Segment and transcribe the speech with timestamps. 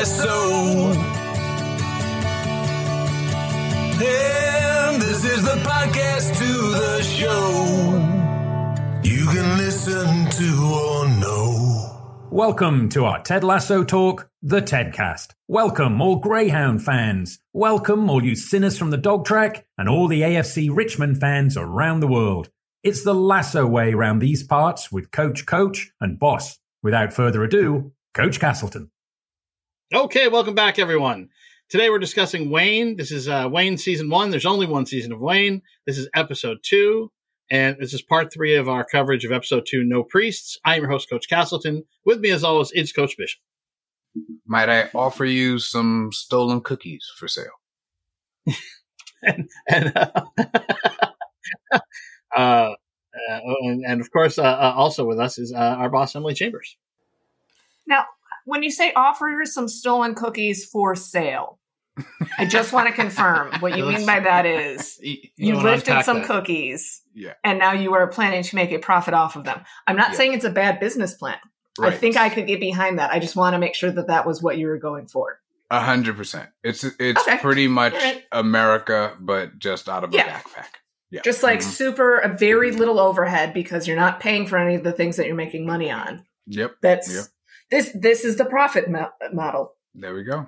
[0.00, 1.10] Lasso.
[4.02, 7.98] And this is the podcast to the show.
[9.02, 12.26] You can listen to or know.
[12.30, 15.34] Welcome to our Ted Lasso talk, the Tedcast.
[15.48, 17.38] Welcome, all Greyhound fans.
[17.52, 22.00] Welcome, all you sinners from the dog track, and all the AFC Richmond fans around
[22.00, 22.48] the world.
[22.82, 26.58] It's the Lasso way round these parts with Coach Coach and Boss.
[26.82, 28.90] Without further ado, Coach Castleton.
[29.92, 31.30] Okay, welcome back, everyone.
[31.68, 32.96] Today we're discussing Wayne.
[32.96, 34.30] This is uh, Wayne season one.
[34.30, 35.62] There's only one season of Wayne.
[35.84, 37.10] This is episode two,
[37.50, 40.56] and this is part three of our coverage of episode two, No Priests.
[40.64, 41.82] I am your host, Coach Castleton.
[42.04, 43.40] With me, as always, it's Coach Bishop.
[44.46, 47.46] Might I offer you some stolen cookies for sale?
[49.24, 50.10] and and, uh,
[52.36, 52.74] uh, uh,
[53.62, 56.76] and, and of course, uh, uh, also with us is uh, our boss, Emily Chambers.
[57.88, 58.04] Now,
[58.50, 61.58] when you say offer some stolen cookies for sale,
[62.38, 64.98] I just want to confirm what you mean by that is
[65.36, 66.26] you wanna lifted some that.
[66.26, 67.34] cookies Yeah.
[67.44, 69.60] and now you are planning to make a profit off of them.
[69.86, 70.16] I'm not Yeah.
[70.16, 71.38] saying it's a bad business plan.
[71.80, 73.10] I think I could get behind that.
[73.10, 75.40] I just want to make sure that that was what you were going for.
[75.70, 76.48] A hundred percent.
[76.64, 77.38] It's it's Okay.
[77.38, 78.24] pretty much right.
[78.32, 80.66] America, but just out of a backpack.
[81.10, 81.20] Yeah.
[81.24, 81.64] Just like Mhm.
[81.64, 85.26] super, a very little overhead because you're not paying for any of the things that
[85.26, 86.24] you're making money on.
[86.46, 86.76] Yep.
[86.82, 87.24] That's Yep.
[87.70, 87.90] This.
[87.94, 89.74] This is the profit mo- model.
[89.94, 90.46] There we go.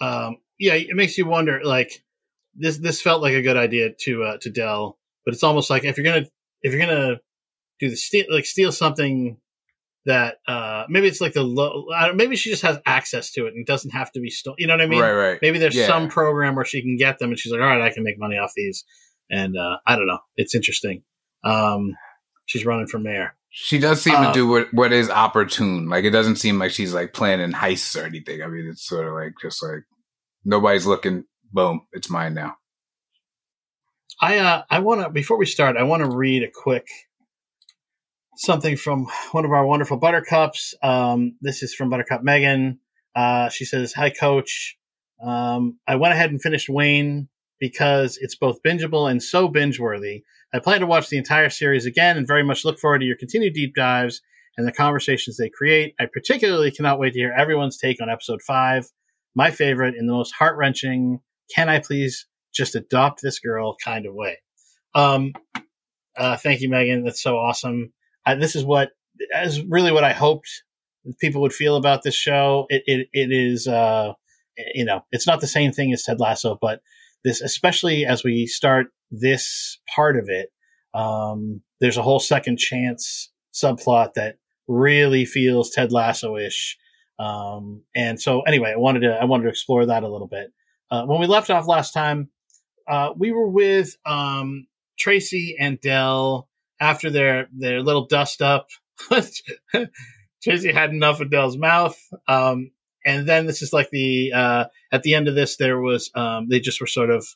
[0.00, 1.60] Um, yeah, it makes you wonder.
[1.64, 2.02] Like
[2.54, 5.84] this, this felt like a good idea to uh, to Dell, but it's almost like
[5.84, 6.26] if you're gonna
[6.62, 7.20] if you're gonna
[7.80, 9.36] do the steal like steal something
[10.06, 11.86] that uh maybe it's like the low.
[11.94, 14.30] I don't, maybe she just has access to it and it doesn't have to be
[14.30, 14.56] stolen.
[14.58, 15.00] You know what I mean?
[15.00, 15.38] right, right.
[15.42, 15.86] Maybe there's Yeah.
[15.86, 18.18] some program where she can get them, and she's like, "All right, I can make
[18.18, 18.84] money off these."
[19.30, 20.20] And uh, I don't know.
[20.36, 21.02] It's interesting.
[21.44, 21.94] Um,
[22.46, 23.34] she's running for mayor.
[23.60, 25.88] She does seem Uh, to do what what is opportune.
[25.88, 28.40] Like it doesn't seem like she's like planning heists or anything.
[28.40, 29.82] I mean, it's sort of like just like
[30.44, 31.24] nobody's looking.
[31.52, 32.56] Boom, it's mine now.
[34.20, 36.86] I uh, I want to before we start, I want to read a quick
[38.36, 40.74] something from one of our wonderful buttercups.
[40.80, 42.78] Um, this is from Buttercup Megan.
[43.16, 44.78] Uh, she says, "Hi, Coach.
[45.20, 50.22] Um, I went ahead and finished Wayne because it's both bingeable and so binge worthy.
[50.52, 53.16] I plan to watch the entire series again and very much look forward to your
[53.16, 54.22] continued deep dives
[54.56, 55.94] and the conversations they create.
[56.00, 58.86] I particularly cannot wait to hear everyone's take on episode five,
[59.34, 61.20] my favorite in the most heart wrenching.
[61.54, 62.26] Can I please
[62.58, 64.38] just adopt this girl kind of way.
[64.94, 65.32] Um,
[66.16, 67.04] uh, thank you, Megan.
[67.04, 67.92] That's so awesome.
[68.38, 68.90] This is what
[69.42, 70.50] is really what I hoped
[71.18, 72.66] people would feel about this show.
[72.68, 74.12] It it, it is uh,
[74.74, 76.80] you know it's not the same thing as Ted Lasso, but
[77.24, 80.50] this especially as we start this part of it,
[80.94, 84.36] um, there's a whole second chance subplot that
[84.66, 86.76] really feels Ted Lasso ish.
[87.18, 90.52] Um, and so anyway, I wanted to I wanted to explore that a little bit.
[90.90, 92.30] Uh, when we left off last time,
[92.86, 94.66] uh, we were with um,
[94.98, 96.48] Tracy and Dell
[96.80, 98.68] after their their little dust up.
[100.42, 101.98] Tracy had enough of Dell's mouth,
[102.28, 102.70] um,
[103.04, 106.48] and then this is like the uh, at the end of this, there was um,
[106.48, 107.26] they just were sort of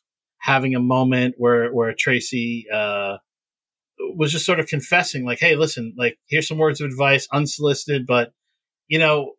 [0.43, 3.19] having a moment where where Tracy uh,
[4.17, 8.07] was just sort of confessing, like, "Hey, listen, like here's some words of advice, unsolicited,
[8.07, 8.33] but
[8.89, 9.33] you know."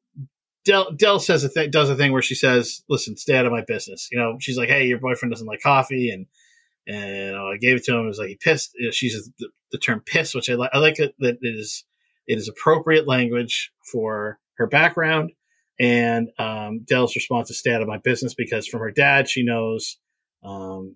[0.65, 3.51] Dell, Dell says a th- does a thing where she says, "Listen, stay out of
[3.51, 6.25] my business." You know, she's like, "Hey, your boyfriend doesn't like coffee," and
[6.87, 8.05] and I gave it to him.
[8.05, 8.71] It was like he pissed.
[8.75, 10.71] You know, she uses the, the term "piss," which I like.
[10.73, 11.83] I like it that it is
[12.27, 15.31] it is appropriate language for her background.
[15.81, 19.43] And um, Dell's response is "stay out of my business" because from her dad, she
[19.43, 19.97] knows,
[20.43, 20.95] um,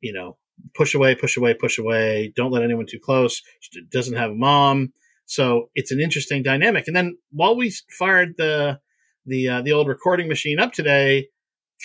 [0.00, 0.36] you know,
[0.74, 2.32] push away, push away, push away.
[2.36, 3.42] Don't let anyone too close.
[3.60, 4.92] She doesn't have a mom,
[5.26, 6.86] so it's an interesting dynamic.
[6.86, 8.80] And then while we fired the
[9.26, 11.28] the uh, the old recording machine up today,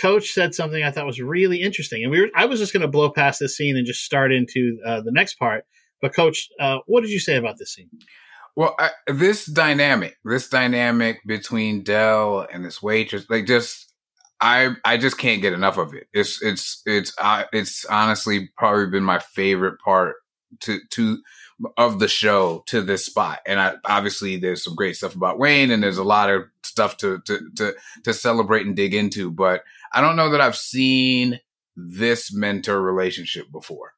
[0.02, 2.82] Coach said something I thought was really interesting, and we were I was just going
[2.82, 5.66] to blow past this scene and just start into uh, the next part.
[6.02, 7.90] But Coach, uh, what did you say about this scene?
[8.56, 13.93] Well, I, this dynamic, this dynamic between Dell and this waitress, like just,
[14.44, 16.08] I, I just can't get enough of it.
[16.14, 20.18] It's, it's, it's, uh, it's honestly probably been my favorite part
[20.62, 21.20] to, to,
[21.78, 23.40] of the show to this spot.
[23.48, 26.98] And I, obviously there's some great stuff about Wayne and there's a lot of stuff
[26.98, 27.74] to, to, to,
[28.04, 29.64] to celebrate and dig into, but
[29.94, 31.40] I don't know that I've seen
[31.78, 33.94] this mentor relationship before.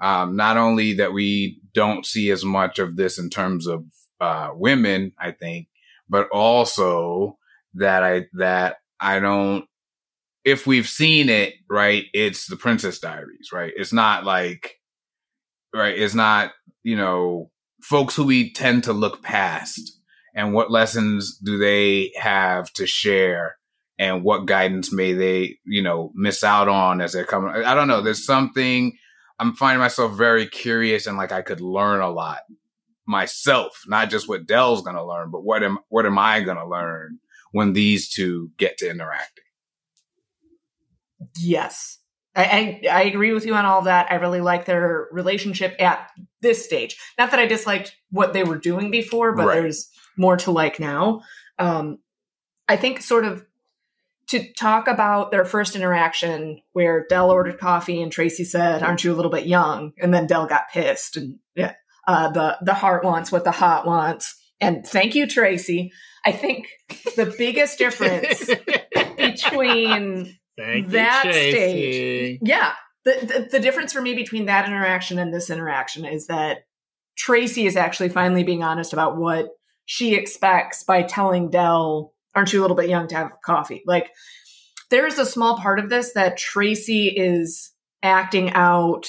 [0.00, 3.84] Um, not only that we don't see as much of this in terms of
[4.18, 5.68] uh, women, I think,
[6.08, 7.36] but also
[7.74, 9.66] that I that I don't.
[10.44, 13.72] If we've seen it, right, it's the Princess Diaries, right?
[13.76, 14.78] It's not like,
[15.74, 16.52] right, it's not
[16.82, 17.50] you know
[17.82, 19.80] folks who we tend to look past
[20.34, 23.56] and what lessons do they have to share
[23.98, 27.50] and what guidance may they, you know, miss out on as they're coming.
[27.50, 28.00] I don't know.
[28.00, 28.96] There's something
[29.38, 32.40] I'm finding myself very curious and like I could learn a lot
[33.06, 36.56] myself, not just what Dell's going to learn, but what am what am I going
[36.56, 37.18] to learn
[37.52, 39.44] when these two get to interacting?
[41.38, 41.98] Yes.
[42.34, 44.10] I, I, I agree with you on all that.
[44.10, 46.10] I really like their relationship at
[46.42, 46.96] this stage.
[47.18, 49.54] Not that I disliked what they were doing before, but Right.
[49.60, 51.22] there's more to like now.
[51.58, 51.98] Um,
[52.68, 53.44] I think sort of
[54.28, 59.12] to talk about their first interaction where Dell ordered coffee and Tracy said, "Aren't you
[59.12, 61.74] a little bit young?" and then Dell got pissed and yeah,
[62.06, 64.36] uh, the the heart wants what the heart wants.
[64.60, 65.90] And thank you, Tracy.
[66.24, 66.68] I think
[67.16, 68.48] the biggest difference
[69.16, 72.38] between Thank That you, stage.
[72.42, 72.72] Yeah
[73.04, 76.64] the, the the difference for me between that interaction and this interaction is that
[77.16, 79.50] Tracy is actually finally being honest about what
[79.86, 84.10] she expects by telling Dell, "Aren't you a little bit young to have coffee?" Like
[84.90, 87.72] there is a small part of this that Tracy is
[88.02, 89.06] acting out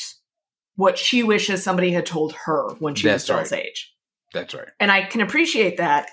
[0.75, 3.65] what she wishes somebody had told her when she That's was Dell's right.
[3.65, 3.94] age.
[4.33, 4.69] That's right.
[4.80, 6.09] And I can appreciate that.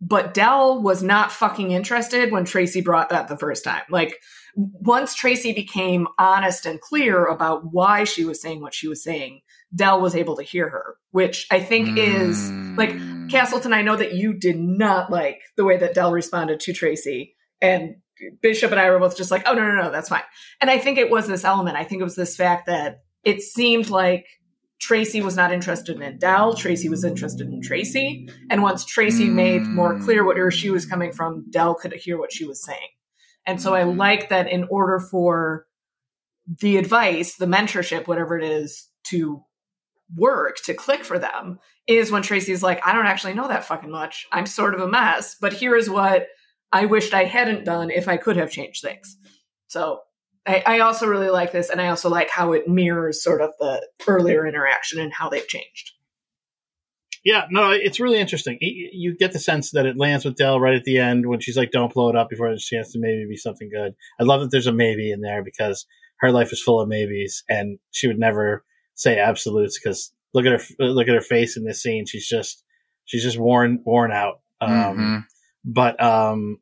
[0.00, 3.82] But Dell was not fucking interested when Tracy brought that the first time.
[3.90, 4.16] Like,
[4.54, 9.40] once Tracy became honest and clear about why she was saying what she was saying,
[9.74, 13.30] Dell was able to hear her, which I think is like Mm.
[13.30, 13.72] Castleton.
[13.72, 17.96] I know that you did not like the way that Dell responded to Tracy, and
[18.42, 20.22] Bishop and I were both just like, "Oh no, no, no, that's fine."
[20.60, 21.76] And I think it was this element.
[21.76, 24.26] I think it was this fact that it seemed like
[24.80, 26.54] Tracy was not interested in Dell.
[26.54, 31.12] Tracy was interested in Tracy, and once Tracy made more clear where she was coming
[31.12, 32.88] from, Dell could hear what she was saying.
[33.46, 33.96] And so I Mhm.
[33.96, 35.66] like that in order for
[36.60, 39.42] the advice, the mentorship, whatever it is, to
[40.16, 43.90] work, to click for them, is when Tracy's like, I don't actually know that fucking
[43.90, 44.26] much.
[44.32, 46.26] I'm sort of a mess, but here is what
[46.72, 49.16] I wished I hadn't done if I could have changed things.
[49.68, 50.00] So
[50.46, 53.50] I, I also really like this, and I also like how it mirrors sort of
[53.58, 55.92] the earlier interaction and how they've changed.
[57.24, 58.56] Yeah, no, it's really interesting.
[58.60, 61.56] You get the sense that it lands with Dell right at the end when she's
[61.56, 64.22] like, "Don't blow it up before there's a chance to maybe be something good." I
[64.22, 65.86] love that there's a maybe in there because
[66.20, 68.64] her life is full of maybes, and she would never
[68.94, 72.06] say absolutes because look at her, look at her face in this scene.
[72.06, 72.64] She's just,
[73.04, 74.40] she's just worn, worn out.
[74.62, 75.24] Um, Mhm.
[75.64, 76.58] but um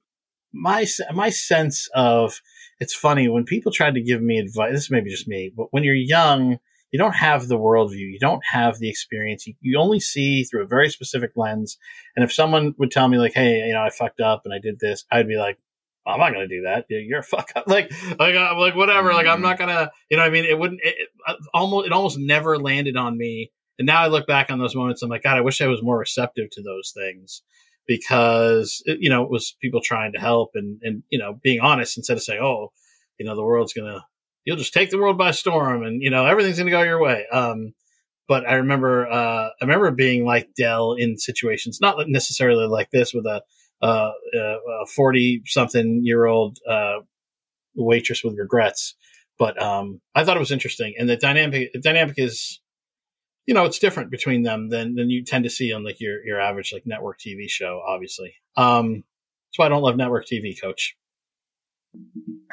[0.52, 2.40] my my sense of
[2.81, 5.66] it's funny when people try to give me advice this may be just me but
[5.72, 6.58] when you're young
[6.90, 10.62] you don't have the worldview you don't have the experience you, you only see through
[10.62, 11.79] a very specific lens
[12.17, 14.58] and if someone would tell me like hey you know i fucked up and i
[14.58, 15.58] did this i'd be like
[16.06, 16.87] I'm not gonna do that.
[16.88, 17.64] You- You're a fuck up.
[17.69, 19.12] Like, like, I'm like, whatever.
[19.12, 19.43] Like, I'm mm-hmm.
[19.43, 19.90] not gonna.
[20.08, 20.81] You know, what I mean, it wouldn't.
[20.82, 23.52] It, it uh, almost, it almost never landed on me.
[23.79, 25.02] And now I look back on those moments.
[25.02, 27.43] I'm like, God, I wish I was more receptive to those things
[27.88, 31.58] because it, you know it was people trying to help and and you know being
[31.58, 32.70] honest instead of saying oh
[33.19, 34.05] you know the world's gonna
[34.48, 37.26] you'll just take the world by storm and you know everything's gonna go your way
[37.30, 37.74] um
[38.26, 43.12] but i remember uh i remember being like dell in situations not necessarily like this
[43.12, 43.42] with a
[43.82, 44.10] uh
[44.82, 47.00] a 40 something year old uh
[47.76, 48.94] waitress with regrets
[49.38, 52.58] but um i thought it was interesting and the dynamic the dynamic is
[53.46, 56.22] you know, it's different between them than than you tend to see on like your
[56.22, 57.81] your average like network TV show.
[57.88, 59.05] Obviously, um,
[59.48, 60.60] that's why I don't love network TV.
[60.60, 60.98] Coach,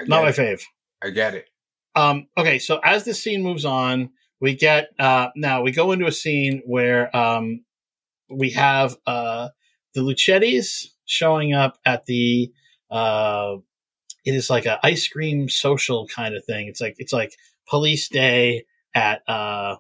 [0.08, 0.62] not my fave.
[1.04, 1.50] I get it.
[1.96, 4.10] Um, okay, so as the scene moves on,
[4.42, 7.64] we get uh, now we go into a scene where um,
[8.30, 9.50] we have uh,
[9.94, 12.52] the Luchettis showing up at the.
[12.92, 13.58] Uh,
[14.26, 16.68] it is like an ice cream social kind of thing.
[16.68, 17.34] It's like it's like
[17.68, 19.78] police day at uh,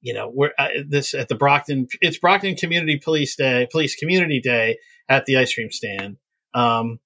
[0.00, 1.86] you know we're uh, this at the Brockton.
[2.00, 4.78] It's Brockton Community Police Day, Police Community Day
[5.08, 6.16] at the ice cream stand.
[6.54, 6.98] Um,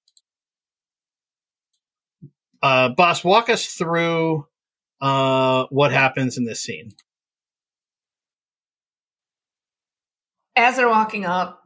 [2.62, 4.47] uh, boss, walk us through
[5.00, 6.92] uh, what happens in this scene.
[10.57, 11.61] as they're walking up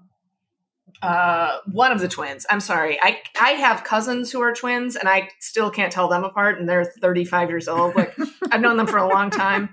[1.03, 5.09] uh one of the twins i'm sorry i i have cousins who are twins and
[5.09, 8.17] i still can't tell them apart and they're 35 years old like
[8.51, 9.69] i've known them for a long time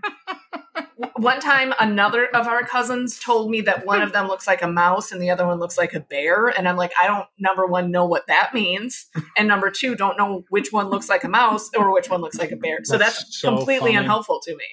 [1.17, 4.67] one time another of our cousins told me that one of them looks like a
[4.67, 7.65] mouse and the other one looks like a bear and i'm like i don't number
[7.65, 9.07] one know what that means
[9.37, 12.37] and number two don't know which one looks like a mouse or which one looks
[12.37, 12.79] like a bear.
[12.83, 14.03] So That's that's, so completely funny.
[14.03, 14.65] unhelpful to me.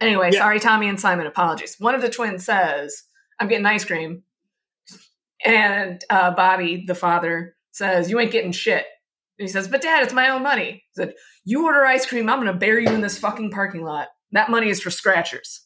[0.00, 0.40] Anyway Yeah.
[0.40, 1.76] sorry tommy and simon apologies.
[1.78, 3.04] One of the twins says
[3.40, 4.22] i'm getting ice cream
[5.44, 8.86] and uh, bobby the father says you ain't getting shit.
[9.38, 10.84] And he says but dad it's my own money.
[10.94, 11.14] He said
[11.44, 14.68] you order ice cream i'm gonna bury you in this fucking parking lot that money
[14.68, 15.62] is for scratchers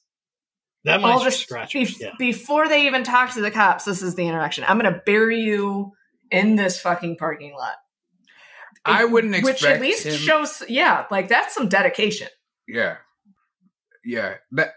[0.84, 1.74] That all might this scratch.
[1.74, 2.10] bef- yeah.
[2.18, 3.84] before they even talk to the cops.
[3.84, 4.64] This is the interaction.
[4.66, 5.92] I'm going to bury you
[6.30, 7.74] in this fucking parking lot.
[8.84, 12.28] I wouldn't expect which at least him- shows, yeah, like that's some dedication.
[12.66, 12.96] Yeah.
[14.04, 14.34] Yeah.
[14.52, 14.70] That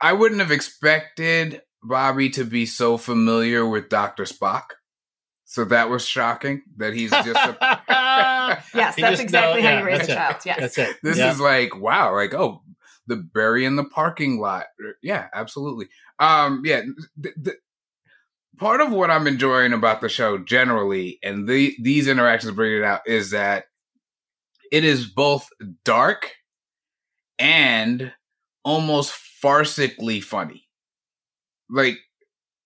[0.00, 4.24] I wouldn't have expected Bobby to be so familiar with Dr.
[4.24, 4.62] Spock.
[5.46, 7.82] So that was shocking that he's just a,
[8.74, 10.14] Yes, He that's just exactly know- how yeah, you raise a that's it.
[10.14, 10.36] child.
[10.46, 10.60] Yes.
[10.60, 10.96] That's it.
[11.02, 11.30] this Yeah.
[11.32, 12.62] is like wow, like oh,
[13.06, 14.66] the bury in the parking lot.
[15.02, 15.88] Yeah, absolutely.
[16.18, 16.82] Um yeah,
[17.22, 17.56] th- th-
[18.56, 22.84] part of what I'm enjoying about the show generally and the these interactions bring it
[22.84, 23.64] out is that
[24.70, 25.48] it is both
[25.84, 26.32] dark
[27.38, 28.12] and
[28.64, 30.68] almost farcically funny.
[31.70, 31.98] Like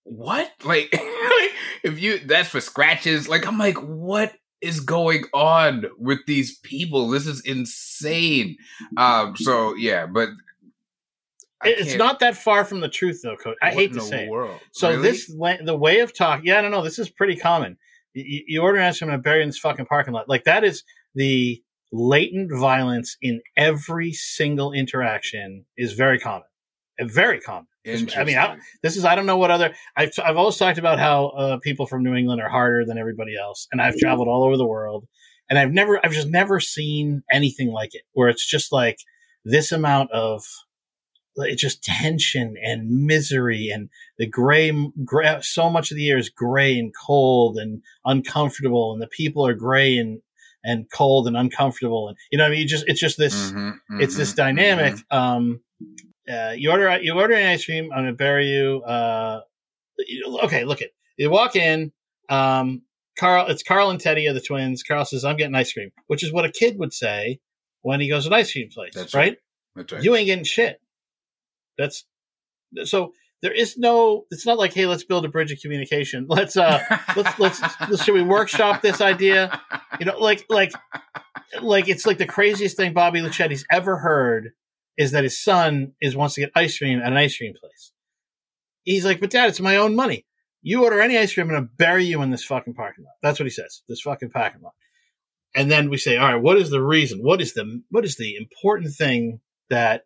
[0.05, 0.51] what?
[0.65, 0.91] Like
[1.85, 7.09] if you that's for scratches, like I'm like what is going on with these people?
[7.09, 8.57] This is insane.
[8.97, 10.31] Um so yeah, but
[11.61, 13.57] I it's can't- not that far from the truth, though, Coach.
[13.63, 14.61] I what hate to say it.
[14.73, 15.03] So Really?
[15.03, 15.27] this
[15.65, 16.43] the way of talk.
[16.45, 16.83] Yeah, I don't know.
[16.83, 17.77] This is pretty common.
[18.15, 20.29] You, you order an ice cream and bury in this fucking parking lot.
[20.29, 20.85] Like that is
[21.15, 21.63] the
[21.93, 26.47] latent violence in every single interaction is very common.
[27.01, 27.67] Very common.
[27.87, 30.99] I mean, I, this is I don't know what other I've I've always talked about
[30.99, 34.45] how uh, people from New England are harder than everybody else, and I've traveled all
[34.45, 35.07] over the world,
[35.49, 38.99] and I've never I've just never seen anything like it, where it's just like
[39.45, 40.43] this amount of
[41.37, 43.89] it's just tension and misery and
[44.19, 44.73] the gray,
[45.05, 49.47] gray so much of the year is gray and cold and uncomfortable and the people
[49.47, 50.21] are gray and
[50.65, 53.79] and cold and uncomfortable and you know I mean you just it's just this Mhm,
[54.01, 54.95] it's this mhm, dynamic.
[54.95, 55.17] mhm.
[55.17, 55.61] Um,
[56.29, 57.91] uh, you order you order an ice cream.
[57.93, 58.83] I'm gonna bury you.
[58.83, 59.41] Uh,
[60.45, 60.95] okay, look at it.
[61.17, 61.93] You walk in.
[62.29, 62.83] Um,
[63.19, 64.83] Carl, it's Carl and Teddy are the twins.
[64.83, 67.41] Carl says, "I'm getting ice cream," which is what a kid would say
[67.83, 69.37] when he goes to an ice cream place, That's right?
[69.75, 70.03] That's right.
[70.03, 70.81] You ain't getting shit.
[71.77, 72.05] That's
[72.85, 73.13] so.
[73.41, 74.27] There is no.
[74.33, 76.27] It's not like, hey, let's build a bridge of communication.
[76.29, 76.81] Let's uh,
[77.15, 79.61] let's let's, let's should we workshop this idea?
[80.01, 80.73] You know, like like
[81.63, 84.55] like it's like the craziest thing Bobby Luchetti's ever heard
[84.99, 87.93] is that his son is wants to get ice cream at an ice cream place.
[88.83, 90.27] He's like, but dad, it's my own money.
[90.61, 93.15] You order any ice cream, I'm gonna bury you in this fucking parking lot.
[93.23, 93.83] That's what he says.
[93.89, 94.75] This fucking parking lot.
[95.55, 97.21] And then we say, all right, what is the reason?
[97.23, 99.41] What is the what is the important thing
[99.71, 100.05] that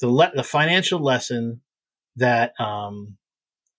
[0.00, 1.60] the le- the financial lesson
[2.16, 3.16] that um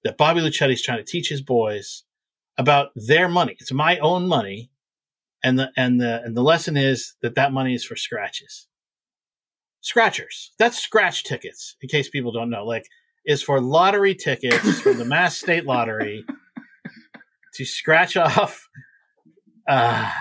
[0.05, 2.05] that Bobby Luchetti's trying to teach his boys
[2.57, 3.57] about their money?
[3.59, 4.71] It's my own money
[5.43, 8.67] and the and the and the lesson is that that money is for scratches
[9.86, 12.86] scratchers that's scratch tickets in case people don't know like
[13.25, 16.25] is for lottery tickets from the mass state lottery
[17.54, 18.68] to scratch off
[19.68, 20.12] uh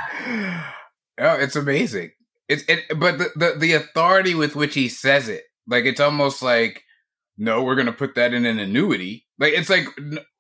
[1.19, 2.13] oh, it's amazing.
[2.49, 6.43] It's it, but the, the the authority with which he says it, like it's almost
[6.43, 6.83] like,
[7.39, 9.27] no, we're gonna put that in an annuity.
[9.39, 9.87] Like it's like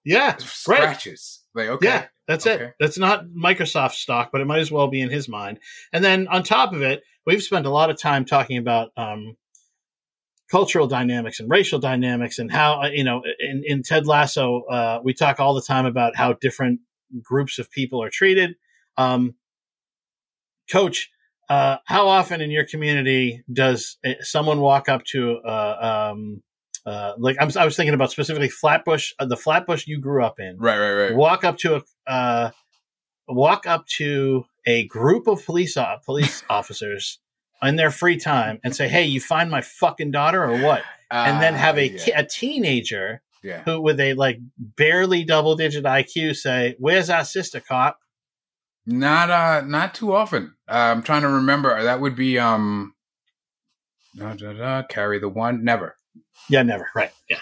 [0.04, 1.40] yeah scratches.
[1.54, 2.64] Like okay, yeah that's Okay.
[2.66, 5.58] it that's not microsoft stock but it might as well be in his mind.
[5.92, 9.36] And then on top of it we've spent a lot of time talking about um
[10.50, 15.00] cultural dynamics and racial dynamics and how uh, you know in, in ted lasso uh,
[15.02, 16.80] we talk all the time about how different
[17.22, 18.54] groups of people are treated.
[18.96, 19.34] Um,
[20.70, 21.10] coach
[21.48, 26.42] uh, how often in your community does uh, someone walk up to uh, um,
[26.86, 30.38] uh, like I'm, i was thinking about specifically flatbush uh, the flatbush you grew up
[30.38, 31.16] in right, right, right.
[31.16, 32.50] walk up to a uh,
[33.28, 37.18] walk up to a group of police o- police officers
[37.62, 41.40] in their free time and say, "Hey, you find my fucking daughter or what?" And
[41.40, 43.62] then have a Ah, yeah, a teenager yeah.
[43.62, 47.98] who, with a like barely double digit IQ, say, "Where's our sister cop?"
[48.86, 50.54] Not uh, not too often.
[50.68, 51.82] Uh, I'm trying to remember.
[51.82, 52.94] That would be um,
[54.16, 55.64] da, da, da, carry the one.
[55.64, 55.96] Never.
[56.48, 56.88] Yeah, never.
[56.94, 57.12] Right.
[57.28, 57.40] Yeah.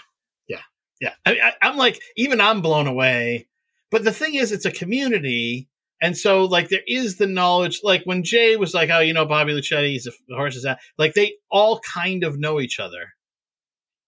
[0.49, 0.61] Yeah.
[1.01, 1.15] Yeah.
[1.27, 3.49] I, I'm like, even I'm blown away.
[3.91, 5.69] But the thing is, it's a community.
[6.01, 7.81] And so, like, there is the knowledge.
[7.83, 10.81] Like, when Jay was like, oh, you know, Bobby Luchetti, he's a, horse is that.
[10.99, 13.11] Like, they all kind of know each other.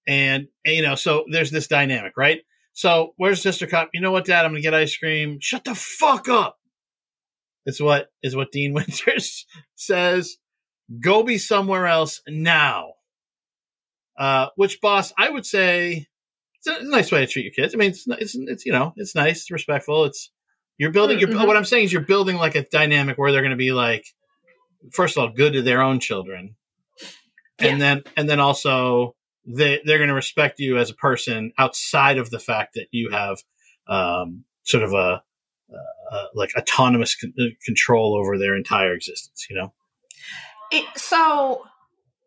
[0.06, 2.40] And, and, you know, so there's this dynamic, right?
[2.72, 3.90] So, where's Sister Cop?
[3.92, 4.44] You know what, Dad?
[4.44, 5.38] I'm going to get ice cream.
[5.40, 6.58] Shut the fuck up.
[7.66, 10.36] It's what is what Dean Winters says.
[11.00, 12.94] Go be somewhere else now.
[14.16, 16.06] Uh, which boss I would say
[16.56, 17.74] it's a nice way to treat your kids.
[17.74, 20.04] I mean, it's it's, it's you know it's nice, it's respectful.
[20.04, 20.30] It's
[20.78, 21.18] you're building.
[21.18, 21.46] You're, Mhm.
[21.46, 24.06] What I'm saying is you're building like a dynamic where they're going to be like,
[24.92, 26.56] first of all, good to their own children,
[27.58, 29.14] and then and then also
[29.46, 33.10] they they're going to respect you as a person outside of the fact that you
[33.10, 33.38] have
[33.88, 35.22] um, sort of a
[36.10, 39.46] uh, like autonomous con- uh, control over their entire existence.
[39.50, 39.72] You know.
[40.72, 41.64] It, so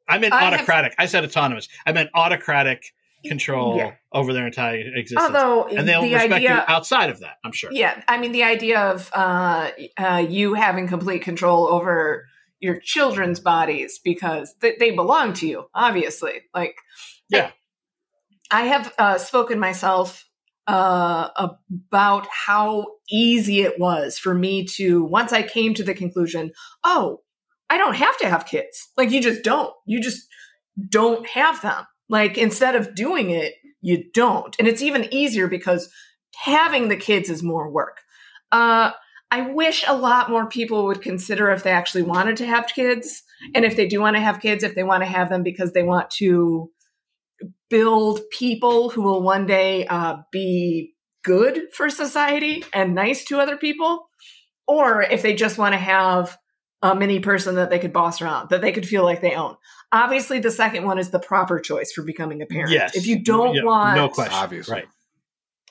[0.08, 0.96] I meant I have- autocratic.
[0.98, 1.68] I said autonomous.
[1.86, 2.94] I meant autocratic
[3.26, 3.94] control Yeah.
[4.14, 5.22] over their entire existence.
[5.36, 7.72] Although and they'll the respect you idea, outside of that, I'm sure.
[7.74, 12.26] yeah, I mean the idea of uh, uh, you having complete control over
[12.60, 16.42] your children's bodies because th- they belong to you, obviously.
[16.54, 16.76] Like,
[17.30, 17.52] Yeah.
[18.50, 20.24] I, I have uh, spoken myself
[20.68, 26.52] uh, about how easy it was for me to once I came to the conclusion,
[26.84, 27.22] oh,
[27.70, 28.90] I don't have to have kids.
[28.98, 29.74] Like, you just don't.
[29.86, 30.28] You just
[30.90, 31.86] don't have them.
[32.10, 34.56] Like, instead of doing it, you don't.
[34.60, 35.90] And it's even easier because
[36.36, 38.02] having the kids is more work.
[38.52, 38.92] Uh,
[39.30, 43.24] I wish a lot more people would consider if they actually wanted to have kids.
[43.54, 45.74] And if they do want to have kids, if they want to have them because
[45.74, 46.72] they want to
[47.70, 50.94] build people who will one day uh, be
[51.24, 54.10] good for society and nice to other people.
[54.66, 56.38] Or if they just want to have
[56.82, 59.56] a mini person that they could boss around, that they could feel like they own.
[59.92, 62.72] Obviously, the second one is the proper choice for becoming a parent.
[62.72, 62.96] Yes.
[62.96, 64.34] If you don't Yeah, want no question.
[64.36, 64.74] Obviously.
[64.76, 64.86] Right.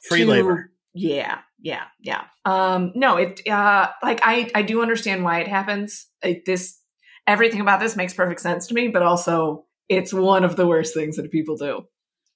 [0.09, 0.71] Free to- labor.
[0.95, 2.25] Yeah, yeah, yeah.
[2.47, 6.07] Um, no, it uh, like I I do understand why it happens.
[6.23, 6.81] It, this
[7.27, 10.95] everything about this makes perfect sense to me, but also it's one of the worst
[10.95, 11.87] things that people do.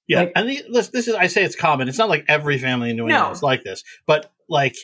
[0.07, 1.87] Yeah, Like- and the, this, this is I say it's common.
[1.89, 3.15] It's not like every family in New No.
[3.15, 4.75] England is like this, but like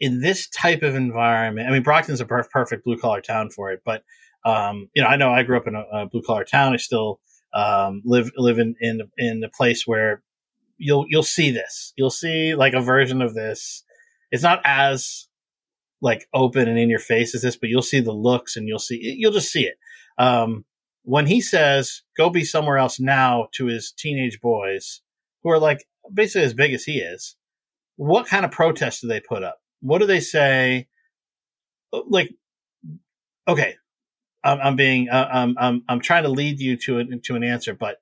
[0.00, 3.70] in this type of environment, I mean, Brockton's a per- perfect blue collar town for
[3.72, 3.82] it.
[3.84, 4.04] But
[4.44, 6.72] um, you know, I know I grew up in a, a blue collar town.
[6.72, 7.20] I still
[7.54, 10.22] um, live live in in in a place where
[10.78, 11.92] you'll you'll see this.
[11.96, 13.84] You'll see like a version of this.
[14.30, 15.28] It's not as
[16.00, 18.78] like open and in your face as this, but you'll see the looks and you'll
[18.78, 19.78] see you'll just see it.
[20.18, 20.64] Um,
[21.02, 25.02] when he says go be somewhere else now to his teenage boys
[25.42, 27.36] who are like basically as big as he is,
[27.96, 29.58] what kind of protest do they put up?
[29.80, 30.88] What do they say?
[31.92, 32.34] Like,
[33.48, 33.76] okay,
[34.44, 37.44] I'm, I'm being, uh, I'm, I'm, I'm trying to lead you to an, to an
[37.44, 37.98] answer, but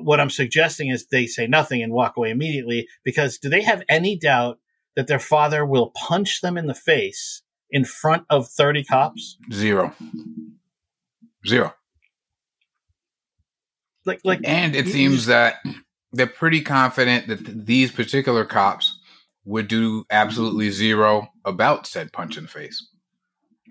[0.00, 3.82] what I'm suggesting is they say nothing and walk away immediately because do they have
[3.88, 4.58] any doubt
[4.96, 9.36] that their father will punch them in the face in front of 30 cops?
[9.52, 9.92] Zero.
[11.46, 11.74] Zero.
[14.06, 15.64] Like, like, And it seems that
[16.12, 18.93] they're pretty confident that these particular cops
[19.44, 22.88] would do absolutely zero about said punch in the face.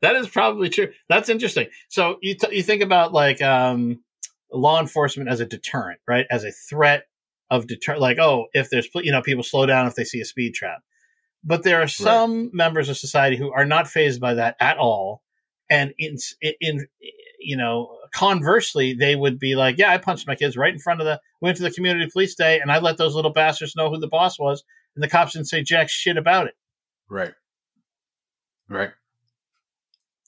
[0.00, 0.88] that is probably true.
[1.08, 1.68] That's interesting.
[1.88, 4.00] So you t- you think about like um,
[4.52, 6.26] law enforcement as a deterrent, right?
[6.30, 7.04] As a threat
[7.50, 10.24] of deter, like oh, if there's you know people slow down if they see a
[10.24, 10.82] speed trap.
[11.44, 15.22] But there are some members of society who are not fazed by that at all,
[15.70, 16.16] and in
[16.60, 16.86] in
[17.40, 21.00] you know conversely, they would be like, yeah, I punched my kids right in front
[21.00, 23.90] of the went to the community police day, and I let those little bastards know
[23.90, 24.64] who the boss was,
[24.96, 26.54] and the cops didn't say jack shit about it.
[27.08, 27.32] Right.
[28.68, 28.90] Right.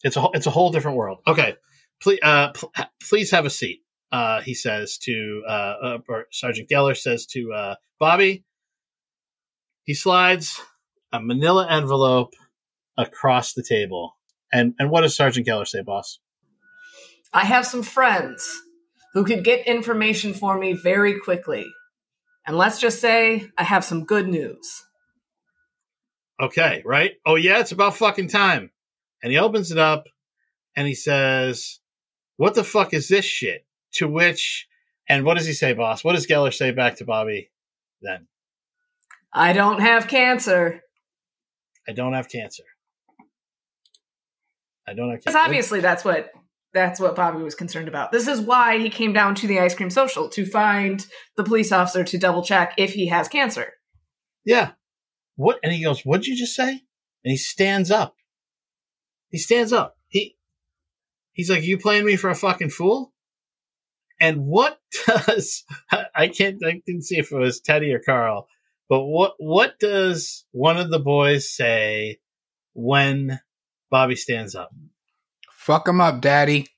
[0.02, 1.18] It's a whole- it's a whole different world.
[1.26, 1.56] Okay,
[2.02, 2.72] please uh, pl-
[3.08, 3.82] please have a seat.
[4.12, 8.44] Uh, he says to uh, uh, or Sergeant Geller says to uh, Bobby.
[9.84, 10.60] He slides
[11.12, 12.34] a Manila envelope
[12.96, 14.16] across the table,
[14.52, 16.18] and and what does Sergeant Geller say, boss?
[17.32, 18.62] I have some friends
[19.14, 21.66] who could get information for me very quickly.
[22.46, 24.84] And let's just say I have some good news.
[26.40, 27.12] Okay, right?
[27.26, 28.70] Oh yeah, it's about fucking time.
[29.22, 30.06] And he opens it up,
[30.74, 31.80] and he says,
[32.36, 34.66] "What the fuck is this shit?" To which,
[35.08, 36.02] and what does he say, boss?
[36.02, 37.50] What does Geller say back to Bobby?
[38.00, 38.28] Then
[39.32, 40.80] I don't have cancer.
[41.86, 42.64] I don't have cancer.
[44.86, 46.32] I don't have Because obviously that's what
[46.72, 48.12] that's what Bobby was concerned about.
[48.12, 51.04] This is why he came down to the ice cream social to find
[51.36, 53.72] the police officer to double check if he has cancer.
[54.44, 54.72] Yeah.
[55.36, 55.58] What?
[55.62, 58.14] And he goes, "What'd you just say?" And he stands up.
[59.30, 59.96] He stands up.
[60.08, 60.36] He
[61.32, 63.12] he's like, "You playing me for a fucking fool?"
[64.20, 65.64] And what does
[66.14, 68.48] I can't I didn't see if it was Teddy or Carl,
[68.88, 72.18] but what what does one of the boys say
[72.74, 73.40] when
[73.90, 74.70] Bobby stands up?
[75.52, 76.68] Fuck him up, daddy.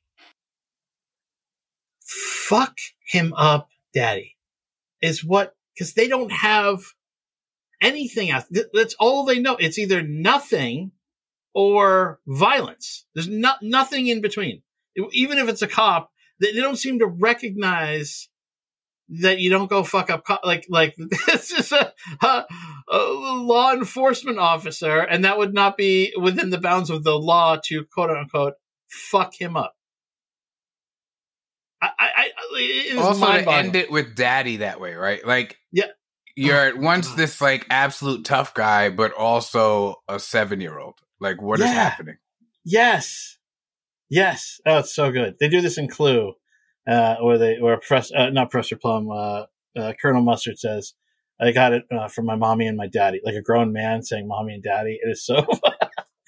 [2.53, 2.77] fuck
[3.11, 4.37] him up, daddy,
[5.01, 6.81] is what, because they don't have
[7.81, 8.45] anything else.
[8.75, 9.57] That's all they know.
[9.57, 10.93] It's either nothing
[11.55, 13.07] or violence.
[13.15, 14.63] There's not, nothing in between.
[15.13, 18.29] Even if it's a cop, they, they don't seem to recognize
[19.21, 20.95] that you don't go fuck up, co- like, like
[21.27, 22.45] this is a, a,
[22.91, 27.59] a law enforcement officer, and that would not be within the bounds of the law
[27.67, 28.55] to quote unquote
[28.89, 29.75] fuck him up.
[31.83, 32.25] I, I, I
[32.59, 35.27] it is also to end it with daddy that way, right?
[35.27, 35.87] Like, Yeah.
[36.37, 37.19] you're at once God.
[37.19, 40.95] this like absolute tough guy, but also a seven year old.
[41.21, 41.73] Like, what is Yeah.
[41.73, 42.17] happening?
[42.65, 43.39] Yes.
[44.09, 44.61] Yes.
[44.67, 45.37] Oh, it's so good.
[45.41, 46.35] They do this in Clue
[46.87, 49.45] uh, where they where Professor uh, not Professor Plum, uh,
[49.79, 50.95] uh, Colonel Mustard says,
[51.41, 54.27] "I got it uh, from my mommy and my daddy." Like a grown man saying
[54.27, 55.45] "mommy and daddy." It is so.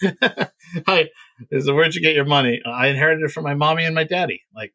[0.87, 1.09] Hi,
[1.51, 2.61] is the word you get your money.
[2.67, 4.43] I inherited it from my mommy and my daddy.
[4.55, 4.75] Like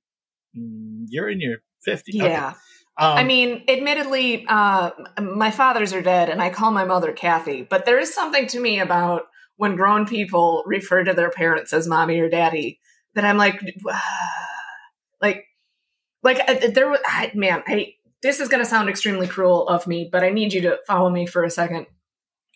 [0.57, 2.15] mm, you're in your fifties.
[2.15, 2.53] Yeah.
[2.97, 7.61] Um, I mean, admittedly, uh, my fathers are dead, and I call my mother Kathy.
[7.61, 9.23] But there is something to me about
[9.55, 12.79] when grown people refer to their parents as mommy or daddy
[13.15, 13.61] that I'm like,
[15.21, 15.45] like,
[16.23, 16.89] like uh, there.
[16.89, 20.29] was I, man, I this is going to sound extremely cruel of me, but I
[20.29, 21.87] need you to follow me for a second.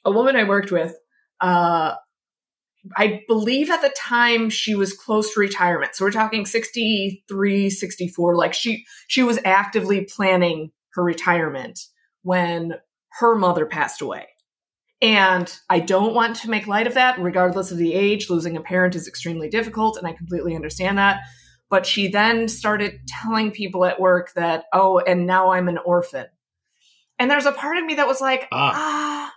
[0.05, 0.95] A woman I worked with,
[1.39, 1.95] uh,
[2.97, 5.95] I believe at the time she was close to retirement.
[5.95, 8.35] So we're talking 63, 64.
[8.35, 11.79] Like she, she was actively planning her retirement
[12.23, 12.75] when
[13.19, 14.27] her mother passed away.
[15.01, 18.29] And I don't want to make light of that, regardless of the age.
[18.29, 21.19] Losing a parent is extremely difficult, and I completely understand that.
[21.73, 26.27] But she then started telling people at work that, oh, and now I'm an orphan.
[27.17, 28.73] And there's a part of me that was like, Ah.
[28.75, 29.33] ah,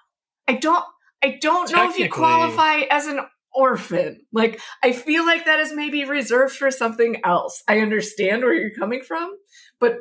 [0.47, 0.85] I don't,
[1.25, 3.21] I don't know if you qualify as an
[3.55, 4.21] orphan.
[4.35, 7.63] Like, I feel like that is maybe reserved for something else.
[7.67, 9.35] I understand where you're coming from,
[9.81, 10.01] but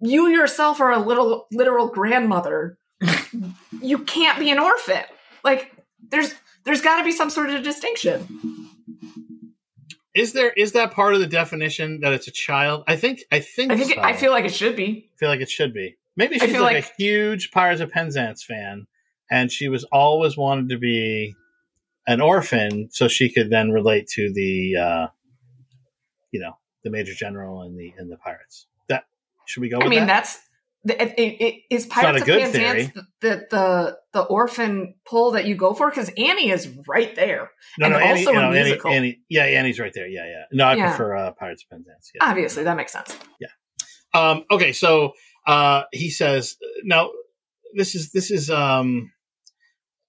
[0.00, 2.78] you yourself are a little literal grandmother.
[3.82, 5.02] you can't be an orphan.
[5.42, 5.72] Like,
[6.08, 6.32] there's
[6.62, 8.63] there's got to be some sort of distinction.
[10.14, 12.84] Is there is that part of the definition that it's a child?
[12.86, 13.98] I think I think I think it.
[13.98, 15.10] I feel like it should be.
[15.14, 15.96] I feel like it should be.
[16.16, 18.86] Maybe she's like, like- a huge Pirates of Penzance fan,
[19.30, 21.34] and she was always wanted to be
[22.06, 25.06] an orphan, so she could then relate to the, uh,
[26.30, 26.52] you know,
[26.84, 28.66] the Major General and the and the pirates.
[28.88, 29.04] That
[29.46, 29.80] should we go?
[29.80, 30.06] I mean, that?
[30.06, 30.38] that's
[30.86, 35.72] it, it, it, is Pirates of Penzance the, the the orphan pull that you go
[35.72, 37.50] for because Annie is right there.
[37.78, 38.96] no, no, and Annie, also you a know, Annie.
[38.96, 40.06] Annie, yeah, Annie's right there.
[40.06, 40.44] Yeah, yeah.
[40.52, 40.88] No, I Yeah.
[40.90, 42.10] prefer uh, Pirates of Penzance.
[42.14, 42.28] Yeah.
[42.28, 43.16] Obviously, that makes sense.
[43.40, 43.48] Yeah.
[44.12, 45.12] Um, okay, so
[45.46, 47.10] uh, he says now
[47.74, 49.10] this is this is um,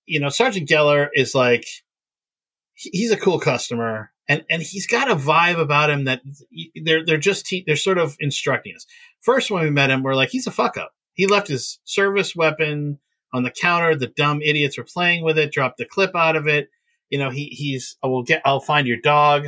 [0.05, 1.65] you know Sergeant Geller is like
[2.73, 6.21] he- he's a cool customer and and he's got a vibe about him that
[6.83, 8.85] they're they're just te- they're sort of instructing us.
[9.21, 10.91] First, when we met him, we're like he's a fuck up.
[11.13, 12.99] He left his service weapon
[13.33, 13.95] on the counter.
[13.95, 15.51] The dumb idiots were playing with it.
[15.51, 16.69] Dropped the clip out of it.
[17.09, 19.47] You know he he's I will get I'll find your dog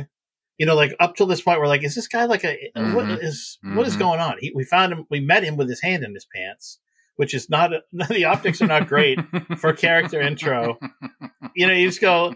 [0.58, 3.06] you know, like up till this point, we're like, is this guy like a what
[3.06, 3.22] Mhm.
[3.22, 4.34] is what is going on?
[4.40, 6.80] He, we found him, we met him with his hand in his pants,
[7.18, 7.72] which is not
[8.08, 9.18] the optics are not great
[9.58, 10.78] for character intro.
[11.54, 12.34] You know, you just go,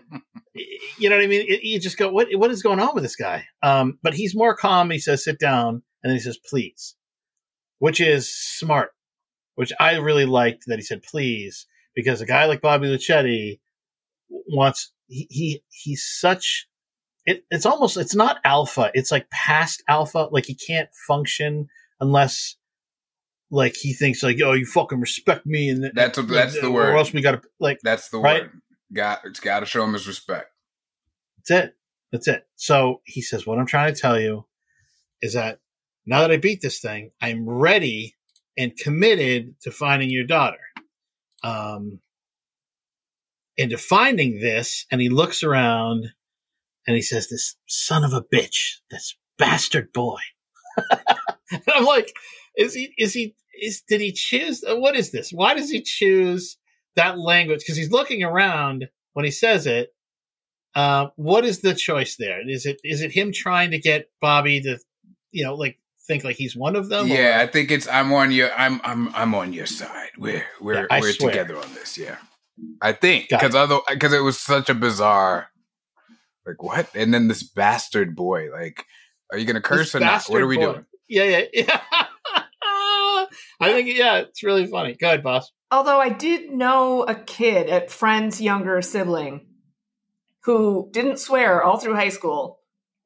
[0.98, 1.46] you know what I mean?
[1.62, 3.44] You- just go, what what is going on with this guy?
[3.62, 4.90] Um, but he's more calm.
[4.90, 6.96] He says, sit down, and then he says, please,
[7.78, 8.90] which is smart.
[9.54, 13.60] Which I really liked that he said please because a guy like Bobby Luchetti
[14.30, 16.68] wants he, he he's such
[17.26, 21.68] it, it's almost it's not alpha it's like past alpha like he can't function
[22.00, 22.56] unless
[23.52, 26.94] like he thinks like oh you fucking respect me and That's what- that's the word.
[26.94, 28.42] or else we gotta like That's the Right.
[28.44, 28.60] word.
[28.92, 30.46] Got it's got to show him his respect.
[31.38, 31.76] that's it
[32.10, 34.44] that's it so he says what i'm trying to tell you
[35.22, 35.60] is that
[36.04, 38.14] now that i beat this thing i'm ready
[38.58, 40.58] and committed to finding your daughter
[41.42, 42.00] um
[43.58, 46.06] and to finding this and he looks around
[46.86, 50.18] and he says this son of a bitch this bastard boy
[51.50, 52.12] and i'm like
[52.56, 55.80] is he is he is did he choose uh, what is this why does he
[55.82, 56.56] choose
[56.96, 59.90] that language because he's looking around when he says it
[60.74, 64.60] uh, what is the choice there is it is it him trying to get bobby
[64.60, 64.78] to
[65.30, 68.12] you know like think like he's one of them or- yeah, I think it's I'm
[68.12, 70.10] on your I'm I'm I'm on your side.
[70.18, 71.30] We're we're Yeah, we're swear.
[71.30, 71.96] together on this.
[71.96, 72.16] Yeah,
[72.82, 75.48] I think because other because it was such a bizarre.
[76.44, 76.88] Like what?
[76.96, 78.50] And then this bastard boy.
[78.52, 78.84] Like,
[79.30, 80.24] are you gonna curse This or not?
[80.24, 80.72] What are we boy.
[80.72, 80.86] doing?
[81.08, 81.80] yeah yeah yeah
[83.62, 87.70] i think yeah it's really funny go ahead boss Although I did know a kid,
[87.70, 89.46] a friend's younger sibling,
[90.44, 92.60] who didn't swear all through high school.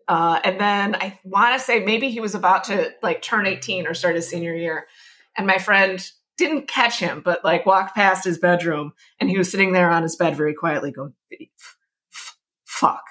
[0.09, 3.87] Uh, and then I want to say maybe he was about to like turn 18
[3.87, 4.89] or start his senior year.
[5.37, 6.05] And my friend
[6.37, 10.03] didn't catch him, but like walked past his bedroom and he was sitting there on
[10.03, 11.77] his bed very quietly going, "F-
[12.13, 13.05] f- fuck,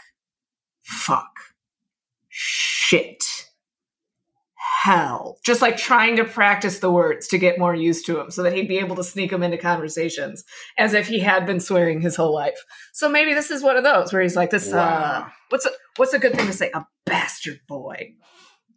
[0.84, 1.32] fuck,
[2.28, 3.24] shit,
[4.86, 5.38] hell.
[5.44, 8.54] Just like trying to practice the words to get more used to him so that
[8.54, 10.44] he'd be able to sneak them into conversations
[10.78, 12.60] as if he had been swearing his whole life.
[12.94, 16.14] So maybe this is one of those where he's like, this, uh, what's a, what's
[16.14, 16.70] a good thing to say?
[16.74, 18.14] A bastard boy.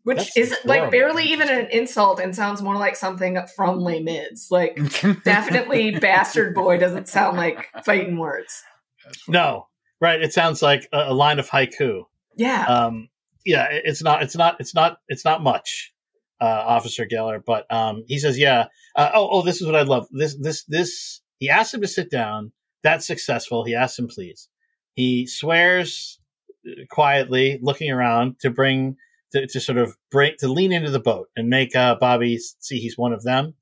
[0.05, 4.01] Which That's is like barely even an insult and sounds more like something from Les
[4.01, 4.51] Mis.
[4.51, 4.77] Like
[5.25, 8.63] definitely bastard boy doesn't sound like fighting words.
[9.27, 9.67] no
[10.01, 12.05] right it sounds like a, a line of haiku
[12.37, 12.65] Yeah.
[12.67, 13.09] um
[13.45, 15.93] yeah it's not it's not it's not it's not much
[16.41, 19.83] uh, Officer Geller, but um, he says, "Yeah, uh, oh, oh, this is what I
[19.83, 20.07] love.
[20.11, 22.53] This, this, this." He asks him to sit down.
[22.83, 23.65] That's successful.
[23.65, 24.49] He asks him, please.
[24.95, 26.21] He swears
[26.67, 28.97] uh, quietly, looking around to bring
[29.33, 32.79] to, to sort of break to lean into the boat and make uh, Bobby see
[32.79, 33.55] he's one of them.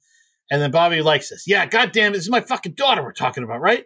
[0.50, 1.44] And then Bobby likes this.
[1.46, 3.84] Yeah, goddamn, this is my fucking daughter we're talking about, right?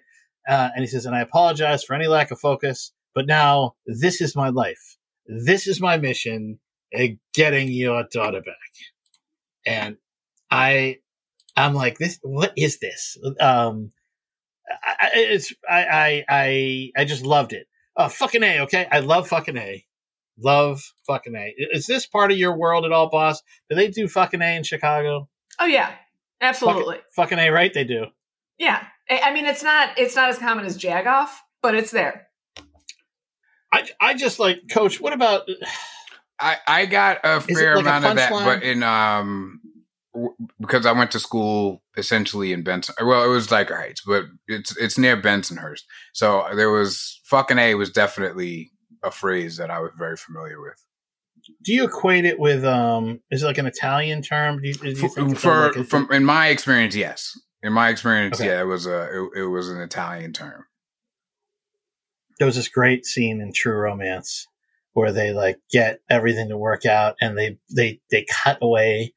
[0.49, 4.21] Uh, and he says, and I apologize for any lack of focus, but now this
[4.21, 4.99] is my life.
[5.27, 6.59] This is my mission,
[6.97, 8.57] uh, getting your daughter back.
[9.67, 9.97] And
[10.51, 10.97] I,
[11.57, 13.19] I'm like, this, what is this?
[13.41, 13.93] Um,
[14.83, 17.67] I, it's, I, I, I, I just loved it.
[17.97, 18.87] Uh, fucking A, okay?
[18.91, 19.85] I love fucking A.
[20.43, 21.55] Love fucking A.
[21.73, 23.43] Is this part of your world at all, boss?
[23.69, 25.29] Do they do fucking A in Chicago?
[25.59, 25.93] Oh yeah,
[26.41, 26.99] absolutely.
[27.15, 27.75] Fucking A, right?
[27.75, 28.07] They do.
[28.59, 31.29] Yeah, I, I mean it's not it's not as common as Jagoff,
[31.63, 32.29] but it's there.
[33.73, 35.49] I, I just like, coach, what about,
[36.41, 38.45] I, I got a fair like a amount of that, punchline?
[38.45, 39.61] but in um
[40.15, 42.95] w- because I went to school essentially in Benson.
[43.03, 45.83] Well, it was like Heights, but it's it's near Bensonhurst.
[46.15, 48.71] So there was fucking a was definitely
[49.03, 50.83] a phrase that I was very familiar with.
[51.65, 54.61] do you equate it with, um, is it like an Italian term?
[54.61, 57.39] Do you, do you For, for like a- from in my experience, yes.
[57.63, 58.49] In my experience, Okay.
[58.51, 59.03] yeah, it was a
[59.35, 60.65] it, it was an Italian term.
[62.39, 64.47] there was this great scene in True Romance
[65.01, 69.15] where they like get everything to work out and they they they cut away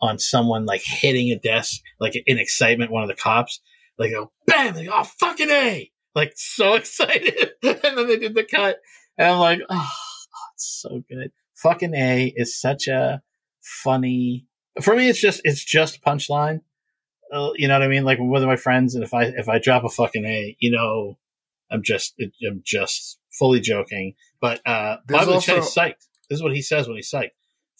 [0.00, 3.60] on someone like hitting a desk like in excitement one of the cops.
[3.98, 4.74] Like go bam!
[4.74, 5.90] They go oh fucking a!
[6.14, 7.52] Like so excited.
[7.62, 8.76] And then they did the cut.
[9.16, 9.90] And I'm like oh,
[10.54, 11.32] it's so good.
[11.56, 13.22] Fucking a is such a
[13.62, 14.46] funny
[14.80, 16.60] for me it's just it's just punchline.
[17.32, 18.04] Uh, you know what I mean?
[18.04, 21.16] Like with my friends and if I if I drop a fucking a you know
[21.70, 24.14] I'm just I'm just fully joking.
[24.40, 26.06] But uh There's Bobby also- psyched.
[26.28, 27.30] This is what he says when he's psyched.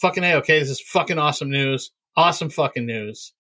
[0.01, 1.93] Fucking A, okay, this is fucking awesome news.
[2.17, 3.33] Awesome fucking news.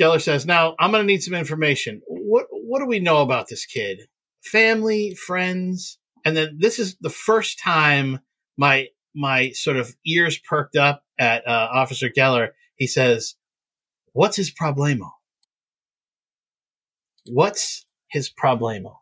[0.00, 2.00] Geller says, now I'm gonna need some information.
[2.06, 4.00] What what do we know about this kid?
[4.42, 8.20] Family, friends, and then this is the first time
[8.56, 12.50] my my sort of ears perked up at uh, Officer Geller.
[12.76, 13.34] He says,
[14.12, 15.10] "What's his problemo?
[17.26, 18.96] What's his problemo?"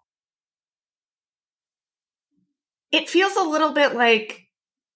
[2.92, 4.46] It feels a little bit like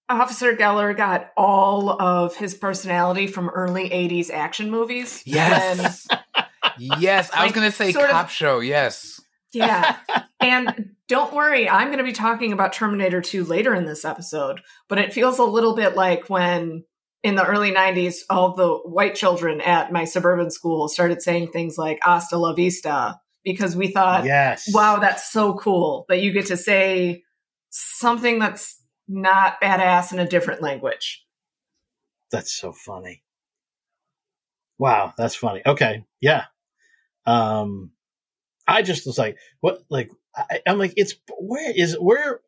[0.09, 5.23] Officer Geller got all of his personality from early 80s action movies.
[5.27, 6.07] Yes.
[6.79, 8.61] yes, I was gonna say sort of- cop show.
[8.61, 9.21] Yes.
[9.53, 9.97] Yeah.
[10.41, 14.63] and don't worry, I'm going to be talking about Terminator 2 later in this episode,
[14.89, 16.85] but it feels a little bit like when
[17.23, 21.77] in the early 90s, all the white children at my suburban school started saying things
[21.77, 24.73] like hasta la vista because we thought, yes.
[24.73, 27.23] wow, that's so cool that you get to say
[27.73, 31.25] something that's not badass in a different language.
[32.31, 33.25] That's so funny.
[34.79, 35.63] Wow, that's funny.
[35.67, 36.45] Okay, yeah.
[37.27, 37.91] Um,
[38.67, 39.83] I just was like, what?
[39.89, 42.41] Like, I, I'm like, it's where is where?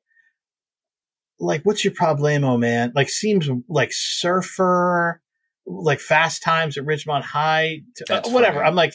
[1.39, 2.93] Like, what's your problemo, man?
[2.95, 5.21] Like, seems like surfer,
[5.67, 8.59] like fast times at Richmond High, to, uh, whatever.
[8.59, 8.69] funny.
[8.69, 8.95] I'm like,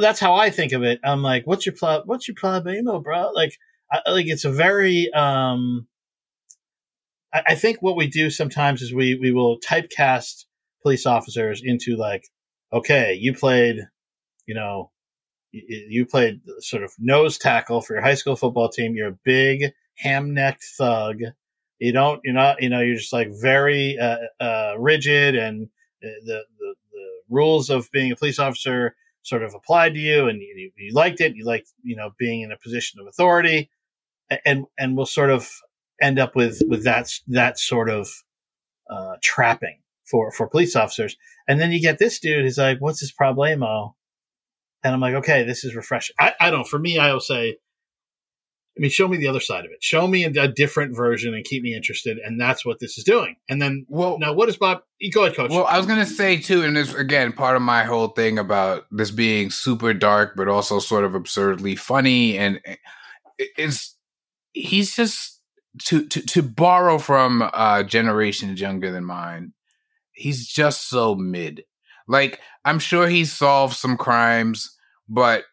[0.00, 1.00] that's how I think of it.
[1.04, 3.30] I'm like, what's your pl- what's your problemo, bro?
[3.32, 3.56] Like,
[3.90, 5.86] I, like it's a very um.
[7.32, 10.44] I, I think what we do sometimes is we we will typecast
[10.82, 12.28] police officers into like,
[12.72, 13.88] okay, you played,
[14.46, 14.90] you know,
[15.50, 18.94] you, played sort of nose tackle for your high school football team.
[18.94, 21.20] You're a big ham necked thug.
[21.78, 25.68] You don't, you're not, you know, you're just like very uh, uh, rigid, and
[26.04, 30.28] uh, the, the the rules of being a police officer sort of applied to you,
[30.28, 31.36] and you, you liked it.
[31.36, 33.70] You liked, you know, being in a position of authority,
[34.44, 35.48] and and we'll sort of
[36.00, 38.08] end up with with that that sort of
[38.90, 41.16] uh, trapping for for police officers.
[41.48, 43.92] And then you get this dude who's like, "What's his problemo?"
[44.82, 46.66] And I'm like, "Okay, this is refreshing." I, I don't.
[46.66, 47.56] For me, I will say,
[48.76, 49.82] I mean, show me the other side of it.
[49.82, 52.18] Show me a, a different version and keep me interested.
[52.18, 53.36] And that's what this is doing.
[53.48, 54.82] And then Well, now, what is Bob?
[55.12, 55.50] Go ahead, Coach.
[55.50, 58.86] Well, I was gonna say too, and this again part of my whole thing about
[58.90, 62.60] this being super dark, but also sort of absurdly funny, and
[63.38, 63.95] it- it's
[64.56, 65.40] he's just
[65.84, 69.52] to to to borrow from uh generations younger than mine.
[70.12, 71.64] He's just so mid.
[72.08, 74.74] Like I'm sure he solved some crimes,
[75.08, 75.44] but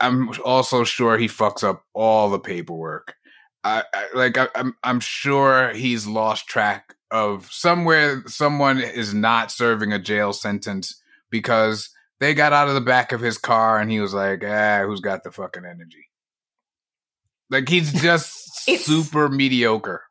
[0.00, 3.14] I'm also sure he fucks up all the paperwork.
[3.62, 9.52] I, I like I, I'm I'm sure he's lost track of somewhere someone is not
[9.52, 13.90] serving a jail sentence because they got out of the back of his car and
[13.90, 16.08] he was like, ah, who's got the fucking energy?
[17.50, 18.32] Like he's just
[18.84, 20.02] super mediocre.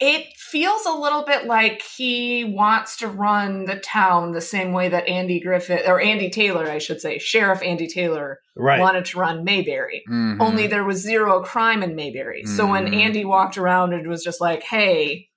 [0.00, 4.88] it feels a little bit like he wants to run the town the same way
[4.88, 8.78] that Andy Griffith or Andy Taylor, I should say, Sheriff Andy Taylor Right.
[8.80, 10.04] wanted to run Mayberry.
[10.08, 10.40] Mhm.
[10.40, 12.44] Only there was zero crime in Mayberry.
[12.44, 12.96] So when Mhm.
[12.96, 15.28] Andy walked around and was just like, "Hey,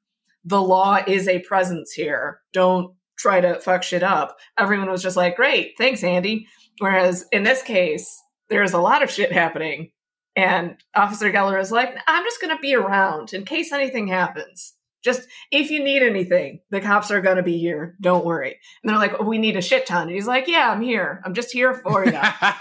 [0.46, 2.40] the law is a presence here.
[2.54, 6.46] Don't try to fuck shit up." Everyone was just like, "Great, thanks, Andy."
[6.78, 8.08] Whereas in this case,
[8.50, 9.92] there's a lot of shit happening,
[10.36, 14.74] and Officer Geller is like, "I'm just going to be around in case anything happens."
[15.04, 17.96] Just if you need anything, the cops are going to be here.
[18.02, 18.60] Don't worry.
[18.84, 20.04] And they're like, we need a shit ton.
[20.04, 21.24] And he's like, yeah, I'm here.
[21.26, 22.12] I'm just here for you.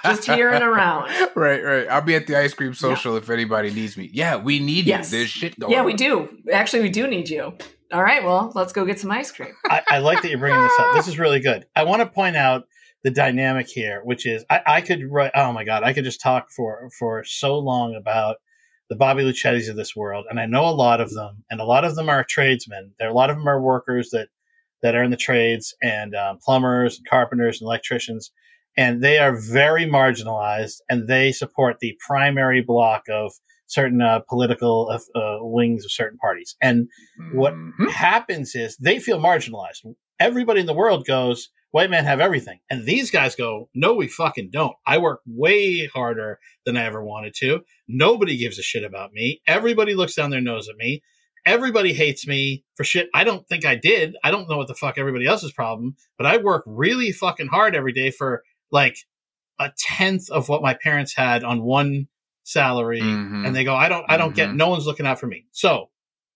[0.04, 1.10] just here and around.
[1.36, 1.86] Right, right.
[1.88, 4.08] I'll be at the ice cream social if anybody needs me.
[4.10, 5.12] Yeah, we need Yes.
[5.12, 5.18] you.
[5.18, 5.84] There's shit going Yeah, on.
[5.84, 6.30] we do.
[6.50, 7.52] Actually, we do need you.
[7.92, 9.52] All right, well, let's go get some ice cream.
[9.66, 10.94] I, I like that you're bringing this up.
[10.94, 11.66] This is really good.
[11.76, 12.64] I want to point out
[13.02, 15.32] the dynamic here, which is I, I could write.
[15.34, 18.36] Oh my god, I could just talk for for so long about
[18.88, 21.64] the Bobby Luchettis of this world, and I know a lot of them, and a
[21.64, 22.92] lot of them are tradesmen.
[22.98, 24.28] There, a lot of them are workers that
[24.82, 28.32] that are in the trades, and um, plumbers, and carpenters, and electricians,
[28.76, 33.32] and they are very marginalized, and they support the primary block of
[33.66, 36.88] certain uh, political uh, wings of certain parties, and
[37.32, 37.90] what Mhm.
[37.90, 39.84] happens is they feel marginalized.
[40.18, 42.58] Everybody in the world goes, white men have everything.
[42.68, 44.74] And these guys go, no, we fucking don't.
[44.86, 47.60] I work way harder than I ever wanted to.
[47.86, 49.40] Nobody gives a shit about me.
[49.46, 51.02] Everybody looks down their nose at me.
[51.46, 54.16] Everybody hates me for shit I don't think I did.
[54.22, 57.74] I don't know what the fuck everybody else's problem, but I work really fucking hard
[57.74, 58.96] every day for like
[59.58, 62.08] a tenth of what my parents had on one
[62.44, 63.46] salary Mhm.
[63.46, 64.56] and they go, I don't, I don't get, Mhm.
[64.56, 65.46] no one's looking out for me.
[65.52, 65.90] So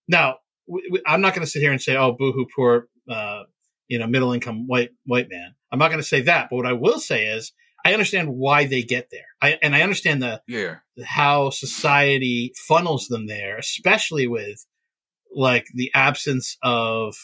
[0.09, 0.37] now
[0.69, 3.43] w- w- I'm not going to sit here and say, oh, boohoo, poor, uh,
[3.89, 5.55] you know, middle income white, white man.
[5.73, 6.49] I'm not going to say that.
[6.51, 7.53] But what I will say is
[7.85, 9.27] I understand why they get there.
[9.43, 10.77] I, and I understand the, yeah.
[11.05, 14.65] how society funnels them there, especially with
[15.35, 17.15] like the absence of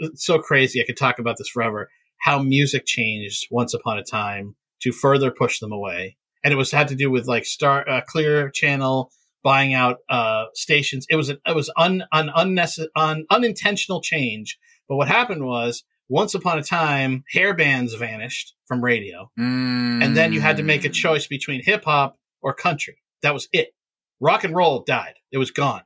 [0.00, 0.80] it's so crazy.
[0.80, 1.90] I could talk about this forever.
[2.20, 6.70] How music changed once upon a time to further push them away, and it was
[6.70, 9.10] had to do with like Star uh, Clear Channel
[9.42, 11.06] buying out uh, stations.
[11.10, 14.58] It was an, it was un, an unnecessary, un, unintentional change.
[14.88, 20.32] But what happened was once upon a time, hair bands vanished from radio and then
[20.32, 20.94] you had to make a Mm.
[20.94, 22.98] choice between hip hop or country.
[23.22, 23.74] That was it.
[24.20, 25.14] Rock and roll died.
[25.32, 25.82] It was gone.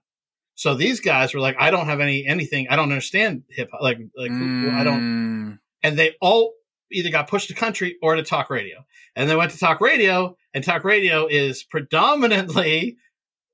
[0.54, 2.66] So these guys were like, I don't have any anything.
[2.68, 3.80] I don't understand hip hop.
[3.80, 5.00] Like, like I don't.
[5.00, 5.58] Mm.
[5.84, 6.54] And they all
[6.90, 8.84] either got pushed to country or to talk radio.
[9.14, 12.96] And they went to talk radio, and talk radio is predominantly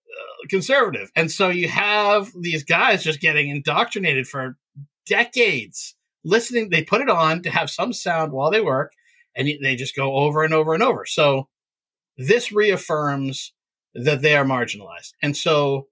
[0.09, 1.11] uh, conservative.
[1.17, 4.57] And so you have these guys just getting indoctrinated for
[5.07, 6.71] decades, listening.
[6.71, 8.93] They put it on to have some sound while they work,
[9.37, 11.05] and they just go over and over and over.
[11.07, 11.49] So
[12.17, 13.53] this reaffirms
[13.95, 15.13] that they are marginalized.
[15.23, 15.89] And so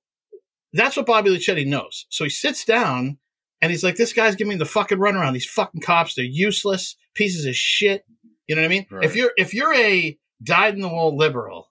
[0.73, 2.07] that's what Bobby Luchetti knows.
[2.09, 3.19] So he sits down
[3.61, 5.35] and he's like, this guy's giving me the fucking runaround.
[5.35, 8.05] These fucking cops, they're useless pieces of shit.
[8.47, 8.87] You know what I mean?
[8.91, 9.05] Right.
[9.05, 11.71] If you're, if you're a dyed in the wool liberal,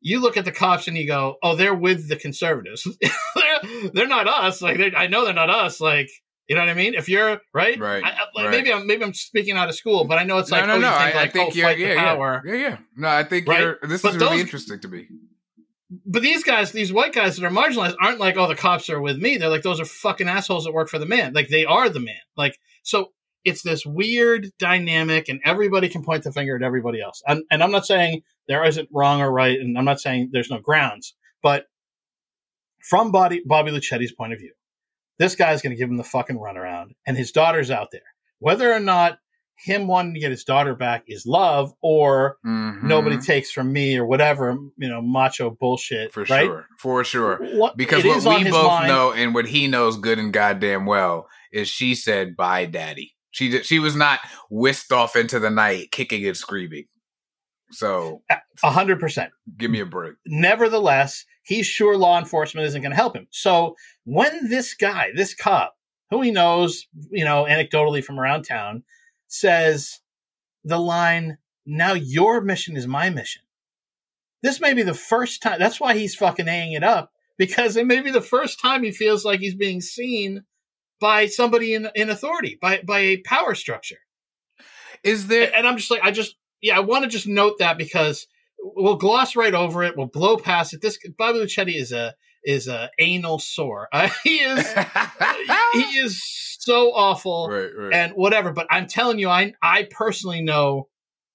[0.00, 2.86] you look at the cops and you go, oh, they're with the conservatives.
[3.34, 4.62] they're, they're not us.
[4.62, 5.80] Like, I know they're not us.
[5.80, 6.08] Like,
[6.48, 6.94] you know what I mean?
[6.94, 8.50] If you're right, Right, I, I, like, right.
[8.50, 10.86] maybe I'm maybe I'm speaking out of school, but I know it's like no, no,
[10.88, 10.98] oh, no.
[10.98, 12.42] think I, like I think oh, you're, yeah, yeah, power.
[12.46, 12.76] yeah, yeah.
[12.96, 13.60] No, I think Right?
[13.60, 13.78] you're.
[13.82, 15.06] This But is really those- interesting to me.
[16.04, 19.00] But these guys, these white guys that are marginalized, aren't like, oh, the cops are
[19.00, 19.36] with me.
[19.36, 21.32] They're like, those are fucking assholes that work for the man.
[21.32, 22.16] Like they are the man.
[22.36, 23.12] Like so,
[23.44, 27.22] it's this weird dynamic, and everybody can point the finger at everybody else.
[27.26, 30.50] And, and I'm not saying there isn't wrong or right, and I'm not saying there's
[30.50, 31.66] no grounds, but
[32.82, 34.52] from Bobby, Bobby Luchetti's point of view,
[35.18, 38.02] this guy's going to give him the fucking runaround, and his daughter's out there.
[38.38, 39.18] Whether or not
[39.64, 42.82] him wanting to get his daughter back is love, or Mhm.
[42.82, 46.44] nobody takes from me, or whatever, you know, macho bullshit, for right?
[46.44, 47.38] sure, for sure.
[47.54, 48.88] What, Because what we both mind.
[48.88, 53.14] know and what he knows good and goddamn well is she said bye, daddy.
[53.30, 56.84] She she was not whisked off into the night kicking and screaming.
[57.70, 58.22] So
[58.62, 59.32] a hundred percent.
[59.56, 60.14] give me a break.
[60.26, 63.28] Nevertheless, he's sure law enforcement isn't going to help him.
[63.30, 65.76] So when this guy, this cop,
[66.10, 68.82] who he knows, you know, anecdotally from around town,
[69.28, 70.00] says
[70.64, 73.42] the line, "Now your mission is my mission."
[74.42, 75.58] This may be the first time.
[75.58, 78.90] That's why he's fucking hanging it up because it may be the first time he
[78.90, 80.44] feels like he's being seen
[81.00, 83.98] by somebody in in authority, by by a power structure.
[85.02, 85.52] Is there?
[85.54, 88.26] and I'm just like, I just, yeah, I want to just note that because
[88.74, 90.80] we'll gloss right over it, we'll blow past it.
[90.82, 92.14] This Bobby Luchetti is a
[92.44, 93.88] is a anal sore.
[93.92, 94.66] Uh, he is
[95.72, 96.22] he is
[96.60, 97.92] so awful right, right.
[97.94, 98.52] and whatever.
[98.52, 100.88] But I'm telling you, I I personally know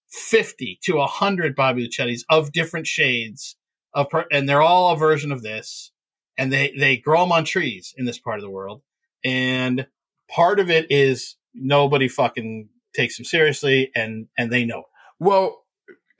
[0.09, 3.55] fifty to hundred Bobby Luchettis of different shades
[3.93, 5.91] of, per- and they're all a version of this.
[6.37, 8.81] and they they grow them on trees in this part of the world,
[9.23, 9.87] and
[10.29, 14.79] part of it is nobody fucking takes them seriously, and and they know.
[14.79, 14.85] it.
[15.19, 15.60] Well,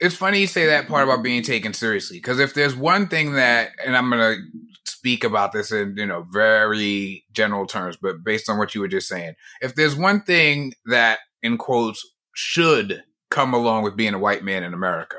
[0.02, 3.34] it's funny you say that part about being taken seriously because if there's one thing
[3.34, 4.36] that, and I'm gonna
[4.84, 8.88] speak about this in you know very general terms, but based on what you were
[8.88, 14.18] just saying, if there's one thing that in quotes should come along with being a
[14.18, 15.18] white man in America,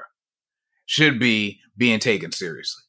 [0.86, 2.84] should be being taken seriously.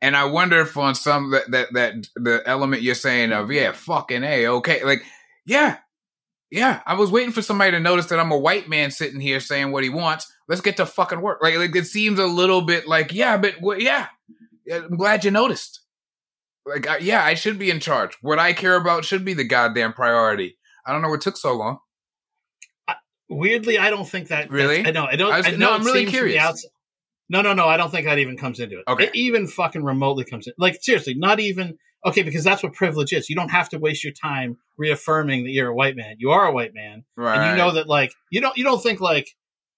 [0.00, 3.72] And I wonder if on some that that that the element you're saying of yeah,
[3.72, 5.02] fucking a okay, like
[5.44, 5.76] yeah,
[6.52, 9.40] yeah, I was waiting for somebody to notice that I'm a white man sitting here
[9.40, 10.30] saying what he wants.
[10.48, 11.38] Let's get to fucking work.
[11.42, 14.08] Like, like it seems a little bit like, yeah, but well, yeah,
[14.70, 15.80] I'm glad you noticed.
[16.66, 18.18] Like, I, yeah, I should be in charge.
[18.20, 20.58] What I care about should be the goddamn priority.
[20.86, 21.78] I don't know what took so long.
[23.30, 24.50] Weirdly, I don't think that.
[24.50, 24.86] Really?
[24.86, 25.06] I know.
[25.06, 25.32] I don't.
[25.32, 25.70] I I, was- know.
[25.70, 26.68] no, I'm really seems from the curious.
[27.30, 27.66] No, no, no.
[27.66, 28.84] I don't think that even comes into it.
[28.86, 29.04] Okay.
[29.04, 30.52] It even fucking remotely comes in.
[30.58, 32.22] Like seriously, not even okay.
[32.22, 33.28] Because that's what privilege is.
[33.30, 36.16] You don't have to waste your time reaffirming that you're a white man.
[36.18, 37.36] You are a white man, Right.
[37.38, 37.88] and you know that.
[37.88, 38.56] Like you don't.
[38.56, 39.28] You don't think like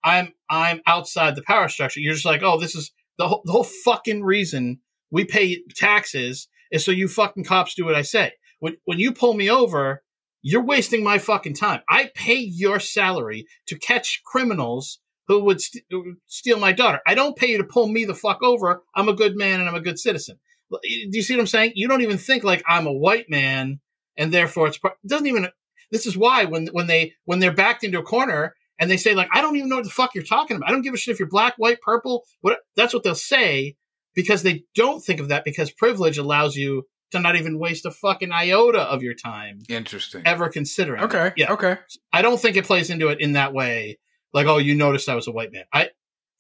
[0.03, 0.33] I'm.
[0.51, 2.01] I'm outside the power structure.
[2.01, 6.49] You're just like, oh, this is the whole, the whole fucking reason we pay taxes
[6.73, 8.33] is so you fucking cops do what I say.
[8.61, 10.03] When when you pull me over,
[10.43, 11.81] you're wasting my fucking time.
[11.89, 14.99] I pay your salary to catch criminals
[15.29, 17.01] who would st- who would steal my daughter.
[17.07, 18.83] I don't pay you to pull me the fuck over.
[18.95, 20.39] I'm a good man and I'm a good citizen.
[20.83, 21.73] Do you see what I'm saying?
[21.75, 23.81] You don't even think like I'm a white man
[24.17, 25.49] and therefore it's part- it doesn't even.
[25.91, 29.15] This is why when when they when they're backed into a corner and they say
[29.15, 30.69] like I don't even know what the fuck you're talking about.
[30.69, 32.25] I don't give a shit if you're black, white, purple.
[32.41, 33.77] What that's what they'll say
[34.15, 37.91] because they don't think of that because privilege allows you to not even waste a
[37.91, 40.23] fucking iota of your time Interesting.
[40.25, 41.03] ever considering.
[41.03, 41.05] it.
[41.07, 41.33] Okay.
[41.37, 41.53] Yeah.
[41.53, 41.77] Okay.
[42.13, 43.99] I don't think it plays into it in that way.
[44.33, 45.65] Like, oh, you noticed I was a white man.
[45.73, 45.91] I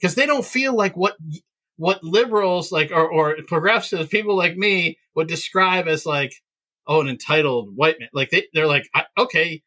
[0.00, 1.16] because they don't feel like what
[1.76, 6.32] what liberals like or, or progressives, people like me would describe as like,
[6.86, 8.08] oh, an entitled white man.
[8.12, 9.62] Like they they're like, I, okay,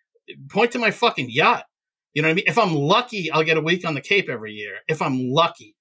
[0.50, 1.66] point to my fucking yacht.
[2.14, 2.46] You know what I mean?
[2.48, 4.78] If I'm lucky, I'll get a week on the Cape every year.
[4.88, 5.76] If I'm lucky,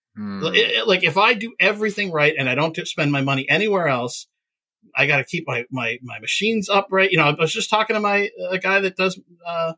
[0.54, 3.88] it- it- like if I do everything right and I don't spend my money anywhere
[3.88, 4.26] else,
[4.94, 7.10] I got to keep my, my, my machines upright.
[7.10, 9.74] You know, I was just talking to my uh, guy that does uh,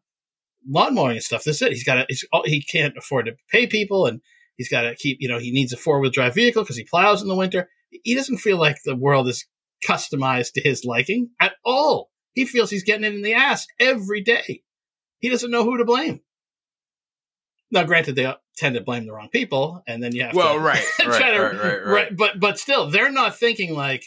[0.69, 1.45] lawn mowing and stuff.
[1.45, 1.73] That's it.
[1.73, 4.21] He's got oh, he can't afford to pay people and
[4.59, 6.85] he's got to keep, you know, he needs a four wheel drive vehicle because he
[6.85, 7.71] plows in the winter.
[8.05, 9.47] He doesn't feel like the world is
[9.89, 12.11] customized to his liking at all.
[12.35, 14.63] He feels he's getting it in the ass every day.
[15.21, 16.21] He doesn't know who to blame.
[17.71, 20.61] Now, granted, they tend to blame the wrong people, and then you have Well, to
[20.61, 22.17] right, right, try to- right, right, right.
[22.17, 24.05] But but still, they're not thinking like,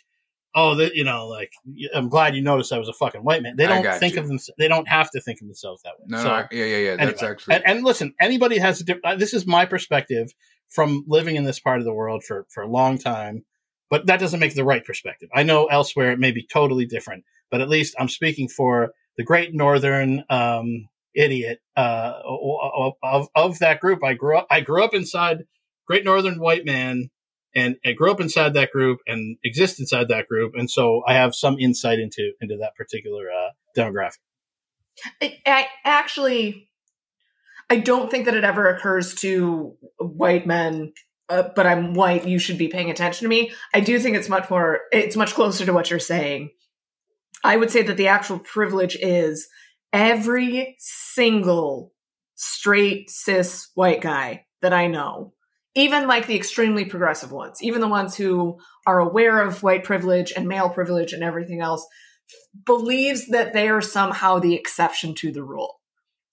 [0.56, 1.52] oh, that you know, like
[1.93, 3.56] I'm glad you noticed I was a fucking white man.
[3.56, 4.22] They don't think you.
[4.22, 4.39] of them.
[4.58, 6.06] They don't have to think of themselves that way.
[6.08, 6.95] No, so, no, yeah, yeah, yeah.
[6.97, 9.20] That's anyway, actually and, and listen, anybody has a different.
[9.20, 10.34] This is my perspective
[10.70, 13.45] from living in this part of the world for for a long time,
[13.89, 15.30] but that doesn't make the right perspective.
[15.34, 19.24] I know elsewhere it may be totally different, but at least I'm speaking for the
[19.24, 22.22] Great Northern um, idiot uh,
[23.04, 24.04] of of that group.
[24.04, 24.47] I grew up.
[24.49, 25.45] I grew up inside
[25.88, 27.10] Great Northern white man.
[27.54, 31.14] And I grew up inside that group and exist inside that group, and so I
[31.14, 34.20] have some insight into into that particular uh, demographic.
[35.22, 36.70] I, I actually,
[37.70, 40.93] I don't think that it ever occurs to white men.
[41.30, 42.28] Uh, but I'm white.
[42.28, 43.54] You should be paying attention to me.
[43.74, 44.82] I do think it's much more.
[44.91, 46.49] It's much closer to what you're saying.
[47.41, 49.47] I would say that the actual privilege is
[49.93, 51.93] every single
[52.36, 55.34] straight cis white guy that I know,
[55.76, 60.34] even like the extremely progressive ones, even the ones who are aware of white privilege
[60.36, 61.86] and male privilege and everything else,
[62.65, 65.80] believes that they are somehow the exception to the rule.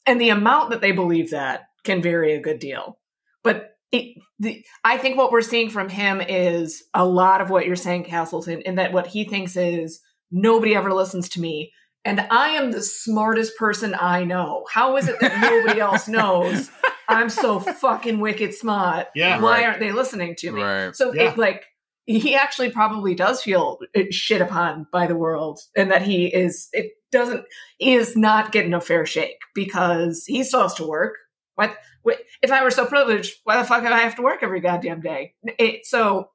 [0.06, 2.98] And the amount that they believe that can vary a good deal.
[3.44, 7.66] But it, the, I think what we're seeing from him is a lot of what
[7.66, 11.72] you're saying, Castleton, in that what he thinks is nobody ever listens to me.
[12.04, 14.64] And I am the smartest person I know.
[14.72, 16.70] How is it that nobody else knows
[17.08, 19.08] I'm so fucking wicked smart?
[19.14, 19.40] Yeah.
[19.40, 19.66] Why Right.
[19.66, 20.62] aren't they listening to me?
[20.62, 20.94] Right.
[20.94, 21.32] So Yeah.
[21.32, 21.64] it like
[22.06, 26.68] he actually probably does feel uh, shit upon by the world and that he is
[26.72, 27.44] it doesn't
[27.78, 31.14] he is not getting a fair shake because he still has to work.
[31.54, 34.42] What, what if I were so privileged, why the fuck would I have to work
[34.42, 35.34] every goddamn day?
[35.58, 36.30] It, so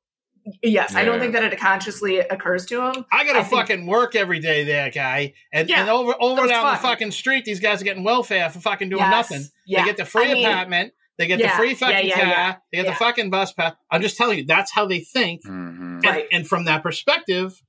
[0.62, 3.06] yes, I don't think that it consciously occurs to him.
[3.12, 5.34] I gotta I think- fucking work every day, there, guy.
[5.52, 8.50] And, Yeah, and over over that's down the fucking street, these guys are getting welfare
[8.50, 9.46] for fucking doing Yes, nothing.
[9.66, 9.82] Yeah.
[9.82, 10.94] They get the free I mean, apartment.
[11.18, 12.26] They get yeah, the free fucking yeah, car.
[12.26, 12.92] yeah, They get yeah.
[12.92, 13.76] the fucking bus pass.
[13.92, 15.46] I'm just telling you, that's how they think.
[15.46, 15.50] Mhm.
[15.50, 16.28] And, Right.
[16.32, 17.62] and from that perspective,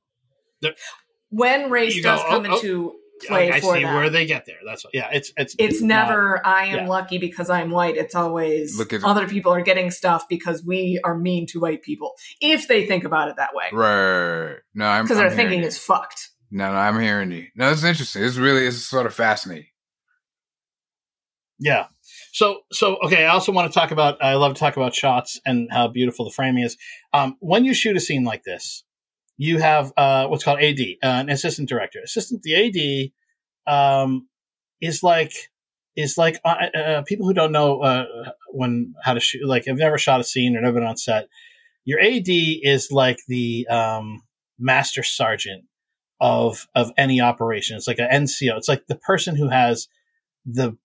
[1.31, 2.95] when race does go, come oh, oh.
[3.15, 3.95] Into play I for see them.
[3.95, 4.57] where they get there.
[4.67, 5.09] That's what, yeah.
[5.13, 6.89] It's it's it's not- never I am yeah.
[6.89, 7.97] lucky because I'm white.
[7.97, 11.83] It's always Look at- other people are getting stuff because we are mean to white
[11.83, 12.13] people.
[12.41, 13.65] If they think about it that way.
[13.73, 14.57] Right.
[14.75, 15.67] No, I'm Because I'm their thinking you.
[15.67, 16.31] is fucked.
[16.51, 17.47] No, no, I'm hearing you.
[17.57, 18.23] No, it's interesting.
[18.23, 19.67] It's really it's sort of fascinating.
[21.59, 21.87] Yeah.
[22.33, 23.25] So so okay.
[23.25, 24.23] I also want to talk about.
[24.23, 26.77] I love to talk about shots and how beautiful the framing is.
[27.13, 28.85] Um, when you shoot a scene like this,
[29.37, 32.01] you have uh, what's called AD, uh, an assistant director.
[32.05, 33.13] Assistant the
[33.67, 34.29] AD um,
[34.81, 35.33] is like
[35.97, 38.07] is like uh, uh, people who don't know uh,
[38.51, 39.47] when how to shoot.
[39.47, 41.29] Like have never shot a scene or never been on set.
[41.85, 44.23] Your AD is like the um,
[44.59, 45.65] master sergeant
[46.21, 47.77] of of any operation.
[47.77, 48.57] It's like an NCO.
[48.57, 49.89] It's like the person who has
[50.47, 50.77] the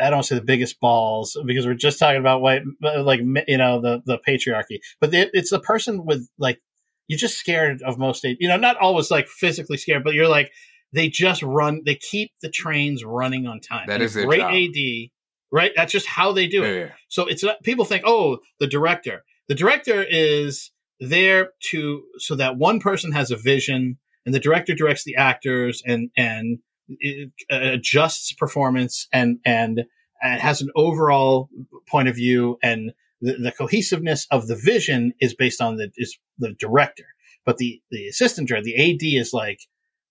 [0.00, 3.80] I don't say the biggest balls because we're just talking about white, like you know
[3.80, 6.60] the the patriarchy, but it, it's the person with like
[7.08, 10.50] you're just scared of most, you know, not always like physically scared, but you're like
[10.92, 13.86] they just run, they keep the trains running on time.
[13.86, 14.52] That And is great job.
[14.52, 15.10] AD,
[15.50, 15.72] right?
[15.74, 16.78] That's just how they do it.
[16.78, 16.92] yeah.
[17.08, 19.24] So it's not, people think, oh, the director.
[19.48, 24.74] The director is there to so that one person has a vision, and the director
[24.74, 29.82] directs the actors and and it, uh, adjusts performance and and
[30.22, 31.48] and has an overall
[31.88, 32.92] point of view and
[33.22, 37.06] the, the cohesiveness of the vision is based on the is the director.
[37.46, 39.60] But the the assistant director, the AD, is like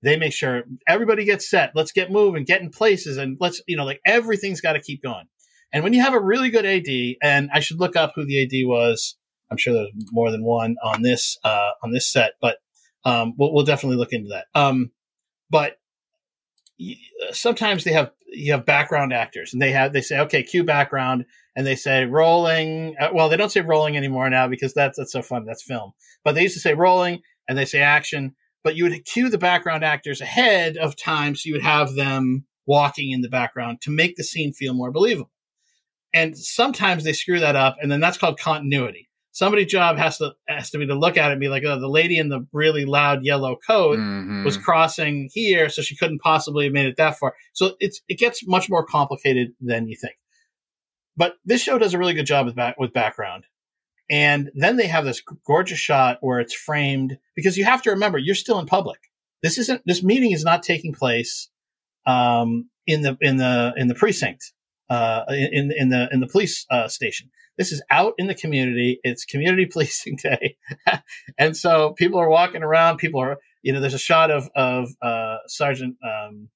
[0.02, 1.74] they make sure everybody gets set.
[1.76, 5.04] Let's get moving, get in places, and let's you know like everything's got to keep
[5.04, 5.26] going.
[5.74, 8.44] And when you have a really good AD, and I should look up who the
[8.44, 9.18] AD was.
[9.50, 12.58] I'm sure there's more than one on this uh, on this set, but
[13.04, 14.46] um, we'll, we'll definitely look into that.
[14.56, 14.92] Um,
[15.50, 15.78] but
[16.80, 16.96] y-
[17.32, 21.26] sometimes they have you have background actors, and they have they say okay, cue background,
[21.56, 22.96] and they say rolling.
[23.00, 25.46] Uh, well, they don't say rolling anymore now because that's that's so fun.
[25.46, 25.92] That's film.
[26.24, 28.36] But they used to say rolling, and they say action.
[28.64, 32.46] But you would cue the background actors ahead of time, so you would have them
[32.68, 35.32] walking in the background to make the scene feel more believable.
[36.14, 39.08] And sometimes they screw that up, and then that's called continuity.
[39.34, 41.80] Somebody's job has to has to be to look at it and be like, oh,
[41.80, 44.44] the lady in the really loud yellow coat Mhm.
[44.44, 47.34] was crossing here, so she couldn't possibly have made it that far.
[47.54, 50.16] So it's it gets much more complicated than you think.
[51.18, 53.46] But this show does a really good job with back, with background.
[54.10, 58.18] And then they have this gorgeous shot where it's framed because you have to remember
[58.18, 59.00] you're still in public.
[59.42, 61.50] This isn't this meeting is not taking place
[62.06, 64.52] um, in the in the in the precinct
[64.90, 67.30] uh, in in the in the police uh, station.
[67.58, 69.00] This is out in the community.
[69.04, 70.58] It's community policing day,
[71.38, 72.98] and so people are walking around.
[72.98, 76.50] People are you know there's a shot of of uh, Sergeant um,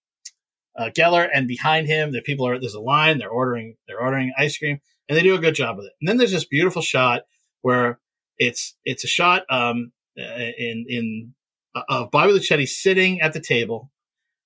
[0.78, 3.18] uh, Geller, and behind him the people are there's a line.
[3.18, 5.94] They're ordering they're ordering ice cream, and they do a good job with it.
[6.02, 7.24] And then there's this beautiful shot
[7.62, 8.00] where
[8.38, 10.24] it's it's a shot um, uh,
[10.58, 11.34] in in
[11.76, 13.92] uh, of Bobby Luchetti sitting at the table,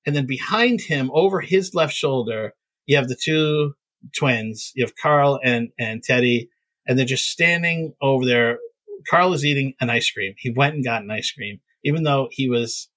[0.05, 2.53] and then behind him, over his left shoulder,
[2.85, 3.73] you have the two
[4.17, 4.71] twins.
[4.75, 6.49] You have Carl and and Teddy,
[6.87, 8.59] and they're just standing over there.
[9.09, 10.33] Carl is eating an ice cream.
[10.37, 12.89] He went and got an ice cream, even though he was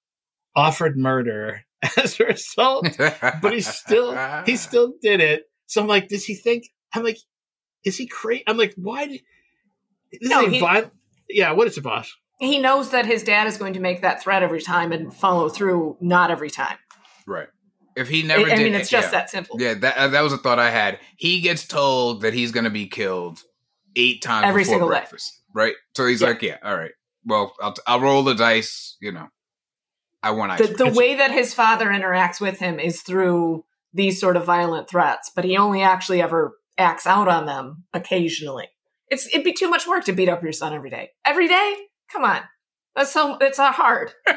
[0.55, 1.65] offered murder
[1.97, 2.87] as a result.
[2.97, 4.15] But he still
[4.45, 5.43] he still did it.
[5.67, 6.65] So I'm like, does he think?
[6.93, 7.17] I'm like,
[7.83, 8.43] is he crazy?
[8.47, 9.07] I'm like, why?
[9.07, 9.21] Did,
[10.11, 10.91] this No, he- viol-
[11.29, 12.11] Yeah, what is it, boss?
[12.39, 15.47] He knows that his dad is going to make that threat every time and follow
[15.49, 16.77] through not every time.
[17.25, 17.47] right.
[17.95, 19.19] If he never I did, mean, it's just yeah.
[19.19, 19.61] that simple.
[19.61, 20.97] Yeah, that uh, that was a thought I had.
[21.15, 23.39] He gets told that he's going to be killed
[23.95, 24.93] eight times Every before single day.
[24.93, 25.75] breakfast, right?
[25.95, 26.27] So he's Yeah.
[26.29, 26.89] like, "Yeah, all right.
[27.23, 28.97] Well, I'll I'll roll the dice.
[28.99, 29.27] You know,
[30.23, 33.65] I want ice The, cream." the way that his father interacts with him is through
[33.93, 38.69] these sort of violent threats, but he only actually ever acts out on them occasionally.
[39.09, 41.11] It's it'd be too much work to beat up your son every day.
[41.25, 41.75] Every day?
[42.11, 42.41] Come on.
[42.95, 44.11] That's so it's not hard.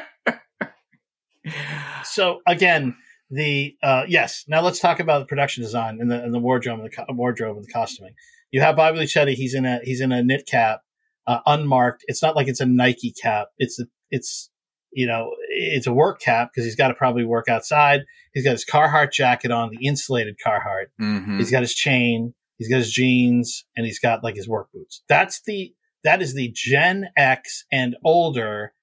[2.03, 2.95] So again,
[3.29, 4.45] the uh, yes.
[4.47, 7.05] Now let's talk about the production design and the and the wardrobe and the co-
[7.09, 8.13] wardrobe and the costuming.
[8.51, 9.33] You have Bobby Luchetti.
[9.33, 10.81] He's in a he's in a knit cap,
[11.25, 12.03] uh, unmarked.
[12.07, 13.47] It's not like it's a Nike cap.
[13.57, 14.49] It's a, it's
[14.97, 18.01] you know it's a work cap because he's got to probably work outside.
[18.33, 20.87] He's got his Carhartt jacket on, the insulated Carhartt.
[20.99, 21.37] Mhm.
[21.37, 22.33] He's got his chain.
[22.57, 25.03] He's got his jeans, and he's got like his work boots.
[25.07, 25.73] That's the
[26.03, 28.73] that is the Gen X and older,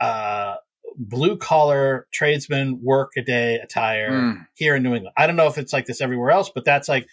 [0.00, 0.54] uh,
[0.96, 4.46] blue collar tradesman work a day attire Mm.
[4.54, 5.14] here in New England.
[5.16, 7.06] I don't know if it's like this everywhere else, but that's like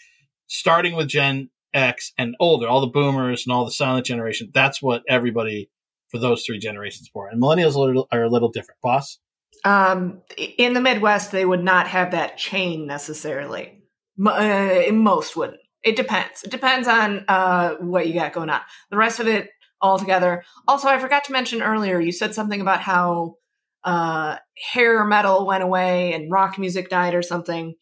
[0.48, 4.50] starting with Gen X and older, all the boomers and all the silent generation.
[4.54, 5.70] That's what everybody
[6.16, 7.28] for those three generations wore.
[7.28, 8.80] And millennials are a little, are a little different.
[8.82, 9.20] Boss.
[9.64, 13.82] Um, in the Midwest, they would not have that chain necessarily.
[14.24, 15.60] Uh, most wouldn't.
[15.84, 16.44] It depends.
[16.44, 18.62] It depends on uh, what you got going on.
[18.90, 19.50] The rest of it
[19.82, 20.44] all together.
[20.68, 22.00] Also, I forgot to mention earlier.
[22.00, 23.36] You said something about how
[23.84, 24.38] uh,
[24.72, 27.76] hair metal went away and rock music died or something.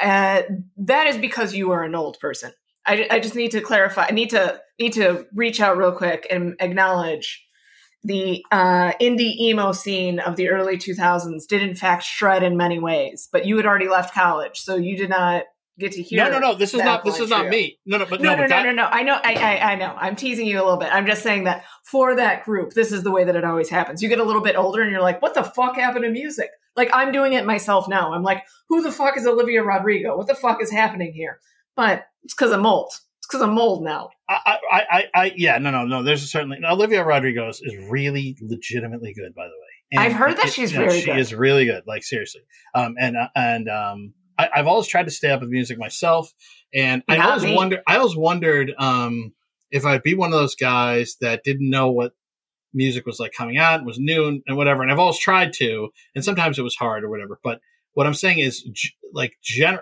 [0.00, 0.42] Uh,
[0.78, 2.52] that is because you are an old person.
[2.86, 4.06] I, I just need to clarify.
[4.08, 7.44] I need to need to reach out real quick and acknowledge
[8.04, 12.78] the uh, indie emo scene of the early 2000s did in fact shred in many
[12.78, 13.28] ways.
[13.30, 15.44] But you had already left college, so you did not
[15.78, 16.24] get to hear.
[16.24, 16.54] No, no, no.
[16.54, 17.04] This is not.
[17.04, 17.78] This is not me.
[17.86, 18.06] No, no.
[18.06, 18.84] But No, no, no, but no, that- no, no.
[18.84, 19.94] I know, I, I, I know.
[19.96, 20.92] I'm teasing you a little bit.
[20.92, 24.02] I'm just saying that for that group, this is the way that it always happens.
[24.02, 26.50] You get a little bit older, and you're like, "What the fuck happened to music?"
[26.76, 28.12] Like I'm doing it myself now.
[28.12, 30.16] I'm like, "Who the fuck is Olivia Rodrigo?
[30.16, 31.38] What the fuck is happening here?"
[31.76, 32.92] But it's because I'm old.
[33.32, 34.10] Because I'm old now.
[34.28, 36.02] I, I, I, I, yeah, no, no, no.
[36.02, 40.04] There's a certainly Olivia Rodrigo is, really legitimately good, by the way.
[40.04, 41.18] I've heard that she's you know, very she good.
[41.18, 42.42] is really good, like seriously.
[42.74, 46.30] Um, and uh, and um, I, I've always tried to stay up with music myself,
[46.74, 47.54] and I always me.
[47.54, 49.32] wonder, I always wondered, um,
[49.70, 52.12] if I'd be one of those guys that didn't know what
[52.74, 54.82] music was like coming out, was new and, and whatever.
[54.82, 57.38] And I've always tried to, and sometimes it was hard or whatever.
[57.42, 57.60] But
[57.94, 58.66] what I'm saying is,
[59.14, 59.80] like, gen-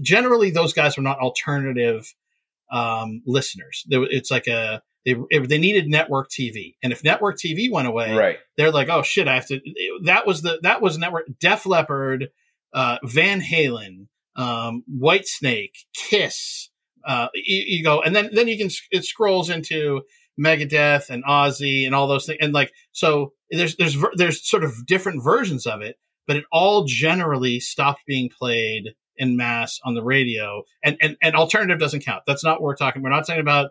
[0.00, 2.14] generally, those guys were not alternative
[2.70, 3.84] um, listeners.
[3.88, 5.14] It's like a they
[5.46, 8.38] they needed network TV, and if network TV went away, Right.
[8.56, 9.60] they're like, oh shit, I have to.
[10.04, 11.26] That was the that was network.
[11.40, 12.28] Def Leppard,
[12.74, 16.70] uh, Van Halen, um, Whitesnake, Kiss.
[17.06, 20.02] Uh, you, you go, and then then you can it scrolls into
[20.40, 24.84] Megadeth and Ozzy and all those things, and like so there's there's there's sort of
[24.86, 25.96] different versions of it,
[26.26, 28.88] but it all generally stopped being played
[29.18, 32.22] in mass on the radio, and and and alternative doesn't count.
[32.26, 33.02] That's not what we're talking.
[33.02, 33.70] We're not talking about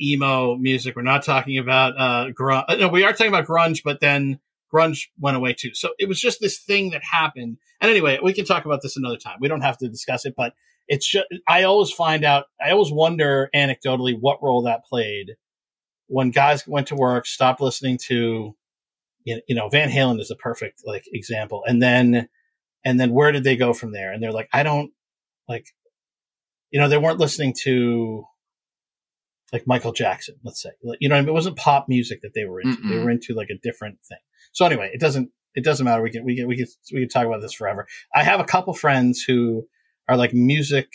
[0.00, 0.96] emo music.
[0.96, 2.78] We're not talking about uh grunge.
[2.78, 4.40] No, we are talking about grunge, but then
[4.72, 5.74] grunge went away too.
[5.74, 7.58] So it was just this thing that happened.
[7.80, 9.38] And anyway, we can talk about this another time.
[9.40, 10.54] We don't have to discuss it, but
[10.88, 12.46] it's just I always find out.
[12.64, 15.36] I always wonder anecdotally what role that played
[16.08, 18.54] when guys went to work, stopped listening to.
[19.24, 22.28] You know, Van Halen is a perfect like example, and then,
[22.86, 24.12] and then where did they go from there?
[24.12, 24.92] And they're like, I don't
[25.48, 25.66] like,
[26.70, 28.24] you know, they weren't listening to
[29.52, 30.70] like Michael Jackson, let's say.
[31.00, 31.28] You know, I mean?
[31.28, 32.80] it wasn't pop music that they were into.
[32.82, 33.04] They Mm-mm.
[33.04, 34.18] were into like a different thing.
[34.52, 36.00] So anyway, it doesn't it doesn't matter.
[36.00, 37.88] We can we can we can we can talk about this forever.
[38.14, 39.66] I have a couple friends who
[40.08, 40.86] are like music.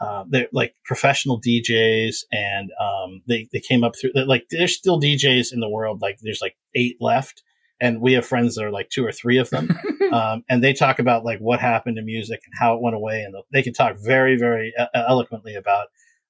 [0.00, 4.98] Uh, they're like professional DJs, and um, they they came up through like there's still
[4.98, 6.00] DJs in the world.
[6.00, 7.42] Like there's like eight left,
[7.80, 9.68] and we have friends that are like two or three of them
[10.12, 13.22] um, and they talk about like what happened to music and how it went away,
[13.22, 15.86] and they can talk very, very uh, eloquently about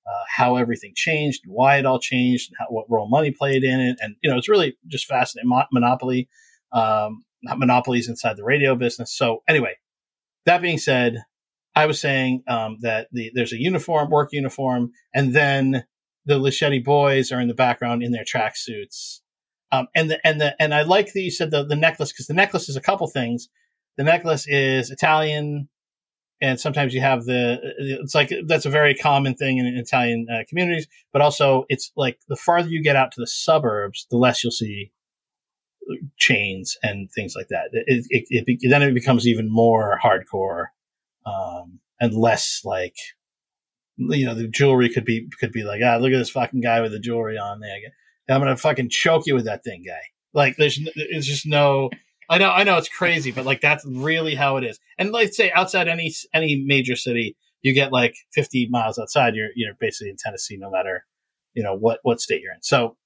[0.07, 3.65] uh, how everything changed, and why it all changed, and how, what role money played
[3.65, 5.49] in it, and you know it's really just fascinating.
[5.49, 6.29] Mo- Monopoly,
[6.73, 9.17] um, monopolies inside the radio business.
[9.17, 9.77] So anyway,
[10.47, 11.23] that being said,
[11.75, 15.85] I was saying um, that the, there's a uniform, work uniform, and then
[16.27, 19.21] the Luchetti boys are in the background in their tracksuits.
[19.73, 22.27] Um, and the, and the, and I like that you said the, the necklace because
[22.27, 23.49] the necklace is a couple things.
[23.97, 25.69] The necklace is Italian,
[26.41, 27.59] and sometimes you have the.
[28.03, 32.19] It's like that's a very common thing in Italian uh, communities, but also it's like
[32.29, 34.91] the farther you get out to the suburbs, the less you'll see
[36.19, 37.69] chains and things like that.
[37.73, 40.67] It, it, it, then it becomes even more hardcore,
[41.27, 42.97] um, and less like,
[43.99, 46.81] you know, the jewelry could be could be like, ah, look at this fucking guy
[46.81, 47.77] with the jewelry on there.
[48.31, 50.01] I'm gonna fucking choke you with that thing, guy.
[50.33, 51.91] Like, there's it's just no.
[52.29, 54.79] I know, I know, it's crazy, but like that's really how it is.
[54.99, 59.49] And let's say outside any any major city, you get like 50 miles outside, you're
[59.57, 61.05] you're basically in Tennessee, no matter
[61.55, 62.63] you know what what state you're in.
[62.63, 62.97] So,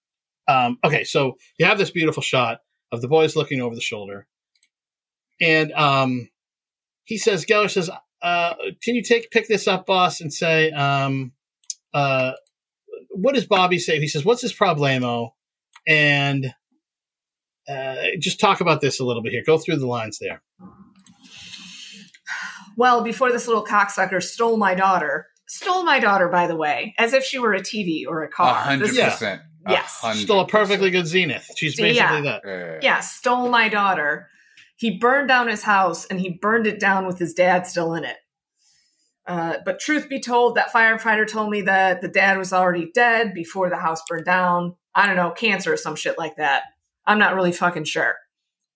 [0.49, 2.59] um, okay, so you have this beautiful shot
[2.93, 4.27] of the boys looking over the shoulder,
[5.41, 6.29] and um,
[7.05, 7.91] he says, Geller says,
[8.23, 11.33] uh, "Can you take pick this up, boss, and say, um,
[11.93, 12.33] uh,
[13.15, 15.31] what does Bobby say?" He says, "What's his problemo?"
[15.87, 16.55] And
[17.69, 19.43] uh, just talk about this a little bit here.
[19.47, 20.43] Go through the lines there.
[22.77, 27.13] Well, before this little cocksucker stole my daughter, stole my daughter, by the way, as
[27.13, 28.55] if she were a TV or a A car.
[28.55, 29.11] hundred Yeah.
[29.11, 29.43] percent.
[29.69, 29.99] Yes.
[30.01, 31.49] hundred Still a perfectly good zenith.
[31.57, 32.23] She's basically yeah.
[32.23, 32.43] that.
[32.45, 32.79] Yeah.
[32.83, 34.29] yeah, stole my daughter.
[34.77, 38.05] He burned down his house and he burned it down with his dad still in
[38.05, 38.17] it.
[39.27, 43.33] Uh, but truth be told, that firefighter told me that the dad was already dead
[43.35, 44.75] before the house burned down.
[44.95, 46.65] I don't know, cancer or some shit like that.
[47.07, 48.17] I'm not really fucking sure.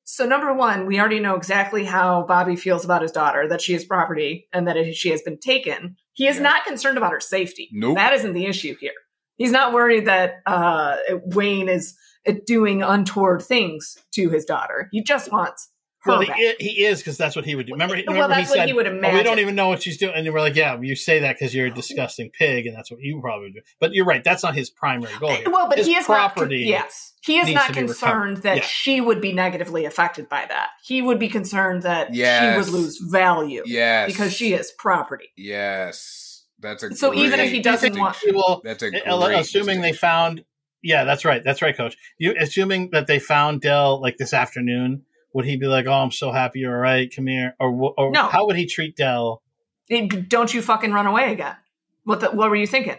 [0.05, 3.74] So, number one, we already know exactly how Bobby feels about his daughter that she
[3.74, 5.96] is property and that she has been taken.
[6.14, 6.44] He is Yeah.
[6.44, 7.68] not concerned about her safety.
[7.72, 7.96] Nope.
[7.96, 8.92] That isn't the issue here.
[9.36, 10.96] He's not worried that uh,
[11.26, 11.94] Wayne is
[12.26, 14.88] uh, doing untoward things to his daughter.
[14.92, 15.70] He just wants
[16.07, 16.36] Well, he, back.
[16.61, 17.72] he is because that's what he would do.
[17.72, 19.82] Remember, Well, remember that's he what said, he would "Oh, we don't even know what
[19.82, 20.14] she's doing.
[20.14, 21.74] And we're like, yeah, you say that because you're a oh.
[21.74, 23.61] disgusting pig, and that's what you probably do.
[23.80, 24.22] But you're right.
[24.22, 25.30] That's not his primary goal.
[25.30, 25.51] Here.
[25.51, 26.34] well, but his he is not.
[26.34, 26.64] property.
[26.64, 28.62] Con- yes, he is not concerned that Yeah.
[28.62, 30.68] she would be negatively affected by that.
[30.84, 32.68] He would be concerned that Yes.
[32.68, 34.11] she would lose value Yes.
[34.11, 35.30] because she is property.
[35.36, 36.44] Yes.
[36.61, 38.36] That's a So even if he doesn't want- distinction.
[38.36, 40.44] Well, that's a great assuming they found
[40.80, 45.03] yeah that's right that's right coach you assuming that they found Del like this afternoon
[45.39, 48.11] would he be like oh i'm so happy you're all right come here or, or
[48.11, 48.24] No.
[48.28, 49.43] how would he treat Del
[49.89, 51.57] It- don't you fucking run away again?
[52.05, 52.97] What the, What were you thinking?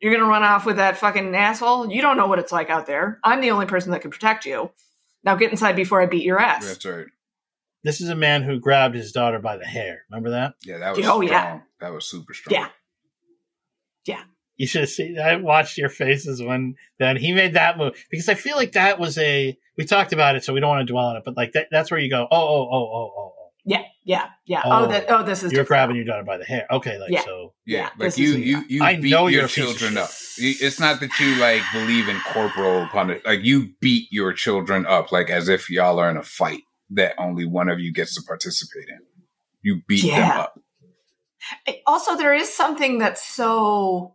[0.00, 1.90] You're gonna run off with that fucking asshole?
[1.90, 3.18] You don't know what it's like out there.
[3.24, 4.70] I'm the only person that can protect you.
[5.24, 6.66] Now get inside before I beat your ass.
[6.66, 7.06] That's right.
[7.82, 10.90] this is a man who grabbed his daughter by the hair remember that Yeah, that
[10.96, 11.22] was Oh, strong.
[11.28, 11.60] yeah.
[11.80, 12.54] That was super strong.
[12.54, 12.68] Yeah,
[14.04, 14.22] yeah.
[14.56, 18.28] You should have seen i watched your faces when then he made that move because
[18.28, 20.92] i feel like that was a we talked about it so we don't want to
[20.92, 23.32] dwell on it but like that, that's where you go oh oh oh oh oh
[23.38, 24.62] oh Yeah, yeah, yeah.
[24.64, 25.68] Oh, Oh, that, oh, this is you're different.
[25.68, 27.24] grabbing your daughter by the hair okay like Yeah.
[27.24, 29.58] so Yeah, Yeah, like this you, you, you I beat know your you're a piece
[29.58, 30.10] of children up.
[30.38, 33.26] It's not that you like believe in corporal punishment.
[33.26, 37.14] Like you beat your children up, like as if y'all are in a fight that
[37.18, 39.00] only one of you gets to participate in.
[39.62, 40.60] You beat them up.
[41.86, 44.14] Also, there is something that's so,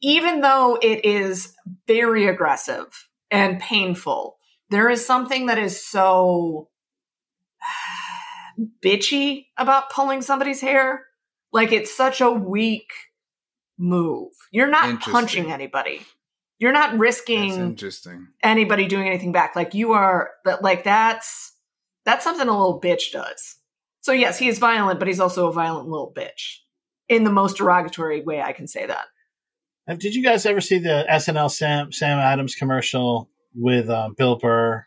[0.00, 1.54] even though it is
[1.86, 4.38] very aggressive and painful,
[4.70, 6.68] there is something that is so
[8.84, 11.06] bitchy about pulling somebody's hair.
[11.52, 12.90] Like it's such a weak
[13.78, 14.32] move.
[14.52, 16.02] You're not punching anybody.
[16.58, 18.28] You're not That's risking interesting.
[18.42, 19.56] anybody doing anything back.
[19.56, 21.54] Like you are that like that's
[22.04, 23.56] that's something a little bitch does.
[24.02, 26.58] So yes, he is violent, but he's also a violent little bitch.
[27.08, 29.06] In the most derogatory way I can say that.
[29.98, 34.86] Did you guys ever see the SNL Sam Sam Adams commercial with um, Bill Burr?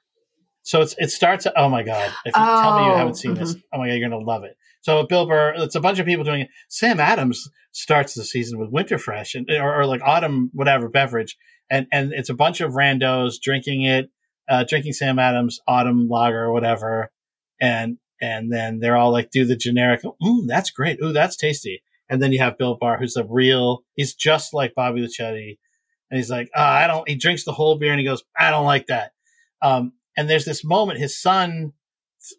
[0.61, 1.45] So it's it starts.
[1.55, 2.09] Oh my god!
[2.25, 4.43] If you tell me you Oh, haven't seen this, oh my god, you're gonna love
[4.43, 4.55] it.
[4.81, 6.49] So Bill Burr, it's a bunch of people doing it.
[6.69, 11.37] Sam Adams starts the season with Winterfresh and or, or like autumn whatever beverage,
[11.69, 14.09] and and it's a bunch of randos drinking it,
[14.49, 17.11] uh, drinking Sam Adams autumn lager or whatever,
[17.59, 20.01] and and then they're all like do the generic.
[20.05, 20.99] Ooh, that's great.
[21.03, 21.83] Ooh, that's tasty.
[22.13, 25.57] And then you have Bill Burr, who's a real, he's just like Bobby Luchetti.
[26.11, 28.51] And he's like, ah, I don't, he drinks the whole beer and he goes, I
[28.51, 29.13] don't like that.
[29.63, 31.73] Um, and there's this moment, his son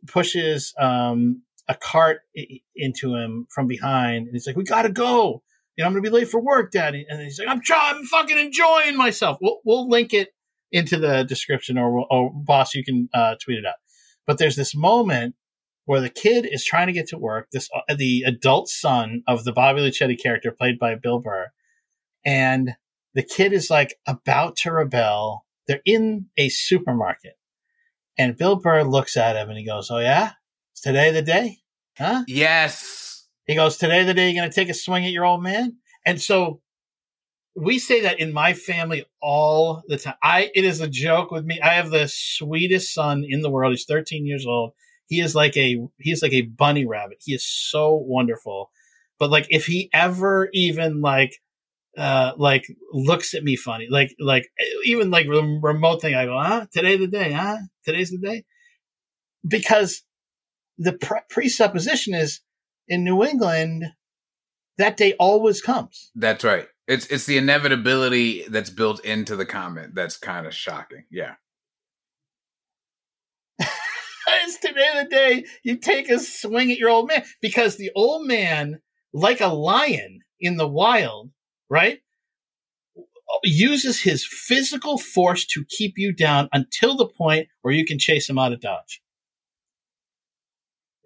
[0.06, 2.20] pushes, um, a cart
[2.76, 4.28] into him from behind.
[4.28, 5.42] And he's like, we gotta go.
[5.76, 7.04] You know, I'm gonna be late for work, daddy.
[7.08, 9.38] And he's like, I'm trying, I'm fucking enjoying myself.
[9.40, 10.28] We'll, we'll link it
[10.70, 13.74] into the description or, or boss, you can, uh, tweet it out.
[14.24, 15.34] But there's this moment
[15.86, 17.48] where the kid is trying to get to work.
[17.52, 21.48] This uh, the adult son of the Bobby Luchetti character played by Bill Burr,
[22.24, 22.74] and
[23.14, 25.46] the kid is like about to rebel.
[25.66, 27.34] They're in a supermarket,
[28.18, 30.32] and Bill Burr looks at him and he goes, "Oh yeah,
[30.74, 31.58] is today the day?
[31.98, 33.26] Huh?" Yes.
[33.46, 35.76] He goes, "Today the day you're going to take a swing at your old man."
[36.06, 36.60] And so
[37.56, 40.14] we say that in my family all the time.
[40.22, 41.60] I it is a joke with me.
[41.60, 43.72] I have the sweetest son in the world.
[43.72, 44.72] He's 13 years old.
[45.06, 47.18] He is like a he is like a bunny rabbit.
[47.24, 48.70] He is so wonderful.
[49.18, 51.40] But like if he ever even like
[51.96, 54.48] uh like looks at me funny, like like
[54.84, 56.66] even like rem- remote thing, I go, huh?
[56.72, 57.58] Today the day, huh?
[57.84, 58.44] Today's the day.
[59.46, 60.02] Because
[60.78, 62.40] the pre- presupposition is
[62.88, 63.84] in New England,
[64.78, 66.10] that day always comes.
[66.14, 66.66] That's right.
[66.86, 71.04] It's it's the inevitability that's built into the comment that's kind of shocking.
[71.10, 71.34] Yeah.
[74.60, 78.80] Today the day you take a swing at your old man because the old man,
[79.12, 81.30] like a lion in the wild,
[81.68, 82.00] right,
[83.42, 88.28] uses his physical force to keep you down until the point where you can chase
[88.28, 89.02] him out of dodge.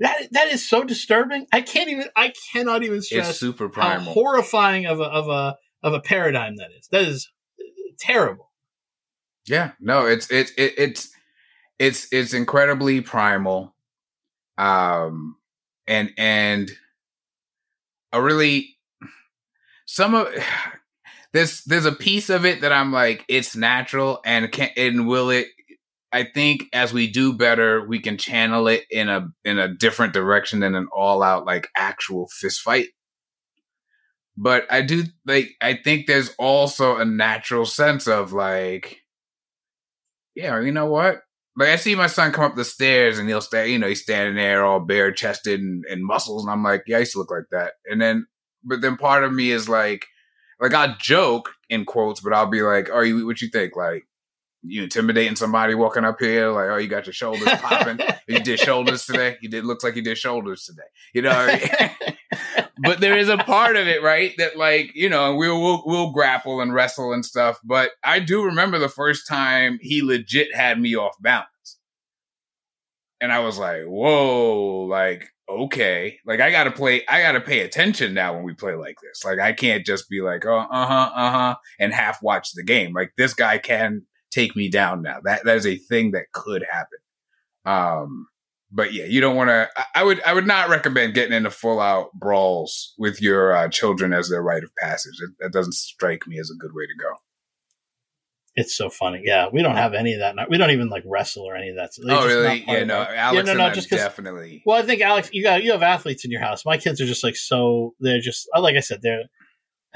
[0.01, 1.47] That that is so disturbing.
[1.53, 2.05] I can't even.
[2.17, 4.13] I cannot even stress It's super how primal.
[4.13, 6.89] horrifying of a of a of a paradigm that is.
[6.93, 7.29] That is
[7.99, 8.53] terrible.
[9.47, 11.11] Yeah, no, it's it's it, it's
[11.79, 13.75] it's it's incredibly primal,
[14.59, 15.37] um,
[15.87, 16.71] and and
[18.13, 18.77] a really
[19.87, 20.29] some of
[21.33, 25.31] there's there's a piece of it that I'm like it's natural and can and will
[25.31, 25.49] it.
[26.11, 30.15] I think as we do better, we can channel it in a in a different
[30.15, 32.89] direction than an all out like actual fist fight.
[34.37, 39.03] But I do like I think there's also a natural sense of like
[40.35, 41.23] yeah, you know what?
[41.59, 44.03] Like I see my son come up the stairs and he'll stay, you know, he's
[44.03, 47.19] standing there all bare chested and, and muscles, and I'm like, yeah, I used to
[47.19, 47.73] look like that.
[47.87, 48.27] And then,
[48.63, 50.07] but then part of me is like,
[50.61, 53.27] like I joke in quotes, but I'll be like, "Are you?
[53.27, 53.77] What you think?
[53.77, 54.07] Like,
[54.63, 58.01] you intimidating somebody walking up here, like, oh, you got your shoulders popping.
[58.29, 59.37] you did shoulders today.
[59.41, 60.83] You did looks like you did shoulders today.
[61.15, 61.59] You know,
[62.83, 64.35] but there is a part of it, right?
[64.39, 67.59] That like, you know, we'll, we'll we'll grapple and wrestle and stuff.
[67.65, 71.47] But I do remember the first time he legit had me off balance.
[73.21, 76.19] And I was like, whoa, like, okay.
[76.25, 79.25] Like I gotta play I gotta pay attention now when we play like this.
[79.25, 82.93] Like I can't just be like, oh uh-huh, uh-huh, and half watch the game.
[82.93, 85.19] Like this guy can take me down now.
[85.25, 86.99] That that is a thing that could happen.
[87.65, 88.27] Um
[88.71, 89.69] but yeah, you don't want to.
[89.95, 94.13] I would, I would not recommend getting into full out brawls with your uh, children
[94.13, 95.15] as their rite of passage.
[95.21, 97.17] It, that doesn't strike me as a good way to go.
[98.55, 99.23] It's so funny.
[99.25, 100.35] Yeah, we don't have any of that.
[100.51, 101.91] We don't even like wrestle or any of that.
[101.97, 102.65] They're oh, really?
[102.67, 103.07] Yeah, no.
[103.09, 104.63] Alex yeah, no, no, just definitely.
[104.67, 106.67] Well, I think Alex, you got you have athletes in your house.
[106.67, 107.95] My kids are just like so.
[108.01, 109.01] They're just like I said.
[109.01, 109.25] They're.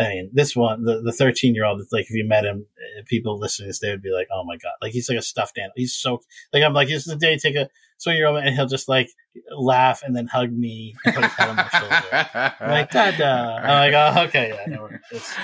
[0.03, 1.81] I mean, this one, the the thirteen year old.
[1.93, 2.67] Like, if you met him,
[2.99, 5.19] eh, people listening to this, they would be like, "Oh my god!" Like he's like
[5.19, 5.73] a stuffed animal.
[5.77, 6.21] He's so
[6.53, 8.89] like I'm like, "This is the day take a so year old," and he'll just
[8.89, 9.11] like
[9.51, 12.55] laugh and then hug me and put his head on my shoulder.
[12.61, 13.61] I'm like, Dada.
[13.63, 15.35] I'm like, oh, okay, yeah, no, it's,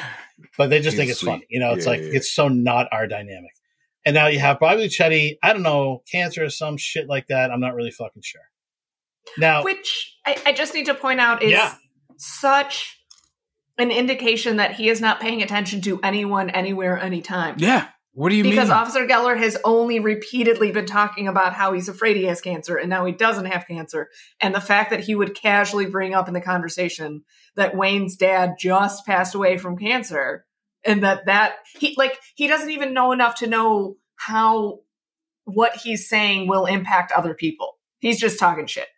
[0.56, 1.30] but they just He's think it's sweet.
[1.30, 1.46] funny.
[1.48, 2.10] You know, it's yeah, like yeah.
[2.12, 3.52] it's so not our dynamic.
[4.04, 7.50] And now you have Bobby Luchetti, I don't know, cancer or some shit like that.
[7.50, 8.40] I'm not really fucking sure.
[9.36, 11.74] Now, which I, I just need to point out is yeah.
[12.16, 12.97] such
[13.78, 17.56] an indication that he is not paying attention to anyone, anywhere, anytime.
[17.58, 17.88] Yeah.
[18.12, 18.66] What do you because mean?
[18.66, 22.76] Because Officer Geller has only repeatedly been talking about how he's afraid he has cancer
[22.76, 24.08] and now he doesn't have cancer.
[24.40, 27.22] And the fact that he would casually bring up in the conversation
[27.54, 30.44] that Wayne's dad just passed away from cancer
[30.84, 34.80] and that that he like he doesn't even know enough to know how
[35.44, 37.78] what he's saying will impact other people.
[38.00, 38.88] He's just talking shit.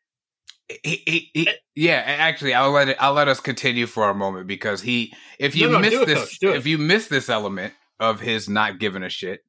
[0.84, 2.96] He, he, he, yeah, actually, I'll let it.
[3.00, 6.38] I'll let us continue for a moment because he, if you no, no, miss this,
[6.42, 9.42] if you miss this element, of his not giving a shit.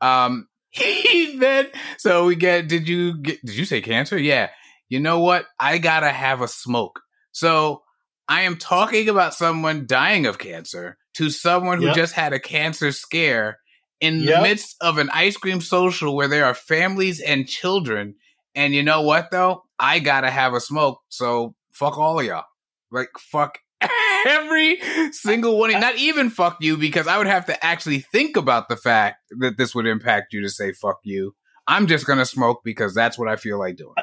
[0.00, 2.68] Um, he then so we get.
[2.68, 3.44] Did you get?
[3.44, 4.18] Did you say cancer?
[4.18, 4.50] Yeah.
[4.88, 5.46] You know what?
[5.58, 7.00] I gotta have a smoke.
[7.32, 7.82] So
[8.28, 11.96] I am talking about someone dying of cancer to someone who yep.
[11.96, 13.58] just had a cancer scare
[14.00, 14.36] in yep.
[14.36, 18.14] the midst of an ice cream social where there are families and children.
[18.56, 19.62] And you know what though?
[19.78, 21.00] I gotta have a smoke.
[21.08, 22.44] So fuck all of y'all.
[22.90, 23.58] Like fuck
[24.26, 24.80] every
[25.12, 25.70] single one.
[25.72, 29.58] Not even fuck you, because I would have to actually think about the fact that
[29.58, 31.34] this would impact you to say fuck you.
[31.66, 33.94] I'm just gonna smoke because that's what I feel like doing.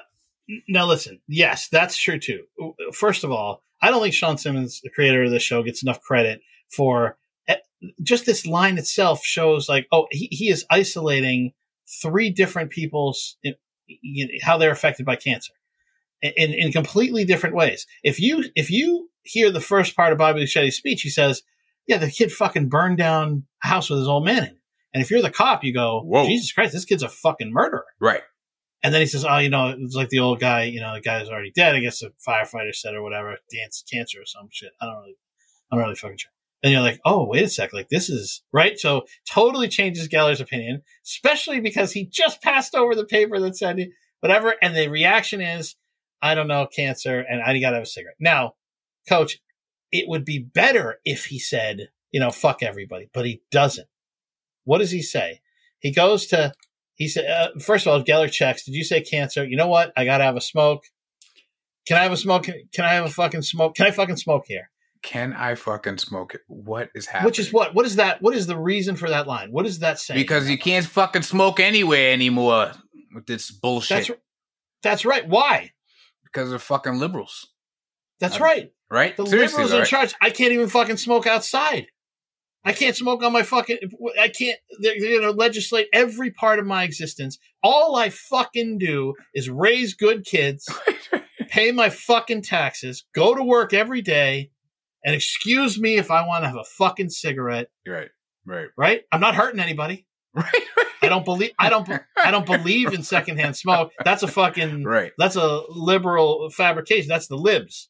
[0.67, 1.19] Now, listen.
[1.27, 2.43] Yes, that's true too.
[2.93, 6.01] First of all, I don't think Shawn Simmons, the creator of the show, gets enough
[6.01, 7.55] credit for eh,
[8.03, 9.23] just this line itself.
[9.23, 11.53] Shows like, oh, he, he is isolating
[12.01, 13.37] three different people's
[14.41, 15.53] how they're affected by cancer
[16.23, 17.85] in, in completely different ways.
[18.03, 21.43] If you if you hear the first part of Bobby Luchetti's speech, he says,
[21.87, 24.57] "Yeah, the kid fucking burned down a house with his old man in."
[24.93, 26.25] And if you're the cop, you go, Whoa.
[26.25, 28.21] "Jesus Christ, this kid's a fucking murderer!" Right.
[28.81, 30.63] And then he says, "Oh, you know, it's like the old guy.
[30.63, 31.75] You know, the guy's already dead.
[31.75, 34.71] I guess the firefighter said or whatever, dance cancer or some shit.
[34.81, 35.17] I don't really,
[35.71, 36.31] I'm not really fucking sure."
[36.63, 40.41] And you're like, "Oh, wait a sec, like this is right." So totally changes Geller's
[40.41, 43.89] opinion, especially because he just passed over the paper that said
[44.21, 45.75] whatever, and the reaction is,
[46.21, 48.53] "I don't know, cancer, and I got to have a cigarette." Now,
[49.09, 49.39] coach,
[49.91, 53.87] it would be better if he said, you know, fuck everybody, but he doesn't.
[54.65, 55.41] What does he say?
[55.79, 56.53] He goes to,
[56.95, 58.63] he said, uh, first of all, Geller checks.
[58.63, 59.45] Did you say cancer?
[59.45, 59.93] You know what?
[59.95, 60.83] I got to have a smoke.
[61.85, 62.43] Can I have a smoke?
[62.45, 63.75] Can I have a fucking smoke?
[63.75, 64.69] Can I fucking smoke here?
[65.03, 66.41] Can I fucking smoke it?
[66.47, 67.25] What is happening?
[67.25, 67.75] Which is what?
[67.75, 68.21] What is that?
[68.21, 69.51] What is the reason for that line?
[69.51, 70.15] What does that say?
[70.15, 72.71] Because you can't fucking smoke anywhere anymore
[73.13, 74.07] with this bullshit.
[74.07, 74.19] That's,
[74.81, 75.27] that's right.
[75.27, 75.71] Why?
[76.23, 77.47] Because they're fucking liberals.
[78.19, 79.17] That's uh, right right?
[79.17, 80.13] The Seriously, liberals in charge.
[80.21, 81.87] I can't even fucking smoke outside.
[82.63, 83.79] I can't smoke on my fucking.
[84.17, 84.57] I can't.
[84.79, 87.37] They're, they're going to legislate every part of my existence.
[87.61, 90.69] All I fucking do is raise good kids,
[91.49, 94.51] pay my fucking taxes, go to work every day,
[95.03, 97.67] and excuse me if I want to have a fucking cigarette.
[97.87, 98.09] Right.
[98.45, 98.67] Right.
[98.77, 99.01] Right.
[99.11, 100.05] I'm not hurting anybody.
[100.35, 100.63] Right.
[101.03, 101.51] I don't believe.
[101.59, 101.87] I don't.
[102.17, 103.91] I don't believe in secondhand smoke.
[104.03, 104.83] That's a fucking.
[104.83, 105.11] Right.
[105.19, 107.07] That's a liberal fabrication.
[107.07, 107.89] That's the libs.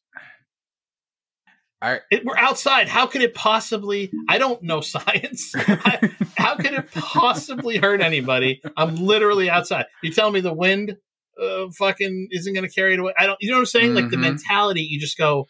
[1.80, 2.88] I, it, we're outside.
[2.88, 4.10] How could it possibly?
[4.28, 5.54] I don't know science.
[6.36, 8.62] how could it possibly hurt anybody?
[8.76, 9.84] I'm literally outside.
[10.02, 10.96] You tell me the wind,
[11.40, 13.12] uh, fucking isn't going to carry it away.
[13.18, 13.36] I don't.
[13.40, 13.86] You know what I'm saying?
[13.88, 13.96] Mm-hmm.
[13.96, 14.22] Like the mm-hmm.
[14.22, 14.82] mentality.
[14.82, 15.46] You just go,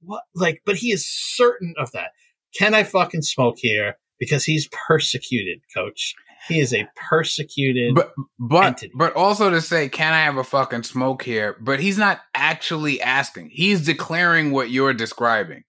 [0.00, 0.22] what?
[0.34, 2.10] Like, but he is certain of that.
[2.58, 3.96] Can I fucking smoke here?
[4.18, 6.14] Because he's persecuted, coach.
[6.48, 8.92] He is a persecuted but but entity.
[8.96, 11.56] but also to say, can I have a fucking smoke here?
[11.60, 13.50] But he's not actually asking.
[13.52, 15.64] He's declaring what you're describing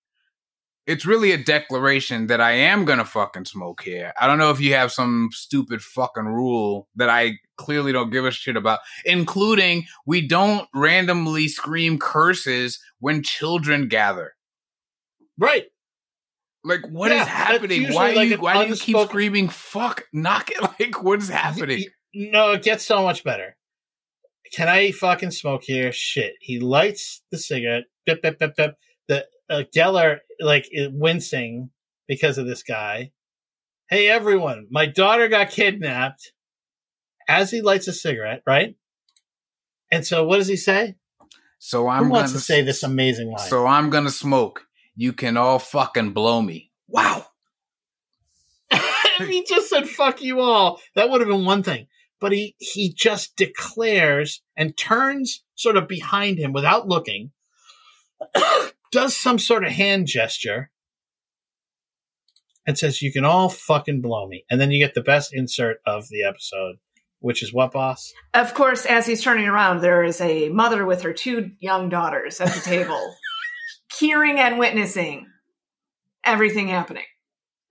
[0.89, 4.11] it's really a declaration that I am gonna fucking smoke here.
[4.19, 8.25] I don't know if you have some stupid fucking rule that I clearly don't give
[8.25, 14.33] a shit about, including we don't randomly scream curses when children gather.
[15.37, 15.65] Right.
[16.63, 17.93] Like, what is Yeah, that's happening?
[17.93, 20.05] Why do like you why do you keep screaming fuck?
[20.13, 20.57] Knock it!
[20.79, 21.85] Like, what is happening?
[22.13, 23.55] No, it gets so much better.
[24.53, 25.91] Can I fucking smoke here?
[25.91, 26.33] Shit.
[26.39, 27.83] He lights the cigarette.
[28.05, 28.75] Bip, bip, bip, bip.
[29.07, 31.69] The uh, Geller, like, wincing
[32.07, 33.11] because of this guy.
[33.89, 36.31] Hey, everyone, my daughter got kidnapped
[37.29, 38.75] as he lights a cigarette, right?
[39.91, 40.95] And so what does he say?
[41.59, 43.47] So I'm Who wants gonna to say this amazing line?
[43.47, 44.65] So I'm gonna smoke.
[44.95, 46.71] You can all fucking blow me.
[46.87, 47.25] Wow.
[48.71, 51.87] if he just said "fuck you all," that would have been one thing.
[52.19, 57.31] But he he just declares and turns sort of behind him without looking,
[58.91, 60.71] does some sort of hand gesture,
[62.65, 65.77] and says, "You can all fucking blow me." And then you get the best insert
[65.85, 66.77] of the episode,
[67.19, 68.11] which is what, boss?
[68.33, 72.39] Of course, as he's turning around, there is a mother with her two young daughters
[72.41, 73.15] at the table,
[73.99, 75.27] hearing and witnessing
[76.23, 77.03] everything happening.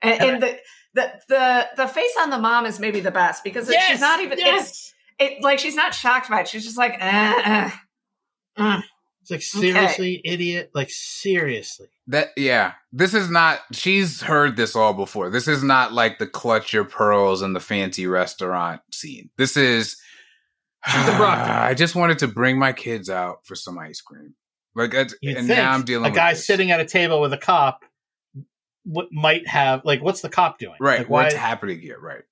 [0.02, 0.58] And, and the,
[0.94, 4.20] the the the face on the mom is maybe the best because it- she's not
[4.20, 6.48] even it's it like she's not shocked by it.
[6.48, 7.70] She's just like, eh, eh.
[8.58, 8.82] Mm.
[9.30, 10.70] It's like seriously, idiot.
[10.74, 11.88] Like seriously.
[12.06, 12.72] That yeah.
[12.92, 15.28] This is not she's heard this all before.
[15.28, 19.28] This is not like the clutch your pearls in the fancy restaurant scene.
[19.36, 19.96] This is
[20.86, 21.50] She's the Brockton.
[21.50, 24.34] I just wanted to bring my kids out for some ice cream.
[24.74, 26.46] Like and think now I'm dealing with a guy this.
[26.46, 27.84] sitting at a table with a cop
[28.84, 32.22] what might have like what's the cop doing Right, like, why what's happening here, right?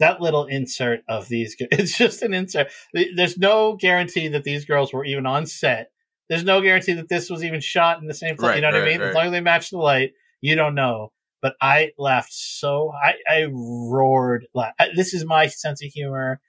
[0.00, 2.68] That little insert of these it's just an insert
[3.16, 5.90] there's no guarantee that these girls were even on set
[6.28, 8.68] there's no guarantee that this was even shot in the same place Right, you know
[8.68, 11.54] what i right, mean as long as they match the light you don't know but
[11.60, 14.74] i laughed so i i roared laugh.
[14.96, 16.40] This is my sense of humor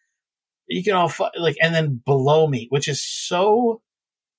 [0.68, 3.82] you can all fu- like and then below me which is so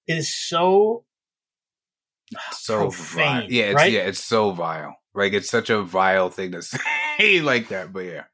[0.06, 1.04] it is so
[2.52, 3.52] So Profane, vile.
[3.52, 3.92] Yeah, it's, right?
[3.92, 4.96] yeah, it's so vile.
[5.14, 8.24] Like it's such a vile thing to say like that, but yeah.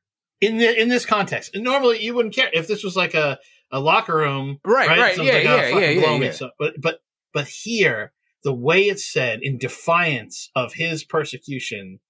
[0.40, 1.54] In the in this context.
[1.54, 3.38] And normally you wouldn't care if this was like a,
[3.70, 6.48] a locker room, Right, right, Someone's yeah, like, "Oh, yeah, yeah, yeah, yeah.
[6.58, 7.00] But but
[7.32, 8.12] but here,
[8.44, 12.00] the way it's said in defiance of his persecution,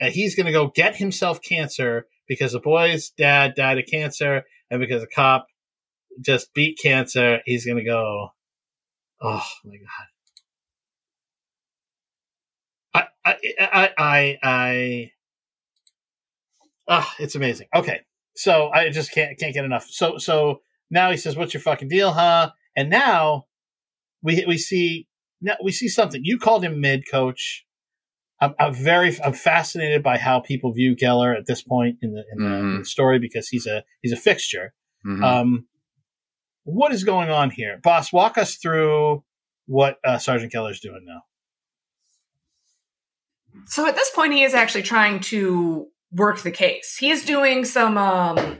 [0.00, 4.44] uh, he's going to go get himself cancer because the boy's dad died of cancer,
[4.70, 5.46] and because a cop
[6.20, 8.28] just beat cancer, he's going to go.
[9.20, 10.06] Oh my god.
[12.94, 15.11] I I I I, I
[16.94, 17.68] Ah, it's amazing.
[17.74, 18.00] Okay,
[18.36, 19.86] so I just can't can't get enough.
[19.88, 23.46] So so now he says, "What's your fucking deal, huh?" And now
[24.22, 25.08] we we see
[25.40, 26.20] now we see something.
[26.22, 27.64] You called him mid, coach.
[28.40, 32.24] I'm, I'm very I'm fascinated by how people view Geller at this point in the
[32.32, 32.78] in the, in Mhm.
[32.80, 34.74] the story because he's a he's a fixture.
[35.06, 35.24] Mhm.
[35.24, 35.66] Um,
[36.64, 38.12] what is going on here, boss?
[38.12, 39.24] Walk us through
[39.66, 41.22] what uh, Sergeant Geller's doing now.
[43.66, 46.96] So at this point, he is actually trying to work the case.
[46.98, 47.98] He's doing some.
[47.98, 48.38] Um,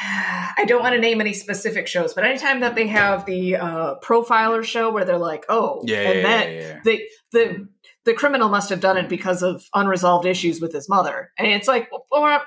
[0.00, 3.94] I don't want to name any specific shows, but anytime that they have the uh,
[4.02, 6.80] profiler show where they're like, "Oh, yeah, and yeah, yeah, yeah.
[6.84, 7.02] the
[7.32, 7.68] the
[8.04, 11.68] the criminal must have done it because of unresolved issues with his mother," and it's
[11.68, 12.40] like, or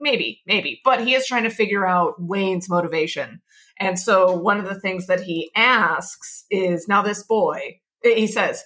[0.00, 3.40] maybe, maybe, but he is trying to figure out Wayne's motivation.
[3.78, 8.64] And so one of the things that he asks is, "Now this boy," he says,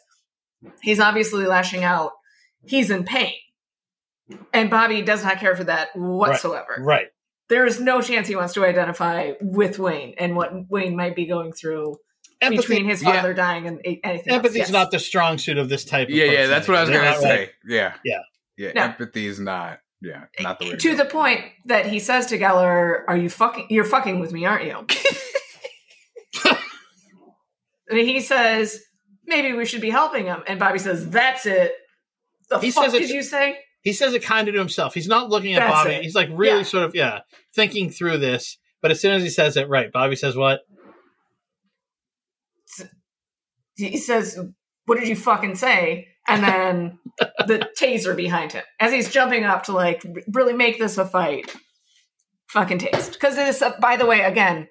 [0.82, 2.12] he's obviously lashing out.
[2.66, 3.34] He's in pain.
[4.52, 6.76] And Bobby does not care for that whatsoever.
[6.80, 7.06] Right.
[7.48, 11.24] There is no chance he wants to identify with Wayne and what Wayne might be
[11.26, 11.96] going through
[12.42, 13.12] Empathy, between his yeah.
[13.14, 14.70] father dying and a- anything Empathy is Yes.
[14.70, 16.08] not the strong suit of this type.
[16.08, 17.38] Of Yeah, yeah, that's what I was gonna say.
[17.38, 17.50] right.
[17.66, 17.94] Yeah.
[18.04, 18.20] Yeah.
[18.58, 18.72] Yeah.
[18.74, 18.82] No.
[18.82, 20.96] Empathy is not yeah, not the way to go.
[20.96, 23.66] the point that he says to Geller, "Are you fucking?
[23.70, 24.86] You're fucking with me, aren't you?"
[27.88, 28.80] and he says,
[29.26, 31.72] "Maybe we should be helping him." And Bobby says, "That's it."
[32.50, 33.58] The He fuck says it- did you say?
[33.82, 34.92] He says it kind of to himself.
[34.94, 35.90] He's not looking at That's Bobby.
[35.94, 36.02] it.
[36.02, 36.62] He's like really Yeah.
[36.64, 37.20] sort of yeah
[37.54, 38.58] thinking through this.
[38.82, 40.60] But as soon as he says it, right, Bobby says what?
[43.76, 44.38] he says,
[44.86, 46.98] "What did you fucking say?" And then
[47.46, 51.54] the taser behind him as he's jumping up to like really make this a fight.
[52.50, 54.68] Fucking taste because this, A, uh, by the way, again,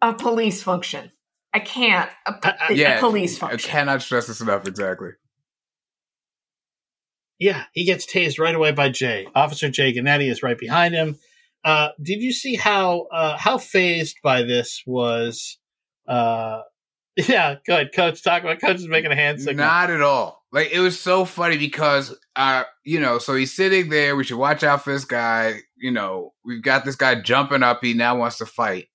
[0.00, 1.10] a police function.
[1.52, 2.08] I can't.
[2.26, 3.68] A, I- I- a Yeah, police function.
[3.68, 4.66] I cannot stress this enough.
[4.66, 5.10] Exactly.
[7.42, 9.26] Yeah, he gets tased right away by Jay.
[9.34, 11.18] Officer Jay Gannetti is right behind him.
[11.64, 15.58] Uh, did you see how uh, how fazed by this was
[16.06, 16.60] uh,
[17.16, 17.90] Yeah, good.
[17.94, 19.66] Coach, talk about Coach is making a hand signal.
[19.66, 20.42] Not at all.
[20.52, 24.14] Like it was so funny because uh, you know, so he's sitting there.
[24.14, 25.60] We should watch out for this guy.
[25.76, 27.80] You know, we've got this guy jumping up.
[27.82, 28.86] He now wants to fight,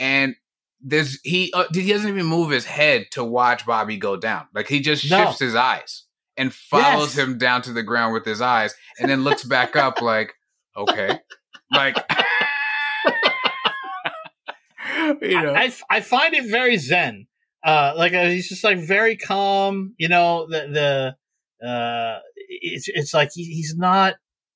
[0.00, 0.34] and
[0.80, 4.46] there's he uh, he doesn't even move his head to watch Bobby go down.
[4.54, 5.24] Like he just No.
[5.24, 6.02] shifts his eyes
[6.36, 7.26] and follows Yes.
[7.26, 10.34] him down to the ground with his eyes, and then looks back up like,
[10.76, 11.18] okay,
[11.72, 11.96] like.
[15.22, 17.26] you know, I, I, find it very zen.
[17.64, 19.94] Uh, like uh, he's just like very calm.
[19.98, 21.14] You know, the
[21.60, 24.14] the uh, it's it's like he, he's not.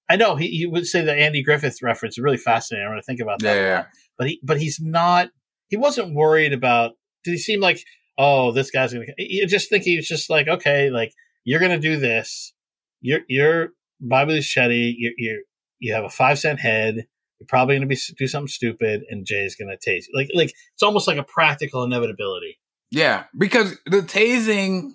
[0.09, 2.87] I know he, he would say the Andy Griffith reference is really fascinating.
[2.87, 3.55] I'm going to think about that.
[3.55, 3.85] Yeah, yeah.
[4.19, 5.31] But he but he's not.
[5.69, 6.93] He wasn't worried about.
[7.25, 7.83] Did he seem like
[8.19, 9.15] oh this guy's going to?
[9.19, 11.13] You just think he was just like okay, like
[11.45, 12.53] you're going to do this.
[13.01, 13.71] You're you're
[14.01, 14.95] Bobby Luchetti.
[14.97, 15.41] You're, you're
[15.79, 17.07] you have a five cent head
[17.41, 20.13] you're probably going to be do something stupid, and Jay's going to tase you.
[20.15, 22.59] Like, like it's almost like a practical inevitability.
[22.91, 24.93] Yeah, because the tasing,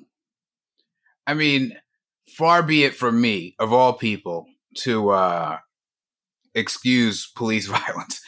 [1.25, 1.75] I mean,
[2.37, 4.45] far be it from me, of all people,
[4.79, 5.57] to uh
[6.53, 8.21] excuse police violence.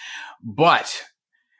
[0.44, 1.04] But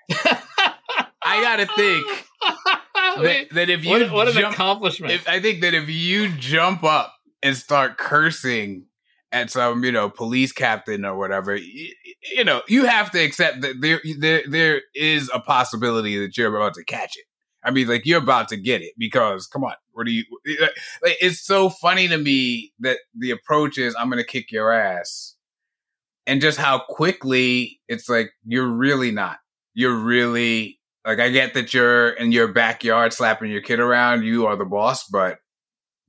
[0.12, 2.08] I gotta think
[3.24, 5.14] that, that if you what, what an accomplishment!
[5.14, 7.14] if, I think that if you jump up
[7.44, 8.86] and start cursing
[9.32, 11.94] at some, you know, police captain or whatever, you,
[12.36, 16.56] you know, you have to accept that there, there, there is a possibility that you're
[16.56, 17.26] about to catch it.
[17.64, 20.24] I mean, like you're about to get it because come on, what do you?
[20.62, 24.72] Like, it's so funny to me that the approach is I'm going to kick your
[24.72, 25.36] ass,
[26.26, 29.40] and just how quickly it's like you're really not.
[29.74, 34.24] You're really like I get that you're in your backyard slapping your kid around.
[34.24, 35.40] You are the boss, but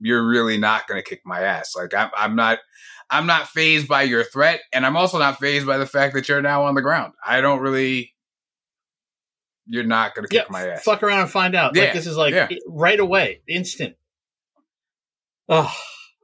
[0.00, 1.74] you're really not going to kick my ass.
[1.76, 2.58] Like I'm, I'm not.
[3.10, 6.28] I'm not fazed by your threat, and I'm also not fazed by the fact that
[6.28, 7.14] you're now on the ground.
[7.24, 8.12] I don't really.
[9.66, 10.82] You're not going to yeah, kick my ass.
[10.82, 11.76] fuck around and find out.
[11.76, 12.48] Yeah, Like this is like yeah.
[12.66, 13.94] right away, instant.
[15.48, 15.72] Oh,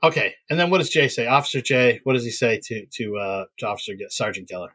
[0.02, 0.34] okay.
[0.50, 1.26] And then what does Jay say?
[1.26, 4.70] Officer Jay, what does he say to to uh to Officer Sergeant Geller?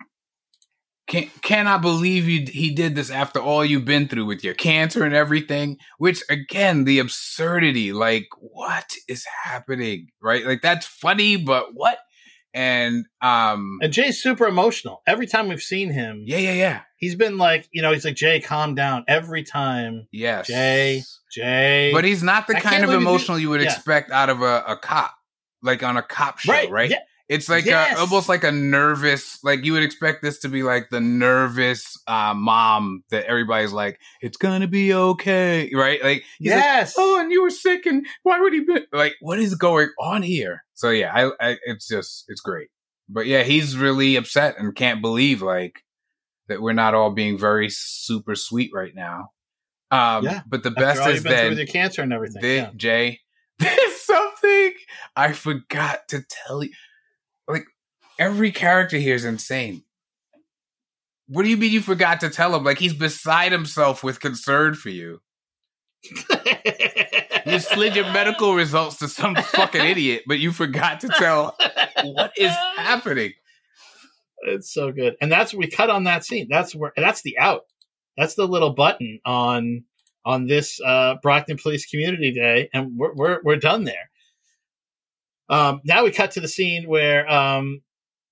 [1.10, 5.03] Can, cannot believe you he did this after all you've been through with your cancer
[5.03, 5.78] and everything?
[5.97, 10.45] Which again the absurdity like what is happening right?
[10.45, 11.97] Like that's funny but what?
[12.53, 15.01] And um And Jay's super emotional.
[15.07, 16.82] Every time we've seen him, yeah yeah yeah.
[16.97, 19.03] he's been like, you know, he's like, Jay, calm down.
[19.07, 20.45] Every time, yes.
[20.45, 21.01] Jay,
[21.32, 21.89] Jay.
[21.91, 23.74] but he's not the I kind of emotional you would yeah.
[23.74, 25.16] expect out of a, a cop
[25.62, 26.99] like on a cop show right, right, Yeah,
[27.30, 27.95] It's like Yes.
[27.95, 31.95] a, almost like a nervous, like you would expect this to be like the nervous
[32.07, 36.03] uh, mom that everybody's like, it's gonna be okay, right?
[36.03, 36.95] Like, he's like, yes.
[36.97, 40.23] oh, and you were sick, and why would he be like, what is going on
[40.23, 40.63] here?
[40.73, 42.69] So yeah, I, I it's just, it's great.
[43.07, 45.84] But yeah, he's really upset and can't believe like
[46.47, 49.30] that we're not all being very super sweet right now.
[49.91, 50.41] Um, Yeah.
[50.47, 52.41] but the After best is you've been that with your cancer and everything.
[52.41, 52.71] Thi- yeah.
[52.75, 53.19] Jay,
[53.59, 54.73] there's something
[55.15, 56.71] I forgot to tell you.
[57.50, 57.66] Like
[58.18, 59.84] every character here is insane.
[61.28, 62.64] What do you mean you forgot to tell him?
[62.64, 65.22] Like he's beside himself with concern for you.
[67.45, 71.56] You slid your medical results to some fucking idiot, but you forgot to tell
[72.04, 73.34] what is happening.
[74.43, 76.47] It's so good, and that's we cut on that scene.
[76.50, 77.64] That's where that's the out.
[78.18, 79.84] That's the little button on
[80.26, 84.10] on this uh, Brockton Police Community Day, and we're we're we're done there.
[85.50, 87.82] Um, now we cut to the scene where, um,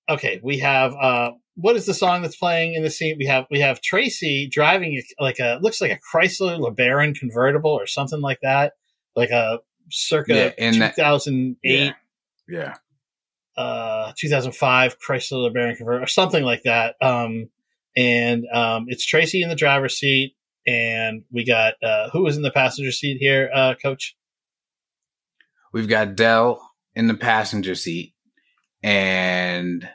[0.08, 3.16] okay, we have uh, what is the song that's playing in the scene?
[3.18, 7.86] We have we have Tracy driving like a looks like a Chrysler LeBaron convertible or
[7.86, 8.74] something like that,
[9.16, 9.58] like a
[9.90, 11.94] circa Yeah, in that- 2008
[12.48, 12.74] Yeah.
[13.56, 16.94] uh 2005 Chrysler LeBaron convertible or something like that.
[17.00, 17.48] Um,
[17.96, 20.36] and um, it's Tracy in the driver's seat,
[20.68, 24.14] and we got uh, who was in the passenger seat here, uh, Coach?
[25.72, 26.67] We've got Del
[26.98, 28.12] in the passenger seat,
[28.82, 29.88] and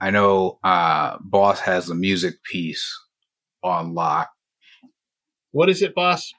[0.00, 2.88] I know uh Boss has the music piece
[3.62, 4.30] on lock.
[5.50, 6.32] What is it, boss?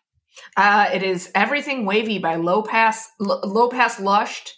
[0.58, 4.54] Uh, it is Everything Wavy by Low Pass, L- Low Pass Lushed,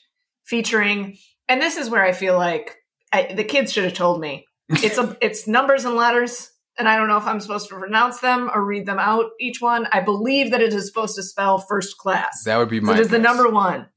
[0.45, 1.17] featuring,
[1.47, 2.75] and this is where I feel like
[3.11, 4.45] I, the kids should have told me.
[4.83, 8.19] It's a, it's numbers and letters, and I don't know if I'm supposed to pronounce
[8.19, 9.87] them or read them out each one.
[9.91, 12.43] I believe that it is supposed to spell first class.
[12.43, 13.87] That would be So my it is the number one,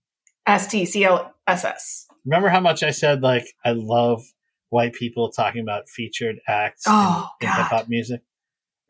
[0.55, 2.07] S T C L S S.
[2.25, 4.23] Remember how much I said like I love
[4.69, 8.23] white people talking about featured acts Oh, in, in hip hop music.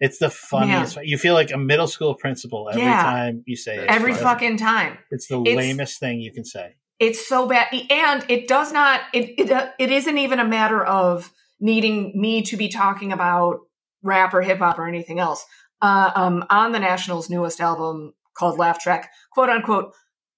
[0.00, 0.98] It's the funniest.
[1.02, 3.02] You feel like a middle school principal every Yeah.
[3.02, 3.84] time you say it.
[3.88, 4.96] Every fucking time.
[5.10, 6.74] It's the it's- lamest thing you can say.
[6.98, 10.84] it's so bad and it does not it, it uh, it isn't even a matter
[10.84, 13.60] of needing me to be talking about
[14.02, 15.44] rap or hip hop or anything else
[15.82, 19.92] uh, um on the nationals newest album called Laugh Track, quote unquote,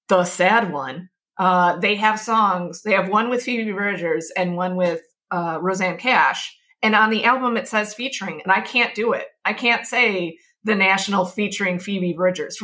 [0.09, 1.09] the sad one.
[1.43, 2.83] Uh, they have songs.
[2.83, 5.01] They have one with Phoebe Bridgers and one with
[5.33, 6.57] uh, Rosanne Cash.
[6.85, 9.27] And on the album, it says featuring, and I can't do it.
[9.45, 12.63] I can't say the national featuring Phoebe Bridgers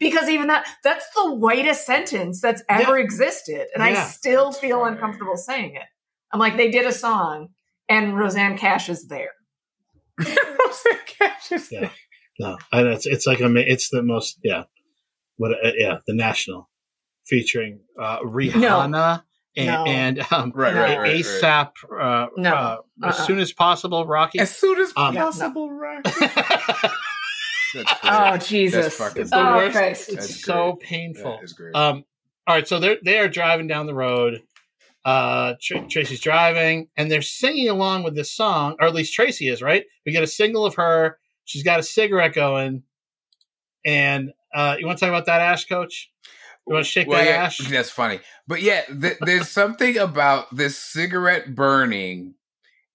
[0.00, 3.04] because even that that's the whitest sentence that's ever yeah.
[3.04, 4.00] existed, and yeah.
[4.00, 5.84] I still feel uncomfortable saying it.
[6.32, 7.50] I'm like, they did a song,
[7.90, 9.32] and Rosanne Cash is there.
[10.18, 11.90] Rosanne Cash is there.
[12.38, 14.64] No, it's it's like a it's the most yeah,
[15.36, 16.70] what uh, yeah the national
[17.26, 18.90] featuring uh, Rihanna.
[18.90, 19.20] No.
[19.56, 19.84] And, no.
[19.84, 22.50] and um, right, right, right, ASAP, uh, no.
[22.50, 23.08] Uh, uh-uh.
[23.08, 24.40] as soon as possible, Rocky.
[24.40, 25.74] As soon as um, possible, no.
[25.74, 26.10] Rocky.
[28.02, 28.98] oh Jesus!
[28.98, 29.76] That's it's the oh, worst.
[29.76, 30.08] Christ.
[30.08, 30.88] It's That's so great.
[30.88, 31.40] painful.
[31.74, 32.04] Um,
[32.46, 34.42] all right, so they're they are driving down the road.
[35.04, 39.48] Uh, Tr- Tracy's driving, and they're singing along with this song, or at least Tracy
[39.48, 39.62] is.
[39.62, 39.84] Right?
[40.04, 41.18] We get a single of her.
[41.44, 42.82] She's got a cigarette going,
[43.84, 46.10] and uh, you want to talk about that, Ash Coach?
[46.66, 47.58] You want to shake well, that yeah, ash?
[47.70, 52.34] That's funny, but yeah, th- there's something about this cigarette burning,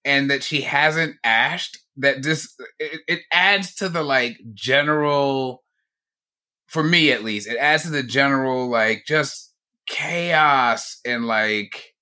[0.04, 5.62] and that she hasn't ashed that just it, it adds to the like general
[6.68, 9.52] for me at least it adds to the general like just
[9.86, 11.94] chaos and like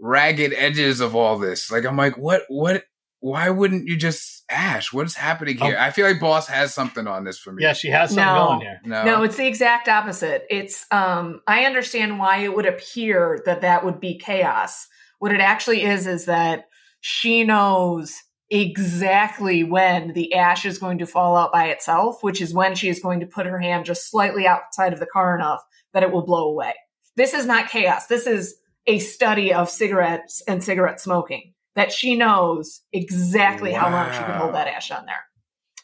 [0.00, 2.84] ragged edges of all this like i'm like what what
[3.20, 5.76] why wouldn't you just ash what is happening here?
[5.78, 5.82] Oh.
[5.82, 7.62] i feel like boss has something on this for me.
[7.62, 8.80] Yeah she has something no, going here.
[8.84, 9.04] No.
[9.04, 10.46] No it's the exact opposite.
[10.50, 14.86] It's um i understand why it would appear that that would be chaos.
[15.18, 16.64] What it actually is is that
[17.00, 18.14] she knows
[18.50, 22.88] exactly when the ash is going to fall out by itself, which is when she
[22.88, 26.10] is going to put her hand just slightly outside of the car enough that it
[26.10, 26.74] will blow away.
[27.16, 28.06] This is not chaos.
[28.06, 28.56] This is
[28.86, 33.80] a study of cigarettes and cigarette smoking that she knows exactly wow.
[33.80, 35.24] how long she can hold that ash on there.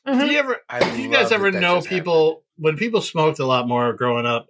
[0.06, 0.26] Mm-hmm.
[0.26, 0.56] Do you ever?
[0.94, 2.42] do you guys ever know people happened.
[2.56, 4.46] when people smoked a lot more growing up?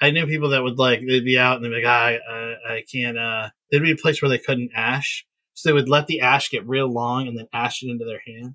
[0.00, 2.74] I knew people that would like they'd be out and they'd be like, I, I,
[2.74, 3.18] I can't.
[3.18, 6.50] uh There'd be a place where they couldn't ash, so they would let the ash
[6.50, 8.54] get real long and then ash it into their hand.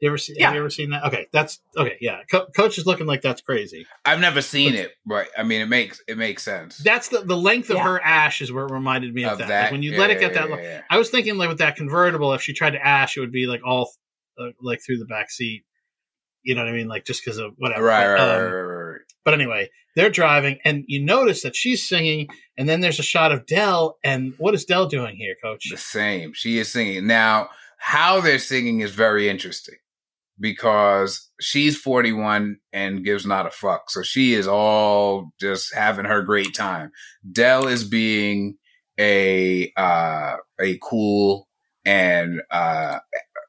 [0.00, 0.34] You ever see?
[0.36, 0.46] Yeah.
[0.46, 1.04] Have you ever seen that?
[1.06, 1.96] Okay, that's okay.
[2.00, 3.84] Yeah, Co- coach is looking like that's crazy.
[4.04, 6.78] I've never seen but, it, but I mean, it makes it makes sense.
[6.78, 7.84] That's the the length of yeah.
[7.84, 9.48] her ash is where it reminded me of, of that.
[9.48, 9.62] that.
[9.64, 11.74] Like when you yeah, let it get that long, I was thinking like with that
[11.74, 13.90] convertible, if she tried to ash, it would be like all
[14.38, 15.64] uh, like through the back seat.
[16.44, 16.86] You know what I mean?
[16.86, 17.84] Like just because of whatever.
[17.84, 19.00] Right, but, right, um, right, right, right.
[19.24, 23.32] But anyway, they're driving, and you notice that she's singing, and then there's a shot
[23.32, 25.66] of Del, And what is Del doing here, Coach?
[25.70, 26.34] The same.
[26.34, 27.50] She is singing now.
[27.78, 29.76] How they're singing is very interesting
[30.40, 33.90] because she's 41 and gives not a fuck.
[33.90, 36.92] So she is all just having her great time.
[37.30, 38.56] Del is being
[38.98, 41.48] a uh, a cool
[41.84, 42.98] and uh,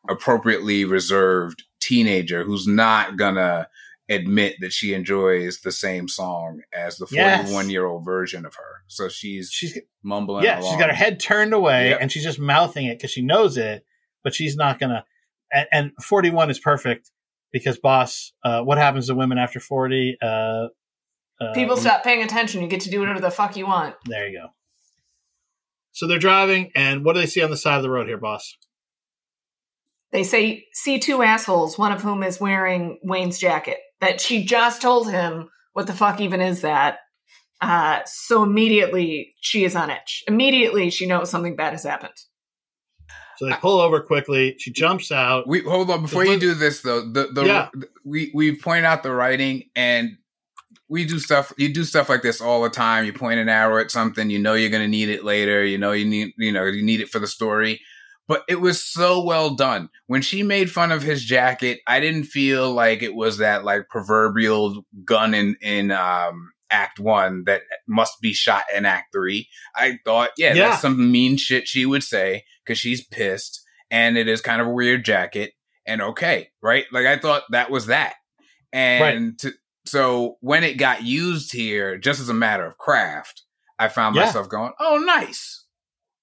[0.09, 3.67] appropriately reserved teenager who's not gonna
[4.09, 7.69] admit that she enjoys the same song as the 41 yes.
[7.69, 8.83] year old version of her.
[8.87, 10.43] So she's she's mumbling.
[10.43, 10.71] Yeah, along.
[10.71, 11.99] she's got her head turned away yep.
[12.01, 13.85] and she's just mouthing it because she knows it,
[14.23, 15.05] but she's not gonna.
[15.51, 17.11] And, and 41 is perfect
[17.51, 20.17] because, boss, uh, what happens to women after 40?
[20.21, 20.67] Uh, uh,
[21.53, 22.61] People stop paying attention.
[22.61, 23.95] You get to do whatever the fuck you want.
[24.05, 24.47] There you go.
[25.91, 28.17] So they're driving, and what do they see on the side of the road here,
[28.17, 28.55] boss?
[30.11, 33.77] They say see two assholes, one of whom is wearing Wayne's jacket.
[34.01, 36.99] That she just told him, what the fuck even is that?
[37.61, 40.23] Uh, so immediately she is on edge.
[40.27, 42.13] Immediately she knows something bad has happened.
[43.39, 44.55] So they pull over quickly.
[44.59, 45.47] She jumps out.
[45.47, 47.09] We hold on before you do this though.
[47.09, 47.69] The the yeah.
[48.03, 50.17] we we point out the writing and
[50.89, 51.53] we do stuff.
[51.57, 53.05] You do stuff like this all the time.
[53.05, 54.29] You point an arrow at something.
[54.29, 55.63] You know you're going to need it later.
[55.63, 57.79] You know you need you know you need it for the story
[58.27, 59.89] but it was so well done.
[60.05, 63.89] When she made fun of his jacket, I didn't feel like it was that like
[63.89, 69.47] proverbial gun in in um act 1 that must be shot in act 3.
[69.75, 70.69] I thought, yeah, yeah.
[70.69, 74.67] that's some mean shit she would say cuz she's pissed and it is kind of
[74.67, 75.53] a weird jacket
[75.85, 76.85] and okay, right?
[76.91, 78.15] Like I thought that was that.
[78.71, 79.37] And right.
[79.39, 79.53] to,
[79.85, 83.43] so when it got used here just as a matter of craft,
[83.79, 84.25] I found yeah.
[84.25, 85.65] myself going, "Oh, nice."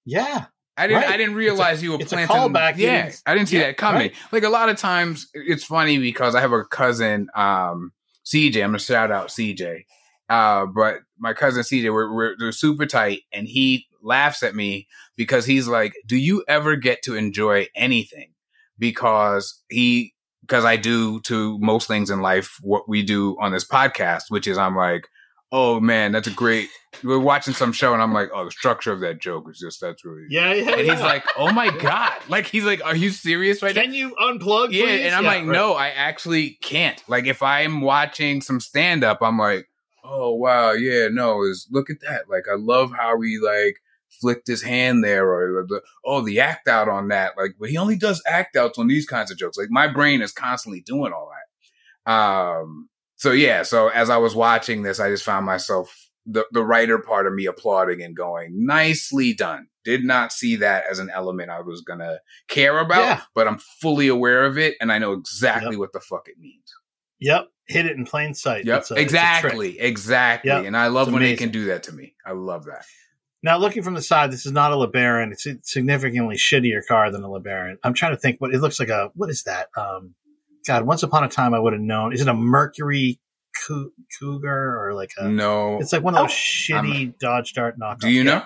[0.05, 0.47] Yeah.
[0.77, 1.02] I didn't.
[1.02, 1.10] Right.
[1.10, 2.36] I didn't realize a, you were planting.
[2.36, 2.77] Callback.
[2.77, 4.02] Yeah, I didn't see yeah, that coming.
[4.02, 4.14] Right.
[4.31, 7.93] Like a lot of times, it's funny because I have a cousin, um,
[8.27, 8.62] CJ.
[8.62, 9.85] I'm gonna shout out CJ.
[10.28, 14.86] Uh, but my cousin CJ, we're, we're, we're super tight, and he laughs at me
[15.16, 18.30] because he's like, "Do you ever get to enjoy anything?"
[18.78, 23.66] Because he, because I do to most things in life what we do on this
[23.66, 25.08] podcast, which is I'm like,
[25.52, 26.68] oh man, that's a great.
[27.04, 29.80] We're watching some show, and I'm like, oh, the structure of that joke is just
[29.80, 30.26] that's really.
[30.30, 30.72] Yeah, yeah.
[30.72, 30.94] And yeah.
[30.94, 33.82] he's like, oh my god, like he's like, are you serious right now?
[33.82, 35.46] "Can you unplug?" Yeah, please?" and I'm Yeah, like, right.
[35.46, 37.02] no, I actually can't.
[37.08, 39.68] Like, if I'm watching some stand up, I'm like,
[40.04, 42.28] oh wow, yeah, no, is look at that.
[42.30, 43.76] Like, I love how we like
[44.20, 47.32] flicked his hand there, or the, oh, the act out on that.
[47.36, 49.56] Like, but he only does act outs on these kinds of jokes.
[49.59, 51.30] Like, my brain is constantly doing all
[52.06, 52.12] that.
[52.12, 55.94] Um, so yeah, so as I was watching this, I just found myself
[56.26, 59.68] the the writer part of me applauding and going, nicely done.
[59.84, 62.18] Did not see that as an element I was gonna
[62.48, 63.20] care about, Yeah.
[63.34, 65.78] but I'm fully aware of it and I know exactly Yep.
[65.78, 66.72] what the fuck it means.
[67.20, 68.64] Yep, hit it in plain sight.
[68.66, 69.02] Yep, a- it's a trick.
[69.05, 70.51] exactly, exactly.
[70.51, 70.64] Yep.
[70.66, 72.14] And I love It's when they can do that to me.
[72.26, 72.84] I love that.
[73.42, 75.30] Now, looking from the side, this is not a LeBaron.
[75.32, 77.76] It's a significantly shittier car than a LeBaron.
[77.84, 78.88] I'm trying to think what it looks like.
[78.88, 79.68] A what is that?
[79.76, 80.14] Um,
[80.66, 82.12] God, once upon a time I would have known.
[82.12, 83.20] Is it a Mercury
[83.66, 85.28] Cou- Cougar or like a?
[85.28, 86.34] no, It's like one of those Oh.
[86.34, 88.00] shitty Dodge Dart knockoffs.
[88.00, 88.42] do you know?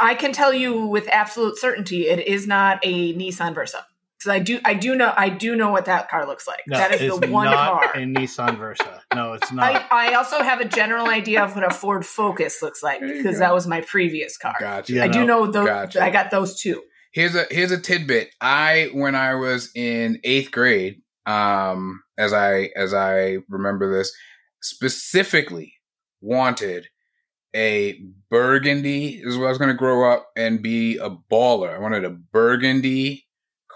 [0.00, 3.86] I can tell you with absolute certainty, it is not a Nissan Versa
[4.18, 6.60] because I do, I do know, I do know what that car looks like.
[6.66, 7.92] No, that is it's the one not car.
[7.94, 9.02] a Nissan Versa.
[9.14, 9.86] No, it's not.
[9.90, 13.38] I, I also have a general idea of what a Ford Focus looks like because
[13.38, 14.56] that was my previous car.
[14.58, 14.94] Gotcha.
[14.94, 15.04] Yeah.
[15.04, 15.66] I do no, know those.
[15.66, 16.02] gotcha.
[16.02, 16.82] I got those two.
[17.12, 18.30] here's a here's a tidbit.
[18.40, 24.12] I when I was in eighth grade, um, as I as I remember this,
[24.62, 25.74] specifically
[26.20, 26.88] wanted
[27.54, 31.74] a burgundy is what I was gonna grow up and be a baller.
[31.74, 33.25] I wanted a burgundy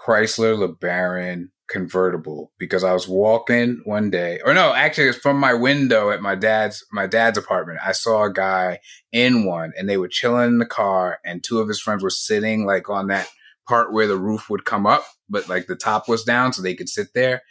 [0.05, 5.53] Chrysler LeBaron convertible because I was walking one day, or no, actually, it's from my
[5.53, 7.79] window at my dad's my dad's apartment.
[7.83, 8.79] I saw a guy
[9.11, 12.09] in one, and they were chilling in the car, and two of his friends were
[12.09, 13.29] sitting like on that
[13.67, 16.75] part where the roof would come up, but like the top was down, so they
[16.75, 17.41] could sit there.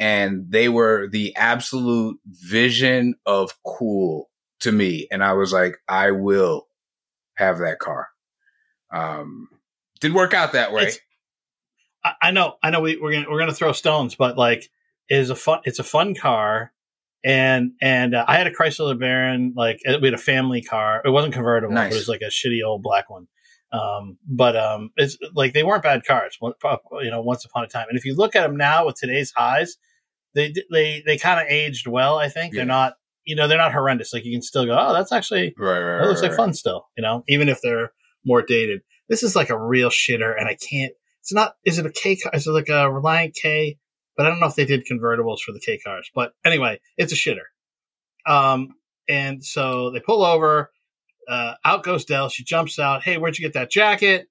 [0.00, 4.30] And they were the absolute vision of cool
[4.60, 6.66] to me, and I was like, I will
[7.34, 8.08] have that car.
[8.92, 9.48] Um,
[10.00, 10.82] did work out that way.
[10.82, 10.98] It's-
[12.04, 12.80] I, I know, I know.
[12.80, 14.64] We, we're gonna we're gonna throw stones, but like,
[15.08, 15.60] it is a fun.
[15.64, 16.72] It's a fun car,
[17.24, 19.52] and and uh, I had a Chrysler LeBaron.
[19.56, 21.02] Like, we had a family car.
[21.04, 21.74] It wasn't convertible.
[21.74, 21.92] Nice.
[21.92, 23.26] It was like a shitty old black one.
[23.70, 26.38] Um, but um, it's like they weren't bad cars.
[26.40, 27.86] You know, once upon a time.
[27.88, 29.76] And if you look at them now with today's highs,
[30.34, 32.18] they they they kind of aged well.
[32.18, 32.60] I think Yeah.
[32.60, 32.94] they're not.
[33.24, 34.14] You know, they're not horrendous.
[34.14, 36.44] Like you can still go, oh, that's actually right, right, that looks right, like right.
[36.46, 37.92] fun still, you know, even if they're
[38.24, 38.80] more dated.
[39.10, 40.94] This is like a real shitter, and I can't.
[41.28, 41.56] It's not.
[41.62, 42.32] Is it a K car?
[42.34, 43.76] Is it like a Reliant K?
[44.16, 46.10] But I don't know if they did convertibles for the K cars.
[46.14, 47.44] But anyway, it's a shitter.
[48.26, 48.70] Um,
[49.10, 50.70] and so they pull over.
[51.28, 52.30] Uh, out goes Del.
[52.30, 53.02] She jumps out.
[53.02, 54.26] Hey, where'd you get that jacket?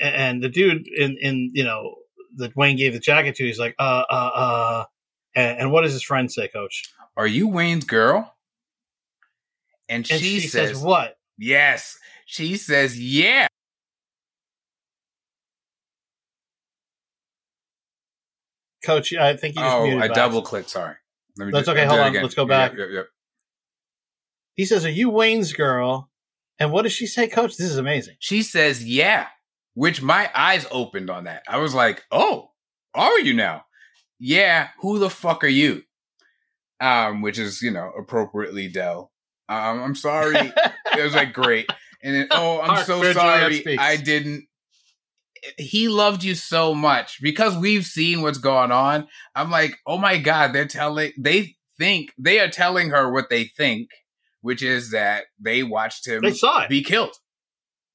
[0.00, 1.96] And the dude in in you know
[2.36, 4.84] that Wayne gave the jacket to, he's like, uh, uh, uh.
[5.34, 6.84] And, and what does his friend say, Coach?
[7.16, 8.32] Are you Wayne's girl?
[9.88, 11.98] And, And she, says, "What?" Yes.
[12.26, 13.48] She says, Yeah.
[18.84, 20.70] Coach, I think you just Oh, muted I double clicked.
[20.70, 20.94] Sorry.
[21.36, 22.22] Let me That's do- okay, hold on, again.
[22.22, 22.72] let's go back.
[22.76, 23.06] Yep, yep.
[24.54, 26.10] He says, "Are you Wayne's girl?"
[26.58, 27.56] And what does she say, Coach?
[27.56, 28.16] This is amazing.
[28.18, 29.26] She says, Yeah.
[29.74, 31.42] Which my eyes opened on that.
[31.48, 32.50] I was like, Oh,
[32.94, 33.64] are you now?
[34.18, 34.68] Yeah.
[34.80, 35.82] Who the fuck are you?
[36.78, 39.10] Um, which is, you know, appropriately Del.
[39.48, 40.36] Um, I'm sorry.
[40.96, 41.70] it was like great.
[42.02, 43.78] And then, oh, I'm Hark, so sorry.
[43.78, 44.46] I didn't.
[45.56, 49.08] He loved you so much because we've seen what's going on.
[49.34, 53.44] I'm like, oh my God, they're telling, they think, they are telling her what they
[53.44, 53.88] think,
[54.42, 56.68] which is that they watched him they saw it.
[56.68, 57.14] be killed.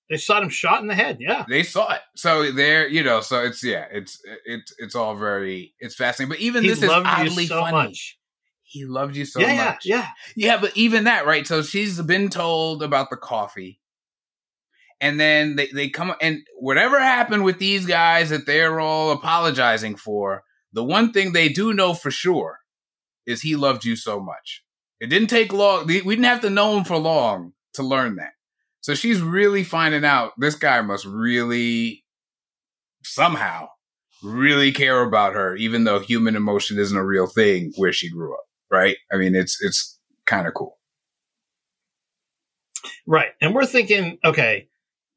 [0.09, 1.17] they shot him shot in the head.
[1.19, 1.45] Yeah.
[1.47, 2.01] They saw it.
[2.15, 6.29] So they're, you know, so it's, yeah, it's, it's, it's all very, it's fascinating.
[6.29, 7.71] But even He this is oddly so funny.
[7.71, 8.17] much.
[8.63, 9.85] He loved you so yeah, much.
[9.85, 10.07] yeah, yeah.
[10.35, 11.45] Yeah, but even that, right?
[11.45, 13.79] So she's been told about the coffee.
[15.01, 19.97] And then they, they come and whatever happened with these guys that they're all apologizing
[19.97, 20.43] for,
[20.73, 22.59] the one thing they do know for sure
[23.25, 24.63] is he loved you so much.
[24.99, 25.87] It didn't take long.
[25.87, 28.31] We didn't have to know him for long to learn that.
[28.81, 32.03] So she's really finding out this guy must really
[33.03, 33.67] somehow
[34.23, 38.33] really care about her, even though human emotion isn't a real thing where she grew
[38.33, 38.43] up.
[38.71, 38.97] Right?
[39.11, 40.77] I mean, it's it's kind of cool.
[43.07, 43.29] Right.
[43.41, 44.67] And we're thinking, okay,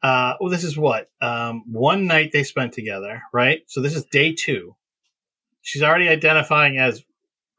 [0.03, 1.09] uh, well, this is what?
[1.21, 3.63] Um, one night they spent together, right?
[3.67, 4.77] So this is day two.
[5.63, 7.03] She's already identifying as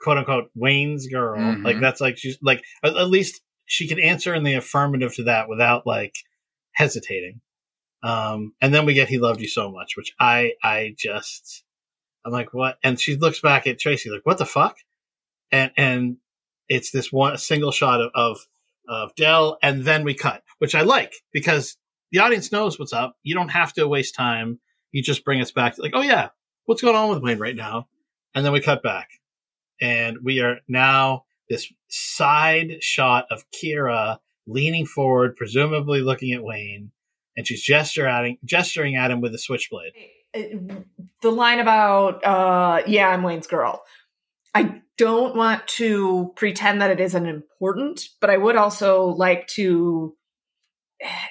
[0.01, 1.37] quote unquote Wayne's girl.
[1.39, 1.63] Mhm.
[1.63, 5.23] Like that's like she's like at, at least she can answer in the affirmative to
[5.23, 6.15] that without like
[6.73, 7.41] hesitating.
[8.01, 11.63] Um, and then we get he loved you so much, which I I just
[12.25, 12.77] I'm like what?
[12.83, 14.77] And she looks back at Tracy like what the fuck?
[15.51, 16.17] And and
[16.69, 18.47] it's this one single shot of, of
[18.87, 21.77] of Del, and then we cut, which I like because
[22.11, 23.15] the audience knows what's up.
[23.23, 24.59] You don't have to waste time.
[24.91, 26.29] You just bring us back, like, oh yeah,
[26.65, 27.87] what's going on with Wayne right now,
[28.33, 29.09] and then we cut back,
[29.79, 34.17] and we are now this side shot of Kira
[34.47, 36.91] leaning forward, presumably looking at Wayne,
[37.37, 39.93] and she's gesturing gesturing at him with a switchblade.
[40.33, 43.81] the line about uh yeah i'm wayne's girl
[44.53, 50.15] i don't want to pretend that it isn't important but i would also like to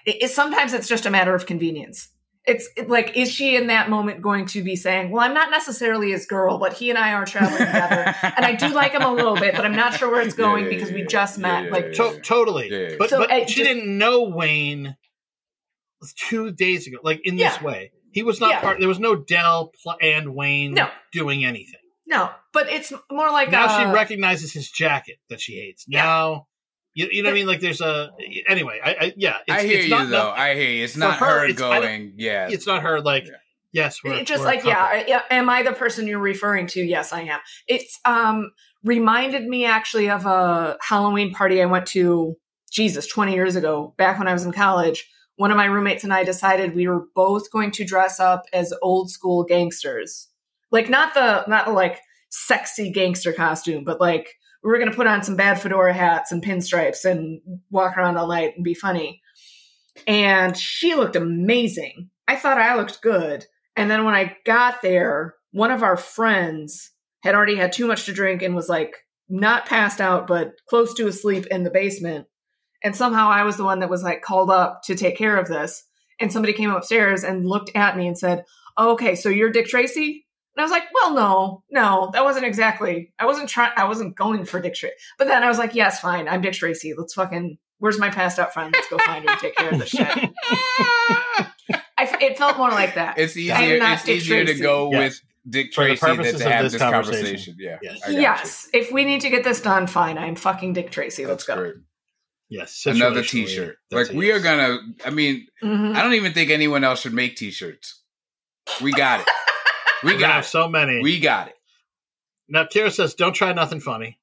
[0.07, 2.09] it, it- sometimes it's just a matter of convenience
[2.47, 5.51] it's it- like is she in that moment going to be saying well i'm not
[5.51, 9.03] necessarily his girl but he and i are traveling together and i do like him
[9.03, 11.43] a little bit but i'm not sure where it's going yeah, because we just yeah,
[11.43, 12.69] met yeah, like To- totally.
[12.70, 12.97] Yeah.
[12.99, 14.97] But, So, but uh, she just- didn't know Wayne
[16.28, 17.93] two days ago, like in this way.
[18.12, 18.61] He was not Yeah.
[18.61, 18.78] part.
[18.78, 20.89] There was no Del pl- and Wayne No.
[21.12, 21.81] doing anything.
[22.07, 25.85] no but it's more like now uh, she recognizes his jacket that she hates.
[25.86, 26.03] Yeah.
[26.05, 26.47] Now,
[26.99, 27.47] you, you know what I mean?
[27.47, 28.11] Like there's a
[28.49, 28.81] anyway.
[28.85, 29.37] I, I yeah.
[29.47, 30.29] It's, I hear it's you not though.
[30.29, 30.41] nothing.
[30.43, 30.85] I hear you.
[30.85, 32.15] It's For not her, her, it's- going.
[32.16, 33.01] Yeah, It's not her.
[33.01, 33.33] Like Yeah.
[33.73, 36.81] yes, we're It's just we're like yeah, yeah am i the person you're referring to
[36.81, 38.51] yes i am it's um
[38.83, 42.35] reminded me actually of a halloween party i went to
[42.70, 45.07] jesus 20 years ago back when i was in college
[45.37, 48.73] one of my roommates and i decided we were both going to dress up as
[48.83, 50.29] old school gangsters
[50.70, 52.01] like not the not the like
[52.31, 56.33] sexy gangster costume but like we were going to put on some bad fedora hats
[56.33, 57.41] and pinstripes and
[57.71, 59.21] walk around all night and be funny
[60.07, 63.45] and she looked amazing i thought i looked good
[63.79, 66.91] and then when I got there, one of our friends
[67.23, 68.93] had already had too much to drink and was like
[69.29, 72.27] not passed out, but close to asleep in the basement.
[72.83, 75.47] And somehow I was the one that was like called up to take care of
[75.47, 75.85] this.
[76.19, 78.43] And somebody came upstairs and looked at me and said,
[78.77, 80.27] oh, Okay, so you're Dick Tracy?
[80.59, 84.17] And I was like, Well, no, no, that wasn't exactly, I wasn't trying, I wasn't
[84.17, 84.93] going for Dick Tracy.
[85.17, 86.95] But then I was like, Yes, fine, I'm Dick Tracy.
[86.99, 88.75] Let's fucking, where's my passed out friend?
[88.75, 90.09] Let's go find her and take care of this shit.
[92.01, 93.19] I, it felt more like that.
[93.19, 93.79] it's I'm easier.
[93.79, 95.01] not It's Dick easier to go Yes.
[95.47, 97.21] with Dick Tracy than to have this this conversation.
[97.23, 97.57] conversation.
[97.59, 97.79] Yeah.
[97.81, 98.01] Yes.
[98.03, 98.21] I got you.
[98.21, 100.19] yes, if we need to get this done, fine.
[100.19, 101.25] I'm fucking Dick Tracy.
[101.25, 101.63] Let's That's go.
[101.63, 101.75] great.
[102.51, 103.77] Yes, Another T-shirt.
[103.91, 104.79] that's Like a we are gonna.
[105.05, 105.95] I mean, Mhm.
[105.95, 108.03] I don't even think anyone else should make T-shirts.
[108.83, 109.27] We got it.
[110.05, 111.01] We got so many.
[111.03, 111.55] We got it.
[112.49, 114.19] now, Kira says, "Don't try nothing funny."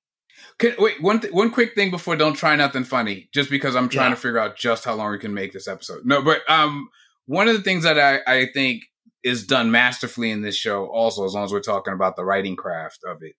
[0.57, 3.89] Can, wait, one th- one quick thing before don't try nothing funny, just because I'm
[3.89, 4.15] trying Yeah.
[4.15, 6.05] to figure out just how long we can make this episode.
[6.05, 6.89] No, but um,
[7.25, 8.83] one of the things that I I think
[9.23, 12.55] is done masterfully in this show, also as long as we're talking about the writing
[12.55, 13.33] craft of it,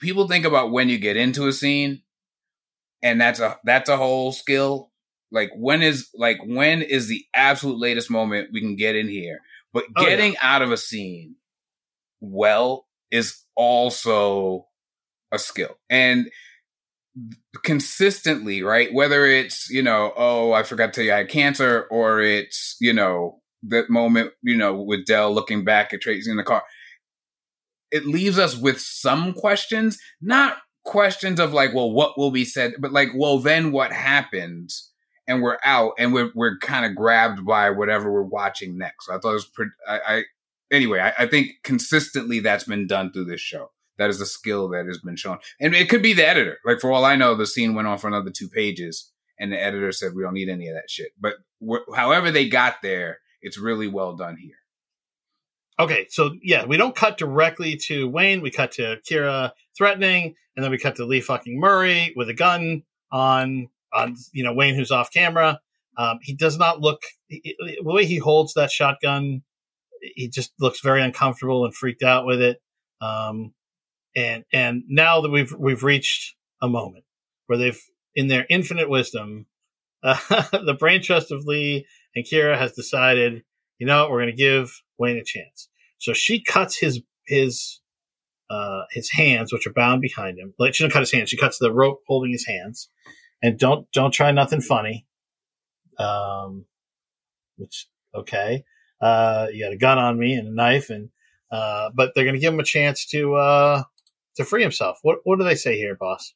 [0.00, 2.02] people think about when you get into a scene,
[3.02, 4.90] and that's a that's a whole skill.
[5.30, 9.40] Like when is like when is the absolute latest moment we can get in here,
[9.74, 10.08] but Oh, yeah.
[10.08, 11.34] getting out of a scene
[12.20, 14.66] well is also
[15.30, 16.30] a skill and
[17.62, 21.86] consistently right whether it's you know oh i forgot to tell you i had cancer
[21.90, 26.36] or it's you know that moment you know with Del looking back at tracy in
[26.36, 26.62] the car
[27.92, 32.74] it leaves us with some questions not questions of like well what will be said
[32.80, 34.90] but like well then what happens
[35.26, 39.08] and we're out and we're, we're kind of grabbed by whatever we're watching next.
[39.08, 40.22] I thought it was pretty i, I
[40.70, 43.70] anyway I, I think consistently that's been done through this show.
[43.98, 45.38] That is a skill that has been shown.
[45.60, 46.58] And it could be the editor.
[46.64, 49.60] Like for all i know the scene went on for another two pages and the
[49.60, 51.12] editor said we don't need any of that shit.
[51.18, 51.34] But
[51.66, 54.56] wh- however they got there it's really well done here.
[55.78, 58.40] Okay, so yeah, we don't cut directly to Wayne.
[58.40, 62.34] We cut to Kira threatening, and then we cut to Lee fucking Murray with a
[62.34, 65.60] gun on on you know Wayne who's off camera.
[65.96, 69.42] Um, he does not look he- he- the way he holds that shotgun.
[70.16, 72.58] He just looks very uncomfortable and freaked out with it.
[73.00, 73.54] Um,
[74.16, 77.04] and and now that we've we've reached a moment
[77.46, 77.80] where they've
[78.14, 79.46] in their infinite wisdom,
[80.02, 80.16] uh,
[80.52, 83.42] the brain trust of Lee and Kira has decided
[83.78, 85.68] you know we're going to give Wayne a chance.
[85.98, 87.80] So she cuts his his
[88.50, 90.54] uh, his hands, which are bound behind him.
[90.58, 92.88] Like she doesn't cut his hands; she cuts the rope holding his hands.
[93.42, 95.06] And don't don't try nothing funny.
[95.98, 96.64] Um,
[97.56, 98.64] which okay,
[99.00, 101.10] uh, you got a gun on me and a knife, and
[101.50, 103.82] uh, but they're to give him a chance to uh,
[104.36, 104.98] to free himself.
[105.02, 106.34] What what do they say here, boss?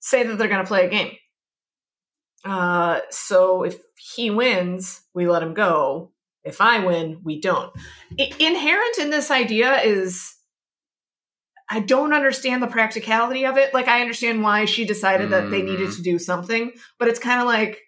[0.00, 1.16] Say that they're to play a game.
[2.44, 6.10] Uh, so if he wins, we let him go.
[6.44, 7.72] If I win, we don't.
[8.18, 10.34] I- inherent in this idea is
[11.70, 13.72] I don't understand the practicality of it.
[13.72, 15.96] Like I understand why she decided that they needed Mhm.
[15.96, 17.80] to do something, but it's kind of like,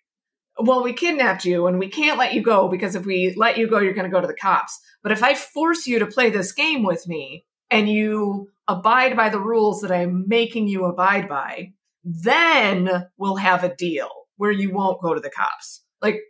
[0.59, 3.69] well, we kidnapped you and we can't let you go because if we let you
[3.69, 4.81] go, you're going to go to the cops.
[5.03, 9.29] But if I force you to play this game with me and you abide by
[9.29, 11.73] the rules that I'm making you abide by,
[12.05, 15.83] then we'll have a deal where you won't go to the cops.
[16.01, 16.21] Like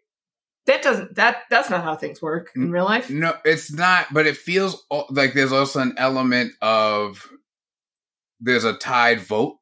[0.67, 3.11] that doesn't that that's not how things work in real life.
[3.11, 4.07] No, it's not.
[4.13, 7.29] But it feels like there's also an element of
[8.45, 9.59] there's a tied vote.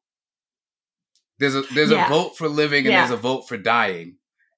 [1.39, 2.05] There's a there's Yeah.
[2.05, 3.07] a vote for living and Yeah.
[3.07, 4.17] there's a vote for dying,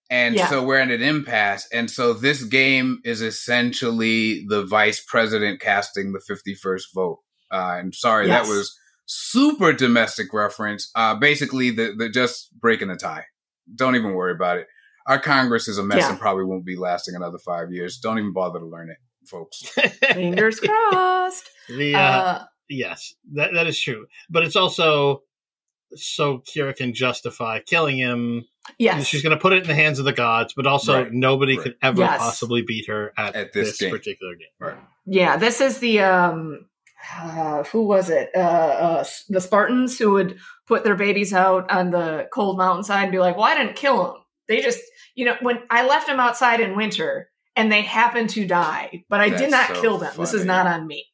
[0.10, 0.48] and Yeah.
[0.50, 1.68] so we're in an impasse.
[1.72, 7.20] And so this game is essentially the vice president casting the fifty first vote.
[7.52, 8.48] Uh, and sorry, Yes.
[8.48, 10.92] that was super domestic reference.
[10.96, 13.26] Uh, basically, the the just breaking a tie.
[13.74, 14.68] Don't even worry about it.
[15.08, 16.10] Our Congress is a mess Yeah.
[16.12, 17.98] and probably won't be lasting another five years.
[18.00, 18.98] Don't even bother to learn it,
[19.28, 19.62] folks.
[20.14, 21.48] Fingers crossed.
[21.70, 24.06] the uh, Uh, yes, that that is true.
[24.30, 25.24] But it's also
[25.96, 28.46] so Kira can justify killing him.
[28.80, 29.06] yes.
[29.06, 31.56] She's going to put it in the hands of the gods, but also Right, nobody
[31.58, 31.64] right.
[31.64, 32.20] could ever Yes.
[32.20, 33.92] possibly beat her at, At this, this game.
[33.92, 34.48] particular game.
[34.60, 34.78] Right.
[35.06, 36.66] Yeah, this is the um
[37.16, 38.32] uh, who was it?
[38.36, 40.38] Uh, uh the Spartans who would
[40.68, 44.04] put their babies out on the cold mountainside and be like, "Well, I didn't kill
[44.04, 44.16] them.
[44.48, 44.80] They just,
[45.14, 49.22] you know, when I left them outside in winter and they happened to die, but
[49.22, 50.14] I did not so kill them.
[50.18, 51.06] This is not on me."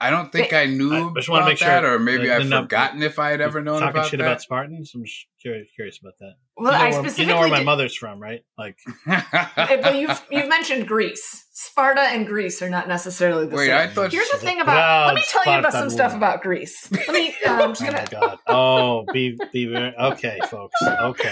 [0.00, 2.42] I don't think I knew I about just wanna make sure that, or maybe I've
[2.42, 4.26] the num- forgotten if I had ever known Talking about shit that.
[4.26, 4.92] about Spartans.
[4.94, 5.04] I'm
[5.40, 6.34] curious, curious about that.
[6.58, 8.44] Well, you know I where, specifically you know where my did- mother's from, right?
[8.58, 11.46] Like, but you've you've mentioned Greece.
[11.52, 13.76] Sparta and Greece are not necessarily the Wait, same.
[13.78, 15.06] I thought Here's the thing about.
[15.06, 16.10] let me tell you about some Sparta.
[16.10, 16.90] stuff about Greece.
[16.90, 17.34] Let me.
[17.46, 17.98] Uh, I'm just oh gonna.
[17.98, 18.38] my god.
[18.48, 20.74] Oh, be be very okay, folks.
[20.82, 21.30] Okay.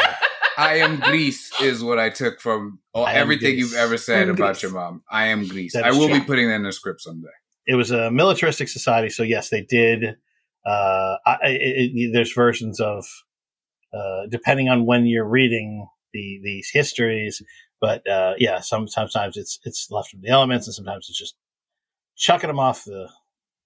[0.57, 3.59] I am Greece is what I took from all, I everything Greece.
[3.73, 4.63] you've ever said about Greece.
[4.63, 5.03] your mom.
[5.11, 5.75] I am Greece.
[5.75, 7.29] I is will be putting that in the script someday.
[7.67, 10.17] It was a militaristic society, so yes, they did.
[10.65, 13.05] Uh, I, it, it, there's versions of,
[13.93, 17.43] uh, depending on when you're reading the these histories,
[17.81, 21.35] but uh, yeah, some sometimes it's it's left from the elements, and sometimes it's just
[22.17, 23.09] chucking them off the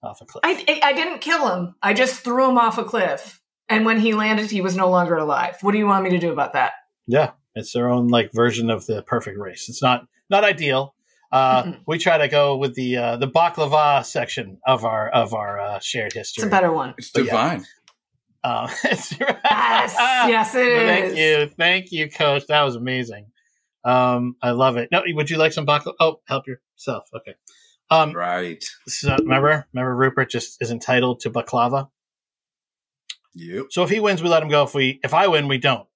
[0.03, 0.43] off a cliff.
[0.45, 1.75] I, I I didn't kill him.
[1.83, 5.17] I just threw him off a cliff, and when he landed, he was no longer
[5.17, 5.59] alive.
[5.61, 6.73] What do you want me to do about that?
[7.07, 9.69] yeah, it's their own like version of the perfect race.
[9.69, 10.95] It's not not ideal.
[11.33, 15.59] Uh, we try to go with the uh, the baklava section of our of our
[15.61, 16.43] uh, shared history.
[16.43, 16.95] It's a better one.
[16.99, 17.31] It's But yeah.
[17.33, 17.67] divine.
[18.45, 20.79] Um, it's- Yes, yes, it is.
[20.89, 22.47] Thank you, thank you, Coach.
[22.47, 23.27] That was amazing.
[23.85, 24.89] Um, I love it.
[24.93, 25.95] No, would you like some baklava?
[26.01, 27.09] Oh, help yourself.
[27.15, 27.35] Okay.
[27.91, 28.65] Um, Right.
[28.89, 31.89] so remember, remember, Rupert just is entitled to baklava.
[33.35, 33.67] Yep.
[33.71, 34.63] So if he wins, we let him go.
[34.65, 35.87] If we, if I win, we don't.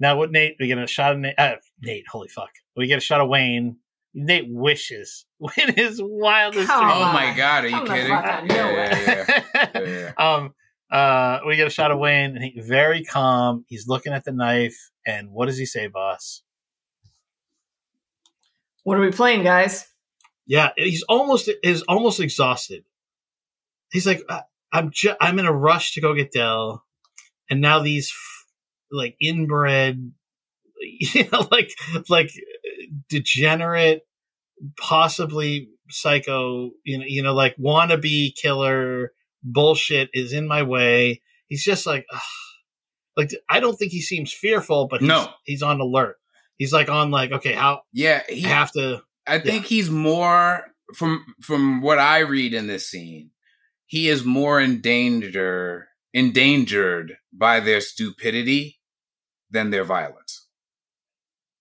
[0.00, 0.56] Now, what Nate?
[0.58, 1.34] We get a shot of Nate.
[1.38, 2.50] Uh, Nate, holy fuck!
[2.76, 3.76] We get a shot of Wayne.
[4.14, 5.26] Nate wishes
[5.56, 6.82] in his wildest dreams.
[6.82, 7.14] Oh on.
[7.14, 8.08] my god, are you Come kidding?
[8.08, 9.04] no Yeah, way.
[9.06, 9.70] yeah, yeah.
[9.74, 10.34] Yeah, yeah.
[10.34, 10.54] um,
[10.90, 13.64] uh, we get a shot of Wayne, and he very calm.
[13.68, 14.76] He's looking at the knife,
[15.06, 16.42] and what does he say, boss?
[18.82, 19.86] What are we playing, guys?
[20.46, 22.84] Yeah, he's almost is almost exhausted.
[23.92, 24.42] He's like, I,
[24.72, 26.84] I'm ju- I'm in a rush to go get Del,
[27.48, 28.46] and now these f-
[28.90, 30.10] like inbred,
[30.80, 31.70] you know, like
[32.08, 32.30] like
[33.08, 34.02] degenerate,
[34.78, 39.12] possibly psycho, you know, you know, like wannabe killer
[39.42, 41.20] bullshit is in my way.
[41.48, 42.20] He's just like, ugh.
[43.16, 45.28] like I don't think he seems fearful, but he's, No.
[45.44, 46.16] he's on alert.
[46.58, 49.02] He's like on like, okay, how Yeah, I have to.
[49.26, 53.30] I think he's more from from what I read in this scene.
[53.86, 58.80] He is more endangered endangered by their stupidity
[59.50, 60.29] than their violence.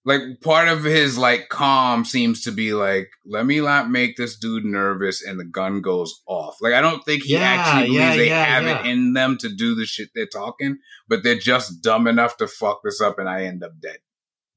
[0.09, 4.37] Like part of his like calm seems to be like, let me not make this
[4.37, 6.57] dude nervous, and the gun goes off.
[6.61, 9.37] Like I don't think he Yeah, actually believes yeah, they yeah, have it in them
[9.41, 13.19] to do the shit they're talking, but they're just dumb enough to fuck this up,
[13.19, 13.99] and I end up dead.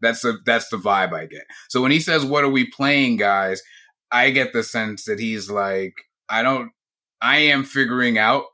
[0.01, 1.45] That's the that's the vibe I get.
[1.69, 3.63] So when he says, "What are we playing, guys?"
[4.11, 5.95] I get the sense that he's like,
[6.29, 6.73] "I don't.
[7.21, 8.45] I am figuring out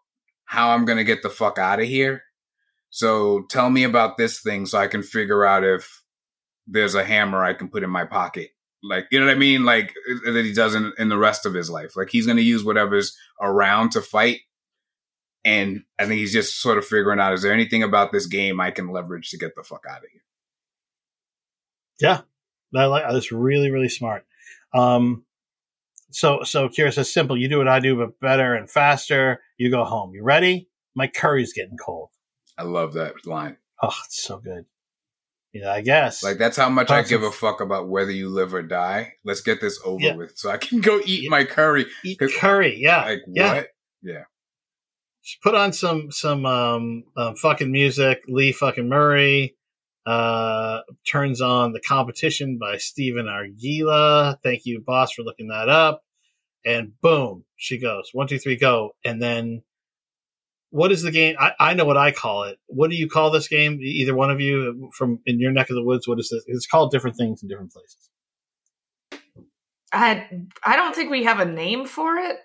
[0.47, 2.23] how I'm gonna get the fuck out of here.
[2.91, 5.98] So tell me about this thing, so I can figure out if
[6.69, 8.51] there's a hammer I can put in my pocket.
[8.83, 9.65] Like, you know what I mean?
[9.65, 9.95] Like
[10.27, 11.97] uh, that he does in, in the rest of his life.
[11.97, 14.41] Like he's gonna use whatever's around to fight."
[15.45, 18.61] And I think he's just sort of figuring out: is there anything about this game
[18.61, 20.23] I can leverage to get the fuck out of here?
[22.01, 22.21] Yeah,
[22.77, 24.27] I like that's really really smart.
[24.73, 25.25] Um,
[26.11, 27.37] so so Kira says simple.
[27.37, 29.41] You do what I do, but better and faster.
[29.57, 30.15] You go home.
[30.15, 30.69] You ready?
[30.95, 32.11] My curry's getting cold.
[32.57, 33.57] I love that line.
[33.83, 34.67] Oh, it's so good.
[35.61, 36.23] Yeah, I guess.
[36.23, 37.09] Like that's how much I Awesome.
[37.09, 39.13] give a fuck about whether you live or die.
[39.25, 40.15] Let's get this over Yeah.
[40.17, 41.31] with, so I can go eat Yeah.
[41.31, 41.87] my curry.
[42.05, 42.77] eat curry.
[42.79, 43.55] Yeah, Like yeah.
[43.55, 43.69] what?
[44.03, 44.25] Yeah.
[45.25, 48.21] Just put on some some um, um fucking music.
[48.29, 49.57] Lee fucking Murray
[50.07, 50.81] uh
[51.11, 54.37] turns on the competition by Stephen Argila.
[54.43, 56.03] Thank you, boss, for looking that up.
[56.65, 59.63] and boom, she goes one, two, three, go, and then
[60.71, 61.37] what is the game?
[61.39, 62.59] I, I know what I call it.
[62.67, 63.79] What do you call this game?
[63.81, 66.07] Either one of you from in your neck of the woods.
[66.07, 66.45] What is this?
[66.47, 68.11] It's called different things in different places.
[69.93, 70.29] I
[70.65, 72.37] I don't think we have a name for it.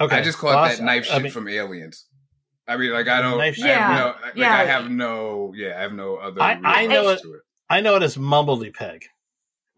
[0.00, 2.06] Okay, I just call Well, it that knife I shit mean- from Aliens.
[2.66, 3.36] I mean, like I don't.
[3.38, 3.98] Knife I have shit.
[3.98, 4.54] no, like Yeah.
[4.56, 5.52] I have no.
[5.54, 6.40] Yeah, I have no other.
[6.42, 7.40] I- I know it- to it.
[7.70, 9.04] I know it as Mumbledy Peg.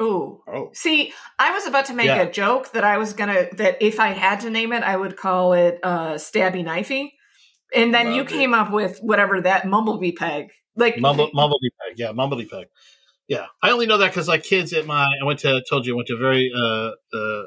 [0.03, 0.43] Ooh.
[0.47, 2.23] Oh, See, I was about to make Yeah.
[2.23, 5.17] a joke that I was gonna that if I had to name it, I would
[5.17, 7.13] call it uh stabby knifey.
[7.75, 8.29] And then you it.
[8.29, 10.51] came up with whatever that mumblebee peg.
[10.77, 11.99] Like Mumble, Mumbledy Peg.
[11.99, 12.67] Yeah, Mumbledy Peg.
[13.29, 15.95] Yeah, I only know that because like kids at my, I went to, told you,
[15.95, 17.43] I went to a very uh, uh,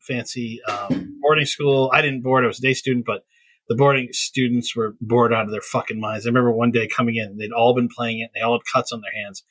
[0.00, 1.90] fancy um, boarding school.
[1.92, 3.22] I didn't board; I was a day student, but
[3.68, 6.26] the boarding students were bored out of their fucking minds.
[6.26, 8.92] I remember one day coming in, they'd all been playing it, they all had cuts
[8.92, 9.44] on their hands,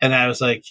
[0.00, 0.64] and I was like,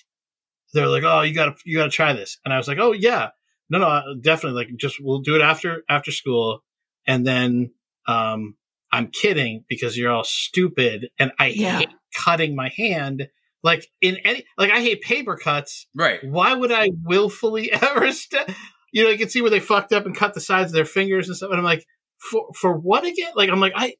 [0.76, 2.92] they were like, "Oh, you gotta, you gotta try this," and I was like, "Oh
[2.92, 3.30] yeah,
[3.70, 4.64] no, no, definitely.
[4.64, 6.64] Like, just we'll do it after after school,
[7.08, 7.72] and then."
[8.08, 8.56] um
[8.92, 11.80] I'm kidding because you're all stupid and I Yeah.
[11.80, 13.28] hate cutting my hand.
[13.62, 15.88] Like in any, like I hate paper cuts.
[15.96, 16.20] right.
[16.24, 18.48] Why would I willfully ever, st-
[18.94, 20.86] you know, you can see where they fucked up and cut the sides of their
[20.86, 21.50] fingers and stuff.
[21.50, 21.84] And I'm like,
[22.20, 23.34] for, for what again?
[23.36, 23.96] Like, I'm like, I,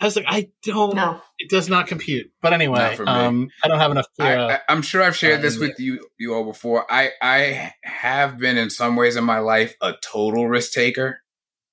[0.00, 1.20] I was like, I don't, no.
[1.38, 2.30] it does not compute.
[2.40, 3.12] But anyway, Not for me.
[3.12, 4.06] um, I don't have enough.
[4.18, 6.90] I, clear, I, I'm sure I've shared uh, this with you you all before.
[6.90, 11.20] I I have been in some ways in my life a total risk taker.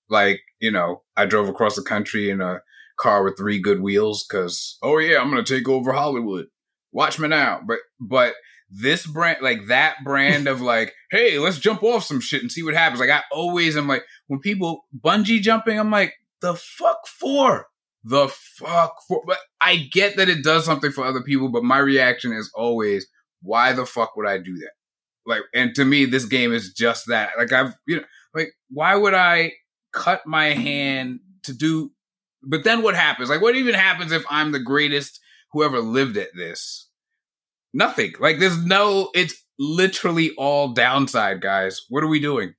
[0.10, 2.62] Like you know, I drove across the country in a
[2.98, 6.48] car with three good wheels because oh yeah, I'm gonna take over Hollywood.
[6.92, 7.62] Watch me now.
[7.66, 8.34] But but
[8.70, 12.64] this brand like that brand of like hey let's jump off some shit and see
[12.64, 13.00] what happens.
[13.00, 17.68] Like I always am like when people bungee jumping, I'm like the fuck for
[18.08, 21.78] the fuck for but I get that it does something for other people, but my
[21.78, 23.06] reaction is always,
[23.42, 24.72] why the fuck would I do that?
[25.26, 27.32] Like, and to me, this game is just that.
[27.38, 28.04] Like, I've, you know,
[28.34, 29.54] like, why would I
[29.92, 31.92] cut my hand to do?
[32.44, 33.30] But then what happens?
[33.30, 35.20] Like, what even happens if I'm the greatest
[35.52, 36.90] who ever lived at this?
[37.74, 38.14] Nothing.
[38.22, 41.82] Like, there's no, it's literally all downside, guys.
[41.90, 42.54] What are we doing?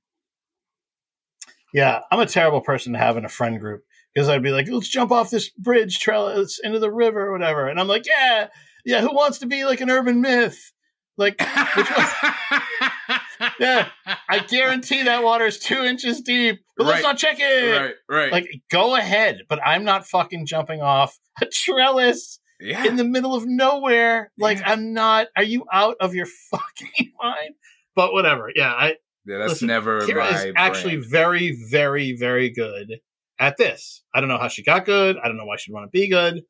[1.73, 3.83] Yeah, I'm a terrible person to have in a friend group
[4.13, 7.67] because I'd be like, let's jump off this bridge trellis into the river or whatever.
[7.67, 8.47] And I'm like, yeah,
[8.85, 10.71] yeah, who wants to be like an urban myth?
[11.17, 11.39] Like,
[11.75, 12.07] which one?
[13.57, 13.87] Yeah,
[14.27, 17.79] I guarantee that water is two inches deep, but let's not check it.
[17.79, 18.31] right, right.
[18.31, 22.85] Like, go ahead, but I'm not fucking jumping off a trellis yeah.
[22.85, 24.31] in the middle of nowhere.
[24.37, 24.71] Like, Yeah.
[24.71, 25.27] I'm not.
[25.37, 27.55] Are you out of your fucking mind?
[27.95, 28.51] But whatever.
[28.53, 28.95] Yeah, I,
[29.25, 32.99] yeah, that's listen, never Kira my is actually very, very, very good
[33.39, 34.03] at this.
[34.13, 35.17] I don't know how she got good.
[35.17, 36.43] I don't know why she'd want to be good,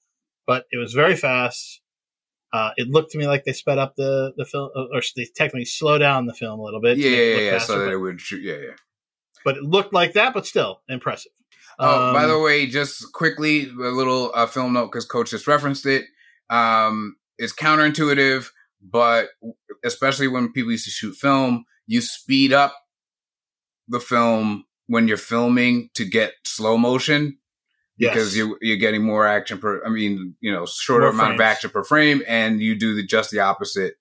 [0.47, 1.81] but it was very fast.
[2.51, 5.65] Uh, it looked to me like they sped up the the film, or they technically
[5.65, 6.97] slow down the film a little bit.
[6.97, 7.51] Yeah, yeah, yeah.
[7.51, 8.41] faster, So that but, it would shoot.
[8.41, 8.75] Yeah, yeah.
[9.45, 11.31] but it looked like that, but still impressive.
[11.77, 15.47] Oh, by Um, the way, just quickly, a little uh, film note because Coach just
[15.47, 16.05] referenced it.
[16.49, 18.49] Um, it's counterintuitive,
[18.81, 19.27] but
[19.85, 22.75] especially when people used to shoot film, you speed up
[23.87, 27.37] the film when you're filming to get slow motion
[27.99, 28.47] because yes.
[28.47, 29.85] you, you're getting more action per.
[29.85, 33.05] I mean, you know, shorter More amount of action per frame, and you do the
[33.05, 33.93] just the opposite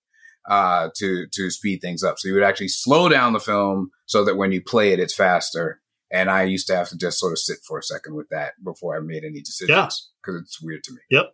[0.48, 2.18] uh, to to speed things up.
[2.18, 5.14] So you would actually slow down the film so that when you play it, it's
[5.14, 5.80] faster.
[6.10, 8.54] And I used to have to just sort of sit for a second with that
[8.64, 11.00] before I made any decisions because it's weird to me.
[11.10, 11.26] Yep.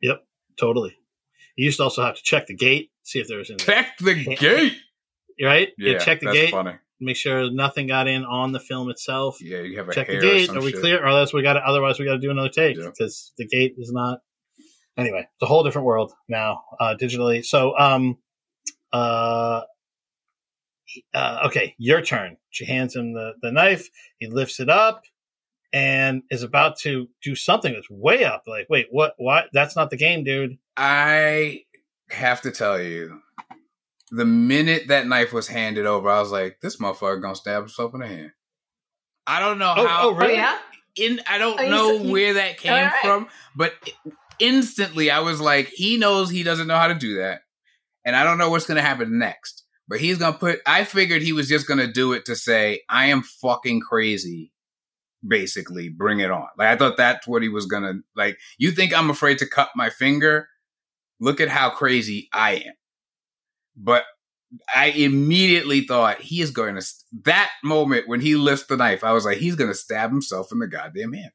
[0.00, 0.24] Yep.
[0.58, 0.96] Totally.
[1.54, 3.58] You used to also have to check the gate, see if there was any.
[3.58, 4.78] Check the gate.
[5.42, 5.68] Right?
[5.76, 6.76] Yeah, check the that's gate, funny.
[7.00, 9.40] Make sure nothing got in on the film itself.
[9.40, 10.50] Yeah, you have a check the gate.
[10.50, 10.80] Are we shit.
[10.80, 11.02] clear?
[11.02, 11.60] Or else we got to.
[11.60, 12.86] Otherwise, we got to do another take Yeah.
[12.86, 14.20] because the gate is not.
[14.96, 17.44] Anyway, it's a whole different world now, uh, digitally.
[17.44, 18.18] So, um,
[18.92, 19.62] uh,
[21.14, 22.36] uh, okay, your turn.
[22.50, 23.88] She hands him the the knife.
[24.18, 25.04] He lifts it up
[25.72, 28.42] and is about to do something that's way up.
[28.46, 29.14] Like, wait, what?
[29.16, 29.46] What?
[29.52, 30.58] That's not the game, dude.
[30.76, 31.62] I
[32.10, 33.20] have to tell you,
[34.10, 37.94] the minute that knife was handed over, I was like, "This motherfucker gonna stab himself
[37.94, 38.32] in the hand."
[39.26, 40.02] I don't know Oh, how.
[40.02, 40.34] oh, Oh really?
[40.34, 40.58] yeah.
[40.96, 43.02] in I don't you know you- where that came All right.
[43.02, 43.74] from, but
[44.38, 47.42] instantly I was like, he knows he doesn't know how to do that,
[48.04, 49.64] and I don't know what's gonna happen next.
[49.88, 50.60] But he's gonna put.
[50.66, 54.52] I figured he was just gonna do it to say, "I am fucking crazy."
[55.26, 56.46] Basically, bring it on.
[56.56, 58.38] Like I thought that's what he was gonna like.
[58.58, 60.48] You think I'm afraid to cut my finger?
[61.20, 62.72] Look at how crazy I am.
[63.82, 64.04] But
[64.74, 66.84] I immediately thought he is going to
[67.24, 69.02] that moment when he lifts the knife.
[69.04, 71.30] I was like, he's going to stab himself in the goddamn hand.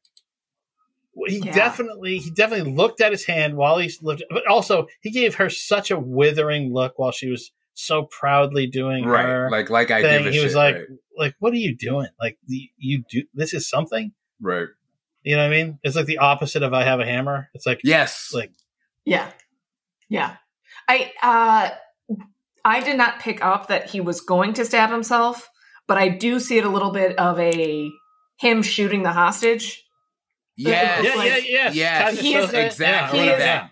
[1.14, 1.54] Well, He Yeah.
[1.54, 5.48] definitely, he definitely looked at his hand while he's lifted, but also he gave her
[5.50, 9.24] such a withering look while she was so proudly doing right.
[9.24, 10.24] her Like like I thing.
[10.26, 10.44] He shit.
[10.44, 10.86] was like, right.
[11.16, 12.08] like, what are you doing?
[12.20, 14.12] Like, the, you do this is something.
[14.40, 14.68] right.
[15.24, 15.78] You know what I mean?
[15.82, 17.48] It's like the opposite of I have a hammer.
[17.54, 18.30] It's like Yes.
[18.32, 18.52] like
[19.04, 19.30] Yeah.
[20.08, 20.36] Yeah.
[20.86, 21.70] I uh
[22.66, 25.48] I did not pick up that he was going to stab himself,
[25.86, 27.90] but I do see it a little bit of a
[28.38, 29.84] him shooting the hostage,
[30.56, 31.04] yes.
[31.04, 31.70] yeah, like- yeah, yeah.
[31.72, 32.20] Yes.
[32.20, 33.70] He is- that- exactly yeah, He is- that.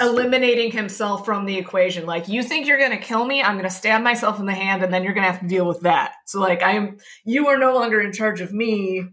[0.00, 2.04] Eliminating himself from the equation.
[2.06, 3.42] Like, you think you're going to kill me?
[3.42, 5.48] I'm going to stab myself in the hand, and then you're going to have to
[5.48, 6.12] deal with that.
[6.26, 6.98] So, like, I am.
[7.24, 9.04] You are no longer in charge of me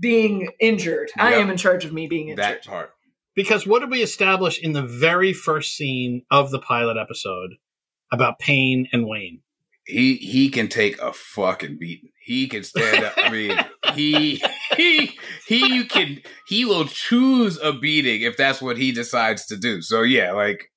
[0.00, 1.10] being injured.
[1.16, 2.44] I am in charge of me being injured.
[2.44, 2.90] that part.
[3.34, 7.50] Because what did we establish in the very first scene of the pilot episode
[8.12, 9.40] about Payne and Wayne?
[9.84, 12.10] He he can take a fucking beating.
[12.24, 13.14] He can stand up.
[13.16, 13.58] I mean,
[13.94, 14.40] he
[14.76, 19.56] he he you can he will choose a beating if that's what he decides to
[19.56, 19.82] do.
[19.82, 20.70] So yeah, like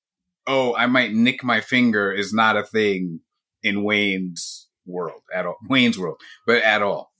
[0.47, 3.19] oh, I might nick my finger is not a thing
[3.63, 5.57] in Wayne's world at all.
[5.69, 7.11] Wayne's world, but at all.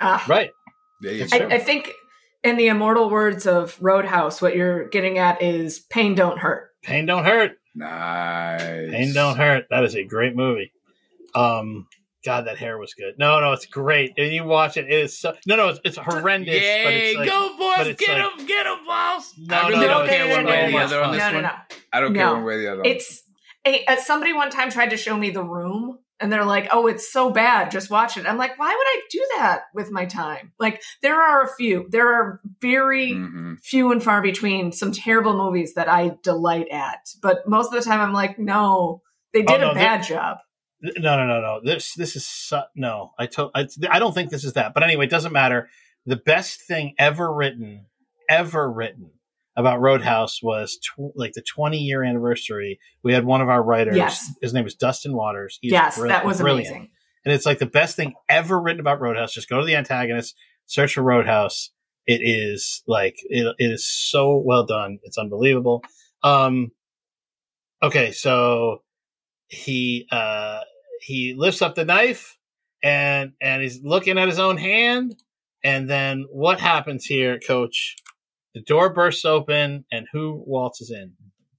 [0.00, 0.24] Ah.
[0.28, 0.50] Right.
[1.00, 1.90] There you It's I, I think,
[2.42, 6.70] in the immortal words of Roadhouse, what you're getting at is pain don't hurt.
[6.82, 7.52] Pain don't hurt.
[7.74, 8.90] Nice.
[8.90, 9.66] Pain don't hurt.
[9.70, 10.72] That is a great movie.
[11.34, 11.86] Um,
[12.24, 13.18] God, that hair was good.
[13.18, 14.14] No, no, it's great.
[14.16, 16.54] And you watch it, it is so no, no, it's, it's horrendous.
[16.54, 19.34] but Yay, it's like, go but boys, it's get like- get him, boss.
[19.36, 21.12] No, I really no, don't no, care no, one way or the other on no,
[21.12, 21.42] this no, no, one.
[21.42, 21.76] no.
[21.92, 22.82] I don't care one way or the other.
[22.84, 23.22] It's
[23.66, 26.86] a, uh, somebody one time tried to show me the room, and they're like, "Oh,
[26.86, 27.70] it's so bad.
[27.70, 31.20] Just watch it." I'm like, "Why would I do that with my time?" Like, there
[31.20, 31.86] are a few.
[31.90, 33.58] There are very Mhm.
[33.62, 37.88] few and far between some terrible movies that I delight at, but most of the
[37.88, 40.38] time, I'm like, "No, they did Oh, no, a bad job."
[40.80, 41.60] No, no, no, no.
[41.64, 43.12] This this is su- no.
[43.18, 44.74] I to, I, I don't think this is that.
[44.74, 45.68] But anyway, it doesn't matter.
[46.06, 47.86] The best thing ever written,
[48.28, 49.10] ever written
[49.56, 52.80] about Roadhouse was tw- like the 20 year anniversary.
[53.02, 53.96] We had one of our writers.
[53.96, 54.32] Yes.
[54.42, 55.58] His name was Dustin Waters.
[55.60, 56.68] He's yes, brill- that was brilliant.
[56.68, 56.90] amazing.
[57.24, 59.32] And it's like the best thing ever written about Roadhouse.
[59.32, 60.34] Just go to the antagonist,
[60.66, 61.70] search for Roadhouse.
[62.06, 64.98] It is like it, it is so well done.
[65.04, 65.82] It's unbelievable.
[66.22, 66.72] Um,
[67.82, 68.82] okay, so
[69.48, 70.60] he uh
[71.00, 72.36] he lifts up the knife
[72.82, 75.16] and and he's looking at his own hand.
[75.62, 77.96] And then what happens here, Coach?
[78.54, 81.12] The door bursts open, and who waltzes in?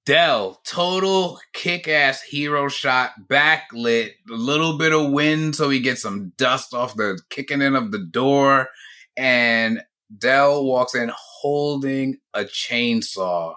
[0.05, 6.03] Del, total kick ass hero shot, backlit, a little bit of wind so he gets
[6.03, 8.69] some dust off the kicking in of the door.
[9.17, 9.81] And
[10.15, 13.55] Del walks in holding a chainsaw.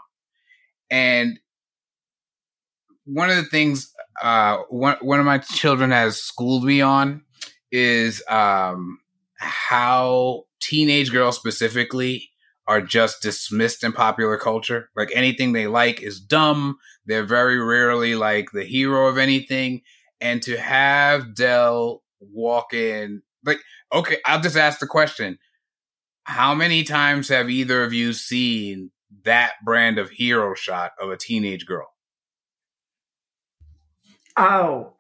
[0.90, 1.39] And
[3.05, 3.93] one of the things
[4.23, 7.23] uh, one, one of my children has schooled me on
[7.70, 8.98] is um,
[9.36, 12.31] how teenage girls specifically
[12.69, 14.90] are just dismissed in popular culture.
[14.95, 16.77] Like anything they like is dumb.
[17.07, 19.81] They're very rarely like the hero of anything.
[20.20, 23.61] And to have Del walk in, like,
[23.93, 25.39] okay, I'll just ask the question.
[26.24, 28.90] How many times have either of you seen
[29.24, 31.89] that brand of hero shot of a teenage girl?
[34.36, 34.93] Oh,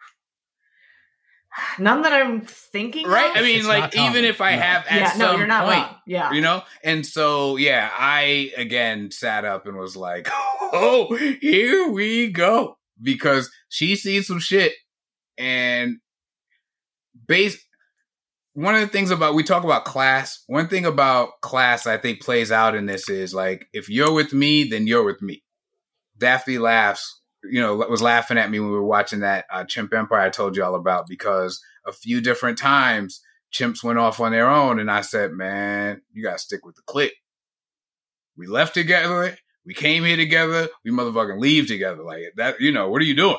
[1.78, 3.06] none that I'm thinking.
[3.06, 3.30] Right?
[3.30, 3.36] of.
[3.36, 4.62] I mean, It's like, even if I No.
[4.62, 5.94] have at yeah, some no, you're not point, wrong.
[6.06, 11.88] Yeah, you know and so yeah i again sat up and was like oh here
[11.90, 14.72] we go because she sees some shit
[15.36, 15.98] and
[17.26, 17.62] base
[18.54, 22.20] one of the things about we talk about class one thing about class i think
[22.22, 25.42] plays out in this is like if you're with me then you're with me
[26.16, 29.94] daphne laughs you know was laughing at me when we were watching that uh, chimp
[29.94, 34.32] empire i told you all about because a few different times chimps went off on
[34.32, 37.14] their own and I said, man, you gotta stick with the clique.
[38.36, 39.36] We left together.
[39.64, 40.68] We came here together.
[40.84, 42.02] We motherfucking leave together.
[42.02, 43.38] Like that, you know, what are you doing?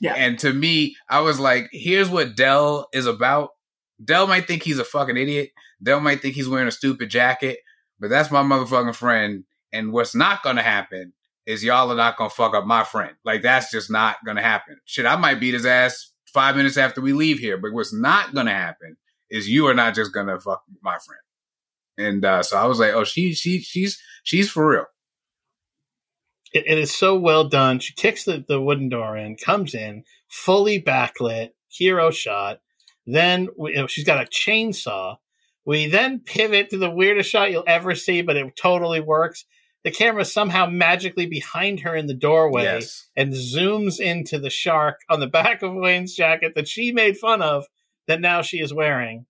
[0.00, 0.14] Yeah.
[0.14, 3.50] And to me, I was like, here's what Del is about.
[4.02, 5.50] Del might think he's a fucking idiot.
[5.82, 7.58] Del might think he's wearing a stupid jacket,
[7.98, 9.44] but that's my motherfucking friend.
[9.72, 11.12] And what's not gonna happen
[11.48, 13.16] is y'all are not gonna fuck up my friend.
[13.24, 14.76] Like that's just not gonna happen.
[14.84, 18.34] Shit, I might beat his ass five minutes after we leave here, but what's not
[18.34, 18.98] gonna happen
[19.30, 22.08] is you are not just gonna fuck my friend.
[22.10, 24.84] And uh, so I was like, oh, she she she's she's for real.
[26.52, 27.78] It, it is so well done.
[27.78, 32.60] She kicks the, the wooden door in, comes in, fully backlit, hero shot.
[33.06, 35.16] Then we, she's got a chainsaw.
[35.64, 39.46] We then pivot to the weirdest shot you'll ever see, but it totally works.
[39.88, 43.08] The camera somehow magically behind her in the doorway Yes.
[43.16, 47.40] and zooms into the shark on the back of Wayne's jacket that she made fun
[47.40, 47.64] of
[48.06, 49.24] that now she is wearing.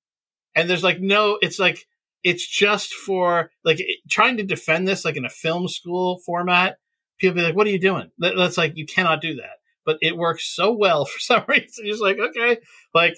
[0.56, 1.86] And there's like no, it's like,
[2.24, 6.78] it's just for like it- trying to defend this like in a film school format.
[7.20, 8.10] People be like, what are you doing?
[8.18, 9.59] That- That's like, you cannot do that.
[9.86, 11.85] but it works so well for some reason.
[11.85, 12.59] He's like, okay,
[12.94, 13.14] like,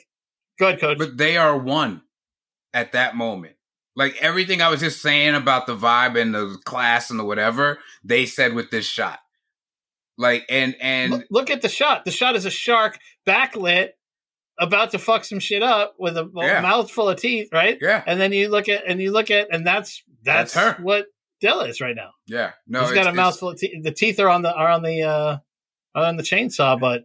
[0.59, 0.99] go ahead, coach.
[0.99, 2.03] But they are one
[2.75, 3.55] at that moment.
[3.97, 7.79] Like everything I was just saying about the vibe and the class and the whatever,
[8.05, 9.19] they said with this shot.
[10.17, 12.05] Like and and look, look at the shot.
[12.05, 13.91] The shot is a shark backlit,
[14.59, 16.61] about to fuck some shit up with a, Yeah.
[16.61, 17.79] mouthful of teeth, right?
[17.81, 20.83] yeah, And then you look at and you look at and that's that's, That's her.
[20.83, 21.07] what
[21.41, 22.11] Del is right now.
[22.27, 22.53] yeah.
[22.67, 23.83] No, He's got a mouthful of teeth.
[23.83, 25.39] The teeth are on the are on the uh
[25.95, 27.05] are on the chainsaw, but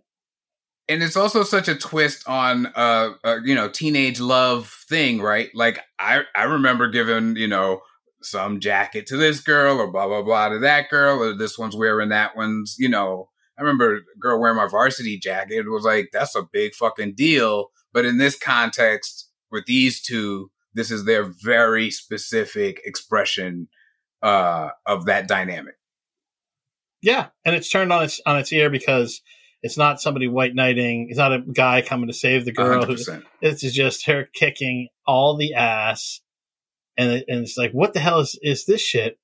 [0.87, 5.49] and it's also such a twist on uh, uh you know teenage love thing right?
[5.53, 7.81] Like i i remember giving you know
[8.21, 11.75] some jacket to this girl or blah blah blah to that girl or this one's
[11.75, 13.29] wearing that one's you know.
[13.57, 17.15] I remember a girl wearing my varsity jacket it was like that's a big fucking
[17.15, 17.71] deal.
[17.93, 23.69] But in this context with these two this is their very specific expression
[24.21, 25.75] uh of that dynamic.
[27.01, 29.21] Yeah, and it's turned on its on its ear because
[29.61, 31.07] it's not somebody white knighting.
[31.09, 32.85] It's not a guy coming to save the girl.
[32.85, 36.21] who- 100% This is just her kicking all the ass,
[36.97, 39.17] and it, and it's like, what the hell is is this shit?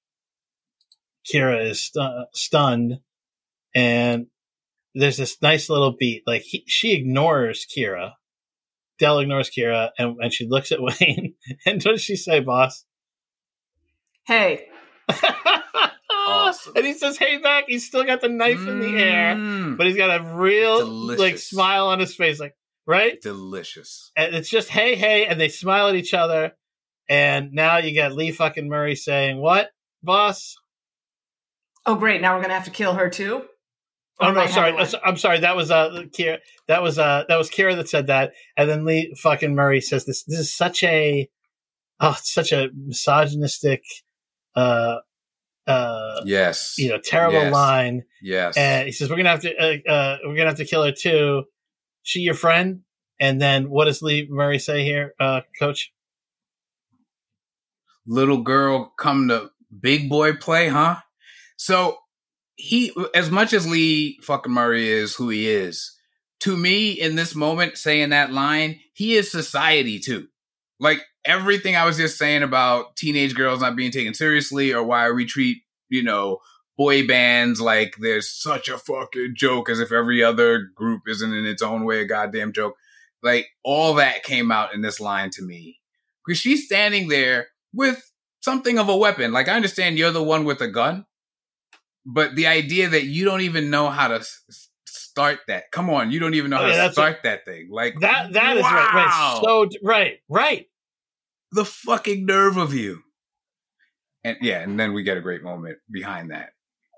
[1.32, 3.00] Kira is stu- stunned,
[3.76, 4.28] and
[4.96, 6.24] there's this nice little beat.
[6.26, 8.14] Like he, she ignores Kira.
[9.00, 11.36] Del ignores Kira, and, and she looks at Wayne.
[11.66, 12.86] And what does she say, boss?
[14.26, 14.68] Hey,
[16.28, 16.74] Awesome.
[16.76, 19.88] And he says, "Hey, back." He's still got the knife in the air, Mm, but
[19.88, 23.22] he's got a real like smile on his face, like right.
[23.22, 26.54] delicious And it's just hey, hey, and they smile at each other.
[27.10, 29.72] And now you got Lee fucking Murray saying, "What,
[30.04, 30.56] boss?"
[31.86, 33.46] oh great, now we're gonna have to kill her too.
[34.20, 34.88] Or Oh no, sorry, one?
[35.04, 35.40] I'm sorry.
[35.40, 36.38] That was uh, Kira.
[36.68, 38.34] That was uh, that was Kira that said that.
[38.56, 41.28] And then Lee fucking Murray says, "This this is such a,
[42.00, 43.82] oh, it's such a misogynistic,
[44.56, 44.98] uh,
[45.68, 47.54] uh, yes you know, terrible Yes.
[47.54, 50.66] line." yes And he says, "We're gonna have to, uh, uh, we're gonna have to
[50.66, 51.44] kill her too.
[52.04, 52.82] She your friend?"
[53.20, 55.92] And then what does Lee Murray say here, uh, Coach?
[58.08, 60.98] little girl come to big boy play, huh?
[61.58, 61.98] So
[62.56, 65.96] he, as much as Lee fucking Murray is who he is,
[66.42, 70.28] to me in this moment, saying that line, he is society too.
[70.80, 75.12] Like everything I was just saying about teenage girls not being taken seriously or why
[75.12, 75.58] we treat,
[75.90, 76.40] you know,
[76.78, 81.46] boy bands like there's such a fucking joke as if every other group isn't in
[81.46, 82.76] its own way a goddamn joke.
[83.22, 85.80] Like all that came out in this line to me.
[86.26, 88.12] Because she's standing there with
[88.42, 89.32] something of a weapon.
[89.32, 91.06] Like I understand you're the one with a gun,
[92.06, 95.72] but the idea that you don't even know how to s- start that.
[95.72, 97.70] Come on, you don't even know Oh, how yeah, to start that thing.
[97.72, 100.68] Like That that is right, right, so right, right.
[101.52, 103.02] The fucking nerve of you.
[104.24, 106.52] And yeah, and then we get a great moment behind that.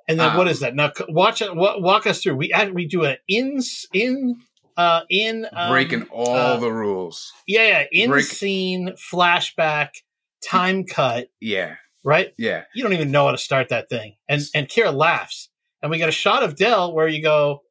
[0.07, 0.75] And then Um, what is that?
[0.75, 1.55] Now watch it.
[1.55, 2.35] Walk us through.
[2.35, 3.61] We we do an in
[3.93, 4.35] in
[4.75, 7.31] uh in um, Breaking all uh, the rules.
[7.47, 9.89] yeah yeah in break- scene flashback
[10.43, 12.33] time cut Yeah, right.
[12.37, 12.63] yeah.
[12.73, 14.17] You don't even know how to start that thing.
[14.27, 15.49] And and Kira laughs,
[15.81, 17.61] and we get a shot of Del where you go.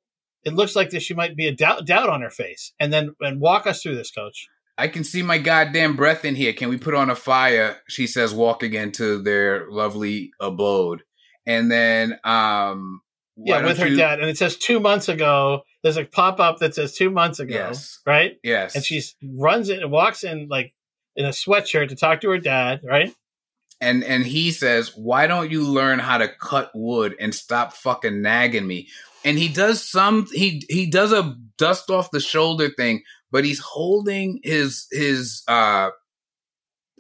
[0.44, 3.14] It looks like that she might be a doubt doubt on her face, and then
[3.20, 4.48] and walk us through this, Coach.
[4.82, 6.52] I can see my goddamn breath in here.
[6.52, 7.76] Can we put on a fire?
[7.88, 11.02] She says, walking into their lovely abode.
[11.46, 13.00] And then, um,
[13.36, 15.62] Yeah, with her you- dad, and it says two months ago.
[15.82, 18.00] There's a pop up that says two months ago, Yes.
[18.06, 18.38] right?
[18.42, 18.74] Yes.
[18.74, 19.02] And she
[19.36, 20.72] runs in and walks in like
[21.16, 23.14] in a sweatshirt to talk to her dad, right?
[23.80, 28.22] and and he says, "Why don't you learn how to cut wood and stop fucking
[28.22, 28.86] nagging me?"
[29.24, 33.02] And he does some he he does a dust off the shoulder thing,
[33.32, 35.90] but he's holding his his uh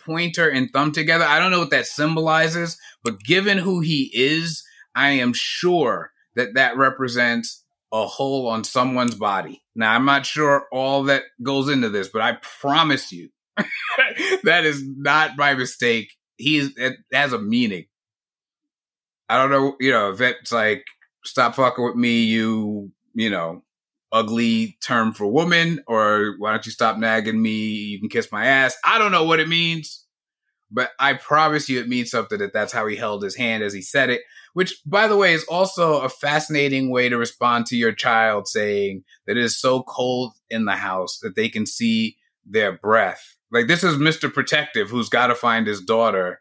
[0.00, 1.24] pointer and thumb together.
[1.24, 4.64] I don't know what that symbolizes, but given who he is,
[4.94, 9.62] I am sure that that represents a hole on someone's body.
[9.76, 13.28] Now, I'm not sure all that goes into this, but I promise you
[14.44, 16.12] that is not my mistake.
[16.36, 17.84] He's it has a meaning.
[19.28, 20.84] I don't know, you know, if it's like
[21.24, 23.62] stop fucking with me, you, you know,
[24.12, 27.50] ugly term for woman, or why don't you stop nagging me?
[27.50, 28.76] You can kiss my ass.
[28.84, 30.04] I don't know what it means,
[30.70, 33.72] but I promise you it means something that that's how he held his hand as
[33.72, 34.20] he said it,
[34.52, 39.04] which by the way is also a fascinating way to respond to your child saying
[39.26, 43.36] that it is so cold in the house that they can see their breath.
[43.50, 44.32] Like this is Mr.
[44.32, 46.40] Protective who's got to find his daughter.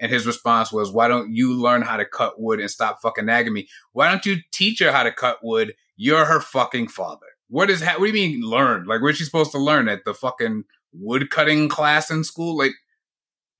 [0.00, 3.26] And his response was, why don't you learn how to cut wood and stop fucking
[3.26, 3.68] nagging me?
[3.92, 5.74] Why don't you teach her how to cut wood?
[5.96, 7.26] You're her fucking father.
[7.48, 8.86] What is, ha- what do you mean learn?
[8.86, 12.56] Like, where's she supposed to learn at the fucking wood cutting class in school?
[12.56, 12.72] Like,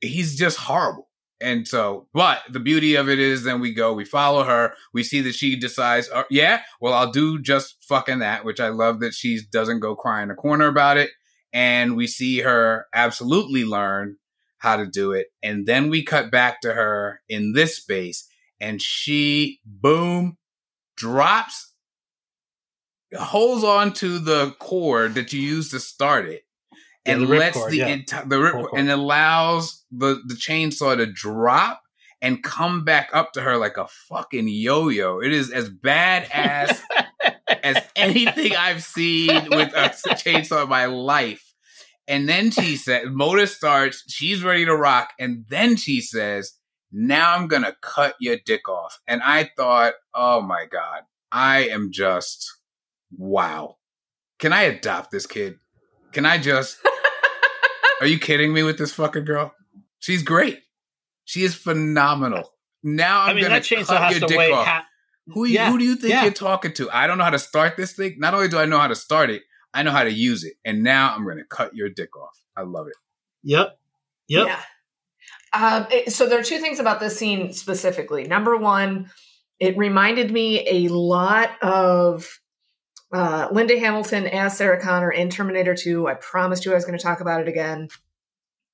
[0.01, 1.09] he's just horrible.
[1.43, 5.03] And so, but the beauty of it is then we go, we follow her, we
[5.03, 9.01] see that she decides, uh, yeah, well, I'll do just fucking that, which I love
[9.01, 11.11] that she doesn't go cry in a corner about it.
[11.53, 14.19] And we see her absolutely learn
[14.59, 15.27] how to do it.
[15.43, 18.29] And then we cut back to her in this space
[18.61, 20.39] and she, boom,
[20.97, 21.72] drops,
[23.19, 26.45] holds on to the cord that you use to start it
[27.07, 27.87] Yeah, and the lets cord, the yeah.
[27.89, 31.83] entire the rip cord, and allows the the chainsaw to drop
[32.21, 35.19] and come back up to her like a fucking yo-yo.
[35.19, 36.81] It is as badass
[37.63, 41.53] as anything I've seen with a chainsaw in my life.
[42.09, 46.53] And then she said, motor starts, she's ready to rock, and then she says,
[46.93, 49.01] Now I'm gonna cut your dick off.
[49.07, 52.62] And I thought, oh my God, I am just
[53.17, 53.77] wow.
[54.39, 55.59] Can I adopt this kid?
[56.13, 56.79] Can I just
[58.01, 59.55] Are you kidding me with this fucking girl?
[60.01, 60.61] She's great.
[61.25, 62.53] She is phenomenal.
[62.83, 64.67] Now I'm I mean, gonna that cut your to dick off.
[64.67, 64.87] Ha-
[65.29, 66.25] Who, you- Yeah, who do you think yeah.
[66.25, 66.91] you're talking to?
[66.91, 68.17] I don't know how to start this thing.
[68.19, 70.55] Not only do I know how to start it, I know how to use it.
[70.65, 72.43] And now I'm going to cut your dick off.
[72.57, 72.95] I love it.
[73.45, 73.79] yep.
[74.29, 74.47] Yep.
[74.49, 74.61] Yeah.
[75.53, 78.25] Um, it- so there are two things about this scene specifically.
[78.25, 79.11] Number one,
[79.61, 82.41] it reminded me a lot of
[83.13, 86.09] uh, Linda Hamilton as Sarah Connor in Terminator 2.
[86.09, 87.89] I promised you I was going to talk about it again.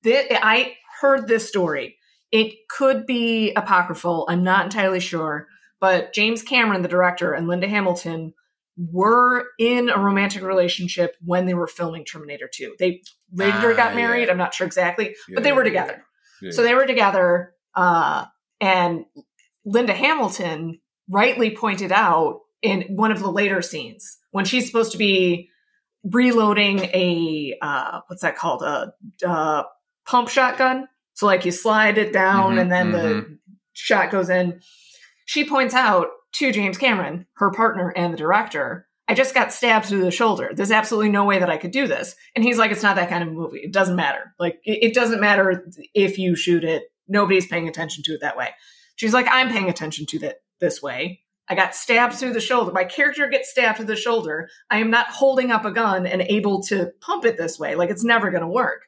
[0.03, 1.97] Thi- I heard this story.
[2.31, 4.25] It could be apocryphal.
[4.29, 5.47] I'm not entirely sure.
[5.81, 8.33] But James Cameron, the director, and Linda Hamilton
[8.77, 12.75] were in a romantic relationship when they were filming Terminator 2.
[12.79, 13.01] They
[13.33, 14.25] later Ah, got married.
[14.25, 14.31] yeah.
[14.31, 16.03] I'm not sure exactly, Yeah, but they were together.
[16.41, 16.51] yeah.
[16.51, 18.25] So they were together, uh,
[18.61, 19.05] and
[19.65, 20.79] Linda Hamilton
[21.09, 25.49] rightly pointed out in one of the later scenes when she's supposed to be
[26.03, 28.93] reloading a uh, what's that called a
[29.25, 29.63] uh,
[30.05, 30.87] pump shotgun.
[31.13, 33.37] So like you slide it down Mhm, and then the mhm.
[33.73, 34.61] shot goes in.
[35.25, 39.87] She points out to James Cameron, her partner and the director, I just got stabbed
[39.87, 40.51] through the shoulder.
[40.53, 42.15] There's absolutely no way that I could do this.
[42.35, 43.57] And he's like, it's not that kind of movie.
[43.57, 44.35] It doesn't matter.
[44.37, 45.65] Like, it, it doesn't matter
[45.95, 46.83] if you shoot it.
[47.07, 48.49] Nobody's paying attention to it that way.
[48.97, 51.21] She's like, I'm paying attention to that this way.
[51.49, 52.71] I got stabbed through the shoulder.
[52.71, 54.49] My character gets stabbed through the shoulder.
[54.69, 57.75] I am not holding up a gun and able to pump it this way.
[57.75, 58.83] Like, it's never going to work.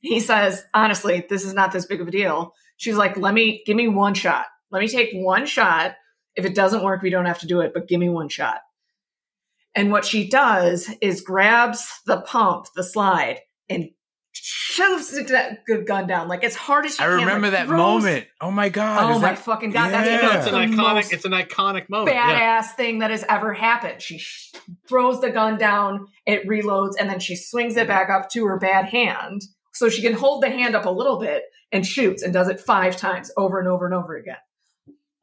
[0.00, 2.54] He says, honestly, this is not this big of a deal.
[2.76, 4.46] She's like, let me, give me one shot.
[4.70, 5.96] Let me take one shot.
[6.36, 8.60] If it doesn't work, we don't have to do it, but give me one shot.
[9.74, 13.90] And what she does is grabs the pump, the slide, and
[14.44, 17.16] shoves the gu- gun down like as hard as she I can.
[17.18, 18.26] remember like, that throws- moment.
[18.40, 19.10] Oh my God.
[19.12, 19.90] Oh is my that- fucking god!
[19.92, 20.16] That's Yeah.
[20.20, 20.94] because It's it's an iconic.
[20.94, 22.16] most It's an iconic moment.
[22.16, 22.60] Yeah.
[22.62, 24.00] badass thing that has ever happened.
[24.02, 24.52] She sh-
[24.88, 28.58] throws the gun down, it reloads, and then she swings it back up to her
[28.58, 29.42] bad hand
[29.72, 31.42] so she can hold the hand up a little bit
[31.72, 34.36] and shoots and does it five times over and over and over again.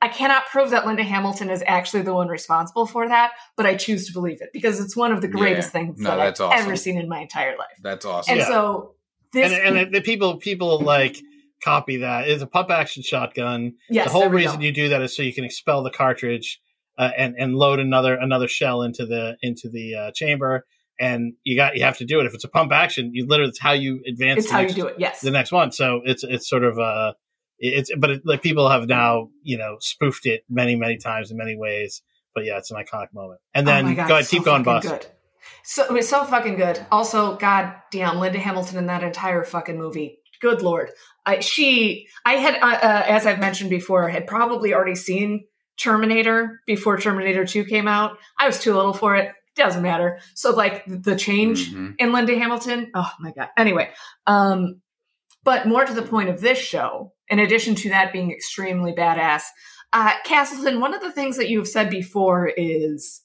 [0.02, 3.76] I cannot prove that Linda Hamilton is actually the one responsible for that, but I
[3.76, 5.72] choose to believe it because it's one of the greatest Yeah.
[5.72, 6.66] things No, that that's I've awesome.
[6.68, 7.68] ever seen in my entire life.
[7.82, 8.34] That's awesome.
[8.34, 8.48] And Yeah.
[8.48, 8.92] so
[9.36, 11.18] this, And, and the people people like
[11.64, 12.28] copy that.
[12.28, 13.74] It's a pump action shotgun.
[13.90, 14.66] yes, the whole reason go.
[14.66, 16.60] you do that is so you can expel the cartridge
[16.98, 20.66] uh, and and load another another shell into the into the uh, chamber.
[21.00, 22.26] And you got you have to do it.
[22.26, 24.40] If it's a pump action, you literally it's how you advance.
[24.40, 24.96] it's the how next, you do it.
[24.98, 25.72] Yes, the next one.
[25.72, 27.14] So it's it's sort of uh
[27.60, 31.38] it's but it, like people have now you know spoofed it many many times in
[31.38, 32.02] many ways.
[32.34, 33.40] But yeah, it's an iconic moment.
[33.54, 34.86] And then oh God, go ahead, so keep going, boss.
[34.86, 35.08] Good.
[35.64, 36.86] So it was so fucking good.
[36.92, 40.20] Also, god damn, Linda Hamilton in that entire fucking movie.
[40.42, 40.92] Good lord,
[41.26, 45.46] I she I had uh, uh, as I've mentioned before had probably already seen
[45.78, 48.18] Terminator before Terminator Two came out.
[48.38, 49.32] I was too little for it.
[49.56, 50.20] Doesn't matter.
[50.34, 51.96] So like the change Mhm.
[52.00, 52.92] in Linda Hamilton.
[52.94, 53.48] Oh my god.
[53.58, 53.90] Anyway,
[54.28, 54.82] um,
[55.44, 59.44] but more to the point of this show, in addition to that being extremely badass,
[59.94, 60.82] uh, Castleton.
[60.82, 63.22] One of the things that you've said before is,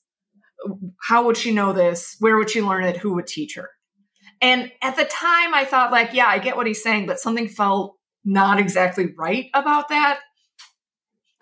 [1.01, 2.17] how would she know this?
[2.21, 2.97] Where would she learn it?
[2.99, 3.71] Who would teach her?
[4.43, 7.49] And at the time, I thought like, yeah, I get what he's saying, but something
[7.49, 10.21] felt not exactly right about that.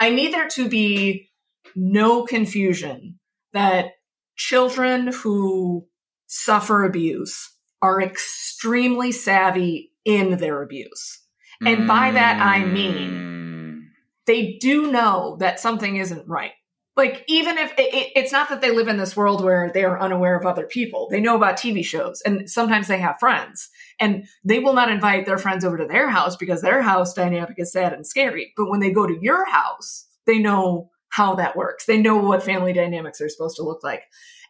[0.00, 1.30] I need there to be
[1.74, 3.18] no confusion
[3.52, 3.92] that
[4.36, 5.86] children who
[6.26, 11.22] suffer abuse are extremely savvy in their abuse.
[11.64, 13.84] And by that, I mean- Mm.
[14.26, 16.52] They do know that something isn't right.
[16.98, 19.84] Like, even if it, it- it's not that they live in this world where they
[19.84, 23.68] are unaware of other people, they know about TV shows and sometimes they have friends
[24.00, 27.54] and they will not invite their friends over to their house because their house dynamic
[27.56, 28.52] is sad and scary.
[28.56, 31.86] But when they go to your house, they know how that works.
[31.86, 34.02] They know what family dynamics are supposed to look like.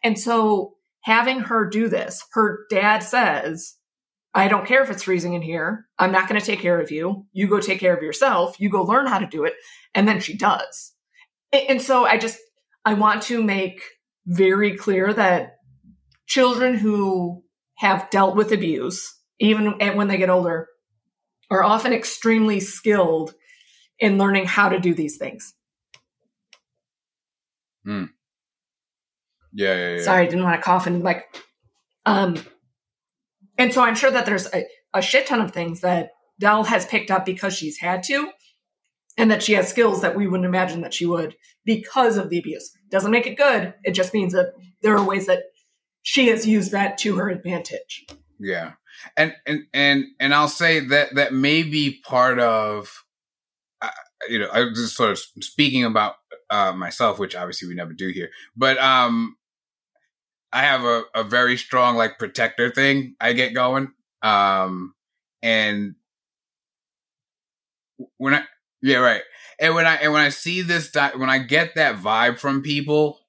[0.03, 3.75] And so having her do this, her dad says,
[4.33, 5.85] I don't care if it's freezing in here.
[5.99, 7.27] I'm not going to take care of you.
[7.31, 8.59] You go take care of yourself.
[8.59, 9.53] You go learn how to do it.
[9.95, 10.93] And then she does.
[11.51, 12.37] And so I just,
[12.85, 13.81] I want to make
[14.25, 15.57] very clear that
[16.27, 17.43] children who
[17.77, 20.67] have dealt with abuse, even when they get older,
[21.49, 23.33] are often extremely skilled
[23.97, 25.53] in learning how to do these things.
[29.51, 30.03] Yeah, yeah, yeah.
[30.03, 31.25] Sorry, I didn't want to cough and like,
[32.05, 32.37] um,
[33.57, 36.85] and so I'm sure that there's a, a shit ton of things that Del has
[36.85, 38.29] picked up because she's had to,
[39.17, 42.39] and that she has skills that we wouldn't imagine that she would because of the
[42.39, 42.71] abuse.
[42.89, 43.73] Doesn't make it good.
[43.83, 45.43] It just means that there are ways that
[46.03, 48.05] she has used that to her advantage.
[48.39, 48.73] Yeah.
[49.15, 53.03] And and and and I'll say that that may be part of
[53.81, 53.89] uh,
[54.27, 56.15] you know, I was just sort of speaking about
[56.49, 58.29] uh myself, which obviously we never do here.
[58.55, 59.35] But um
[60.51, 63.91] I have a, a very strong like protector thing I get going.
[64.21, 64.93] Um
[65.41, 65.95] and
[68.17, 68.43] when I
[68.81, 69.21] yeah, right.
[69.59, 72.61] And when I and when I see this di- when I get that vibe from
[72.61, 73.19] people,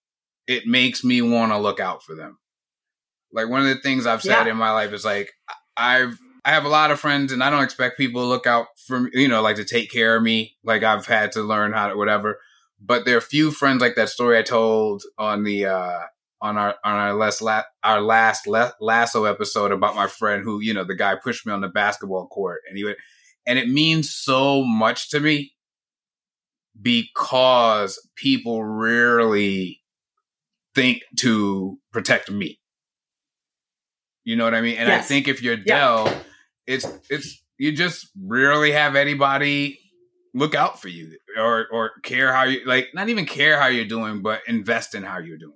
[0.47, 2.39] it makes me want to look out for them.
[3.33, 4.53] Like one of the things I've said Yeah.
[4.53, 5.33] in my life is like
[5.77, 8.67] I've I have a lot of friends and I don't expect people to look out
[8.87, 10.57] for me, you know, like to take care of me.
[10.65, 12.39] Like I've had to learn how to whatever.
[12.81, 15.99] But there are few friends like that story I told on the uh
[16.41, 20.61] on our on our last la- our last la- lasso episode about my friend who,
[20.61, 22.97] you know, the guy pushed me on the basketball court and he would
[23.47, 25.53] and it means so much to me
[26.81, 29.81] because people rarely
[30.75, 32.59] think to protect me.
[34.25, 34.77] You know what I mean?
[34.77, 35.79] And I think if you're Yeah.
[35.79, 36.23] Del,
[36.67, 39.79] it's it's you just rarely have anybody
[40.35, 43.85] look out for you or or care how you like not even care how you're
[43.87, 45.55] doing, but invest in how you're doing.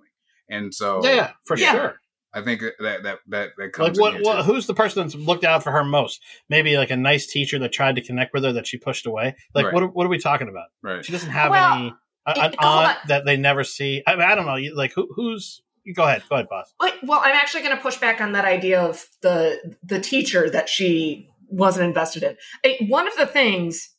[0.49, 1.71] And so Yeah, yeah, for Yeah.
[1.71, 1.99] sure.
[2.35, 4.45] I think that that that that, that Like what, in what?
[4.45, 6.21] Who's the person that's looked out for her most?
[6.49, 9.35] Maybe like a nice teacher that tried to connect with her that she pushed away.
[9.53, 9.73] Like Right.
[9.73, 9.83] what?
[9.83, 10.67] are- What are we talking about?
[10.83, 11.03] right.
[11.03, 11.93] She doesn't have Well, any it-
[12.27, 12.95] an aunt on.
[13.07, 14.03] that they never see.
[14.05, 14.55] I, mean, I don't know.
[14.55, 15.61] You- Like who, who's?
[15.85, 16.23] You go ahead.
[16.27, 16.73] Go ahead, boss.
[16.81, 20.49] Like, well, I'm actually going to push back on that idea of the the teacher
[20.49, 22.35] that she wasn't invested in.
[22.63, 23.91] It- one of the things,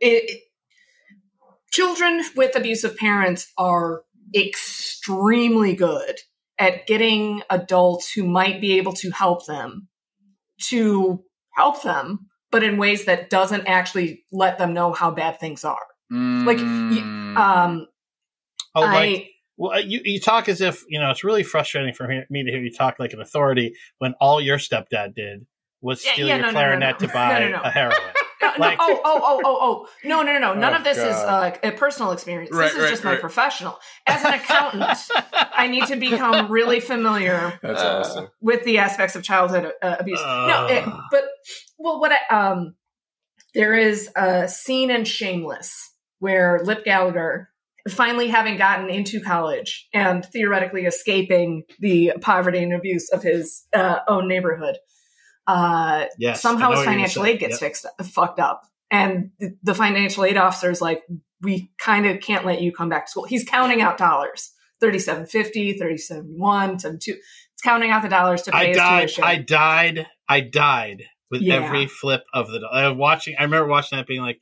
[0.00, 0.40] it, it-
[1.70, 4.02] children with abusive parents are
[4.34, 6.20] extremely good
[6.58, 9.88] at getting adults who might be able to help them
[10.68, 11.22] to
[11.54, 15.86] help them, but in ways that doesn't actually let them know how bad things are.
[16.10, 17.36] Like, Mm.
[17.36, 17.86] Um,
[18.74, 21.10] Oh, I well, uh, you you talk as if you know.
[21.10, 24.58] It's really frustrating for me, to hear you talk like an authority when all your
[24.58, 25.46] stepdad did
[25.80, 27.06] was steal yeah, your no, no, no, clarinet no.
[27.06, 27.98] to buy a heroin.
[28.58, 29.88] No, no, oh, oh, oh, oh, oh.
[30.04, 30.54] No, no, no, no.
[30.54, 32.50] None Oh, of this is uh, a personal experience.
[32.54, 33.78] Right, this is right, just my professional.
[34.06, 34.98] As an accountant,
[35.32, 38.28] I need to become really familiar That's Uh, awesome.
[38.40, 40.20] with the aspects of childhood uh, abuse.
[40.20, 41.24] no, it, but
[41.78, 42.74] well, what I, um,
[43.54, 47.50] there is a scene in Shameless where Lip Gallagher,
[47.88, 53.98] finally having gotten into college and theoretically escaping the poverty and abuse of his uh,
[54.08, 54.76] own neighborhood,
[55.46, 56.40] uh, Yes.
[56.40, 57.60] somehow his what you're gonna financial aid gets Yep.
[57.60, 59.30] fixed fucked up and
[59.62, 61.02] the- financial aid officer is like
[61.42, 65.72] we kind of can't let you come back to school he's counting out dollars 3750
[65.78, 67.12] 3771 72
[67.52, 69.00] it's counting out the dollars to pay I his died.
[69.00, 70.06] tuition I died.
[70.28, 71.54] I died with Yeah.
[71.56, 72.60] every flip of the.
[72.72, 73.36] I was watching.
[73.38, 74.40] I remember watching that, being like,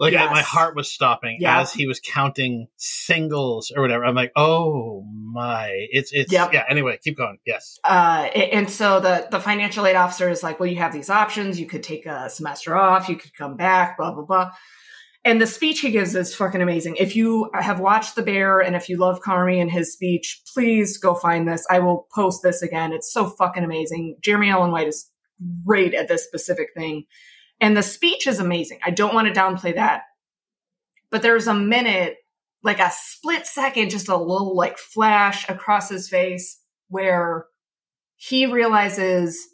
[0.00, 0.30] like Yes.
[0.30, 1.60] my heart was stopping Yeah.
[1.60, 4.04] as he was counting singles or whatever.
[4.04, 5.70] I'm like, oh my!
[5.90, 6.52] It's it's Yep.
[6.52, 6.64] yeah.
[6.68, 7.38] Anyway, keep going.
[7.46, 7.78] Yes.
[7.84, 11.58] uh, and so the, the financial aid officer is like well you have these options
[11.60, 14.50] you could take a semester off you could come back blah blah blah
[15.26, 18.76] and the speech he gives is fucking amazing if you have watched the bear and
[18.76, 22.62] if you love Carmy and his speech please go find this i will post this
[22.62, 25.10] again it's so fucking amazing jeremy allen white is
[25.66, 27.04] great at this specific thing
[27.64, 30.02] and the speech is amazing i don't want to downplay that
[31.10, 32.16] but there's a minute
[32.62, 37.46] like a split second just a little like flash across his face where
[38.16, 39.48] he realizes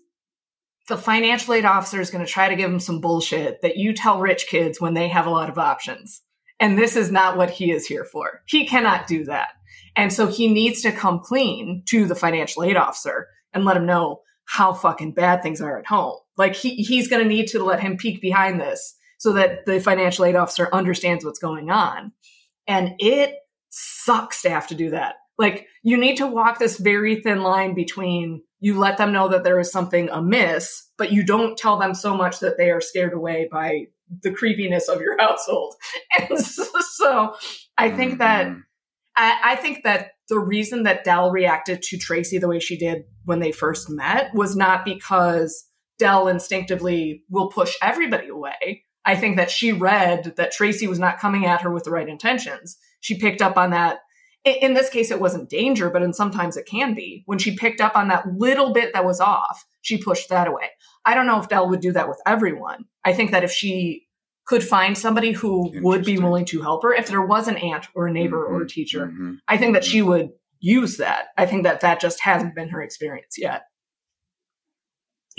[0.89, 3.93] the financial aid officer is going to try to give him some bullshit that you
[3.93, 6.23] tell rich kids when they have a lot of options.
[6.59, 8.43] And this is not what he is here for.
[8.47, 9.51] He cannot do that.
[9.97, 13.87] And so he needs to come clean to the financial aid officer and let him
[13.87, 16.19] know how fucking bad things are at home.
[16.37, 19.81] Like he, he's going to need to let him peek behind this so that the
[19.81, 22.13] financial aid officer understands what's going on.
[22.67, 23.35] And it
[23.71, 25.17] sucks to have to do that.
[25.39, 29.43] Like you need to walk this very thin line between you let them know that
[29.43, 33.15] there is something amiss, but you don't tell them so much that they are scared
[33.15, 33.87] away by
[34.23, 35.75] the creepiness of your household.
[36.19, 37.35] And so,
[37.79, 38.63] I think that Mhm.
[39.17, 43.05] I, I think that the reason that Del reacted to Tracy the way she did
[43.25, 45.67] when they first met was not because
[46.01, 48.85] Del instinctively will push everybody away.
[49.05, 52.09] I think that she read that Tracy was not coming at her with the right
[52.09, 52.77] intentions.
[53.01, 54.01] She picked up on that.
[54.45, 57.23] In this case, it wasn't danger, but in sometimes it can be.
[57.27, 60.71] When she picked up on that little bit that was off, she pushed that away.
[61.05, 62.87] I don't know if Del would do that with everyone.
[63.05, 64.07] I think that if she
[64.47, 67.87] could find somebody who would be willing to help her, if there was an aunt
[67.95, 68.69] or a neighbor mm-hmm, or a mm-hmm.
[68.69, 69.35] teacher, mm-hmm.
[69.47, 71.27] I think that she would use that.
[71.37, 73.63] I think that that just hasn't been her experience yet.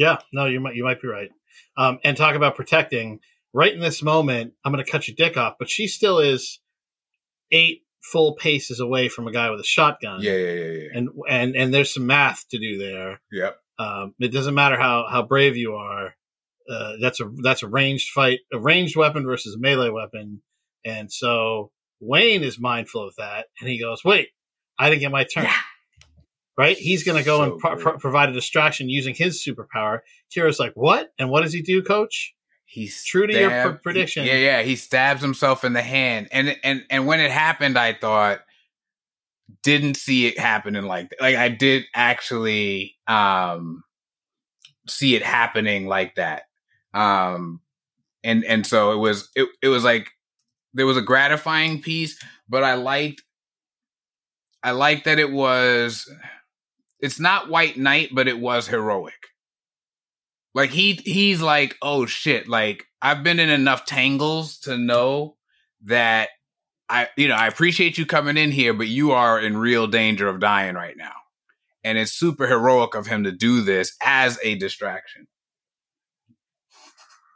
[0.02, 1.30] Yeah, no, you might you might be right.
[1.78, 3.20] Um, and talk about protecting.
[3.54, 6.60] Right in this moment, I'm going to cut your dick off, but she still is
[7.52, 10.24] eight full paces away from a guy with a shotgun.
[10.24, 10.88] Yeah, yeah, yeah, yeah.
[10.96, 13.22] And and and there's some math to do there.
[13.32, 13.58] Yep.
[13.78, 16.16] Um, it doesn't matter how how brave you are.
[16.68, 20.42] Uh, that's a that's a ranged fight, a ranged weapon versus a melee weapon,
[20.84, 21.70] and so
[22.00, 24.30] Wayne is mindful of that, and he goes, "Wait,
[24.80, 25.54] I didn't get my turn." Yeah.
[26.58, 26.78] Right?
[26.78, 30.00] He's going to go so and pro- pro- provide a distraction using his superpower.
[30.36, 32.34] Kira's like, "What?" And what does he do, Coach?
[32.66, 34.26] He's true to your pr- prediction.
[34.26, 34.62] Yeah, yeah.
[34.62, 38.42] He stabs himself in the hand, and and and when it happened, I thought
[39.64, 41.22] didn't see it happening like that.
[41.22, 43.84] Like I did actually um
[44.88, 46.44] see it happening like that.
[46.94, 47.62] Um
[48.24, 50.10] and and so it was it it was like
[50.74, 53.24] there was a gratifying piece, but I liked
[54.64, 56.10] I liked that it was
[57.02, 59.28] it's not white knight, but it was heroic.
[60.54, 65.38] Like he he's like, oh shit, like I've been in enough tangles to know
[65.86, 66.30] that
[66.90, 70.28] I, you know, I appreciate you coming in here, but you are in real danger
[70.28, 71.14] of dying right now.
[71.84, 75.28] And it's super heroic of him to do this as a distraction.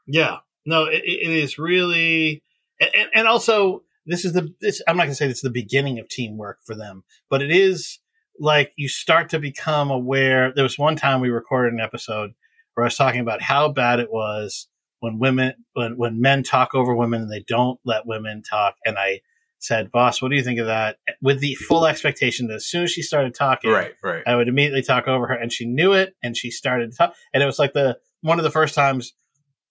[0.06, 2.44] Yeah, no, it, it is really,
[2.80, 6.00] and, and also this is the, this, I'm not to say this is the beginning
[6.00, 8.00] of teamwork for them, but it is
[8.40, 10.54] like you start to become aware.
[10.54, 12.34] There was one time we recorded an episode
[12.74, 14.68] where I was talking about how bad it was
[15.00, 18.76] when women, when, when men talk over women and they don't let women talk.
[18.86, 19.22] And I,
[19.66, 22.84] said, "Boss, what do you think of that?" With the full expectation that as soon
[22.84, 25.94] as she started talking, right, right, I would immediately talk over her, and she knew
[25.94, 28.76] it, and she started to talk, and it was like the one of the first
[28.76, 29.14] times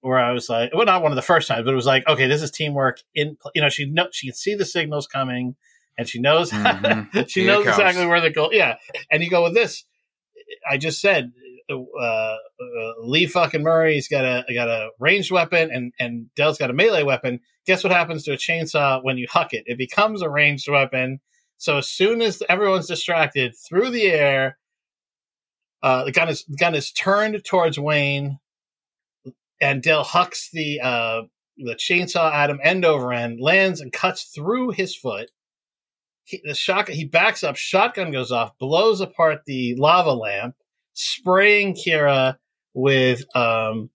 [0.01, 2.07] where I was like, well, not one of the first times, but it was like,
[2.07, 3.01] okay, this is teamwork.
[3.15, 5.57] In you know, she know she can see the signals coming,
[5.97, 7.23] and she knows mm-hmm.
[7.27, 8.51] she Here knows exactly where the goal.
[8.53, 8.77] Yeah,
[9.11, 9.85] and you go with this.
[10.69, 11.33] I just said
[11.71, 12.37] uh, uh,
[13.03, 17.03] Lee fucking Murray's got a got a ranged weapon and and Del's got a melee
[17.03, 17.41] weapon.
[17.67, 19.65] Guess what happens to a chainsaw when you huck it?
[19.67, 21.21] It becomes a ranged weapon.
[21.57, 24.59] So as soon as everyone's distracted through the air,
[25.83, 28.39] uh, the gun is the gun is turned towards Wayne,
[29.61, 31.23] and Del hucks the uh,
[31.57, 35.31] the chainsaw at him end over end, lands and cuts through his foot.
[36.25, 40.55] He, the shotgun he backs up, shotgun goes off, blows apart the lava lamp
[40.95, 42.37] spraying Kira
[42.73, 43.91] with um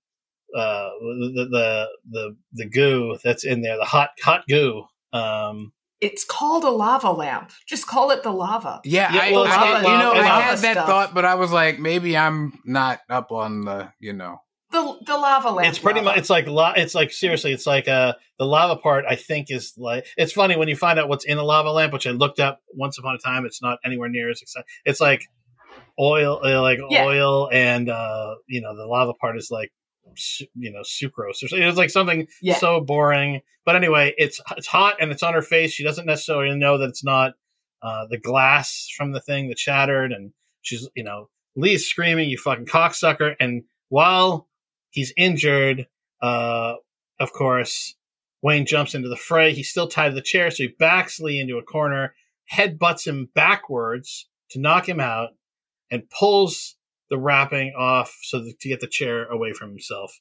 [0.55, 4.85] uh the the the the goo that's in there, the hot hot goo.
[5.11, 7.51] Um it's called a lava lamp.
[7.67, 8.79] Just call it the lava.
[8.85, 10.87] Yeah, yeah well, I, I, you know, I had that stuff.
[10.87, 14.39] thought, but I was like, maybe I'm not up on the, you know,
[14.83, 15.69] the the lava lamp.
[15.69, 16.11] It's pretty lava.
[16.11, 16.17] much.
[16.19, 17.51] It's like it's like seriously.
[17.51, 19.05] It's like uh the lava part.
[19.07, 21.93] I think is like it's funny when you find out what's in a lava lamp,
[21.93, 23.45] which I looked up once upon a time.
[23.45, 24.67] It's not anywhere near as exciting.
[24.85, 25.23] It's like
[25.99, 27.05] oil, uh, like yeah.
[27.05, 29.71] oil, and uh, you know the lava part is like
[30.55, 31.67] you know sucrose or something.
[31.67, 32.55] It's like something yeah.
[32.55, 33.41] so boring.
[33.65, 35.71] But anyway, it's it's hot and it's on her face.
[35.71, 37.33] She doesn't necessarily know that it's not
[37.81, 40.31] uh, the glass from the thing that shattered, and
[40.61, 44.48] she's you know Lee's screaming, "You fucking cocksucker!" And while
[44.89, 45.87] he's injured,
[46.21, 46.75] uh,
[47.19, 47.95] of course,
[48.41, 49.53] Wayne jumps into the fray.
[49.53, 52.15] He's still tied to the chair, so he backs Lee into a corner,
[52.51, 55.29] headbutts him backwards to knock him out
[55.91, 56.75] and pulls
[57.09, 60.19] the wrapping off so that, to get the chair away from himself.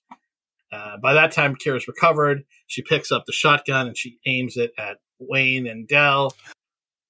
[0.73, 2.45] Uh, by that time, Kira's recovered.
[2.67, 6.35] She picks up the shotgun and she aims it at Wayne and Del.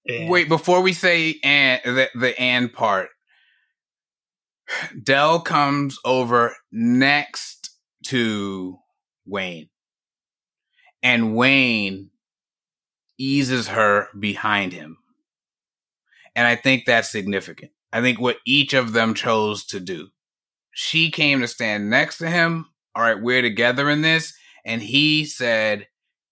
[0.07, 3.09] And Wait, before we say and the, the and part,
[5.03, 7.71] Del comes over next
[8.07, 8.79] to
[9.27, 9.69] Wayne,
[11.03, 12.11] and Wayne
[13.19, 14.99] eases her behind him.
[16.37, 17.73] And I think that's significant.
[17.93, 20.09] I think what each of them chose to do.
[20.73, 22.67] She came to stand next to him.
[22.95, 24.33] All right, we're together in this.
[24.65, 25.89] And he said,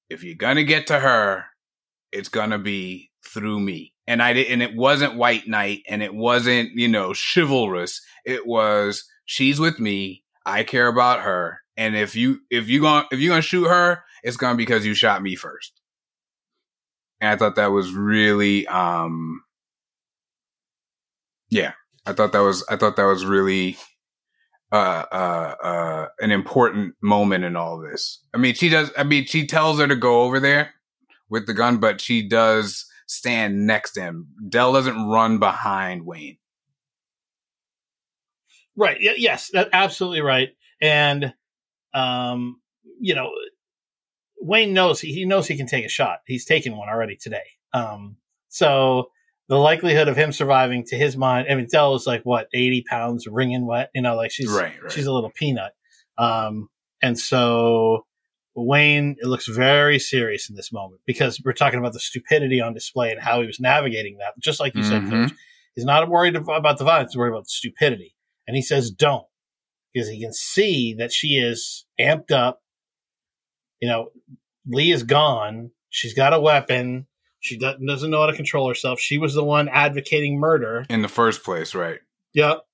[0.09, 1.47] if you're going to get to her,
[2.13, 3.95] it's going to be through me.
[4.07, 8.01] And I did, and it wasn't white knight and it wasn't, you know, chivalrous.
[8.25, 10.23] It was, she's with me.
[10.45, 11.61] I care about her.
[11.77, 14.57] And if you, if you gonna if you're going to shoot her, it's going to
[14.57, 15.81] be because you shot me first.
[17.21, 19.43] and I thought that was really, um,
[21.49, 21.73] yeah,
[22.05, 23.77] I thought that was, I thought that was really,
[24.73, 28.21] uh, uh, uh, an important moment in all this.
[28.35, 30.75] I mean, she does, I mean, she tells her to go over there
[31.29, 34.29] with the gun, but she does stand next to him.
[34.49, 36.39] Del doesn't run behind Wayne.
[38.77, 38.99] Right.
[39.01, 40.51] Yes, that's absolutely right.
[40.83, 41.33] And,
[41.95, 42.61] um,
[43.01, 43.31] you know,
[44.39, 46.19] Wayne knows he, he knows he can take a shot.
[46.27, 47.45] He's taken one already today.
[47.73, 48.17] Um,
[48.49, 49.11] so
[49.49, 52.83] the likelihood of him surviving, to his mind, I mean, Del is like what eighty
[52.83, 53.91] pounds, wringing wet.
[53.95, 54.93] You know, like she's Right, right.
[54.93, 55.73] she's a little peanut.
[56.19, 56.69] Um,
[57.03, 58.05] and so
[58.65, 62.73] Wayne it looks very serious in this moment because we're talking about the stupidity on
[62.73, 64.33] display and how he was navigating that.
[64.39, 65.11] Just like you said, Mhm.
[65.29, 65.39] Coach,
[65.75, 68.15] he's not worried about the violence; he's worried about the stupidity.
[68.47, 69.27] And he says, "Don't,"
[69.93, 72.63] because he can see that she is amped up.
[73.81, 74.11] You know,
[74.67, 75.73] Lee is gone.
[75.91, 77.07] She's got a weapon.
[77.41, 78.99] She doesn't know how to control herself.
[78.99, 80.85] She was the one advocating murder.
[80.89, 82.01] In the first place, right?
[82.33, 82.67] Yep.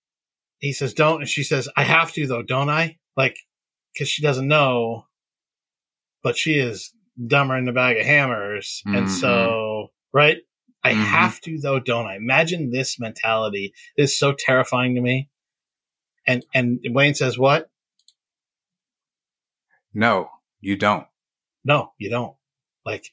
[0.59, 1.21] He says, don't.
[1.21, 2.99] And she says, I have to, though, don't I?
[3.17, 3.37] Like,
[3.93, 5.07] because she doesn't know,
[6.23, 6.93] but she is
[7.27, 8.83] dumber in the bag of hammers.
[8.87, 9.21] And Mhm.
[9.21, 10.39] so, right?
[10.85, 11.05] I Mhm.
[11.05, 12.17] have to, though, don't I?
[12.17, 15.29] Imagine this mentality It is so terrifying to me.
[16.27, 17.71] And, and Wayne says, what?
[19.95, 20.31] No,
[20.61, 21.07] you don't.
[21.65, 22.35] No, you don't.
[22.85, 23.13] Like,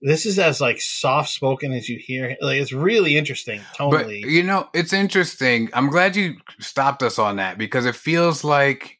[0.00, 2.36] this is as like soft spoken as you hear.
[2.40, 5.70] Like, it's really interesting But you know, it's interesting.
[5.72, 8.98] I'm glad you stopped us on that because it feels like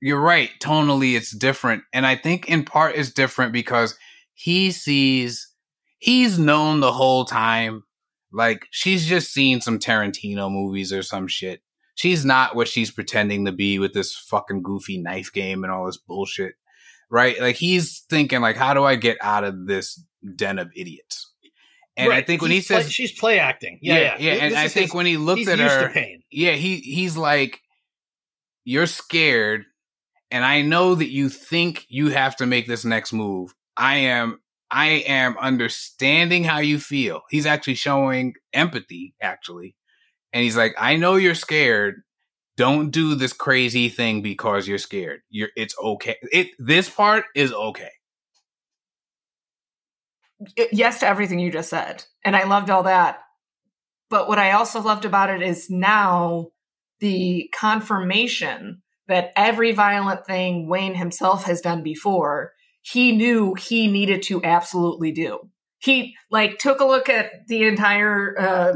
[0.00, 0.50] you're right.
[0.60, 3.96] Tonally, it's different, and I think in part it's different because
[4.34, 5.48] he sees
[5.98, 7.82] he's known the whole time.
[8.32, 11.62] Like she's just seen some Tarantino movies or some shit.
[11.94, 15.86] She's not what she's pretending to be with this fucking goofy knife game and all
[15.86, 16.54] this bullshit.
[17.10, 17.40] Right?
[17.40, 20.02] Like he's thinking like how do I get out of this
[20.34, 21.32] den of idiots?
[21.96, 23.78] And I think when he He's play- says she's play acting.
[23.80, 24.16] Yeah, yeah.
[24.18, 25.90] yeah, and I think his- when he looks at her,
[26.30, 27.62] yeah, he he's like,
[28.64, 29.64] "You're scared,
[30.30, 33.54] and I know that you think you have to make this next move.
[33.76, 34.40] I am,
[34.70, 39.76] I am understanding how you feel." He's actually showing empathy, actually,
[40.32, 42.02] and he's like, "I know you're scared.
[42.56, 45.20] Don't do this crazy thing because you're scared.
[45.28, 46.16] You're, it's okay.
[46.32, 47.90] It this part is okay."
[50.70, 52.04] Yes to everything you just said.
[52.24, 53.20] And I loved all that.
[54.10, 56.48] But what I also loved about it is now
[57.00, 62.52] the confirmation that every violent thing Wayne himself has done before,
[62.82, 65.38] he knew he needed to absolutely do.
[65.78, 68.72] He like took a look at the entire uh,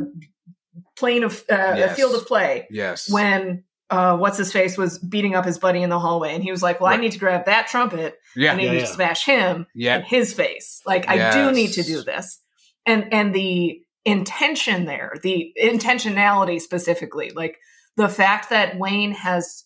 [0.97, 1.97] plane of uh, Yes.
[1.97, 3.11] field of play Yes.
[3.11, 6.52] when uh, what's his face was beating up his buddy in the hallway, and he
[6.52, 8.52] was like, "Well, I need to grab that trumpet yeah.
[8.52, 8.85] I need Yeah, to yeah.
[8.85, 10.01] smash him in Yeah.
[10.02, 10.81] his face.
[10.86, 12.39] Like I do need to do this.
[12.86, 17.59] And and the intention there, the intentionality specifically, like
[17.97, 19.65] the fact that Wayne has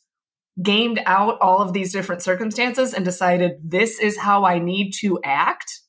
[0.62, 5.18] gamed out all of these different circumstances and decided this is how I need to
[5.24, 5.81] act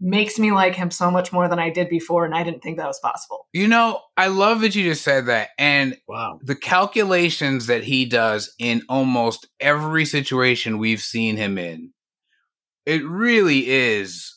[0.00, 2.78] makes me like him so much more than I did before and I didn't think
[2.78, 3.46] that was possible.
[3.52, 6.38] You know, I love that you just said that, and Wow.
[6.42, 11.92] the calculations that he does in almost every situation we've seen him in,
[12.86, 14.36] it really is.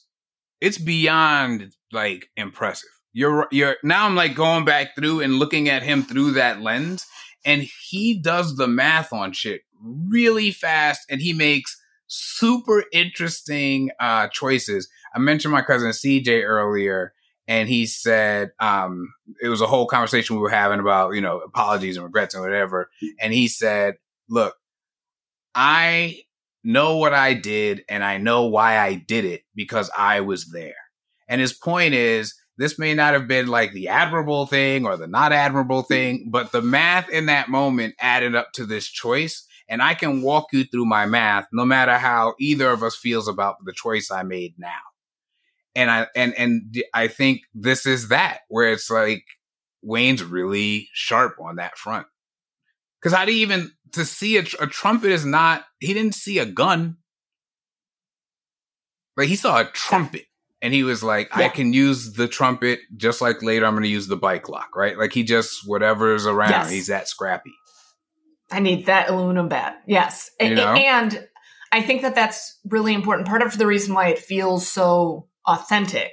[0.61, 2.89] It's beyond like impressive.
[3.13, 7.05] You're you're now I'm like going back through and looking at him through that lens,
[7.45, 11.77] and he does the math on shit really fast, and he makes
[12.07, 14.89] super interesting uh choices.
[15.13, 17.13] I mentioned my cousin CJ earlier,
[17.47, 21.39] and he said um it was a whole conversation we were having about you know
[21.39, 22.89] apologies and regrets and whatever
[23.19, 23.95] and he said
[24.29, 24.55] look
[25.53, 26.17] i
[26.63, 30.75] know what i did and i know why i did it because i was there
[31.27, 35.07] and his point is this may not have been like the admirable thing or the
[35.07, 39.81] not admirable thing but the math in that moment added up to this choice and
[39.81, 43.55] i can walk you through my math no matter how either of us feels about
[43.65, 44.69] the choice i made now
[45.75, 49.23] and I and and I think this is that where it's like
[49.81, 52.07] Wayne's really sharp on that front.
[53.01, 56.39] Because how do you even to see a, a trumpet is not he didn't see
[56.39, 56.97] a gun,
[59.15, 60.25] like he saw a trumpet
[60.61, 63.89] and he was like, I can use the trumpet just like later I'm going to
[63.89, 64.97] use the bike lock, right?
[64.97, 66.69] Like he just whatever's around, Yes.
[66.69, 67.53] he's that scrappy.
[68.51, 69.81] I need that aluminum bat.
[69.87, 70.29] Yes.
[70.39, 70.73] You know?
[70.73, 71.27] And
[71.71, 73.27] I think that that's really important.
[73.27, 76.11] Part of the reason why it feels so authentic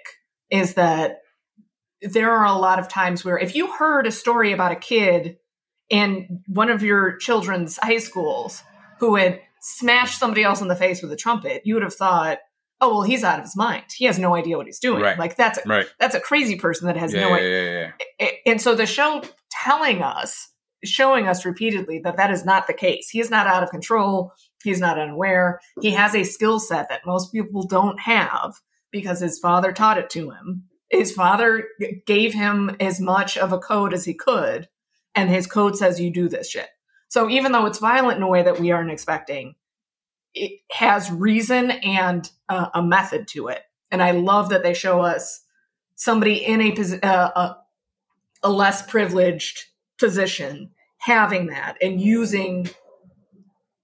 [0.51, 1.19] is that
[2.01, 5.37] there are a lot of times where if you heard a story about a kid
[5.91, 8.63] in one of your children's high schools
[9.01, 12.39] who had smashed somebody else in the face with a trumpet, you would have thought,
[12.81, 13.83] oh well, he's out of his mind.
[13.97, 15.03] He has no idea what he's doing.
[15.03, 15.19] Right.
[15.19, 15.87] Like that's a, Right.
[15.99, 17.65] that's a crazy person that has Yeah, no idea.
[17.81, 17.91] yeah,
[18.21, 18.29] yeah.
[18.47, 20.49] And so the show telling us,
[20.85, 23.09] showing us repeatedly that that is not the case.
[23.09, 24.33] He is not out of control.
[24.63, 25.61] He's not unaware.
[25.81, 28.55] He has a skill set that most people don't have
[28.91, 30.65] because his father taught it to him.
[30.91, 31.65] His father
[32.07, 34.69] gave him as much of a code as he could,
[35.15, 36.69] and his code says you do this shit.
[37.09, 39.55] So even though it's violent in a way that we aren't expecting,
[40.35, 43.63] it has reason and uh, a method to it.
[43.91, 45.43] And I love that they show us
[45.95, 46.73] somebody in a,
[47.03, 47.57] uh, a
[48.43, 49.67] a less privileged
[49.99, 52.69] position having that and using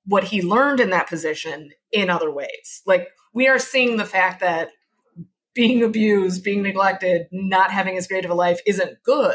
[0.07, 2.83] what he learned in that position in other ways.
[2.87, 4.71] Like we are seeing the fact that
[5.55, 9.35] being abused, being neglected, not having as great of a life isn't good,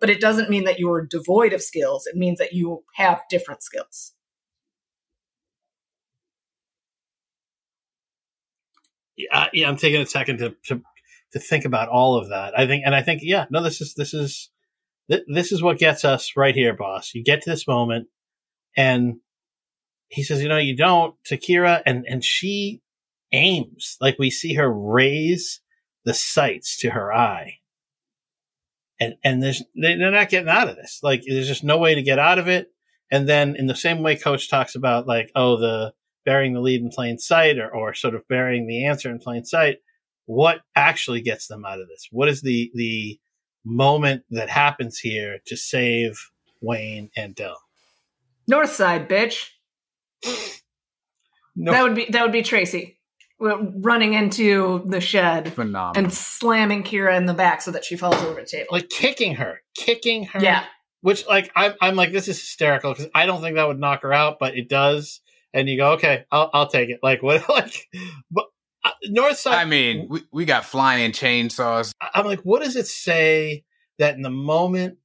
[0.00, 2.06] but it doesn't mean that you are devoid of skills.
[2.06, 4.12] It means that you have different skills.
[9.20, 10.82] yeah, yeah, I'm taking a second to, to
[11.32, 12.58] to think about all of that.
[12.58, 14.50] I think, and I think, yeah, no, this is this is
[15.10, 17.12] th- this is what gets us right here, boss.
[17.14, 18.08] You get to this moment,
[18.76, 19.16] and
[20.08, 22.80] he says, "You know, you don't." To Kira, and and she
[23.32, 25.60] aims like we see her raise
[26.04, 27.58] the sights to her eye,
[28.98, 31.00] and and there's they- they're not getting out of this.
[31.02, 32.68] Like there's just no way to get out of it.
[33.10, 35.92] And then in the same way, Coach talks about like, oh, the
[36.24, 39.44] burying the lead in plain sight or, or sort of burying the answer in plain
[39.44, 39.78] sight.
[40.26, 42.06] What actually gets them out of this?
[42.12, 43.18] What is the, the
[43.64, 46.18] moment that happens here to save
[46.60, 47.60] Wayne and Dell?
[48.48, 49.48] North side, bitch.
[51.56, 52.98] No, That would be that would be Tracy
[53.38, 55.92] running into the shed Phenomenal.
[56.04, 58.66] and slamming Kira in the back so that she falls over the table.
[58.70, 60.40] like kicking her, kicking her.
[60.42, 60.64] yeah,
[61.00, 64.02] Which like, I'm, I'm like, this is hysterical because I don't think that would knock
[64.02, 65.20] her out, but it does.
[65.54, 67.00] And you go, okay, I'll, I'll take it.
[67.02, 67.88] Like what, like,
[68.30, 68.44] but
[69.04, 69.54] North side.
[69.54, 71.92] I mean, we, we got flying chainsaws.
[72.14, 73.64] I'm like, what does it say
[73.98, 74.98] that in the moment,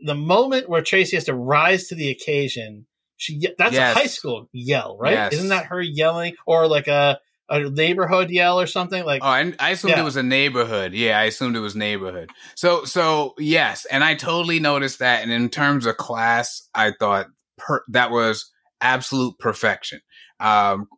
[0.00, 2.86] the moment where Tracy has to rise to the occasion,
[3.16, 3.96] she that's Yes.
[3.96, 5.12] a high school yell, right?
[5.12, 5.34] Yes.
[5.34, 7.20] Isn't that her yelling or like a
[7.52, 9.22] a neighborhood yell or something like?
[9.22, 10.00] Oh, I, I assumed Yeah.
[10.00, 10.92] it was a neighborhood.
[10.94, 12.30] Yeah, I assumed it was neighborhood.
[12.54, 15.22] So, so yes, and I totally noticed that.
[15.22, 17.26] And in terms of class, I thought
[17.58, 18.50] per- that was
[18.80, 20.00] absolute perfection.
[20.38, 20.88] Um,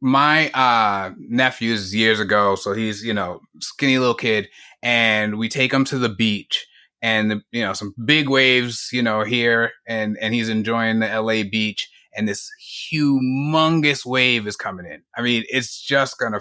[0.00, 4.48] my uh nephews years ago, so he's you know skinny little kid,
[4.82, 6.66] and we take him to the beach.
[7.00, 11.08] And the, you know some big waves, you know here, and and he's enjoying the
[11.08, 11.44] L.A.
[11.44, 12.50] beach, and this
[12.92, 15.02] humongous wave is coming in.
[15.16, 16.40] I mean, it's just gonna,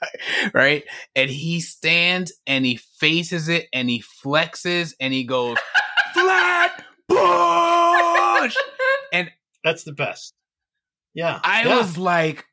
[0.54, 0.84] right?
[1.16, 5.56] And he stands and he faces it and he flexes and he goes
[6.12, 8.54] flat bush.
[9.64, 10.34] that's the best.
[11.14, 11.78] Yeah, I yeah.
[11.78, 12.44] was like,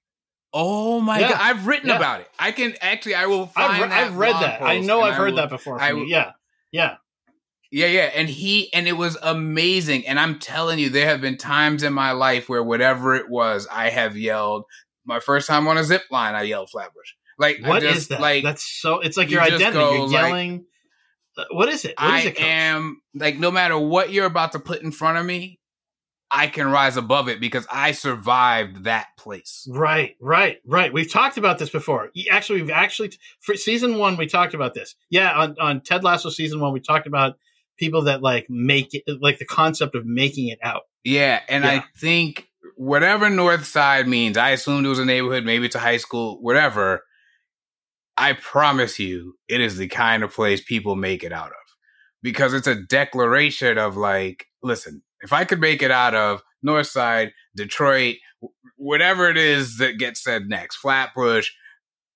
[0.53, 1.29] oh my Yeah.
[1.29, 1.37] god!
[1.41, 1.97] I've written Yeah.
[1.97, 2.29] about it.
[2.39, 3.83] I can actually, I will find.
[3.83, 4.61] I've, that I've read that.
[4.61, 5.81] I know I've heard will- that before.
[5.81, 5.91] I.
[5.93, 6.31] Yeah,
[6.71, 6.95] yeah.
[7.73, 10.05] Yeah, yeah, and he and it was amazing.
[10.05, 13.65] And I'm telling you, there have been times in my life where whatever it was,
[13.71, 14.65] I have yelled.
[15.05, 17.13] My first time on a zip line, I yelled Flatbush.
[17.39, 18.19] Like I What is just, that?
[18.19, 18.99] Like that's so.
[18.99, 19.71] It's like you your identity.
[19.71, 20.65] go, You're yelling.
[21.37, 21.93] Uh, what is it?
[21.97, 22.41] What is I it?
[22.41, 25.57] Am like no matter what you're about to put in front of me,
[26.31, 29.67] I can rise above it because I survived that place.
[29.69, 30.93] Right, right, right.
[30.93, 32.09] We've talked about this before.
[32.31, 34.95] Actually, we've actually for season one we talked about this.
[35.09, 37.35] Yeah, on on Ted Lasso season one we talked about
[37.77, 40.83] people that like make it like the concept of making it out.
[41.03, 41.71] Yeah, and Yeah.
[41.71, 45.79] I think whatever North Side means, I assumed it was a neighborhood, maybe it's a
[45.79, 47.03] high school, whatever.
[48.17, 51.53] I promise you, it is the kind of place people make it out of
[52.21, 56.87] because it's a declaration of like, listen, if I could make it out of North
[56.87, 58.15] Side, Detroit,
[58.77, 61.49] whatever it is that gets said next, Flatbush,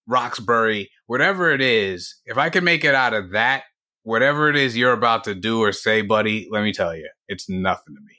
[0.08, 3.64] Roxbury, whatever it is, if I could make it out of that,
[4.04, 7.50] whatever it is you're about to do or say, buddy, let me tell you, it's
[7.50, 8.18] nothing to me.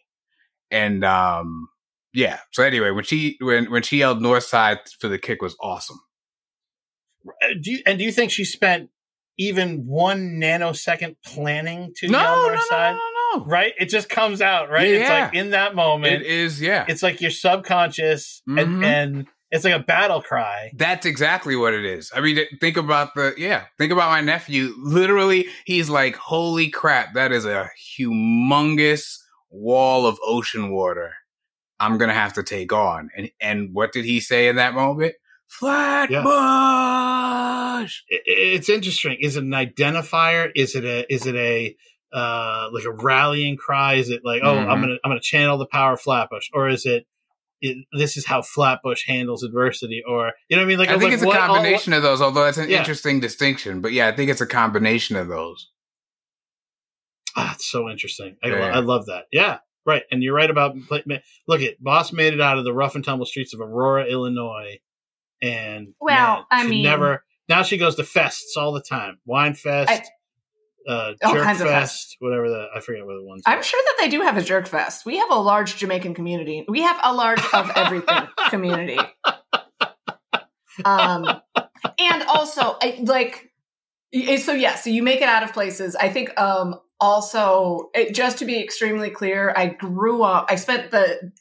[0.71, 1.69] And um,
[2.13, 2.41] yeah.
[2.53, 6.01] So anyway, when she when when she yelled North Side for the kick was awesome.
[7.27, 8.91] Uh, Do you, and do you think she spent
[9.39, 12.93] even one nanosecond planning to No, yell no, North no, Side?
[12.93, 13.45] no, no, no.
[13.45, 13.73] Right?
[13.79, 14.87] It just comes out, right?
[14.87, 15.25] It's Yeah.
[15.25, 16.15] like in that moment.
[16.15, 16.85] It is, yeah.
[16.89, 18.63] It's like your subconscious Mhm.
[18.63, 20.71] and, and it's like a battle cry.
[20.75, 22.11] That's exactly what it is.
[22.15, 23.65] I mean, think about the yeah.
[23.79, 24.75] Think about my nephew.
[24.79, 27.15] Literally, he's like, "Holy crap!
[27.15, 29.19] That is a humongous
[29.51, 31.15] wall of ocean water.
[31.79, 35.15] I'm gonna have to take on." And and what did he say in that moment?
[35.49, 36.25] Flatbush.
[38.09, 39.17] It- it's interesting.
[39.21, 40.51] Is it an identifier?
[40.55, 41.77] Is it a is it a
[42.13, 43.95] uh like a rallying cry?
[43.95, 44.81] Is it like, oh, I'm Mhm.
[44.83, 47.07] gonna I'm gonna channel the power of Flatbush, or is it
[47.63, 50.79] it, this is how Flatbush handles adversity, or you know what I mean?
[50.79, 52.79] Like I think like, it's a what- all- combination of those, although that's an Yeah.
[52.79, 53.81] interesting distinction.
[53.81, 55.71] But yeah, I think it's a combination of those.
[57.35, 58.37] Ah, it's so interesting.
[58.43, 58.77] I, Yeah, yeah.
[58.77, 59.25] I love that.
[59.33, 60.03] Yeah, right.
[60.11, 60.75] And you're right about
[61.47, 64.79] look at Boss made it out of the rough and tumble streets of Aurora, Illinois,
[65.43, 67.25] and Well, man, I she mean- never.
[67.49, 69.19] Now she goes to fests all the time.
[69.25, 70.03] Wine fest, I-
[70.89, 73.43] uh, All jerk kinds of fest, whatever the I forget what the ones.
[73.47, 73.53] Are.
[73.53, 73.63] I'm are.
[73.63, 75.05] sure that they do have a jerk fest.
[75.05, 76.65] We have a large Jamaican community.
[76.69, 78.99] We have a large of everything community.
[80.85, 81.27] Um,
[81.99, 83.51] and also, I, like,
[84.39, 85.97] so yeah, so you make it out of places.
[85.97, 90.91] I think, um, also, it, just to be extremely clear, I grew up, I spent
[90.91, 91.33] the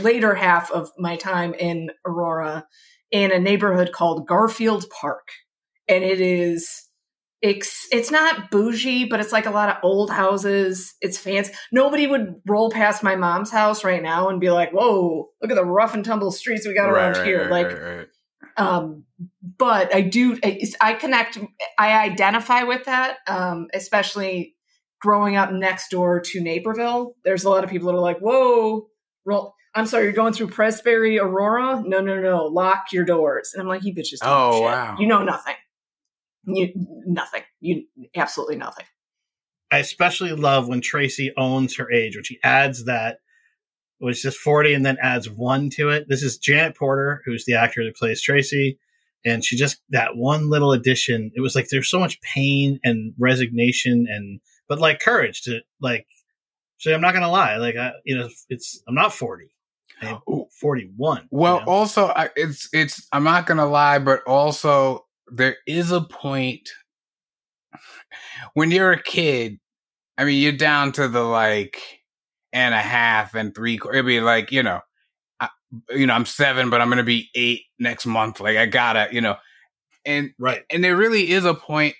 [0.00, 2.66] later half of my time in Aurora
[3.10, 5.28] in a neighborhood called Garfield Park.
[5.88, 6.87] And it is,
[7.40, 10.94] it's, it's not bougie, but it's like a lot of old houses.
[11.00, 11.52] It's fancy.
[11.70, 15.54] Nobody would roll past my mom's house right now and be like, whoa, look at
[15.54, 17.40] the rough and tumble streets we got around Right, right, here.
[17.42, 18.08] right, like, right, right.
[18.56, 19.04] um
[19.58, 21.38] but i do I, I connect
[21.78, 24.56] i identify with that um especially
[25.00, 28.88] growing up next door to naperville there's a lot of people that are like whoa
[29.24, 33.62] roll i'm sorry you're going through presbury aurora no no no lock your doors and
[33.62, 34.62] i'm like you bitches Oh, shit.
[34.64, 34.96] wow.
[34.98, 35.54] you know nothing
[36.56, 36.72] you
[37.06, 37.84] nothing you
[38.16, 38.86] absolutely nothing
[39.70, 43.18] I especially love when Tracy owns her age, when she adds that,
[43.98, 46.06] which is 40 and then adds one to it.
[46.08, 48.78] This is Janet Porter, who's the actor that plays Tracy.
[49.24, 53.12] And she just, that one little addition, it was like there's so much pain and
[53.18, 56.06] resignation and, but like courage to like,
[56.78, 57.56] so I'm not going to lie.
[57.56, 59.52] Like, I, you know, it's, I'm not 40.
[60.00, 60.20] I'm
[60.60, 61.28] 41.
[61.30, 61.66] Well, you know?
[61.66, 63.08] also, I, it's it's.
[63.12, 66.70] I'm not gonna lie, but also there is a point
[68.54, 69.58] when you're a kid.
[70.16, 71.80] I mean, you're down to the like
[72.52, 73.78] and a half and three.
[73.92, 74.80] It'd be like you know,
[75.40, 75.48] I,
[75.90, 78.40] you know, I'm seven, but I'm gonna be eight next month.
[78.40, 79.36] Like I gotta, you know,
[80.04, 80.62] and right.
[80.70, 81.94] and there really is a point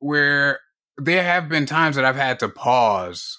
[0.00, 0.60] where
[0.98, 3.38] there have been times that I've had to pause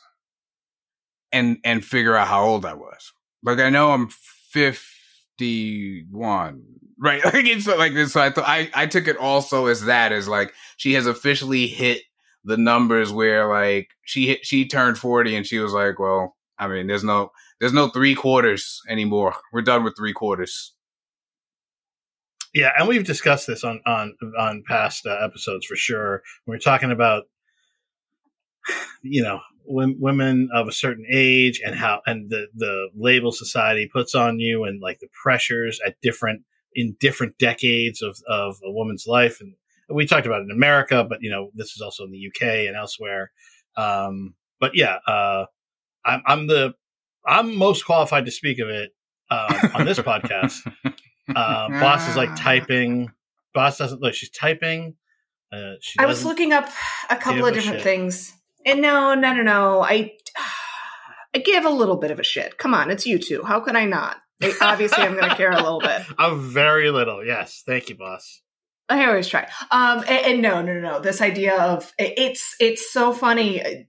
[1.31, 3.13] and and figure out how old I was.
[3.43, 6.63] Like I know I'm 51,
[7.01, 7.21] right?
[7.33, 8.13] Like it's like this.
[8.13, 11.67] So I thought I I took it also as that as like she has officially
[11.67, 12.03] hit
[12.43, 16.67] the numbers where like she hit she turned 40 and she was like, well, I
[16.67, 19.35] mean, there's no there's no three quarters anymore.
[19.51, 20.73] We're done with three quarters.
[22.53, 26.21] Yeah, and we've discussed this on on on past uh, episodes for sure.
[26.45, 27.23] When we're talking about
[29.01, 33.89] you know wom- women of a certain age and how and the the label society
[33.91, 38.71] puts on you and like the pressures at different in different decades of of a
[38.71, 39.53] woman's life and
[39.93, 42.67] we talked about it in America, but you know this is also in the UK
[42.67, 43.31] and elsewhere.
[43.75, 45.45] Um, but yeah, uh,
[46.05, 46.73] I'm I'm the
[47.25, 48.91] I'm most qualified to speak of it
[49.29, 50.57] um, on this podcast.
[51.33, 53.09] Uh, boss is like typing.
[53.53, 54.13] Boss doesn't look.
[54.13, 54.95] She's typing.
[55.53, 56.67] Uh, she I was looking up
[57.09, 58.33] a couple of different things.
[58.65, 59.81] And no, no, no, no.
[59.81, 60.13] I
[61.33, 62.57] I give a little bit of a shit.
[62.57, 63.43] Come on, it's you two.
[63.43, 64.17] How could I not?
[64.61, 66.01] Obviously, I'm going to care a little bit.
[66.19, 67.23] A very little.
[67.25, 68.41] Yes, thank you, boss.
[68.89, 69.47] I always try.
[69.71, 70.99] Um, and, and no, no, no, no.
[70.99, 73.87] This idea of it's it's so funny.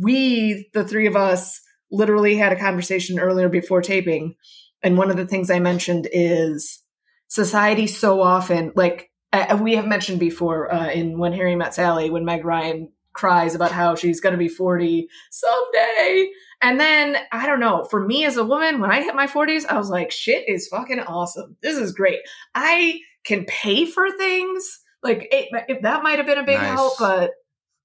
[0.00, 1.60] We, the three of us,
[1.90, 4.34] literally had a conversation earlier before taping,
[4.82, 6.82] and one of the things I mentioned is
[7.28, 12.10] society so often like uh, we have mentioned before uh, in when Harry met Sally
[12.10, 16.30] when Meg Ryan cries about how she's going to be 40 someday.
[16.62, 19.66] And then I don't know, for me as a woman, when I hit my 40s,
[19.66, 21.56] I was like, shit is fucking awesome.
[21.60, 22.20] This is great.
[22.54, 24.78] I can pay for things.
[25.02, 26.68] Like it, it, that might have been a big Nice.
[26.68, 27.32] help, but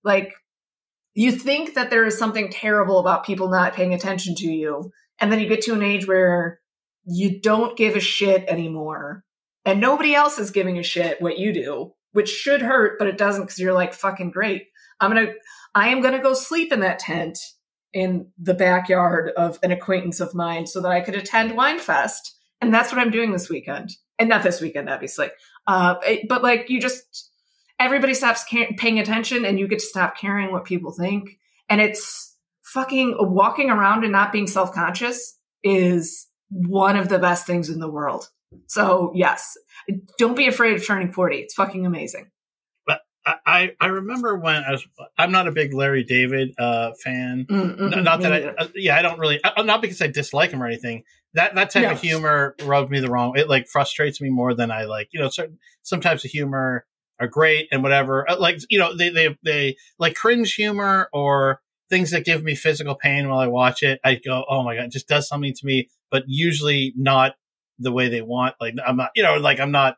[0.03, 0.33] like
[1.15, 4.91] you think that there is something terrible about people not paying attention to you.
[5.19, 6.59] And then you get to an age where
[7.05, 9.23] you don't give a shit anymore.
[9.65, 13.17] And nobody else is giving a shit what you do, which should hurt, but it
[13.17, 14.67] doesn't because you're like fucking great.
[15.03, 15.33] I'm gonna
[15.75, 17.37] I am gonna go sleep in that tent
[17.93, 22.31] in the backyard of an acquaintance of mine so that I could attend Winefest.
[22.59, 23.91] And that's what I'm doing this weekend.
[24.17, 25.29] And not this weekend, obviously.
[25.67, 25.95] Uh,
[26.27, 27.29] but like you just,
[27.79, 31.37] everybody stops ca- paying attention and you get to stop caring what people think.
[31.69, 37.45] And it's fucking walking around and not being self conscious is one of the best
[37.45, 38.29] things in the world.
[38.67, 39.57] So, yes,
[40.17, 41.37] don't be afraid of turning 40.
[41.37, 42.29] It's fucking amazing.
[43.25, 44.85] I, I remember when I was.
[45.17, 47.45] I'm not a big Larry David uh, fan.
[47.49, 50.51] Mm, mm, not that I, uh, yeah, I don't really, uh, not because I dislike
[50.51, 51.03] him or anything.
[51.33, 51.91] That that type No.
[51.91, 53.37] of humor rubbed me the wrong.
[53.37, 55.07] It like frustrates me more than I like.
[55.11, 56.85] You know, certain some types of humor
[57.19, 58.29] are great and whatever.
[58.29, 62.55] Uh, Like you know, they they they like cringe humor or things that give me
[62.55, 63.99] physical pain while I watch it.
[64.03, 65.89] I go, oh my god, it just does something to me.
[66.11, 67.35] but usually not
[67.79, 68.55] the way they want.
[68.61, 69.97] Like I'm not, you know, like I'm not.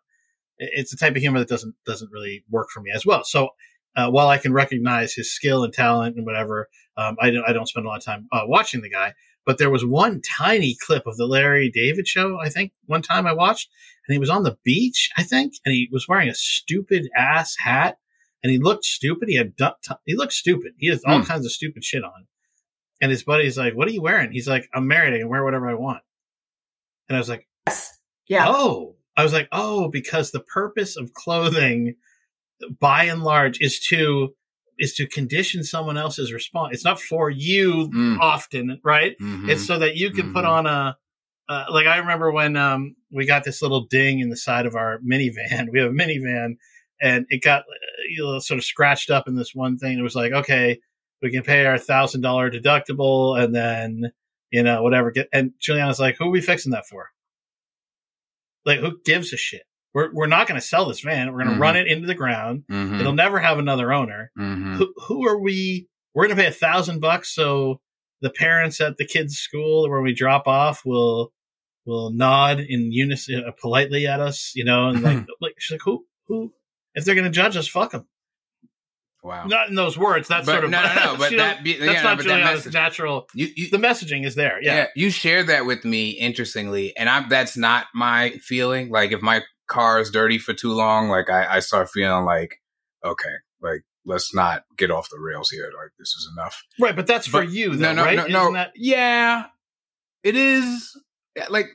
[0.57, 3.23] It's the type of humor that doesn't doesn't really work for me as well.
[3.23, 3.49] So
[3.95, 7.53] uh, while I can recognize his skill and talent and whatever, um, I don't I
[7.53, 9.13] don't spend a lot of time uh, watching the guy.
[9.45, 12.39] But there was one tiny clip of the Larry David show.
[12.41, 13.69] I think one time I watched,
[14.07, 15.11] and he was on the beach.
[15.17, 17.99] I think, and he was wearing a stupid ass hat,
[18.41, 19.29] and he looked stupid.
[19.29, 20.73] He had du- t- he looked stupid.
[20.79, 21.25] He has all Hmm.
[21.25, 22.25] kinds of stupid shit on.
[23.01, 25.13] And his buddy's like, "What are you wearing?" He's like, "I'm married.
[25.13, 26.01] I can wear whatever I want."
[27.07, 28.45] And I was like, "Yes, Yeah.
[28.47, 31.95] Oh, I was like, oh, because the purpose of clothing,
[32.79, 34.35] by and large, is to
[34.77, 36.73] is to condition someone else's response.
[36.75, 38.19] It's not for you Mm.
[38.19, 39.15] often, right?
[39.21, 39.49] Mhm.
[39.49, 40.49] It's so that you can put Mhm.
[40.49, 40.97] on a.
[41.47, 44.75] Uh, like I remember when um, we got this little ding in the side of
[44.75, 45.67] our minivan.
[45.71, 46.57] We have a minivan,
[47.01, 47.63] and it got
[48.09, 49.97] you know, sort of scratched up in this one thing.
[49.97, 50.79] It was like, okay,
[51.21, 54.11] we can pay our thousand dollar deductible, and then
[54.51, 55.09] you know whatever.
[55.11, 57.11] Get and Juliana's like, who are we fixing that for?
[58.65, 59.63] Like, who gives a shit?
[59.93, 61.31] We're we're not going to sell this van.
[61.31, 61.61] We're going to Mhm.
[61.61, 62.63] run it into the ground.
[62.69, 62.99] Mhm.
[62.99, 64.31] It'll never have another owner.
[64.37, 64.75] Mhm.
[64.77, 65.87] Who who are we?
[66.13, 67.79] We're going to pay a thousand bucks so
[68.21, 71.31] the parents at the kids' school where we drop off will
[71.85, 75.81] will nod in unison uh, politely at us, you know, and like like she's like
[75.85, 76.51] who who
[76.95, 78.07] if they're going to judge us, fuck them.
[79.25, 79.45] Wow.
[79.47, 80.27] Not in those words.
[80.27, 82.29] That's But sort of no, no, no, but that be- that's yeah, not but that
[82.29, 83.27] Juliana's message- natural.
[83.33, 84.59] You, you, The messaging is there.
[84.61, 84.75] yeah.
[84.75, 84.87] Yeah.
[84.95, 88.89] you shared that with me interestingly, and I'm that's not my feeling.
[88.89, 92.61] Like if my car is dirty for too long, like I, I start feeling like,
[93.03, 95.71] okay, like let's not get off the rails here.
[95.75, 96.61] Like this is enough.
[96.79, 98.15] right, but that's for you, though, no, no, right?
[98.17, 98.53] no, no.
[98.53, 99.45] That- Yeah,
[100.23, 100.95] it is.
[101.49, 101.69] Like,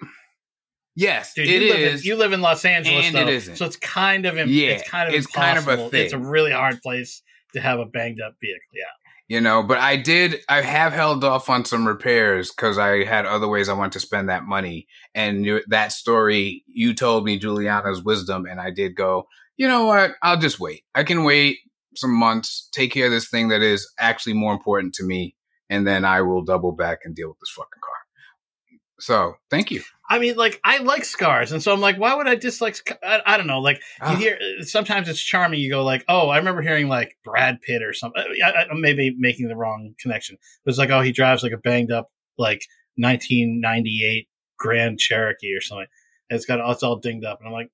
[0.97, 3.56] yes, Dude, it you live, in, you live in Los Angeles, And though, isn't.
[3.56, 5.98] so it's kind of im- Yeah, it's kind of it's kind of a impossible.
[5.98, 7.22] It's a really hard place
[7.55, 8.60] to have a banged up vehicle.
[8.74, 8.85] Yeah,
[9.31, 13.24] you know but i did i have held off on some repairs because i had
[13.24, 14.86] other ways i wanted to spend that money.
[15.14, 20.12] And that story you told me juliana's wisdom and i did go you know what?
[20.22, 20.85] I'll just wait.
[20.94, 21.59] I can wait
[21.94, 25.35] some months take care of this thing that is actually more important to me
[25.68, 28.78] and then i will double back and deal with this fucking car.
[28.98, 29.82] So thank you
[30.12, 32.74] I mean, like I like scars, and so I'm like, why would I dislike?
[32.74, 33.61] sc- I, I don't know.
[33.61, 34.16] Like you Ah.
[34.16, 35.61] hear sometimes it's charming.
[35.61, 38.20] You go like, oh, I remember hearing like Brad Pitt or something.
[38.45, 40.37] I, I, I'm maybe making the wrong connection.
[40.65, 42.62] But it's like, oh, he drives like a banged up like
[42.97, 44.28] 1998
[44.59, 45.87] Grand Cherokee or something.
[46.28, 47.69] And it's got all it's all dinged up, and I'm like,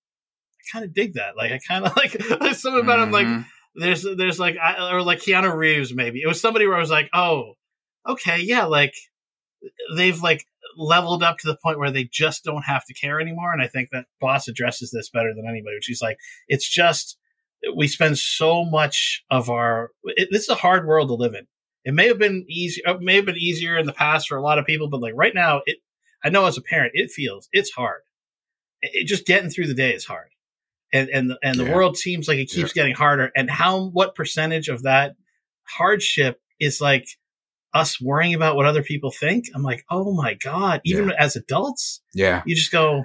[0.61, 1.37] I kind of dig that.
[1.37, 3.45] Like I kind of like there's something about him like Mhm.
[3.75, 6.91] there's there's like I, or like Keanu Reeves maybe it was somebody where I was
[6.91, 7.55] like oh
[8.09, 8.95] okay yeah like
[9.97, 10.45] they've like
[10.77, 13.69] leveled up to the point where they just don't have to care anymore and I
[13.69, 17.19] think that Boss addresses this better than anybody She's like it's just
[17.77, 21.47] we spend so much of our it, this is a hard world to live in.
[21.85, 24.43] It may have been easy it may have been easier in the past for a
[24.43, 25.79] lot of people but like right now it
[26.25, 28.03] I know as a parent it feels it's hard.
[28.83, 30.29] It, it just getting through the day is hard.
[30.93, 31.75] And and the, and the Yeah.
[31.75, 35.17] world seems like it keeps getting harder and how what percentage of that
[35.65, 37.07] hardship is like
[37.75, 42.01] us worrying about what other people think i'm like oh my god even as adults
[42.15, 43.05] yeah you just go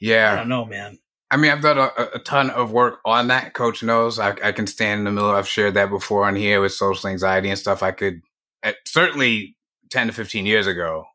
[0.00, 0.98] yeah, i don't know man
[1.32, 3.54] I mean, I've done a, a ton of work on that.
[3.54, 5.30] Coach knows I, I can stand in the middle.
[5.30, 7.82] I've shared that before on here with social anxiety and stuff.
[7.82, 8.20] I could
[8.62, 9.56] at, certainly
[9.88, 11.06] 10 to 15 years ago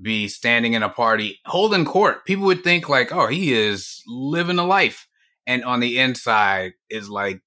[0.00, 2.24] be standing in a party holding court.
[2.24, 5.06] People would think like, oh, he is living a life.
[5.46, 7.40] And on the inside is like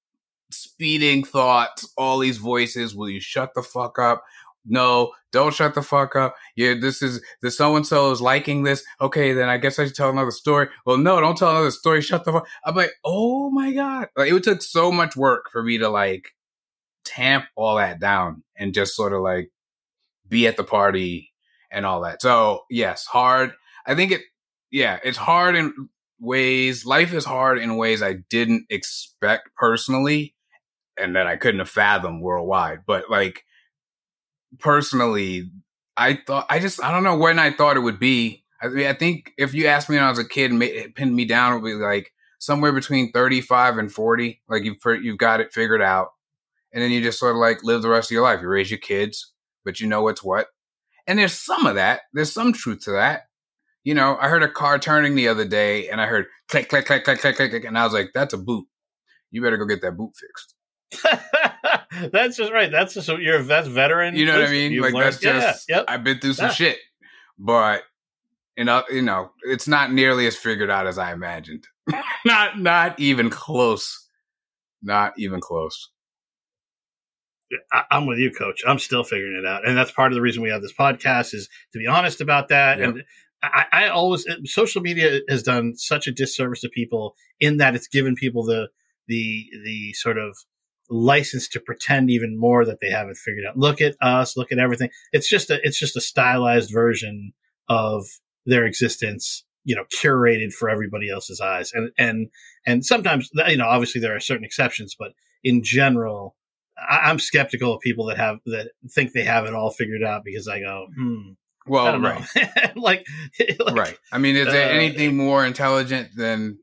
[0.50, 2.96] speeding thoughts, all these voices.
[2.96, 4.24] Will you shut the fuck up?
[4.66, 6.36] No, don't shut the fuck up.
[6.56, 8.84] Yeah, this is the so and so is liking this.
[9.00, 10.68] Okay, then I guess I should tell another story.
[10.86, 12.02] Well, no, don't tell another story.
[12.02, 12.48] Shut the fuck.
[12.64, 14.10] I'm like, oh my god!
[14.16, 16.30] Like it took so much work for me to like
[17.04, 19.50] tamp all that down and just sort of like
[20.30, 21.32] be at the party
[21.72, 22.22] and all that.
[22.22, 23.54] So yes, hard.
[23.86, 24.22] I think it.
[24.70, 25.74] Yeah, it's hard in
[26.20, 26.86] ways.
[26.86, 30.36] Life is hard in ways I didn't expect personally,
[30.98, 32.82] and that I couldn't have fathomed worldwide.
[32.86, 33.44] But like
[34.60, 35.50] personally,
[35.98, 38.44] I thought I just I don't know when I thought it would be.
[38.62, 41.16] I mean, I think if you asked me when I was a kid, it pinned
[41.16, 44.42] me down, it would be like somewhere between thirty five and forty.
[44.48, 46.10] Like you've you've got it figured out,
[46.74, 48.42] and then you just sort of like live the rest of your life.
[48.42, 49.32] You raise your kids,
[49.66, 50.48] but you know what's what.
[51.08, 52.02] And there's some of that.
[52.14, 53.24] There's some truth to that.
[53.84, 56.86] You know, I heard a car turning the other day, and I heard click click
[56.86, 58.68] click click click click, click and I was like, "That's a boot.
[59.32, 60.56] You better go get that boot fixed."
[62.12, 64.80] that's just right that's just you're a that's veteran You know what I mean?
[64.80, 65.86] Like learned- that's just yeah, yep.
[65.88, 66.54] I've been through some Yeah.
[66.54, 66.78] shit,
[67.40, 67.84] but
[68.58, 71.66] you know, you know, it's not nearly as figured out as I imagined.
[72.26, 74.08] not not even close.
[74.84, 75.90] Not even close.
[77.72, 78.62] I, I'm with you, Coach.
[78.68, 81.34] I'm still figuring it out, and that's part of the reason we have this podcast
[81.34, 82.80] is to be honest about that.
[82.80, 82.88] Yep.
[82.90, 83.04] And
[83.44, 87.76] I, I always uh, social media has done such a disservice to people in that
[87.76, 88.68] it's given people the
[89.08, 90.38] the the sort of
[90.92, 93.58] license to pretend even more that they haven't figured out.
[93.58, 94.90] Look at us, look at everything.
[95.14, 97.34] It's just a it's just a stylized version
[97.70, 98.06] of
[98.46, 101.72] their existence, you know, curated for everybody else's eyes.
[101.74, 102.30] And and
[102.66, 105.14] and sometimes you know, obviously there are certain exceptions, but
[105.44, 106.36] in general,
[106.78, 110.24] I, am skeptical of people that have that think they have it all figured out
[110.24, 111.32] because I go, hmm.
[111.68, 112.26] Well, right,
[112.76, 113.06] like,
[113.60, 113.98] like, right.
[114.12, 116.58] I mean, is there uh, anything more intelligent than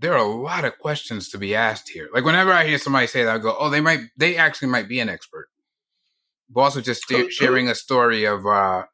[0.00, 2.08] there are a lot of questions to be asked here.
[2.12, 4.88] Like whenever I hear somebody say that, I go, "Oh, they might, they actually might
[4.88, 5.48] be an expert."
[6.48, 8.84] Boss was just st- sharing a story of uh,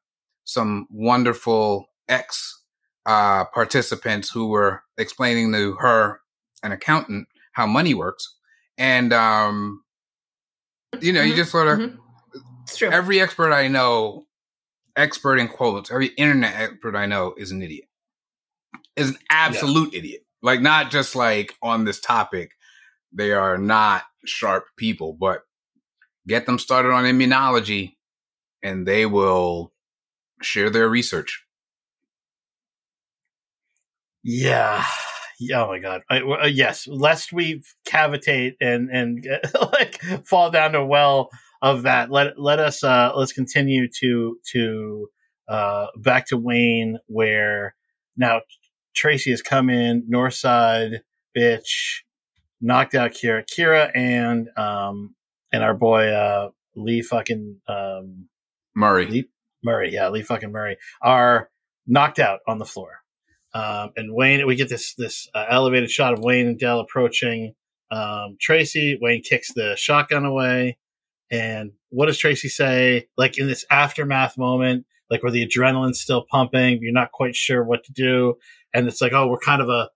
[0.44, 2.62] some wonderful ex
[3.06, 6.20] uh, participants who were explaining to her,
[6.62, 8.36] an accountant, how money works,
[8.78, 9.82] and um,
[11.00, 11.30] you know, mm-hmm.
[11.30, 12.92] you just sort of mm-hmm.
[12.92, 14.24] every expert I know,
[14.96, 17.88] expert in quotes, every internet expert I know is an idiot,
[18.96, 19.98] is an absolute yeah.
[19.98, 22.50] idiot like not just like on this topic.
[23.12, 25.40] They are not sharp people, but
[26.28, 27.94] get them started on immunology
[28.62, 29.72] and they will
[30.42, 31.44] share their research.
[34.22, 34.84] Yeah.
[35.54, 36.02] Oh my god.
[36.10, 39.26] I, uh, yes, lest we cavitate and and
[39.72, 41.30] like fall down a well
[41.62, 42.10] of that.
[42.10, 45.08] Let let us uh let's continue to to
[45.48, 47.74] uh back to Wayne where
[48.16, 48.40] now
[48.94, 51.02] Tracy has come in, North Side,
[51.36, 52.02] bitch,
[52.60, 53.44] knocked out Kira.
[53.46, 55.14] Kira and um
[55.52, 58.28] and our boy uh Lee fucking um
[58.74, 59.06] Murray.
[59.06, 59.28] Lee,
[59.62, 61.50] Murray, yeah, Lee fucking Murray are
[61.86, 63.02] knocked out on the floor.
[63.52, 67.54] Um, and Wayne, we get this this uh, elevated shot of Wayne and Dell approaching
[67.90, 68.98] um, Tracy.
[69.00, 70.76] Wayne kicks the shotgun away,
[71.30, 73.06] and what does Tracy say?
[73.16, 77.62] Like in this aftermath moment, like where the adrenaline's still pumping, you're not quite sure
[77.62, 78.34] what to do
[78.74, 79.88] and it's like, oh, we're kind of a,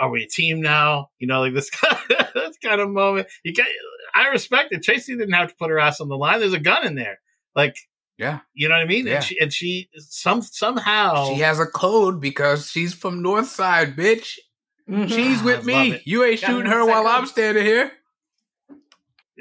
[0.00, 1.10] are we a team now?
[1.18, 3.28] You know, like this kind of, this kind of moment.
[3.44, 3.66] You get,
[4.14, 4.82] I respect it.
[4.82, 6.40] Tracy didn't have to put her ass on the line.
[6.40, 7.20] There's a gun in there.
[7.54, 7.76] Like,
[8.18, 9.06] yeah, you know what I mean.
[9.06, 9.16] Yeah.
[9.16, 13.94] And she, and she some somehow she has a code because she's from North Side,
[13.94, 14.38] bitch.
[14.88, 15.08] Mm-hmm.
[15.08, 16.00] She's with me.
[16.04, 17.92] You ain't shooting her while I'm standing here.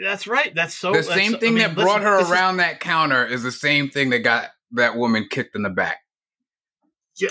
[0.02, 0.54] That's right.
[0.54, 0.92] That's so.
[0.92, 3.90] The same thing I mean, that brought her around is, that counter is the same
[3.90, 6.00] thing that got that woman kicked in the back.
[7.18, 7.30] Yeah,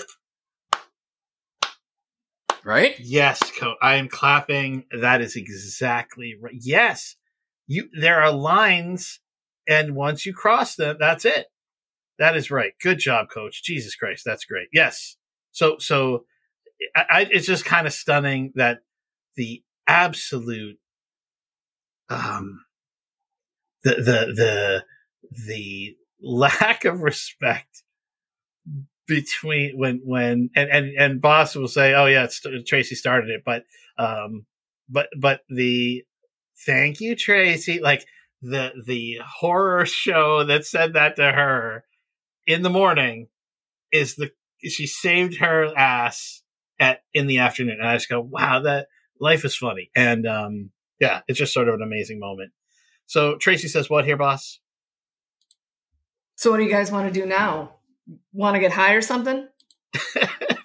[2.65, 2.95] right?
[2.99, 4.85] Yes, Co- I am clapping.
[5.01, 6.55] That is exactly right.
[6.59, 7.17] Yes,
[7.67, 7.89] you.
[7.99, 9.21] There are lines,
[9.69, 11.47] and once you cross them, that's it.
[12.19, 12.73] That is right.
[12.81, 13.63] Good job, Coach.
[13.63, 14.69] Jesus Christ, that's great.
[14.73, 15.17] Yes.
[15.51, 16.25] So, so
[16.95, 18.79] I, I, it's just kind of stunning that
[19.35, 20.77] the absolute,
[22.09, 22.65] um,
[23.83, 24.83] the the the
[25.47, 27.83] the lack of respect
[29.07, 32.27] between when when and and and boss will say oh yeah
[32.65, 33.63] tracy started it but
[33.97, 34.45] um
[34.89, 36.03] but but the
[36.65, 38.05] thank you tracy like
[38.41, 41.83] the the horror show that said that to her
[42.47, 43.27] in the morning
[43.91, 44.31] is the
[44.63, 46.41] she saved her ass
[46.79, 48.87] at in the afternoon and i just go wow that
[49.19, 52.51] life is funny and um yeah it's just sort of an amazing moment.
[53.05, 54.59] So tracy says what here boss?
[56.35, 57.74] So what do you guys want to do now
[58.33, 59.47] want to get high or something?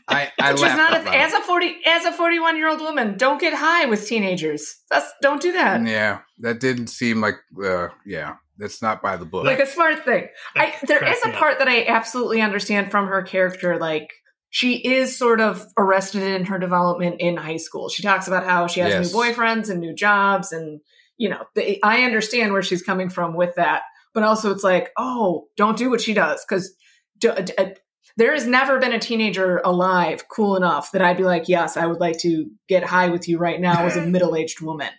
[0.08, 2.80] I, I Which is not a, as a forty as a forty one year old
[2.80, 3.16] woman.
[3.16, 4.76] Don't get high with teenagers.
[4.90, 5.86] That's don't do that.
[5.86, 7.36] Yeah, that didn't seem like.
[7.62, 9.44] Uh, yeah, that's not by the book.
[9.44, 10.26] Like a smart thing.
[10.56, 13.78] I there is a part that I absolutely understand from her character.
[13.78, 14.10] Like
[14.50, 17.88] she is sort of arrested in her development in high school.
[17.88, 19.12] She talks about how she has yes.
[19.12, 20.80] new boyfriends and new jobs, and
[21.18, 23.82] you know, the, I understand where she's coming from with that.
[24.12, 26.74] But also, it's like, oh, don't do what she does because
[27.20, 31.86] there has never been a teenager alive cool enough that I'd be like, yes, I
[31.86, 34.90] would like to get high with you right now as a middle aged woman.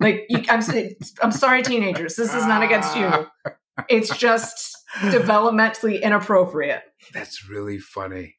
[0.00, 0.62] like, I'm,
[1.22, 2.16] I'm sorry, teenagers.
[2.16, 3.26] This is not against you.
[3.88, 6.82] It's just developmentally inappropriate.
[7.12, 8.36] That's really funny.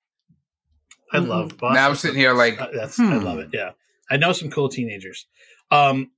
[1.12, 1.30] I mm-hmm.
[1.30, 1.58] love.
[1.58, 1.76] Boston.
[1.76, 3.14] Now I'm sitting here like, uh, that's hmm.
[3.14, 3.50] I love it.
[3.54, 3.72] Yeah,
[4.10, 5.28] I know some cool teenagers.
[5.70, 6.12] Um,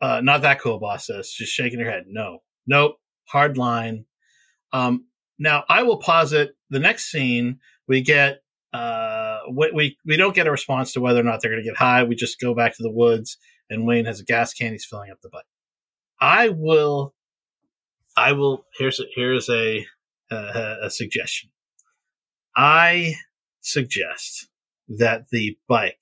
[0.00, 2.04] uh, not that cool, boss says, just shaking her head.
[2.08, 4.04] No, nope, hard line.
[4.72, 5.06] Um,
[5.38, 7.60] now, I will posit the next scene.
[7.86, 8.42] We get
[8.72, 11.78] uh, we, we don't get a response to whether or not they're going to get
[11.78, 12.02] high.
[12.02, 13.38] We just go back to the woods,
[13.70, 14.72] and Wayne has a gas can.
[14.72, 15.44] He's filling up the bike.
[16.20, 17.14] I will.
[18.16, 18.66] I will.
[18.76, 19.86] Here's a, here's a
[20.30, 21.50] a, a suggestion.
[22.56, 23.14] I
[23.60, 24.48] suggest
[24.88, 25.96] that the bike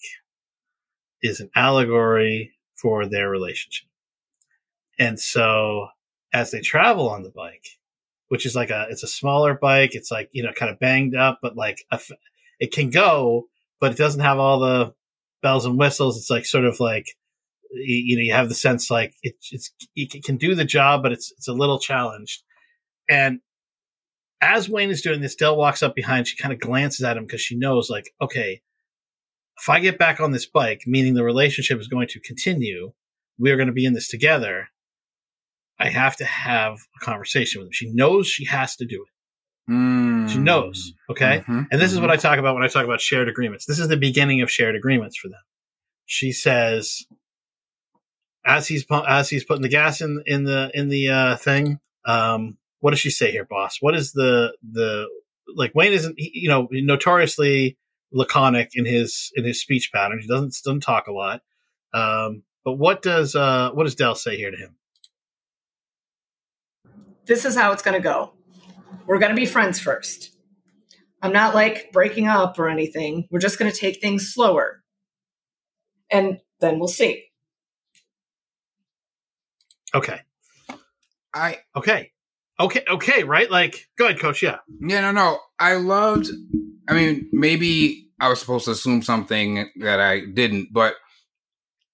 [1.23, 3.89] is an allegory for their relationship.
[4.99, 5.89] And so
[6.33, 7.67] as they travel on the bike,
[8.29, 9.95] which is like a it's a smaller bike.
[9.95, 12.01] It's like you know kind of banged up, but like a,
[12.59, 13.47] it can go,
[13.81, 14.95] but it doesn't have all the
[15.43, 16.17] bells and whistles.
[16.17, 17.07] It's like sort of like
[17.73, 21.13] you, know you have the sense like it, it's it can do the job, but
[21.13, 22.43] it's it's a little challenged.
[23.09, 23.41] And
[24.41, 26.29] as Wayne is doing this, Dell walks up behind.
[26.29, 28.63] She kind of glances at him because she knows, like, okay,
[29.59, 32.93] if I get back on this bike, meaning the relationship is going to continue,
[33.39, 34.69] we are going to be in this together.
[35.79, 37.73] I have to have a conversation with him.
[37.73, 39.73] She knows she has to do it.
[39.73, 40.29] Mm.
[40.31, 40.93] She knows.
[41.11, 41.43] Okay.
[41.47, 42.03] Mhm, And this is mhm.
[42.03, 43.67] what I talk about when I talk about shared agreements.
[43.67, 45.41] This is the beginning of shared agreements for them.
[46.07, 47.05] She says,
[48.45, 51.81] as he's as he's putting the gas in in the in the uh, thing.
[52.05, 53.79] Um, what does she say here, boss?
[53.81, 55.09] What is the the
[55.57, 55.75] like?
[55.75, 57.77] Wayne isn't he- you know notoriously
[58.13, 60.21] laconic in his in his speech pattern.
[60.21, 61.43] He doesn't doesn't talk a lot.
[61.93, 64.77] Um, but what does uh what does Dell say here to him?
[67.27, 68.33] This is how it's going to go.
[69.07, 70.37] We're going to be friends first.
[71.23, 73.27] I'm not like breaking up or anything.
[73.31, 74.83] We're just going to take things slower.
[76.11, 77.25] And then we'll see.
[79.95, 80.21] Okay,
[81.33, 82.13] I okay,
[82.61, 83.25] okay, okay.
[83.25, 83.51] Right?
[83.51, 84.43] Like, go ahead, coach.
[84.43, 84.59] Yeah.
[84.81, 85.39] Yeah, no, no.
[85.59, 86.29] I loved.
[86.89, 90.95] I mean, maybe I was supposed to assume something that I didn't, but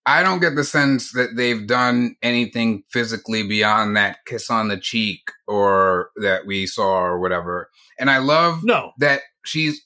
[0.04, 4.76] I don't get the sense that they've done anything physically beyond that kiss on the
[4.76, 7.70] cheek or that we saw or whatever.
[8.00, 8.92] And I love No.
[8.98, 9.80] that she's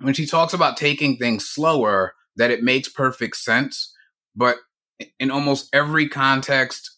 [0.00, 3.92] when she talks about taking things slower, that it makes perfect sense.
[4.36, 4.58] But
[5.18, 6.90] in almost every context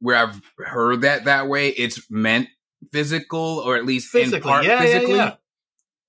[0.00, 2.48] where I've heard that that way, it's meant
[2.92, 5.16] physical or at least in Physically, part yeah, yeah, physically.
[5.16, 5.34] yeah.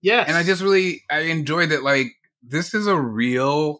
[0.01, 0.27] Yes.
[0.27, 1.83] And I just really I enjoyed that.
[1.83, 2.07] Like
[2.43, 3.79] this is a real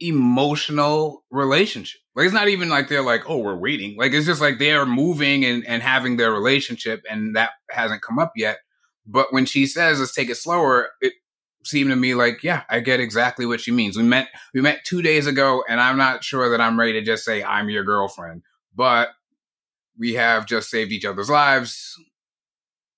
[0.00, 2.00] emotional relationship.
[2.14, 3.96] Like it's not even like they're like, oh, we're waiting.
[3.98, 8.02] Like it's just like they are moving and, and having their relationship, and that hasn't
[8.02, 8.58] come up yet.
[9.06, 11.12] But when she says let's take it slower, it
[11.64, 13.96] seemed to me like, yeah, I get exactly what she means.
[13.96, 17.02] We met we met two days ago, and I'm not sure that I'm ready to
[17.02, 18.42] just say I'm your girlfriend,
[18.74, 19.10] but
[19.98, 21.94] we have just saved each other's lives.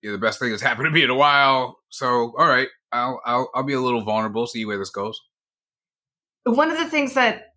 [0.03, 1.79] You're the best thing that's happened to me in a while.
[1.89, 4.47] So, all right, I'll I'll I'll be a little vulnerable.
[4.47, 5.21] See where this goes.
[6.49, 7.55] One of the things that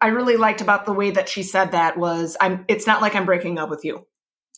[0.00, 3.14] I really liked about the way that she said that was I'm it's not like
[3.14, 4.06] I'm breaking up with you.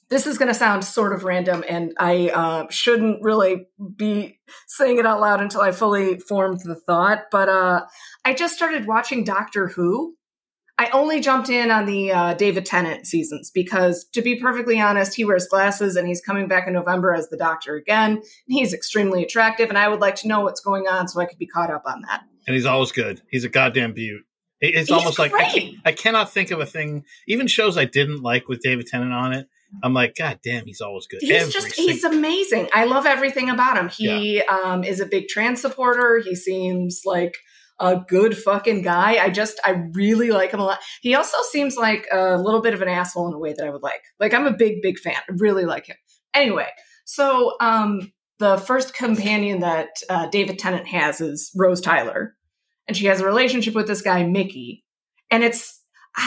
[0.08, 4.98] This is going to sound sort of random and I uh, shouldn't really be saying
[4.98, 7.86] it out loud until I fully formed the thought, but uh,
[8.24, 10.16] I just started watching Doctor Who.
[10.78, 15.14] I only jumped in on the uh, David Tennant seasons because, to be perfectly honest,
[15.14, 18.22] he wears glasses and he's coming back in November as the Doctor again.
[18.46, 21.38] He's extremely attractive, and I would like to know what's going on so I could
[21.38, 22.22] be caught up on that.
[22.46, 23.20] And he's always good.
[23.30, 24.22] He's a goddamn beaut.
[24.60, 27.04] It's He's almost like I, can't- I cannot think of a thing.
[27.26, 29.48] Even shows I didn't like with David Tennant on it.
[29.82, 31.20] I'm like, God damn, he's always good.
[31.22, 32.68] He's Every just he's amazing.
[32.74, 33.88] I love everything about him.
[33.88, 36.18] He um, is a big trans supporter.
[36.18, 37.36] He seems like
[37.78, 39.24] a good fucking guy.
[39.24, 40.80] I just I really like him a lot.
[41.00, 43.70] He also seems like a little bit of an asshole in a way that I
[43.70, 44.02] would like.
[44.18, 45.14] Like I'm a big big fan.
[45.14, 45.96] I really like him.
[46.34, 46.68] Anyway,
[47.04, 52.34] so um, the first companion that uh, David Tennant has is Rose Tyler,
[52.88, 54.84] and she has a relationship with this guy Mickey,
[55.30, 55.80] and it's.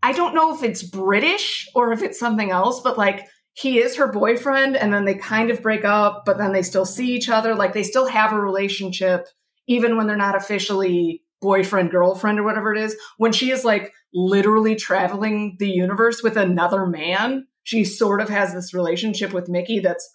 [0.00, 3.96] I don't know if it's British or if it's something else, but like he is
[3.96, 7.28] her boyfriend and then they kind of break up, but then they still see each
[7.28, 7.56] other.
[7.56, 9.26] Like they still have a relationship,
[9.66, 12.96] even when they're not officially boyfriend, girlfriend, or whatever it is.
[13.16, 18.54] When she is like literally traveling the universe with another man, she sort of has
[18.54, 20.08] this relationship with Mickey that's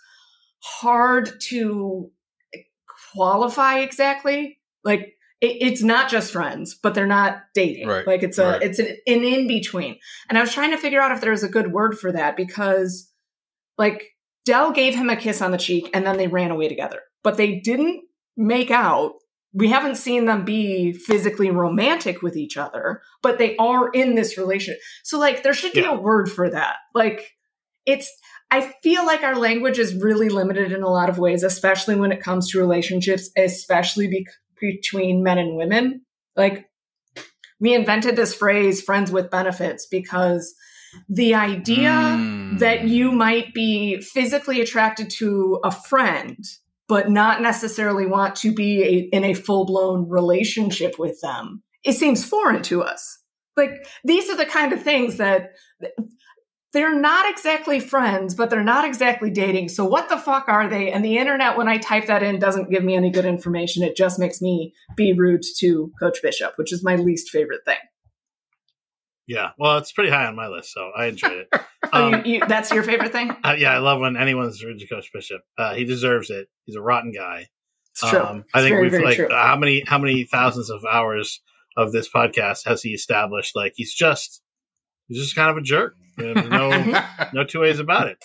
[0.63, 2.09] hard to
[3.13, 4.59] qualify exactly.
[4.83, 7.87] Like it, it's not just friends, but they're not dating.
[7.87, 8.61] Right, Like it's a right.
[8.61, 9.97] it's an, an in between.
[10.29, 12.37] And I was trying to figure out if there was a good word for that
[12.37, 13.11] because
[13.77, 14.11] like
[14.45, 16.99] Dell gave him a kiss on the cheek and then they ran away together.
[17.23, 18.01] But they didn't
[18.35, 19.13] make out.
[19.53, 24.37] We haven't seen them be physically romantic with each other, but they are in this
[24.37, 24.81] relationship.
[25.03, 25.91] So like there should be Yeah.
[25.95, 26.77] a word for that.
[26.95, 27.31] Like
[27.85, 28.11] it's
[28.53, 32.11] I feel like our language is really limited in a lot of ways, especially when
[32.11, 34.27] it comes to relationships, especially be-
[34.61, 36.01] between men and women.
[36.35, 36.69] Like,
[37.59, 40.53] we invented this phrase, friends with benefits, because
[41.09, 42.59] the idea Mm.
[42.59, 46.37] that you might be physically attracted to a friend,
[46.87, 51.93] but not necessarily want to be a, in a full blown relationship with them, it
[51.93, 53.17] seems foreign to us.
[53.57, 55.53] Like, these are the kind of things that
[56.73, 59.69] they're not exactly friends, but they're not exactly dating.
[59.69, 60.91] So what the fuck are they?
[60.91, 63.83] And the internet, when I type that in, doesn't give me any good information.
[63.83, 67.77] It just makes me be rude to Coach Bishop, which is my least favorite thing.
[69.27, 69.51] yeah.
[69.57, 71.61] Well, it's pretty high on my list, so I enjoyed it.
[71.91, 73.29] Oh, Um, you, you, that's your favorite thing?
[73.43, 75.41] uh, yeah, I love when anyone's rude to Coach Bishop.
[75.57, 76.47] Uh, he deserves it.
[76.65, 77.47] He's a rotten guy.
[77.91, 78.19] It's true.
[78.19, 79.27] Um, I It's think very, we've like true.
[79.29, 81.41] how many how many thousands of hours
[81.77, 83.55] of this podcast has he established?
[83.55, 84.41] Like he's just
[85.07, 85.93] he's just kind of a jerk.
[86.17, 88.23] There's no no two ways about it.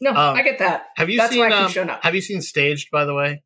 [0.00, 0.86] no, um, I get that.
[0.96, 2.02] Have you That's seen why I keep um, showing up.
[2.02, 3.42] Have you seen Staged by the way?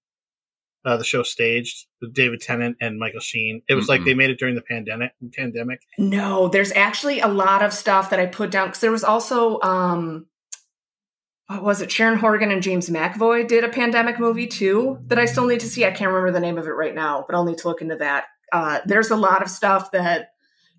[0.85, 3.63] Uh, the show Staged with David Tennant and Michael Sheen.
[3.69, 4.07] It was like Mm-mm.
[4.07, 5.13] they made it during the pandemic.
[5.37, 5.81] Pandemic.
[5.99, 9.61] No, there's actually a lot of stuff that I put down because there was also
[9.61, 10.27] um
[11.49, 11.91] what was it?
[11.91, 15.69] Sharon Horgan and James McAvoy did a pandemic movie too that I still need to
[15.69, 15.85] see.
[15.85, 17.97] I can't remember the name of it right now, but I'll need to look into
[17.97, 18.27] that.
[18.53, 20.29] Uh, there's a lot of stuff that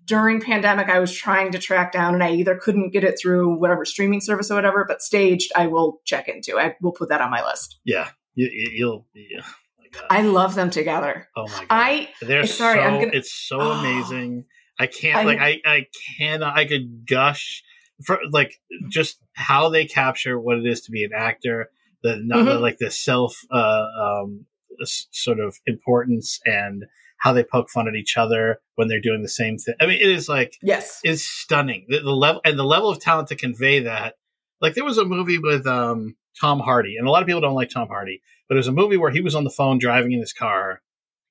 [0.04, 3.56] during pandemic I was trying to track down, and I either couldn't get it through
[3.58, 6.58] whatever streaming service or whatever, but staged I will check into.
[6.58, 7.78] I will put that on my list.
[7.84, 9.06] Yeah, you, you'll.
[9.14, 9.42] Yeah.
[9.44, 10.06] Oh God.
[10.10, 11.28] I love them together.
[11.36, 11.66] oh my god.
[11.70, 12.82] I They're sorry, so.
[13.00, 13.70] Gonna- It's so Oh.
[13.72, 14.44] amazing.
[14.78, 15.86] I can't I'm- like I I
[16.18, 16.56] cannot.
[16.56, 17.62] I could gush
[18.06, 18.54] for like
[18.88, 21.70] just how they capture what it is to be an actor.
[22.02, 22.60] The not Mhm.
[22.60, 24.46] like the self uh, um
[24.84, 26.84] sort of importance and
[27.20, 29.74] how they poke fun at each other when they're doing the same thing.
[29.80, 31.00] I mean, it is like yes.
[31.04, 31.86] is stunning.
[31.88, 34.14] The, the level and the level of talent to convey that.
[34.60, 37.54] Like there was a movie with um, Tom Hardy, and a lot of people don't
[37.54, 40.12] like Tom Hardy, but it was a movie where he was on the phone driving
[40.12, 40.80] in his car.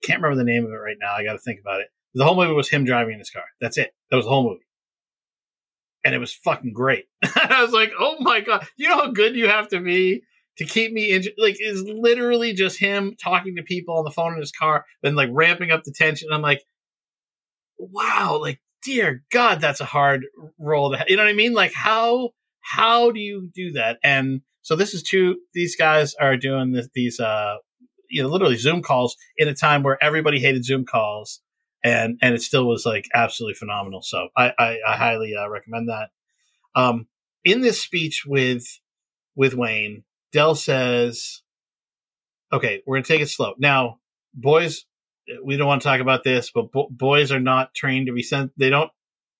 [0.03, 1.13] Can't remember the name of it right now.
[1.13, 1.87] I got to think about it.
[2.13, 3.43] The whole movie was him driving in his car.
[3.59, 3.91] That's it.
[4.09, 4.65] That was the whole movie,
[6.05, 7.05] and it was fucking great.
[7.23, 10.21] I was like, oh my god, you know how good you have to be
[10.59, 11.23] to keep me in.
[11.37, 15.15] Like is literally just him talking to people on the phone in his car, and
[15.15, 16.29] like ramping up the tension.
[16.31, 16.63] I'm like,
[17.77, 20.25] wow, like dear God, that's a hard
[20.59, 21.03] role to.
[21.07, 21.53] You know what I mean?
[21.53, 23.97] Like how how do you do that?
[24.03, 25.37] And so this is two.
[25.53, 27.55] These guys are doing this, these uh
[28.09, 31.41] you know literally Zoom calls in a time where everybody hated Zoom calls,
[31.83, 34.01] and and it still was like absolutely phenomenal.
[34.01, 36.09] So I I, I highly uh, recommend that.
[36.75, 37.07] Um,
[37.45, 38.65] in this speech with
[39.35, 41.41] with Wayne, Del says,
[42.51, 43.99] "Okay, we're gonna take it slow now,
[44.33, 44.85] boys."
[45.43, 48.23] We don't want to talk about this, but bo- boys are not trained to be
[48.23, 48.51] sent.
[48.57, 48.91] They don't.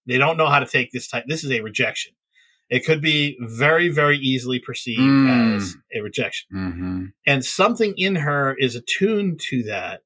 [0.05, 1.25] They don't know how to take this type.
[1.27, 2.13] This is a rejection.
[2.69, 5.55] It could be very, very easily perceived Mm.
[5.55, 10.01] as a rejection hmm and something in her is attuned to that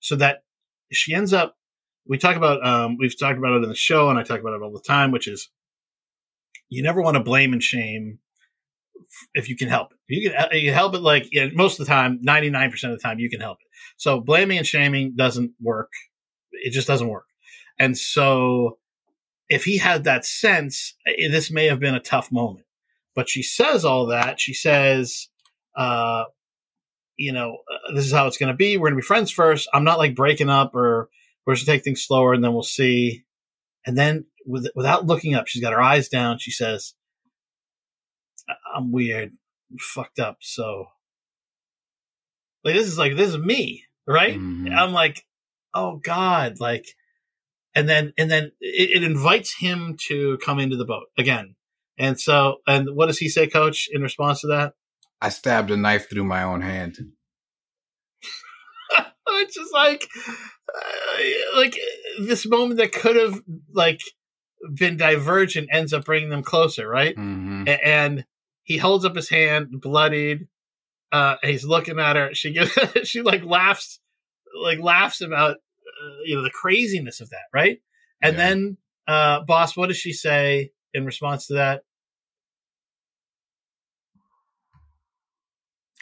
[0.00, 0.42] so that
[0.90, 1.56] she ends up
[2.06, 4.54] we talk about um, we've talked about it in the show and i talk about
[4.54, 5.50] it all the time which is
[6.70, 8.18] you never want to blame and shame
[9.34, 11.86] if you can help it you can, you can help it like yeah, most of
[11.86, 15.52] the time 99% of the time you can help it so blaming and shaming doesn't
[15.60, 15.90] work
[16.52, 17.26] it just doesn't work
[17.78, 18.78] and so
[19.48, 22.66] if he had that sense eh, this may have been a tough moment
[23.14, 25.28] but she says all that she says
[25.76, 26.24] uh,
[27.18, 28.76] you know, uh, this is how it's going to be.
[28.76, 29.68] We're going to be friends first.
[29.74, 31.08] I'm not like breaking up or
[31.44, 33.24] we're going to take things slower and then we'll see.
[33.84, 36.38] And then with, without looking up, she's got her eyes down.
[36.38, 36.97] She says, "I-
[38.74, 39.32] I'm weird,
[39.70, 40.38] I'm fucked up.
[40.40, 40.86] So
[42.64, 44.38] like, this is like, this is me, right?
[44.38, 44.72] Mhm.
[44.76, 45.24] I'm like,
[45.74, 46.86] oh God, like,
[47.74, 51.54] and then, and then it, it invites him to come into the boat again.
[51.98, 54.74] And so, and what does he say, coach, in response to that?
[55.20, 56.98] I stabbed a knife through my own hand.
[59.28, 60.06] it's just like
[60.74, 61.76] uh, like
[62.20, 63.40] this moment that could have
[63.72, 64.00] like
[64.74, 68.24] been divergent ends up bringing them closer right hmm A- and
[68.68, 70.46] he holds up his hand bloodied
[71.10, 72.70] uh he's looking at her she gives
[73.04, 73.98] she like laughs
[74.62, 77.80] like laughs about uh, you know the craziness of that right
[78.22, 78.46] and Yeah.
[78.48, 78.76] then
[79.08, 81.82] uh boss what does she say in response to that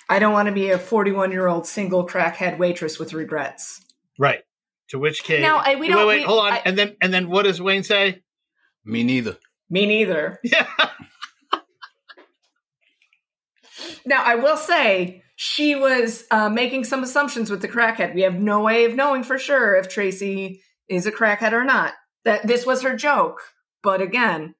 [0.08, 3.80] I don't want to be a 41 year old single crackhead waitress with regrets.
[4.18, 4.42] right
[4.90, 7.12] to which case Now, I- we don't- wait we- hold on I- and then and
[7.12, 8.22] then what does wayne say
[8.84, 9.36] Me neither.
[9.68, 10.38] Me neither.
[10.44, 10.66] yeah
[14.04, 18.14] Now, I will say she was uh, making some assumptions with the crackhead.
[18.14, 21.94] We have no way of knowing for sure if Tracy is a crackhead or not.
[22.24, 23.40] That this was her joke,
[23.82, 24.54] but again,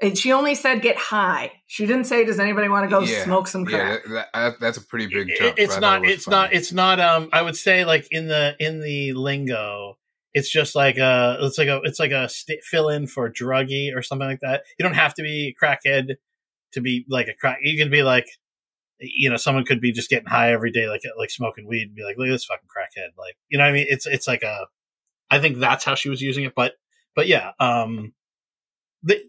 [0.00, 1.52] and she only said get high.
[1.66, 4.02] She didn't say does anybody want to go Yeah, smoke some crack.
[4.06, 6.12] Yeah, that, that, that's a pretty big It- it's but I not thought it was
[6.14, 9.98] it's not it's not um i would say like in the in the lingo
[10.34, 13.94] it's just like a it's like a it's like a st- fill in for druggy
[13.96, 16.14] or something like that you don't have to be crackhead
[16.72, 18.26] to be like a crack you can be like
[19.00, 21.94] you know someone could be just getting high every day like like smoking weed and
[21.94, 23.16] be like look at this fucking crackhead.
[23.18, 23.86] Like you know what i mean?
[23.88, 24.66] It's it's like a
[25.30, 26.72] i think that's how she was using it but
[27.14, 28.14] but yeah um
[29.02, 29.20] the,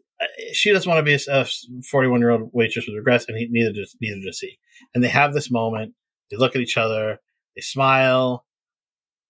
[0.54, 1.46] she doesn't want to be a
[1.90, 4.60] 41 year old waitress with regrets and he, neither does neither does he.
[4.94, 5.94] And they have this moment
[6.30, 7.20] they look at each other
[7.56, 8.46] they smile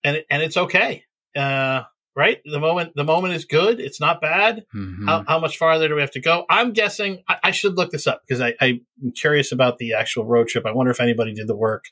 [0.03, 1.03] and and it's okay.
[1.35, 1.83] Uh
[2.19, 5.05] right the moment the moment is good it's not bad Mhm.
[5.07, 7.91] how, how much farther do we have to go i'm guessing i, I should look
[7.91, 8.81] this up because I, i'm
[9.15, 11.85] curious about the actual road trip i wonder if anybody did the work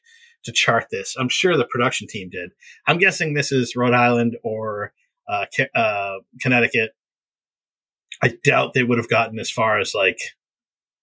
[0.43, 1.15] to chart this.
[1.19, 2.51] I'm sure the production team did.
[2.87, 4.93] I'm guessing this is Rhode Island or
[5.27, 6.91] uh, uh, Connecticut.
[8.21, 10.19] I doubt they would have gotten as far as like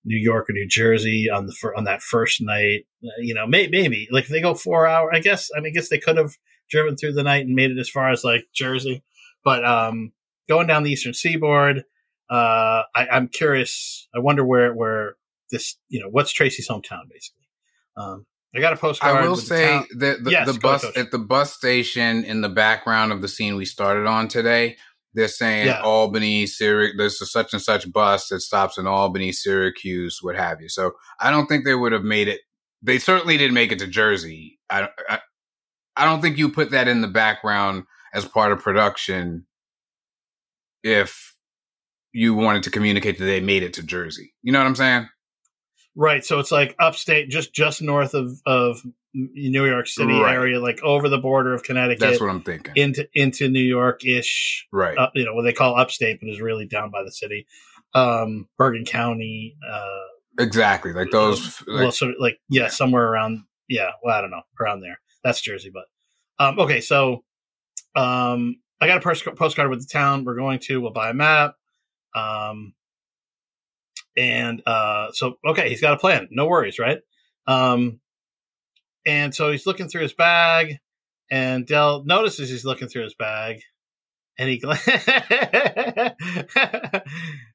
[0.05, 2.87] New York or New Jersey on the fir- on that first night.
[3.05, 5.13] Uh, you know, may- maybe like if they go four hour.
[5.15, 5.51] I guess.
[5.55, 6.33] I mean, I guess they could have
[6.71, 9.03] driven through the night and made it as far as like Jersey.
[9.45, 10.13] But um,
[10.49, 11.85] going down the eastern seaboard,
[12.31, 14.09] uh, I, I'm curious.
[14.15, 15.17] I wonder where where
[15.51, 17.47] this you know what's Tracy's hometown basically.
[17.97, 19.17] Um, I got a postcard.
[19.17, 21.53] I will with the say that the, Yes, the go ahead, bus at the bus
[21.53, 24.77] station in the background of the scene we started on today,
[25.13, 25.83] they're saying Yeah.
[25.83, 26.97] Albany, Syracuse.
[26.97, 30.69] There's a such and such bus that stops in Albany, Syracuse, what have you.
[30.69, 32.41] So I don't think they would have made it.
[32.83, 34.59] They certainly didn't make it to Jersey.
[34.71, 35.21] I, I,
[35.97, 39.47] I don't think you put that in the background as part of production
[40.83, 41.35] if
[42.13, 44.35] you wanted to communicate that they made it to Jersey.
[44.43, 45.09] You know what I'm saying?
[45.97, 48.83] Right, so it's like upstate, just just north of of
[49.15, 50.35] New York City Right.
[50.35, 52.73] area, like over the border of Connecticut That's what I'm thinking.
[52.77, 54.67] into into New York ish.
[54.73, 54.99] right.
[54.99, 57.47] Uh, you know what they call upstate, but is really down by the city.
[57.95, 60.93] Um, Bergen County, uh, exactly.
[60.93, 61.63] Like those.
[61.69, 63.91] Like, well, sort of like yeah, somewhere around yeah.
[64.03, 64.99] Well, I don't know, around there.
[65.23, 65.85] That's Jersey, but
[66.45, 66.81] um, okay.
[66.81, 67.23] So
[67.97, 70.81] um, I got a postcard with the town we're going to.
[70.81, 71.57] We'll buy a map.
[72.15, 72.75] Um,
[74.17, 76.29] and uh, so okay, he's got a plan.
[76.31, 76.99] No worries, right?
[77.47, 78.01] Um,
[79.07, 80.79] and so he's looking through his bag,
[81.31, 83.61] and Del notices he's looking through his bag,
[84.39, 84.77] and he gla-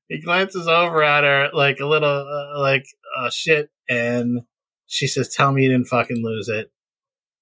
[0.07, 2.85] he glances over at her like a little uh, like
[3.17, 4.41] uh, shit, and
[4.87, 6.71] she says, "Tell me you didn't fucking lose it."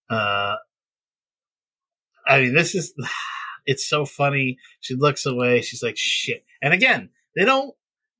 [0.09, 0.55] Uh,
[2.27, 2.93] I mean, this is
[3.65, 4.57] it's so funny.
[4.81, 5.61] She looks away.
[5.61, 7.73] She's like, "Shit!" And again, they don't.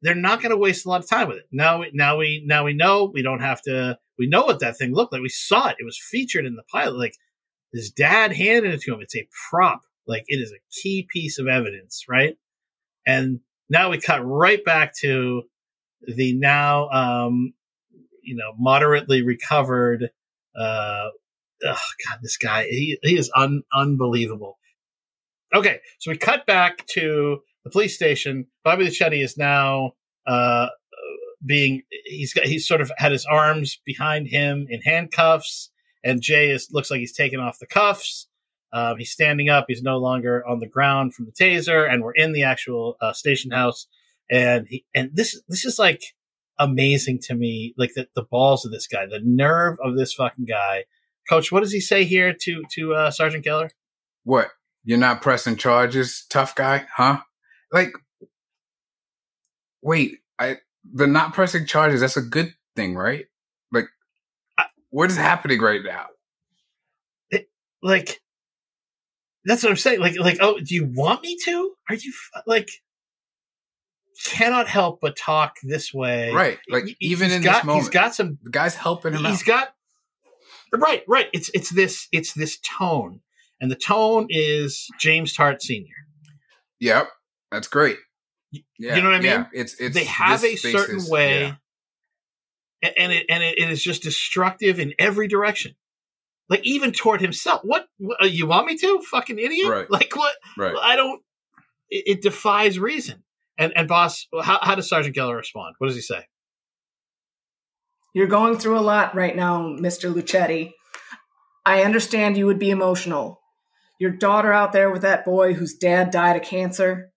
[0.04, 1.48] They're not going to waste a lot of time with it.
[1.52, 3.98] Now, we, now we now we know we don't have to.
[4.20, 5.22] We know what that thing looked like.
[5.22, 5.78] We saw it.
[5.80, 6.98] It was featured in the pilot.
[6.98, 7.16] Like
[7.74, 9.02] his dad handed it to him.
[9.02, 9.82] It's a prop.
[10.08, 12.38] Like it is a key piece of evidence, right?
[13.06, 15.44] And now we cut right back to
[16.02, 17.54] the now, um,
[18.24, 20.10] you know, moderately recovered.
[20.58, 21.10] Uh,
[21.66, 24.58] oh God, this guy, he, he is un, unbelievable.
[25.54, 28.48] Okay, so we cut back to the police station.
[28.64, 29.94] Bobby Luchetti is now
[30.26, 30.68] uh,
[31.46, 35.70] being he's got he's sort of had his arms behind him in handcuffs,
[36.04, 38.28] and Jay is looks like he's taken off the cuffs.
[38.74, 39.66] Um, he's standing up.
[39.68, 43.14] He's no longer on the ground from the taser, and we're in the actual uh,
[43.14, 43.88] station house.
[44.30, 46.02] And he and this this is like
[46.60, 47.74] amazing to me.
[47.78, 50.86] Like the, the balls of this guy, the nerve of this fucking guy.
[51.30, 53.70] Coach, what does he say here to to uh, Sergeant Geller?
[54.24, 54.50] What?
[54.84, 57.20] You're not pressing charges, tough guy, huh?
[57.74, 57.92] Like,
[59.82, 60.58] wait, I
[60.94, 62.02] the not pressing charges.
[62.02, 63.26] That's a good thing, right?
[63.72, 63.88] Like,
[64.58, 66.08] I- what is happening right now?
[67.84, 68.20] Like
[69.46, 70.00] that's what I'm saying.
[70.00, 71.74] Like like oh, do you want me to?
[71.90, 72.12] Are you
[72.48, 72.70] like
[74.26, 76.32] cannot help but talk this way?
[76.32, 79.24] Right, like He- even in got, this moment, he's got some the guy's helping him
[79.26, 79.46] he's out.
[79.46, 79.74] got
[80.74, 81.28] right right.
[81.34, 83.22] It's it's this it's this tone.
[83.60, 85.96] And the tone is james Tartt senior.
[86.80, 87.08] Yep,
[87.52, 87.98] that's great.
[88.52, 89.48] You- Yeah, you know what I yeah, mean?
[89.54, 91.56] It's it's they have a certain is- way
[92.84, 92.90] yeah.
[92.98, 95.76] and it and it, it is just destructive in every direction.
[96.50, 97.62] Like even toward himself.
[97.64, 99.70] What, what uh, you want me to fucking idiot?
[99.70, 99.92] Right.
[99.92, 100.34] like what?
[100.58, 100.76] Right.
[100.82, 101.22] i don't
[101.90, 103.24] it, it defies reason.
[103.58, 105.76] And and boss how, how does sergeant geller respond?
[105.80, 106.26] What does he say
[108.18, 110.12] You're going through a lot right now, Mr.
[110.12, 110.72] Luchetti.
[111.64, 113.40] I understand you would be emotional.
[114.00, 117.12] Your daughter out there with that boy whose dad died of cancer.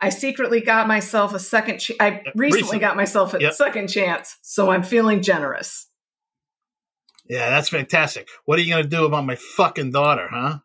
[0.00, 1.80] I secretly got myself a second.
[1.80, 2.78] Ch- I recently recently.
[2.78, 3.52] got myself a Yep.
[3.52, 5.88] second chance, so I'm feeling generous.
[7.28, 10.58] yeah that's fantastic what are you going to do about my fucking daughter huh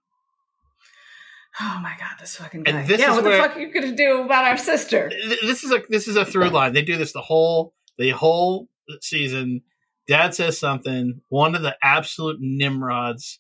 [1.62, 3.74] Oh my god, this fucking And this yeah, is what where- the fuck are you
[3.74, 5.10] gonna do about our sister?
[5.44, 6.74] This is a this is a through line.
[6.74, 8.68] They do this the whole the whole
[9.02, 9.62] season.
[10.08, 11.22] Dad says something.
[11.30, 13.40] One of the absolute nimrods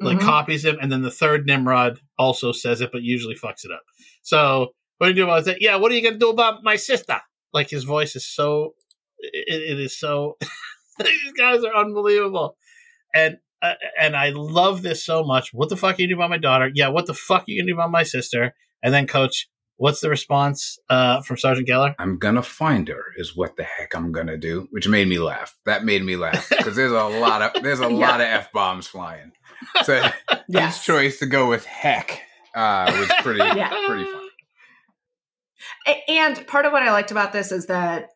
[0.00, 0.22] like Mhm.
[0.22, 3.82] copies him, and then the third Nimrod also says it, but usually fucks it up.
[4.22, 5.62] So what do you do about that?
[5.62, 7.20] Yeah, what are you gonna do about my sister?
[7.52, 8.74] Like his voice is so
[9.18, 10.36] it, it is so
[10.98, 12.56] these guys are unbelievable,
[13.14, 15.50] and uh, and I love this so much.
[15.54, 16.70] What the fuck are you gonna do about my daughter?
[16.74, 18.54] Yeah, what the fuck are you gonna do about my sister?
[18.82, 21.94] And then coach, what's the response uh, from Sergeant Geller?
[21.98, 25.54] I'm gonna find her is what the heck I'm gonna do, which made me laugh.
[25.66, 28.08] That made me laugh because there's a lot of there's a Yeah.
[28.08, 29.32] lot of f bombs flying.
[29.84, 30.02] So
[30.48, 30.76] Yes.
[30.76, 32.20] his choice to go with heck
[32.54, 33.68] uh, was pretty Yeah.
[33.86, 34.22] pretty fun.
[36.08, 38.08] And part of what I liked about this is that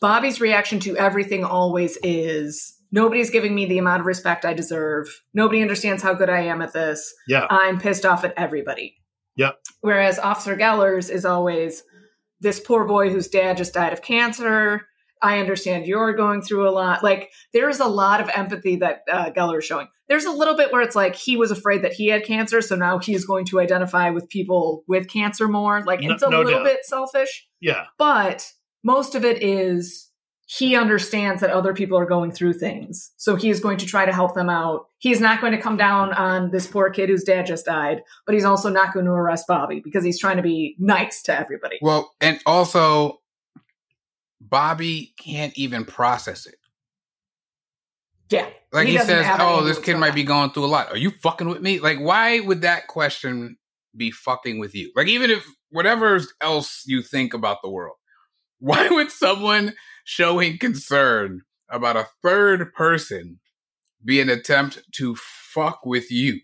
[0.00, 5.08] Bobby's reaction to everything always is Nobody's giving me the amount of respect I deserve.
[5.34, 7.12] Nobody understands how good I am at this.
[7.26, 7.46] Yeah.
[7.50, 8.94] I'm pissed off at everybody.
[9.36, 9.58] Yep.
[9.80, 11.82] Whereas Officer Gellers is always
[12.40, 14.86] this poor boy whose dad just died of cancer.
[15.22, 17.02] I understand you're going through a lot.
[17.02, 19.88] Like there's a lot of empathy that uh, Geller is showing.
[20.08, 22.76] There's a little bit where it's like he was afraid that he had cancer, so
[22.76, 25.82] now he is going to identify with people with cancer more.
[25.84, 26.64] Like No- it's a no little doubt.
[26.64, 27.86] bit selfish, Yeah.
[27.98, 28.46] but
[28.84, 30.05] most of it is
[30.48, 34.06] he understands that other people are going through things, so he is going to try
[34.06, 34.86] to help them out.
[34.98, 38.34] He's not going to come down on this poor kid whose dad just died, but
[38.34, 41.78] he's also not going to arrest Bobby because he's trying to be nice to everybody.
[41.82, 43.20] Well, and also,
[44.40, 46.54] Bobby can't even process it.
[48.30, 50.90] Yeah, Like He he, says, "Oh, this kid might be going through a lot.
[50.90, 51.80] Are you fucking with me?
[51.80, 53.56] Like, why would that question
[53.96, 54.92] be fucking with you?
[54.94, 57.96] Like, even if whatever else you think about the world,
[58.60, 59.74] why would someone
[60.06, 63.40] showing concern about a third person
[64.04, 66.40] be an attempt to fuck with you?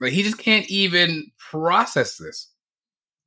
[0.00, 2.50] Like, he just can't even process this.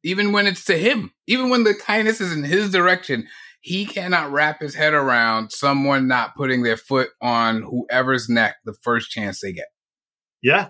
[0.03, 3.27] Even when it's to him, even when the kindness is in his direction,
[3.61, 8.75] he cannot wrap his head around someone not putting their foot on whoever's neck the
[8.83, 9.67] first chance they get.
[10.43, 10.69] Yeah.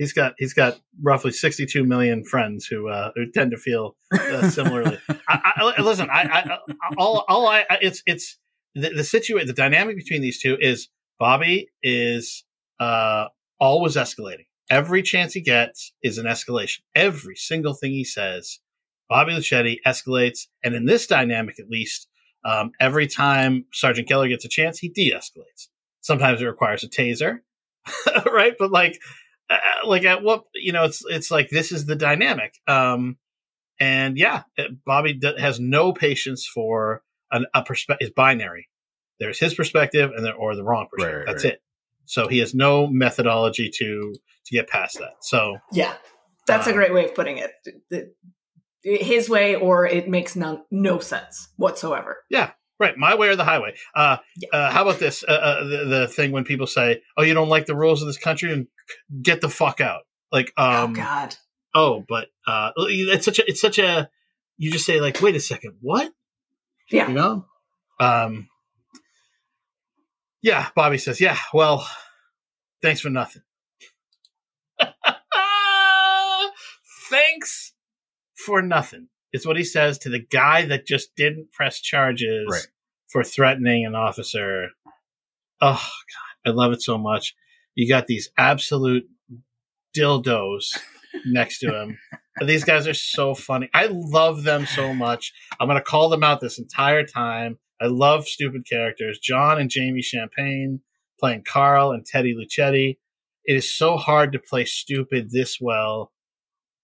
[0.00, 4.48] He's got he's got roughly 62 million friends who uh, who tend to feel uh,
[4.48, 4.98] similarly.
[5.28, 6.58] I, I, listen, I, I
[6.96, 8.38] all all I it's it's
[8.74, 10.88] the, the situation the dynamic between these two is
[11.18, 12.46] Bobby is
[12.80, 13.26] uh
[13.60, 14.46] always escalating.
[14.70, 16.78] Every chance he gets is an escalation.
[16.94, 18.60] Every single thing he says,
[19.10, 22.08] Bobby Luchetti escalates, and in this dynamic at least,
[22.46, 25.68] um, every time Sergeant Geller gets a chance, he de-escalates.
[26.00, 27.40] Sometimes it requires a taser,
[28.32, 28.54] right?
[28.58, 28.98] But like,
[29.50, 32.54] uh, like at what you know, it's it's like this is the dynamic.
[32.66, 33.18] Um,
[33.80, 34.42] and yeah,
[34.86, 38.08] Bobby d- has no patience for an, a perspective.
[38.08, 38.68] Is binary.
[39.18, 41.18] There's his perspective, and there or the wrong perspective.
[41.20, 41.54] Right, That's right.
[41.54, 41.62] it.
[42.06, 44.14] So he has no methodology to
[44.46, 45.16] to get past that.
[45.22, 45.94] So Yeah,
[46.46, 47.52] that's a Um, great way of putting it.
[47.90, 48.12] The-
[48.82, 52.24] His way, or it makes no, no sense whatsoever.
[52.30, 53.74] Yeah Right, my way or the highway.
[53.94, 54.48] Uh, Yeah.
[54.54, 55.22] uh, how about this?
[55.22, 58.06] Uh, uh, the, the thing when people say, "Oh, you don't like the rules of
[58.06, 58.68] this country," and
[59.22, 60.02] get the fuck out.
[60.32, 61.36] Like, um, oh God,
[61.74, 64.08] oh, but uh, it's such a, it's such a.
[64.56, 66.12] You just say like, wait a second, what?
[66.90, 67.46] yeah, You know?
[67.98, 68.48] Um.
[70.42, 71.36] Yeah, Bobby says, yeah.
[71.52, 71.86] Well,
[72.82, 73.42] thanks for nothing.
[77.10, 77.72] thanks
[78.34, 82.66] for nothing is what he says to the guy that just didn't press charges Right.
[83.08, 84.68] for threatening an officer.
[85.60, 85.88] Oh
[86.44, 87.34] God, I love it so much.
[87.74, 89.08] You got these absolute
[89.96, 90.78] dildos
[91.26, 91.98] next to him.
[92.46, 93.68] These guys are so funny.
[93.74, 95.32] I love them so much.
[95.58, 97.58] I'm going to call them out this entire time.
[97.80, 99.18] I love stupid characters.
[99.18, 100.80] John and Jamie Champagne
[101.18, 102.98] playing Carl and Teddy Luchetti.
[103.44, 106.12] It is so hard to play stupid this well.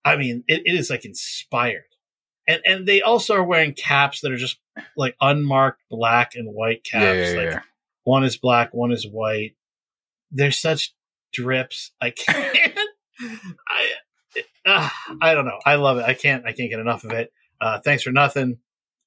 [0.04, 1.84] I mean, it, it is like inspired.
[2.48, 4.58] And and they also are wearing caps that are just
[4.96, 7.04] like unmarked black and white caps.
[7.04, 7.60] Yeah, yeah, like yeah.
[8.04, 9.56] one is black, one is white.
[10.30, 10.94] They're such
[11.32, 11.92] drips.
[12.00, 12.56] I can't.
[13.68, 13.86] I
[14.66, 14.88] uh,
[15.22, 15.58] I don't know.
[15.64, 16.04] I love it.
[16.04, 16.44] I can't.
[16.44, 17.32] I can't get enough of it.
[17.60, 18.58] Uh, thanks for nothing.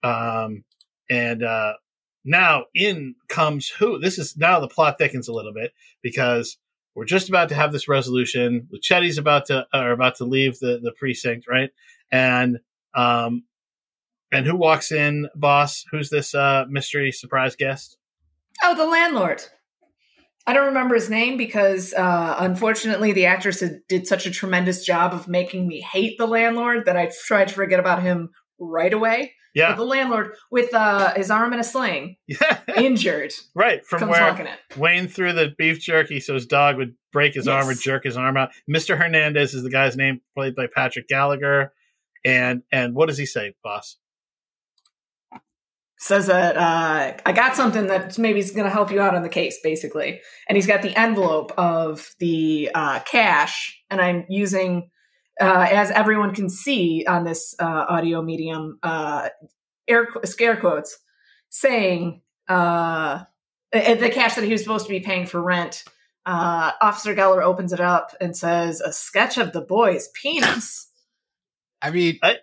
[0.04, 0.64] Um,
[1.10, 1.74] and uh,
[2.24, 4.00] now in comes who?
[4.00, 6.58] This is now the plot thickens a little bit because
[6.96, 8.68] we're just about to have this resolution.
[8.74, 11.70] Luchetti's about to are about to leave the the precinct, right?
[12.12, 12.60] And
[12.96, 13.44] um,
[14.32, 15.86] and who walks in, boss?
[15.92, 17.98] Who's this uh mystery surprise guest?
[18.64, 19.44] Oh, the landlord.
[20.50, 24.84] I don't remember his name because, uh, unfortunately, the actress had- did such a tremendous
[24.84, 28.92] job of making me hate the landlord that I tried to forget about him right
[28.92, 29.36] away.
[29.54, 33.86] Yeah, the landlord, with uh, his arm in a sling, yeah, injured, right.
[33.86, 34.58] From comes where.
[34.76, 38.18] Wayne threw the beef jerky so his dog would break his arm or jerk his
[38.18, 38.50] arm out.
[38.68, 38.98] Mr.
[38.98, 41.74] Hernandez is the guy's name, played by Patrick Gallagher.
[42.26, 43.98] And and what does he say, boss?
[46.02, 49.22] Says that uh, I got something that maybe is going to help you out on
[49.22, 50.22] the case, basically.
[50.48, 54.92] And he's got the envelope of the uh, cash, and I'm using,
[55.42, 59.28] uh, as everyone can see on this uh, audio medium, uh,
[59.90, 60.98] air scare quotes,
[61.50, 63.24] saying uh,
[63.74, 65.84] uh, the cash that he was supposed to be paying for rent.
[66.26, 70.88] Uh, Officer Geller opens it up and says, "A sketch of the boy's penis."
[71.82, 72.38] I mean, I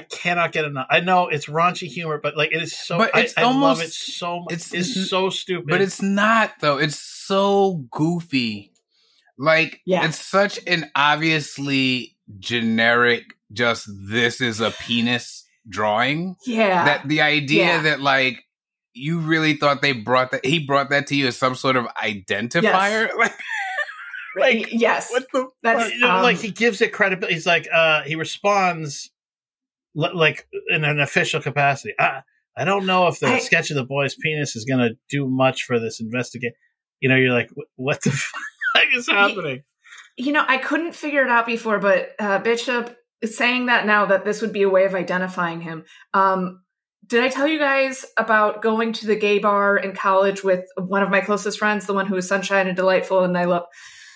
[0.00, 0.86] cannot get enough.
[0.90, 2.98] I know it's raunchy humor, but like it is so.
[2.98, 4.52] But I, it's I love it so much.
[4.52, 5.66] it's- It's, so stupid.
[5.68, 6.78] but it's not though.
[6.78, 8.72] It's so goofy.
[9.38, 10.06] Like Yeah.
[10.06, 13.24] it's such an obviously generic.
[13.52, 16.36] Just this is a penis drawing.
[16.46, 17.82] yeah, that the idea Yeah.
[17.82, 18.42] that like
[18.94, 20.44] you really thought they brought that?
[20.46, 23.08] He brought that to you as some sort of identifier.
[23.16, 23.32] Like,
[24.36, 27.34] Like, yes, what the That's, You know, um, like he gives it credibility.
[27.34, 29.10] He's like, uh, he responds li-
[29.94, 31.94] like in an official capacity.
[31.98, 32.22] I,
[32.56, 35.28] I don't know if the I- sketch of the boy's penis is going to do
[35.28, 36.54] much for this investigation.
[37.00, 38.10] You know, you're like, what the
[38.74, 39.62] fuck is happening?
[40.16, 44.06] you know, I couldn't figure it out before, but uh, Bishop is saying that now
[44.06, 45.84] that this would be a way of identifying him.
[46.12, 46.62] Um,
[47.06, 51.02] did I tell you guys about going to the gay bar in college with one
[51.02, 53.64] of my closest friends, the one who was sunshine and delightful, and I love.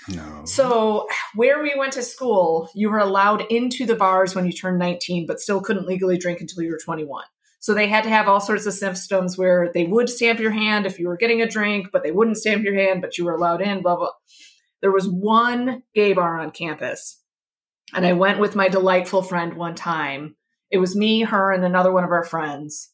[0.09, 0.45] No.
[0.45, 4.79] So, where we went to school, you were allowed into the bars when you turned
[4.79, 7.25] 19, but still couldn't legally drink until you were 21.
[7.61, 10.87] So, they had to have all sorts of systems where they would stamp your hand
[10.87, 13.35] if you were getting a drink, but they wouldn't stamp your hand, but you were
[13.35, 14.11] allowed in, blah, blah.
[14.81, 17.21] There was one gay bar on campus,
[17.95, 20.37] and I went with my delightful friend one time.
[20.71, 22.91] It was me, her, and another one of our friends.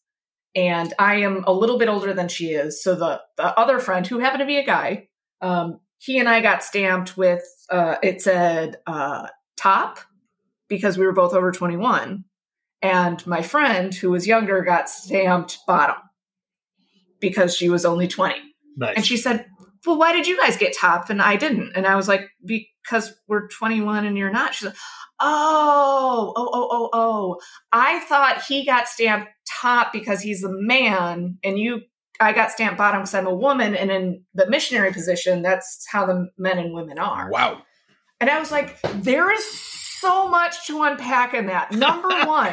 [0.57, 2.83] And I am a little bit older than she is.
[2.83, 5.09] So, the, the other friend, who happened to be a guy,
[5.43, 9.99] um, he and I got stamped with uh, it said uh, top
[10.69, 12.25] because we were both over 21.
[12.83, 15.97] And my friend, who was younger, got stamped bottom
[17.21, 18.35] because she was only 20.
[18.77, 18.97] Nice.
[18.97, 19.47] And she said,
[19.87, 21.73] Well, why did you guys get top and I didn't?
[21.75, 24.55] And I was like, Because we're 21 and you're not.
[24.55, 24.77] She's like,
[25.21, 27.41] Oh, oh, oh, oh, oh.
[27.73, 31.83] I thought he got stamped top because he's a man and you
[32.21, 36.07] I got stamped bottom because I'm a woman, and in the missionary position, that's how
[36.07, 37.29] the men and women are.
[37.31, 37.63] Wow.
[38.21, 41.73] And I was like, there is so much to unpack in that.
[41.73, 42.53] Number one,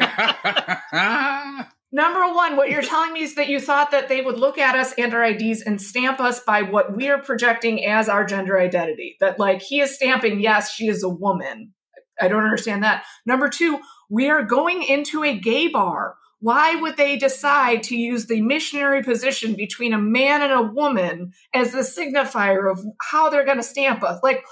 [1.92, 4.74] number one, what you're telling me is that you thought that they would look at
[4.74, 8.58] us and our IDs and stamp us by what we are projecting as our gender
[8.58, 9.16] identity.
[9.20, 11.72] That like he is stamping, yes, she is a woman.
[12.20, 13.04] I don't understand that.
[13.26, 16.16] Number two, we are going into a gay bar.
[16.42, 21.34] Why would they decide to use the missionary position between a man and a woman
[21.54, 24.18] as the signifier of how they're going to stamp us?
[24.24, 24.44] Like,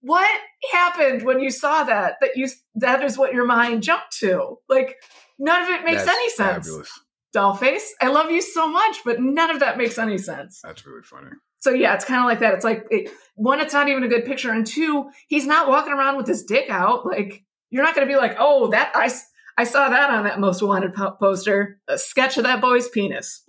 [0.00, 0.26] what
[0.72, 2.14] happened when you saw that?
[2.22, 4.56] That you that is what your mind jumped to?
[4.70, 4.96] Like,
[5.38, 6.66] none of it makes That's any sense.
[6.66, 7.00] Fabulous.
[7.36, 10.60] Dollface, I love you so much, but none of that makes any sense.
[10.64, 11.30] That's really funny.
[11.58, 12.54] So yeah, it's kind of like that.
[12.54, 15.92] It's like it, one, it's not even a good picture, and two, he's not walking
[15.92, 17.04] around with his dick out.
[17.04, 19.12] Like you're not going to be like, oh, that I
[19.56, 23.42] I saw that on that most wanted po- poster, a sketch of that boy's penis.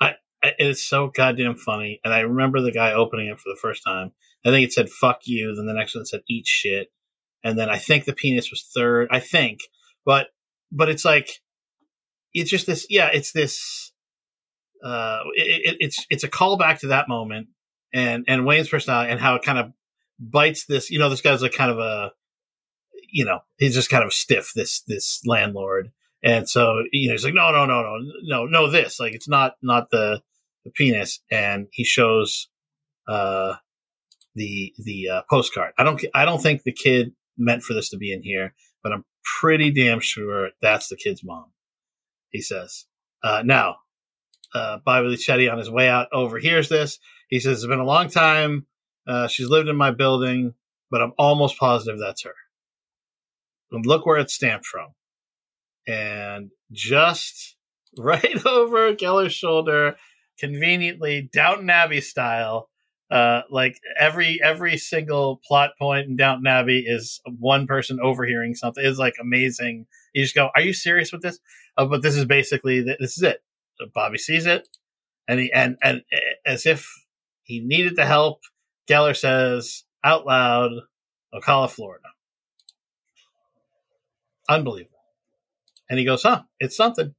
[0.00, 2.00] I- it's so goddamn funny.
[2.04, 4.12] And I remember the guy opening it for the first time.
[4.46, 6.92] I think it said "fuck you." Then the next one said "eat shit,"
[7.42, 9.08] and then I think the penis was third.
[9.10, 9.60] I think,
[10.04, 10.28] but
[10.70, 11.28] but it's like
[12.32, 12.86] it's just this.
[12.88, 13.92] Yeah, it's this.
[14.84, 17.48] Uh, it, it, it's it's a callback to that moment
[17.92, 19.72] and and Wayne's personality and how it kind of
[20.20, 20.88] bites this.
[20.88, 22.12] You know, this guy's like kind of a,
[23.10, 24.52] you know, he's just kind of stiff.
[24.54, 25.90] This this landlord,
[26.22, 29.28] and so you know, he's like, no, no, no, no, no, no, this like it's
[29.28, 30.22] not not the
[30.64, 32.48] the penis, and he shows
[33.08, 33.54] uh
[34.34, 35.72] the the uh, postcard.
[35.78, 38.92] I don't I don't think the kid meant for this to be in here, but
[38.92, 39.04] I'm
[39.40, 41.46] pretty damn sure that's the kid's mom.
[42.30, 42.86] He says.
[43.22, 43.76] Uh, now,
[44.54, 46.98] uh, Bobby Luchetti on his way out overhears this.
[47.28, 48.66] He says, "It's been a long time.
[49.06, 50.54] Uh, she's lived in my building,
[50.90, 52.34] but I'm almost positive that's her."
[53.70, 54.88] And look where it's stamped from,
[55.86, 57.56] and just
[57.98, 59.96] right over Geller's shoulder,
[60.38, 62.68] conveniently Downton Abbey style.
[63.10, 68.84] Uh, like every every single plot point in Downton Abbey is one person overhearing something.
[68.84, 69.86] It's like amazing.
[70.12, 71.38] You just go, "Are you serious with this?"
[71.78, 73.42] Uh, but this is basically this is it.
[73.76, 74.68] So Bobby sees it,
[75.26, 76.02] and he and and
[76.44, 76.86] as if
[77.44, 78.40] he needed the help,
[78.86, 80.72] Geller says out loud,
[81.34, 82.08] "Ocala, Florida."
[84.48, 84.98] Unbelievable.
[85.90, 86.42] And he goes, "Huh?
[86.60, 87.14] It's something."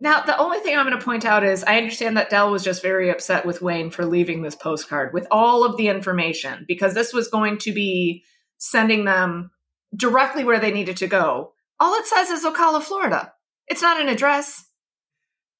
[0.00, 2.64] Now, the only thing I'm going to point out is I understand that Del was
[2.64, 6.94] just very upset with Wayne for leaving this postcard with all of the information because
[6.94, 8.24] this was going to be
[8.58, 9.50] sending them
[9.96, 11.52] directly where they needed to go.
[11.80, 13.32] All it says is Ocala, Florida.
[13.66, 14.64] It's not an address.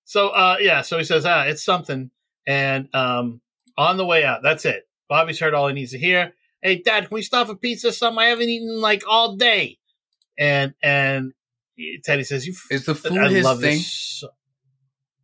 [0.04, 2.10] So uh yeah, so he says, ah, it's something.
[2.46, 3.40] And um
[3.78, 4.86] on the way out, that's it.
[5.08, 6.34] Bobby's heard all he needs to hear.
[6.62, 7.92] Hey dad, can we stop for pizza?
[7.92, 9.78] Something I haven't eaten like all day.
[10.38, 11.32] And and
[12.04, 13.78] Teddy says, You Is the I food his love thing?
[13.78, 14.28] this so-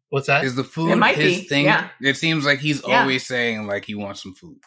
[0.08, 0.44] What's that?
[0.44, 1.64] Is the food It might his be, thing?
[1.66, 1.88] yeah.
[2.00, 3.02] It seems like he's Yeah.
[3.02, 4.58] always saying like he wants some food.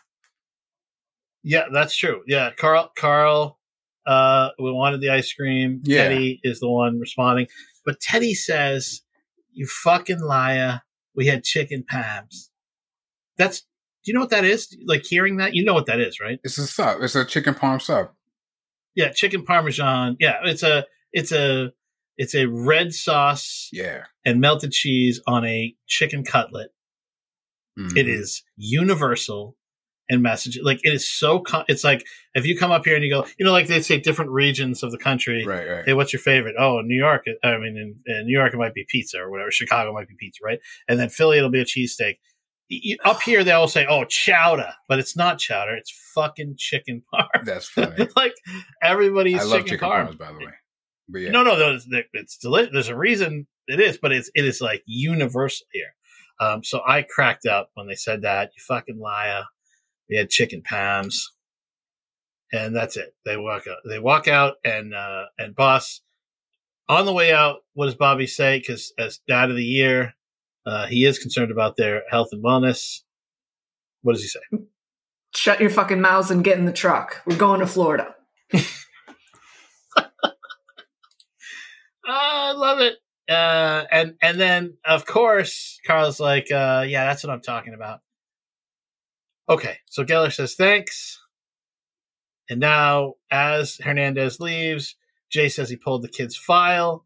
[1.43, 2.23] yeah, that's true.
[2.27, 3.59] Yeah, Carl Carl
[4.05, 5.81] uh we wanted the ice cream.
[5.83, 6.09] Yeah.
[6.09, 7.47] Teddy is the one responding.
[7.85, 9.01] But Teddy says,
[9.51, 10.81] You fucking liar.
[11.15, 12.49] We had chicken parms.
[13.37, 14.75] That's do you know what that is?
[14.85, 15.53] Like hearing that?
[15.53, 16.39] You know what that is, right?
[16.43, 17.01] It's a sub.
[17.01, 18.09] It's a chicken parm sub.
[18.95, 20.17] Yeah, chicken parmesan.
[20.19, 21.71] Yeah, it's a it's a
[22.15, 24.03] It's a red sauce Yeah.
[24.23, 26.69] and melted cheese on a chicken cutlet.
[27.79, 27.97] Mhm.
[27.97, 29.57] It is universal
[30.09, 30.59] and message.
[30.61, 31.39] Like it is so.
[31.39, 32.05] Con- it's like
[32.35, 34.83] if you come up here and you go, you know, like they say different regions
[34.83, 35.43] of the country.
[35.45, 35.85] Right, right.
[35.85, 36.55] Hey, what's your favorite?
[36.59, 37.25] Oh, in New York.
[37.43, 39.49] I mean, in, in New York it might be pizza or whatever.
[39.49, 40.59] Chicago might be pizza, right?
[40.87, 42.17] And then Philly it'll be a cheesesteak.
[43.03, 45.75] Up here they all say, "Oh, chowder," but it's not chowder.
[45.75, 47.45] It's fucking chicken parm.
[47.45, 48.07] That's funny.
[48.15, 48.33] like
[48.81, 50.07] everybody's I love chicken, parm.
[50.07, 50.53] parms, by the way.
[51.09, 51.31] But yeah.
[51.31, 51.77] No, no,
[52.13, 52.71] it's delicious.
[52.71, 55.93] There's a reason it is, but it's it is like universal here.
[56.39, 58.51] Um, so I cracked up when they said that.
[58.55, 59.43] You fucking liar.
[60.09, 61.31] We had chicken parms,
[62.51, 63.15] and that's it.
[63.25, 63.77] They walk out.
[63.87, 66.01] They walk out, and uh, and boss
[66.89, 67.59] on the way out.
[67.73, 68.59] What does Bobby say?
[68.59, 70.13] Because as dad of the year,
[70.65, 73.01] uh, he is concerned about their health and wellness.
[74.01, 74.39] What does he say?
[75.35, 77.21] Shut your fucking mouths and get in the truck.
[77.25, 78.15] We're going to Florida.
[82.05, 82.97] I love it.
[83.29, 88.01] Uh, and and then of course Carl's like, uh, yeah, that's what I'm talking about.
[89.49, 91.19] Okay, so Geller says thanks,
[92.49, 94.95] and now as Hernandez leaves,
[95.31, 97.05] Jay says he pulled the kid's file,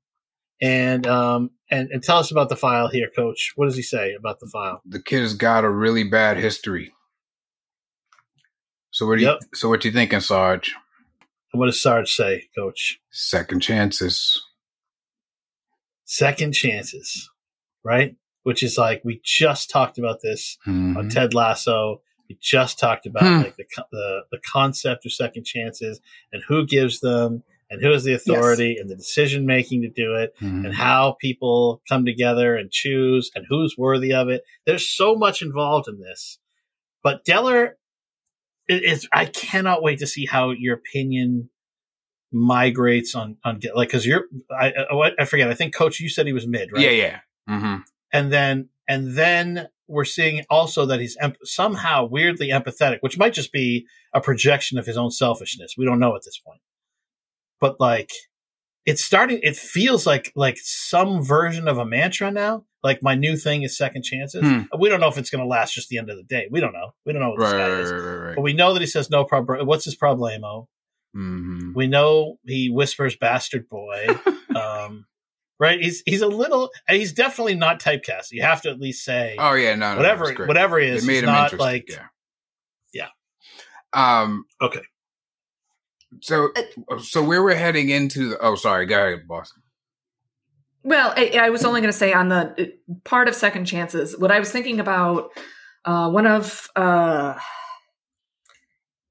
[0.62, 3.54] and um and and tell us about the file here, Coach.
[3.56, 4.82] What does he say about the file?
[4.86, 6.94] the kid has got a really bad history.
[8.92, 10.74] So what do you so what you thinking, Sarge?
[11.54, 13.00] And what does Sarge say, Coach?
[13.12, 14.42] Second chances.
[16.06, 17.30] Second chances,
[17.84, 18.16] right?
[18.44, 21.14] Which is like we just talked about this on Mhm.
[21.14, 22.02] Ted Lasso.
[22.30, 23.42] We just talked about Hmm.
[23.44, 26.00] like the, the the concept of second chances
[26.32, 30.16] and who gives them and who has the authority and the decision making to do
[30.16, 30.66] it Mhm.
[30.66, 34.44] and how people come together and choose and who's worthy of it.
[34.66, 36.40] There's so much involved in this,
[37.04, 37.72] but Geller
[38.70, 39.08] it is.
[39.14, 41.50] I cannot wait to see how your opinion
[42.32, 45.50] migrates on on Ge- like because you're I, I I forget.
[45.50, 46.84] I think Coach, you said he was mid, right?
[46.84, 47.20] Yeah, yeah.
[47.48, 47.76] hmm
[48.14, 53.34] and then and then we're seeing also that he's emp- somehow weirdly empathetic, which might
[53.34, 55.76] just be a projection of his own selfishness.
[55.78, 56.60] We don't know at this point,
[57.60, 58.12] but like
[58.86, 59.40] it's starting.
[59.44, 62.64] It feels like like some version of a mantra now.
[62.84, 64.44] Like my new thing is second chances.
[64.44, 64.62] Hmm.
[64.80, 66.48] We don't know if it's going to last just the end of the day.
[66.50, 66.92] We don't know.
[67.06, 67.92] We don't know what Right, this guy right, is.
[67.92, 69.66] right, right, But we know that he says no problem.
[69.68, 70.68] What's his problemo?
[71.14, 74.08] hmm We know he whispers "bastard boy."
[74.56, 75.06] um,
[75.60, 75.82] right?
[75.82, 76.70] He's he's a little.
[76.88, 78.28] He's definitely not typecast.
[78.32, 80.48] You have to at least say Oh yeah, no, no, whatever great.
[80.48, 81.06] whatever he It is.
[81.08, 82.06] made he's him not like yeah.
[82.94, 83.08] Yeah.
[83.94, 84.46] Um.
[84.62, 84.82] okay.
[86.22, 86.50] So,
[87.02, 88.30] so where we're heading into?
[88.30, 88.86] The, oh, sorry.
[88.86, 89.52] Go ahead, boss.
[90.84, 94.18] Well, I, I was only going to say on the uh, part of second chances,
[94.18, 95.32] what I was thinking about,
[95.86, 97.36] uh, one of uh,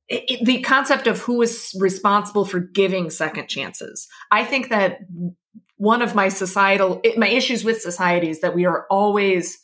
[0.09, 4.09] it, it- the concept of who is responsible for giving second chances.
[4.31, 5.01] I think that
[5.76, 9.59] one of my societal, it, my issues with society is that we are always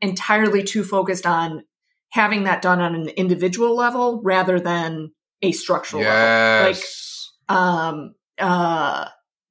[0.00, 1.64] entirely too focused on
[2.12, 5.10] having that done on an individual level rather than
[5.42, 6.66] a structural level.
[6.68, 7.32] Like, Yes.
[7.48, 9.08] um uh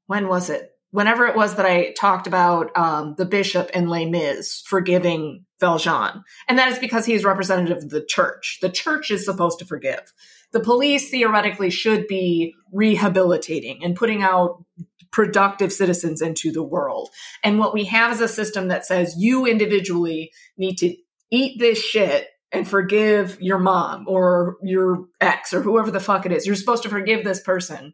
[0.07, 0.72] when was it?
[0.91, 6.24] Whenever it was that i talked about um the bishop in les mis forgiving valjean.
[6.48, 8.59] And that is because he is representative of the church.
[8.61, 10.14] The church is supposed to forgive.
[10.51, 14.64] The police theoretically should be rehabilitating and putting out
[15.11, 17.09] productive citizens into the world.
[17.43, 20.95] And what we have is a system that says you individually need to
[21.32, 26.32] eat this shit and forgive your mom or your ex or whoever the fuck it
[26.32, 26.45] is.
[26.45, 27.93] You're supposed to forgive this person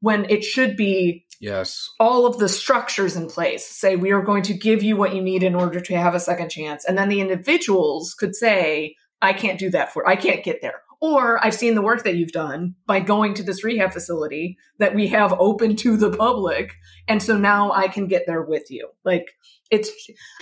[0.00, 1.90] when it should be yes.
[2.00, 3.66] all of the structures in place.
[3.66, 6.20] Say, we are going to give you what you need in order to have a
[6.20, 6.84] second chance.
[6.84, 10.82] And then the individuals could say, I can't do that for, I can't get there.
[11.02, 14.94] Or I've seen the work that you've done by going to this rehab facility that
[14.94, 16.74] we have open to the public.
[17.08, 18.88] And so now I can get there with you.
[19.02, 19.30] Like
[19.70, 19.90] it's,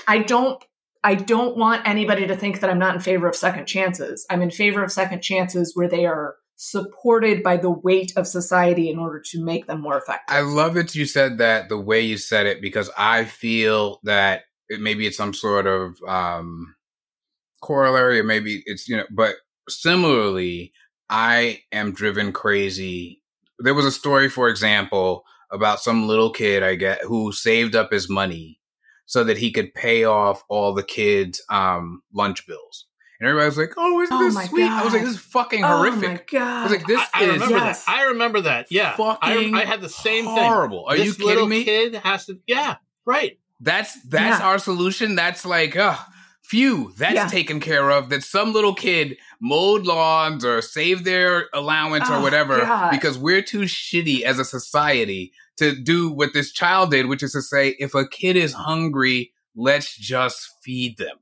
[0.08, 0.62] I don't,
[1.08, 4.26] I don't want anybody to think that I'm not in favor of second chances.
[4.28, 8.90] I'm in favor of second chances where they are supported by the weight of society
[8.90, 10.36] in order to make them more effective.
[10.36, 14.42] I love that you said that the way you said it because I feel that
[14.68, 16.74] it, maybe it's some sort of um,
[17.62, 20.74] corollary, or maybe it's you know, but similarly,
[21.08, 23.22] I am driven crazy.
[23.60, 27.92] There was a story, for example, about some little kid I get who saved up
[27.92, 28.57] his money
[29.08, 32.84] so that he could pay off all the kids' um, lunch bills.
[33.20, 35.18] And everybody was like, "Oh, isn't Oh this my sweet?" I was like, "This is
[35.20, 36.42] fucking Oh horrific." my god!
[36.60, 37.84] I was like, "This I, I is remember Yes.
[37.84, 37.90] that.
[37.92, 38.66] I remember that.
[38.70, 38.94] Yeah.
[38.94, 40.36] fucking I, I had the same thing.
[40.36, 40.84] horrible.
[40.86, 41.04] Are thing.
[41.06, 41.64] you This little kidding me?
[41.64, 42.38] Kid has to.
[42.46, 42.76] Yeah.
[43.04, 43.40] Right.
[43.60, 44.46] That's that's Yeah.
[44.46, 45.16] our solution.
[45.16, 45.96] That's like, uh,
[46.44, 47.26] phew, that's Yeah.
[47.26, 48.08] taken care of.
[48.10, 52.92] That some little kid mowed lawns or saved their allowance or Oh, whatever God.
[52.92, 57.32] because we're too shitty as a society to do what this child did, which is
[57.32, 61.16] to say, if a kid is hungry, let's just feed them.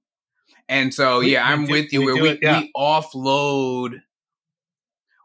[0.68, 2.00] And so, We- yeah, we I'm do- with you.
[2.00, 2.60] we where we, it, yeah.
[2.60, 4.00] we offload,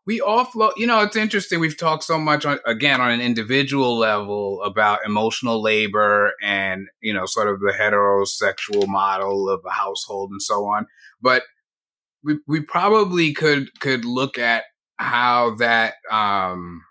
[0.05, 0.73] we offload.
[0.77, 1.59] You know, it's interesting.
[1.59, 7.13] We've talked so much on again on an individual level about emotional labor and you
[7.13, 10.87] know, sort of the heterosexual model of a household and so on.
[11.21, 11.43] But
[12.23, 14.63] we we probably could could look at
[14.97, 16.83] how that um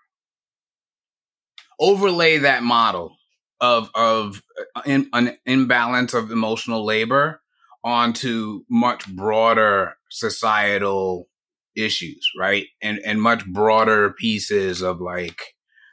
[1.81, 3.17] overlay that model
[3.59, 4.41] of of
[4.75, 7.41] uh, in, an imbalance of emotional labor
[7.83, 11.27] onto much broader societal
[11.75, 12.67] issues right?
[12.81, 15.41] And and much broader pieces of like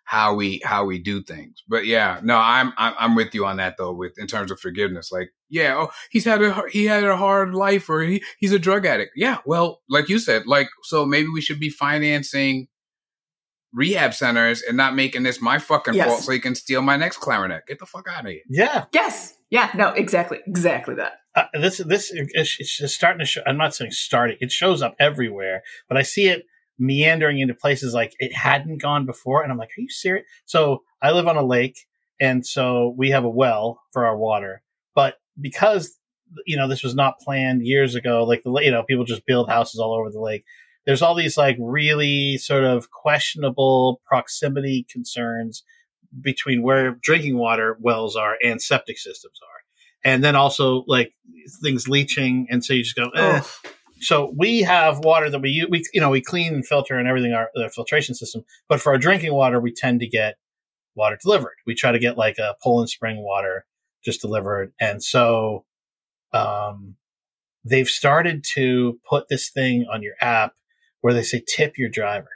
[0.04, 1.62] how we how we do things.
[1.68, 4.60] But yeah no i'm i'm, I'm with you on that though with in terms of
[4.60, 5.10] forgiveness.
[5.12, 8.58] Like yeah oh he's had a he had a hard life or he, he's a
[8.58, 9.12] drug addict.
[9.16, 12.68] Yeah well like you said like so maybe we should be financing
[13.78, 16.06] rehab centers and not making this my fucking Yes.
[16.06, 18.84] fault so he can steal my next clarinet get the fuck out of here Yeah,
[18.92, 19.34] Yes.
[19.50, 19.70] Yeah.
[19.74, 19.88] No.
[19.90, 20.40] Exactly.
[20.46, 21.12] Exactly that.
[21.34, 23.40] uh, this this it's it's just starting to show.
[23.46, 24.36] I'm not saying starting.
[24.40, 26.44] It shows up everywhere, but I see it
[26.78, 30.26] meandering into places like it hadn't gone before, and I'm like, are you serious?
[30.44, 31.86] So I live on a lake,
[32.20, 34.62] and so we have a well for our water,
[34.94, 35.96] but because
[36.46, 39.48] you know this was not planned years ago, like the you know people just build
[39.48, 40.44] houses all over the lake.
[40.88, 45.62] There's all these like really sort of questionable proximity concerns
[46.18, 50.10] between where drinking water wells are and septic systems are.
[50.10, 51.12] And then also like
[51.62, 52.46] things leaching.
[52.48, 53.42] And so you just go, eh.
[53.42, 56.96] Oh, So we have water that we, use, we, you know, we clean and filter
[56.96, 58.42] and everything, our, our filtration system.
[58.66, 60.36] But for our drinking water, we tend to get
[60.94, 61.56] water delivered.
[61.66, 63.66] We try to get like a Poland spring water
[64.02, 64.72] just delivered.
[64.80, 65.66] And so,
[66.32, 66.94] um,
[67.62, 70.54] they've started to put this thing on your app
[71.00, 72.28] where they say tip your driver.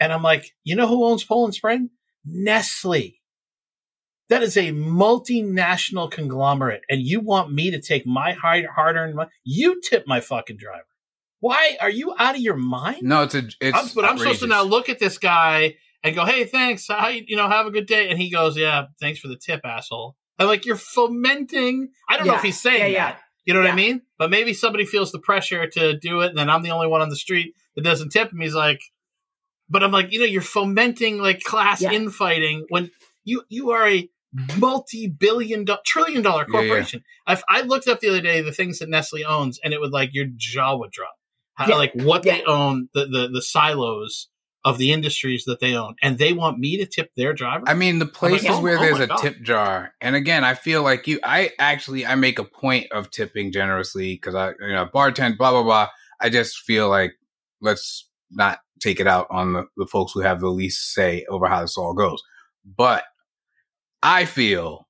[0.00, 1.90] And I'm like, you know who owns Poland Spring?
[2.24, 3.20] Nestle.
[4.30, 6.82] That is a multinational conglomerate.
[6.88, 9.30] And you want me to take my hard earned money?
[9.44, 10.86] You tip my fucking driver.
[11.40, 13.02] Why are you out of your mind?
[13.02, 16.14] no it's a it's I'm, but I'm supposed to now look at this guy and
[16.14, 16.88] go, "Hey, thanks.
[16.88, 19.36] I, you, you know, have a good day." And he goes, "Yeah, thanks for the
[19.36, 23.20] tip, asshole." I'm like, "You're fomenting." I don't know if he's saying Yeah, that.
[23.46, 23.54] Yeah.
[23.54, 24.02] You know what I mean?
[24.18, 27.02] But maybe somebody feels the pressure to do it, and then I'm the only one
[27.02, 28.40] on the street that doesn't tip him.
[28.40, 28.80] He's like,
[29.68, 31.92] but I'm like, you know, you're fomenting like class Yeah.
[31.92, 32.90] infighting when
[33.24, 34.08] you you are a
[34.58, 36.66] multi-billion, do- trillion dollar Yeah, yeah.
[36.68, 37.04] corporation.
[37.26, 40.10] I looked up the other day the things that Nestle owns, and it would like
[40.12, 41.14] your jaw would drop.
[41.54, 41.76] How, Yeah.
[41.76, 44.28] Like what they own, the, the the silos
[44.64, 47.64] of the industries that they own, and they want me to tip their driver.
[47.66, 49.18] I mean, the places oh, where oh there's a God.
[49.18, 51.20] tip jar, and again, I feel like you.
[51.22, 55.50] I actually I make a point of tipping generously because I, you know, bartend, blah
[55.50, 55.88] blah blah.
[56.20, 57.12] I just feel like
[57.60, 61.46] let's not take it out on the, the folks who have the least say over
[61.46, 62.22] how this all goes.
[62.64, 63.04] But
[64.02, 64.88] I feel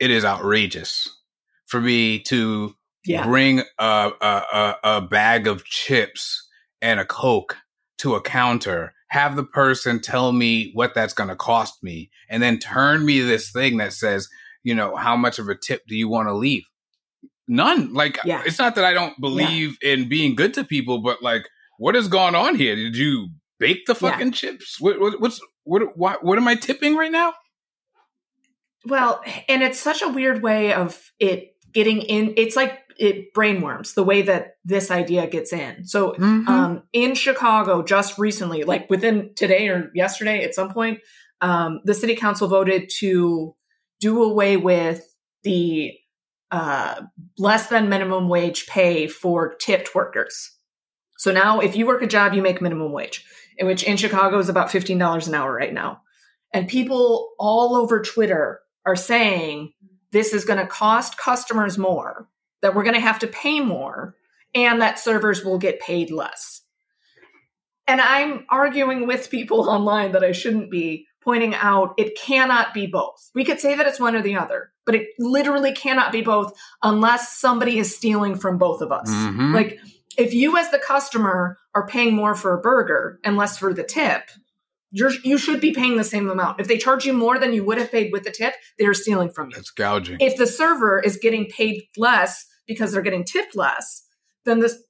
[0.00, 1.08] it is outrageous
[1.66, 3.24] for me to Yeah.
[3.24, 6.46] bring a, a, a, a bag of chips
[6.82, 7.56] and a Coke
[7.98, 12.42] to a counter, have the person tell me what that's going to cost me, and
[12.42, 14.28] then turn me this thing that says,
[14.62, 16.64] you know, how much of a tip do you want to leave?
[17.46, 17.92] None.
[17.92, 18.42] Like, Yeah.
[18.46, 21.46] it's not that I don't believe in being good to people, but like,
[21.78, 22.74] what has gone on here?
[22.74, 24.10] Did you bake the Yeah.
[24.10, 24.80] fucking chips?
[24.80, 25.96] What, what, what's what?
[25.96, 27.34] What, what am I tipping right now?
[28.86, 32.34] Well, and it's such a weird way of it getting in.
[32.36, 35.84] It's like it brainworms the way that this idea gets in.
[35.84, 36.48] So, Mm-hmm.
[36.48, 41.00] um, in Chicago, just recently, like within today or yesterday at some point,
[41.40, 43.54] um, the city council voted to
[44.00, 45.92] do away with the
[46.50, 47.02] uh,
[47.38, 50.52] less than minimum wage pay for tipped workers.
[51.18, 53.24] So now, if you work a job, you make minimum wage,
[53.58, 56.02] in which in Chicago is about fifteen dollars an hour right now.
[56.52, 59.72] And people all over Twitter are saying
[60.12, 62.28] this is going to cost customers more,
[62.64, 64.14] that we're going to have to pay more,
[64.54, 66.62] and that servers will get paid less.
[67.86, 72.86] And I'm arguing with people online that I shouldn't be, pointing out it cannot be
[72.86, 73.30] both.
[73.34, 76.54] We could say that it's one or the other, but it literally cannot be both
[76.82, 79.10] unless somebody is stealing from both of us.
[79.10, 79.54] Mhm.
[79.54, 79.78] Like,
[80.16, 83.84] if you as the customer are paying more for a burger and less for the
[83.84, 84.22] tip,
[84.90, 86.60] you're, you should be paying the same amount.
[86.60, 89.30] If they charge you more than you would have paid with the tip, they're stealing
[89.30, 89.56] from you.
[89.58, 90.18] It's gouging.
[90.20, 94.06] If the server is getting paid less because they're getting tipped less,
[94.44, 94.82] then this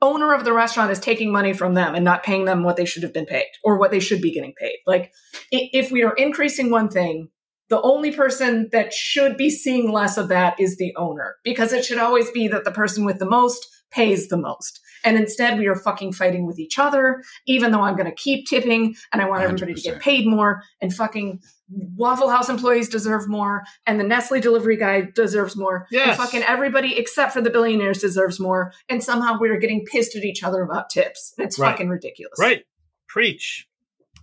[0.00, 2.84] owner of the restaurant is taking money from them and not paying them what they
[2.84, 4.76] should have been paid or what they should be getting paid.
[4.86, 5.12] Like,
[5.50, 7.28] if we are increasing one thing,
[7.68, 11.84] the only person that should be seeing less of that is the owner because it
[11.84, 14.80] should always be that the person with the most pays the most.
[15.04, 18.46] And instead, we are fucking fighting with each other, even though I'm going to keep
[18.48, 20.62] tipping and I want everybody to get paid more.
[20.80, 21.40] And fucking
[21.70, 23.64] Waffle House employees deserve more.
[23.86, 25.86] And the Nestle delivery guy deserves more.
[25.90, 26.08] Yes.
[26.08, 28.72] And fucking everybody except for the billionaires deserves more.
[28.88, 31.34] And somehow we're getting pissed at each other about tips.
[31.38, 31.72] It's Right.
[31.72, 32.38] fucking ridiculous.
[32.38, 32.64] Right.
[33.08, 33.66] Preach.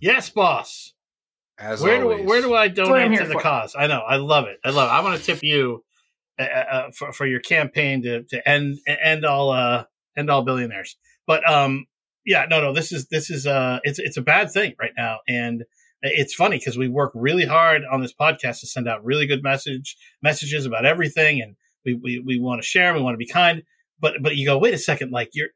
[0.00, 0.92] Yes, boss.
[1.58, 3.40] As where do where do I donate to the for.
[3.40, 3.74] cause?
[3.78, 4.00] I know.
[4.00, 4.58] I love it.
[4.62, 4.92] I love it.
[4.92, 5.84] I want to tip you
[6.38, 9.84] uh, uh, for for your campaign to to end end all uh
[10.16, 10.96] end all billionaires.
[11.26, 11.86] But um
[12.26, 15.20] yeah, no no, this is this is uh it's it's a bad thing right now
[15.26, 15.64] and
[16.02, 19.42] it's funny because we work really hard on this podcast to send out really good
[19.42, 23.26] message messages about everything and we we, we want to share, we want to be
[23.26, 23.62] kind,
[24.00, 25.48] but but you go, wait a second, like you're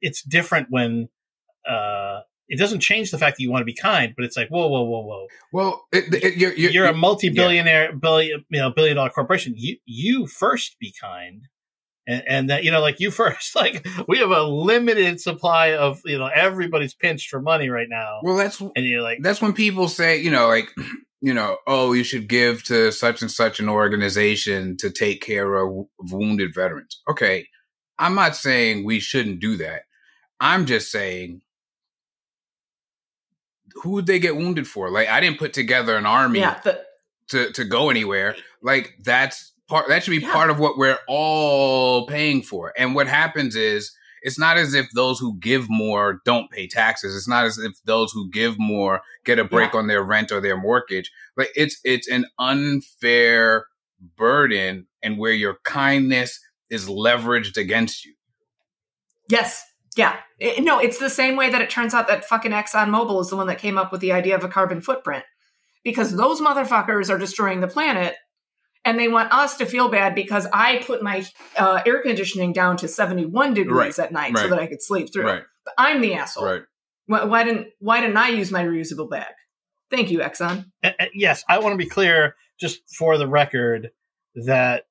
[0.00, 1.08] it's different when
[1.68, 4.48] uh it doesn't change the fact that you want to be kind, but it's like,
[4.48, 8.70] whoa, whoa, whoa, whoa Well, it, it, you're, you're, you're, a multi-billionaire, billion, you know,
[8.70, 9.54] billion dollar corporation.
[9.56, 11.42] You you first be kind,
[12.06, 13.54] and, and that you know, like you first.
[13.64, 18.20] Like we have a limited supply of you know, everybody's pinched for money right now,
[18.22, 20.68] well, that's and you're like, that's when people say, you know, like,
[21.20, 25.54] you know, oh, you should give to such and such an organization to take care
[25.54, 27.00] of, of wounded veterans.
[27.08, 27.46] Okay,
[27.98, 29.82] I'm not saying we shouldn't do that.
[30.40, 31.40] I'm just saying,
[33.76, 34.90] who would they get wounded for?
[34.90, 36.60] Like, I didn't put together an army Yeah.
[36.62, 36.84] The,
[37.28, 38.36] to to go anywhere.
[38.62, 39.88] Like, that's part.
[39.88, 40.32] That should be Yeah.
[40.32, 42.72] part of what we're all paying for.
[42.78, 43.96] And what happens is.
[44.26, 47.14] It's not as if those who give more don't pay taxes.
[47.14, 50.40] It's not as if those who give more get a break on their rent or
[50.40, 51.12] their mortgage.
[51.36, 53.66] Like it's it's an unfair
[54.16, 58.14] burden and where your kindness is leveraged against you.
[59.28, 59.62] Yes.
[59.94, 60.16] Yeah.
[60.38, 63.36] It- no, it's the same way that it turns out that fucking ExxonMobil is the
[63.36, 65.24] one that came up with the idea of a carbon footprint.
[65.82, 68.16] Because those motherfuckers are destroying the planet
[68.84, 71.24] and they want us to feel bad because I put my
[71.56, 75.12] uh, air conditioning down to 71 degrees Right, at night so that I could sleep
[75.12, 75.24] through.
[75.24, 75.42] Right.
[75.64, 76.44] But I'm the asshole.
[76.44, 76.62] Right.
[77.06, 79.32] Why, why didn't why didn't I use my reusable bag?
[79.90, 80.66] Thank you, Exxon.
[80.82, 83.90] uh, uh, yes, I want to be clear, just for the record,
[84.34, 84.84] that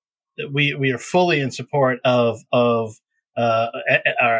[0.51, 2.95] we we are fully in support of of
[3.35, 3.67] uh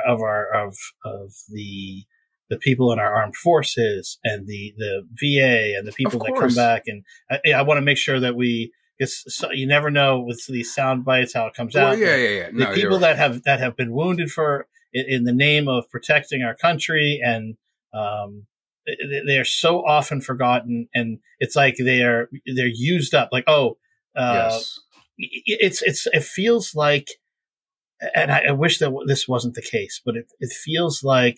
[0.05, 2.03] of our of of the
[2.49, 6.53] the people in our armed forces and the the VA and the people that come
[6.53, 10.19] back and I, I want to make sure that we because so, you never know
[10.19, 11.97] with these sound bites how it comes Well, out.
[11.97, 12.45] yeah, yeah, yeah.
[12.47, 15.67] the No, you're people that have that have been wounded for in, in the name
[15.67, 17.55] of protecting our country and
[17.93, 18.45] um
[18.85, 23.45] they- they are so often forgotten and it's like they are they're used up like
[23.47, 23.77] oh
[24.15, 24.79] uh yes.
[25.17, 27.07] it's it's it feels like
[28.15, 31.37] and I, I wish that this wasn't the case but it, it feels like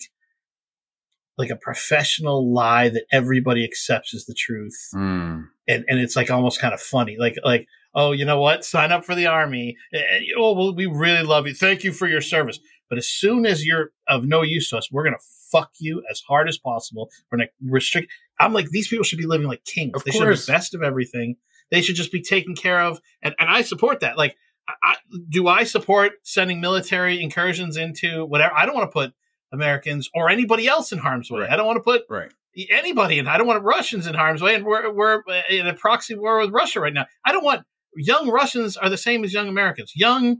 [1.38, 4.76] like a professional lie that everybody accepts as the truth.
[4.94, 5.48] Mm.
[5.68, 7.16] and and it's like almost kind of funny.
[7.18, 8.64] Like like oh you know what?
[8.64, 9.76] Sign up for the army.
[9.92, 11.54] And, oh well, we really love you.
[11.54, 12.58] Thank you for your service.
[12.88, 15.16] But as soon as you're of no use to us we're gonna
[15.50, 17.10] fuck you as hard as possible.
[17.30, 19.92] We're gonna restrict i'm like these people should be living like kings.
[19.94, 20.22] Of they course.
[20.22, 21.36] should be the best of everything.
[21.70, 23.00] They should just be taken care of.
[23.22, 24.16] And, and i support that.
[24.16, 24.36] Like
[24.82, 24.96] I,
[25.28, 28.54] do i support sending military incursions into whatever?
[28.54, 29.12] I don't want to put
[29.56, 31.50] americans or anybody else in harm's way Right.
[31.50, 32.32] i don't want to put Right.
[32.70, 33.26] anybody in.
[33.28, 36.50] I don't want Russians in harm's way and we're we're in a proxy war with
[36.60, 37.04] Russia right now.
[37.22, 37.62] I don't want
[37.94, 39.92] young Russians are the same as young Americans.
[39.94, 40.38] Young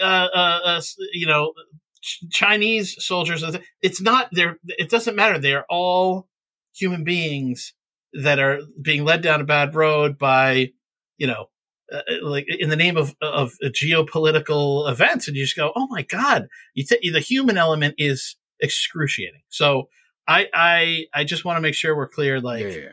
[0.00, 0.80] uh, uh, uh
[1.14, 1.54] you know
[2.02, 3.42] Ch- Chinese soldiers
[3.80, 6.28] it's not they're it doesn't matter they're all
[6.74, 7.72] human beings
[8.12, 10.72] that are being led down a bad road by
[11.16, 11.46] you know
[11.92, 16.02] uh, like in the name of of geopolitical events and you just go oh my
[16.02, 19.88] god you t- the human element is excruciating so
[20.26, 22.38] I I I just want to make sure we're clear.
[22.38, 22.88] Like, yeah, yeah.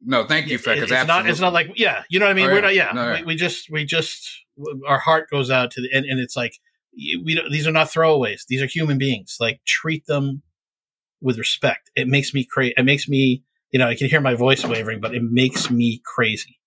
[0.00, 2.44] No, thank you, it- it's not it's not like yeah, you know what I mean.
[2.50, 2.92] Oh, we're not yeah.
[2.94, 3.20] No, yeah.
[3.22, 4.30] We, we just we just
[4.86, 6.52] our heart goes out to the and, and it's like
[7.24, 8.42] we don't, these are not throwaways.
[8.46, 9.38] These are human beings.
[9.40, 10.42] Like treat them
[11.20, 11.90] with respect.
[11.96, 12.74] It makes me crazy.
[12.76, 16.00] It makes me you know I can hear my voice wavering, but it makes me
[16.04, 16.60] crazy.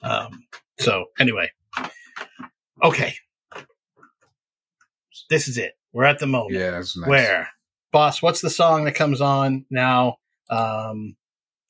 [0.00, 0.44] Um.
[0.78, 1.50] So anyway,
[2.82, 3.14] okay,
[5.30, 5.72] this is it.
[5.92, 6.54] We're at the moment.
[6.54, 7.08] Yeah, that's nice.
[7.08, 7.48] where
[7.92, 10.16] boss what's the song that comes on now?
[10.50, 11.16] Um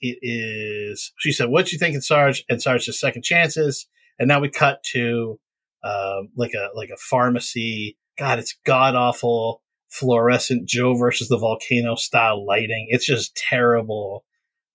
[0.01, 2.45] it is she said what you think in sarge?
[2.49, 3.87] And sarge says second chances.
[4.19, 5.39] And now we cut to
[5.83, 7.99] um like a like a pharmacy.
[8.19, 12.89] God it's god awful fluorescent joe versus the volcano style lighting.
[12.91, 14.25] It's just terrible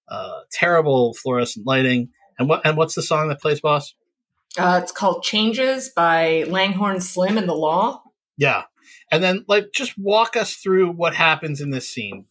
[0.07, 2.09] uh terrible fluorescent lighting.
[2.37, 3.95] And what and what's the song that plays boss
[4.57, 8.01] Uh, it's called Changes by Langhorne Slim and the Law.
[8.37, 8.63] yeah
[9.11, 12.25] and then like just walk us through what happens in this scene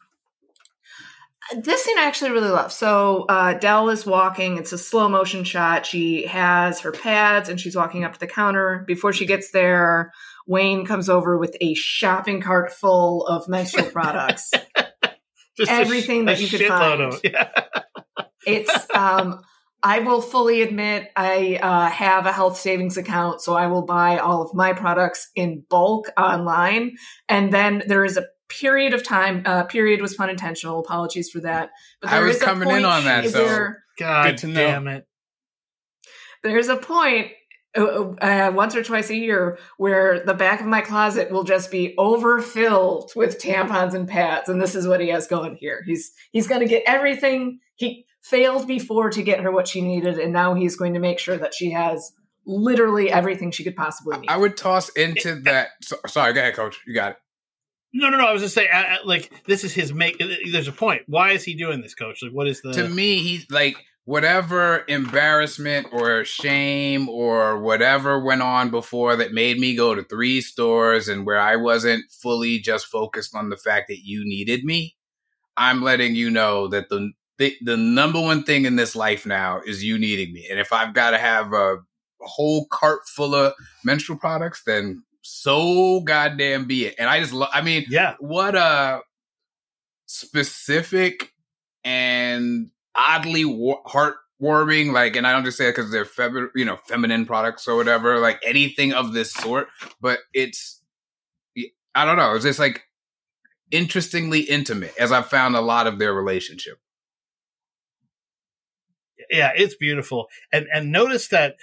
[1.56, 2.72] This scene I actually really love.
[2.72, 4.58] So uh, Del is walking.
[4.58, 5.86] It's a slow motion shot.
[5.86, 8.84] She has her pads and she's walking up to the counter.
[8.86, 10.12] Before she gets there,
[10.47, 14.50] Wayne comes over with a shopping cart full of menstrual products.
[15.56, 17.00] Just a Everything sh- that a you could find.
[17.00, 17.48] of- yeah.
[18.47, 19.40] It's um
[19.82, 24.18] I will fully admit I uh, have a health savings account, so I will buy
[24.18, 26.97] all of my products in bulk online,
[27.28, 29.42] and then there is a period of time.
[29.47, 30.81] Uh, period was pun intentional.
[30.81, 31.70] Apologies for that.
[32.00, 34.66] But I was is a coming in on that, so- where God Good to know.
[34.66, 35.07] damn it.
[36.42, 37.32] there's a point
[37.76, 37.82] uh,
[38.20, 41.94] uh, once or twice a year where the back of my closet will just be
[41.98, 45.82] overfilled with tampons and pads, and this is what he has going here.
[45.86, 50.18] He's he's going to get everything he failed before to get her what she needed,
[50.18, 52.12] and now he's going to make sure that she has
[52.47, 54.31] literally everything she could possibly need.
[54.31, 55.68] I would toss into that.
[55.82, 56.78] So, sorry, go ahead, coach.
[56.86, 57.16] You got it.
[57.92, 58.26] No, no, no.
[58.26, 60.20] I was just saying, uh, uh, like, this is his make.
[60.52, 61.02] There's a point.
[61.07, 62.23] Why is he doing this, coach?
[62.23, 62.73] Like, what is the.
[62.73, 69.58] to me, he's like whatever embarrassment or shame or whatever went on before that made
[69.58, 73.89] me go to three stores and where I wasn't fully just focused on the fact
[73.89, 74.97] that you needed me.
[75.58, 79.60] I'm letting you know that the the, the number one thing in this life now
[79.65, 80.47] is you needing me.
[80.50, 81.78] And if I've got to have a,
[82.20, 86.97] whole cart full of menstrual products, then so goddamn be it.
[86.99, 88.17] And I just, lo- I mean, yeah.
[88.18, 89.02] what a
[90.07, 91.33] specific
[91.84, 96.65] and oddly wa- heartwarming like and i don't just say it because they're femi- you
[96.65, 99.68] know feminine products or whatever like anything of this sort
[100.00, 100.83] but it's
[101.94, 102.83] i don't know it's just like
[103.70, 106.78] interestingly intimate as i've found a lot of their relationship
[109.30, 110.26] Yeah, it's beautiful.
[110.52, 111.56] And and notice that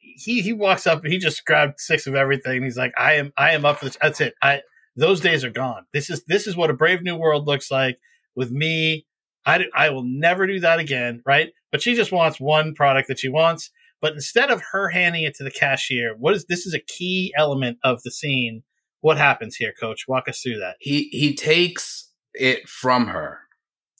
[0.00, 2.62] he he walks up he just grabbed six of everything.
[2.62, 3.98] He's like, I am I am up for this.
[4.00, 4.34] That's it.
[4.42, 4.62] I
[4.96, 5.84] those days are gone.
[5.92, 7.98] This is this is what a brave new world looks like
[8.34, 9.06] with me.
[9.44, 11.50] I, I will never do that again, right?
[11.70, 13.70] But she just wants one product that she wants.
[14.00, 17.32] But instead of her handing it to the cashier, what is this is a key
[17.36, 18.62] element of the scene.
[19.02, 20.06] What happens here, coach?
[20.08, 20.76] Walk us through that.
[20.80, 23.40] he he takes it from her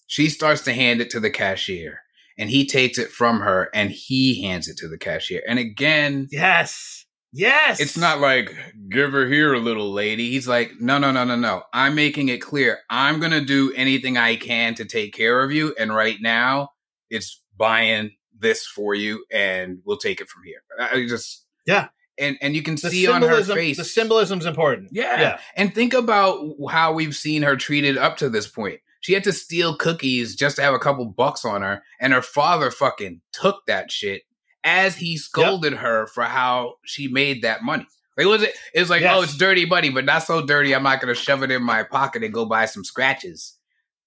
[0.06, 2.00] she starts to hand it to the cashier
[2.38, 6.28] and he takes it from her and he hands it to the cashier and again
[6.30, 7.04] Yes.
[7.32, 7.80] Yes.
[7.80, 8.54] It's not like
[8.88, 10.30] give her here, little lady.
[10.30, 11.64] He's like, no, no, no, no, no.
[11.72, 12.78] I'm making it clear.
[12.88, 16.70] I'm gonna do anything I can to take care of you, and right now,
[17.10, 20.60] it's buying this for you, and we'll take it from here.
[20.80, 21.88] I I just Yeah.
[22.18, 24.90] and and you can the see on her face The symbolism's important.
[24.92, 25.20] yeah.
[25.20, 25.38] Yeah.
[25.56, 26.38] And think about
[26.70, 28.80] how we've seen her treated up to this point.
[29.00, 32.22] She had to steal cookies just to have a couple bucks on her, and her
[32.22, 34.22] father fucking took that shit
[34.64, 37.86] as he scolded her for how she made that money.
[38.16, 38.54] Like, was it?
[38.74, 39.14] It was like, Yes.
[39.16, 40.74] oh, it's dirty money, but not so dirty.
[40.74, 43.56] I'm not gonna shove it in my pocket and go buy some scratches,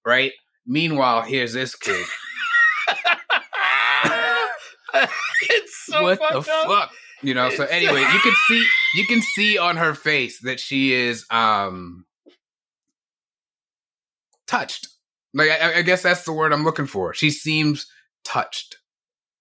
[0.06, 0.32] right?
[0.66, 2.06] Meanwhile, here's this kid.
[4.94, 6.46] it's so what the up.
[6.46, 6.92] fuck?
[7.22, 7.50] You know.
[7.52, 12.06] So anyway, you can see you can see on her face that she is um
[14.50, 14.88] touched.
[15.34, 17.14] Like I, I guess that's the word I'm looking for.
[17.14, 17.86] She seems
[18.26, 18.78] touched,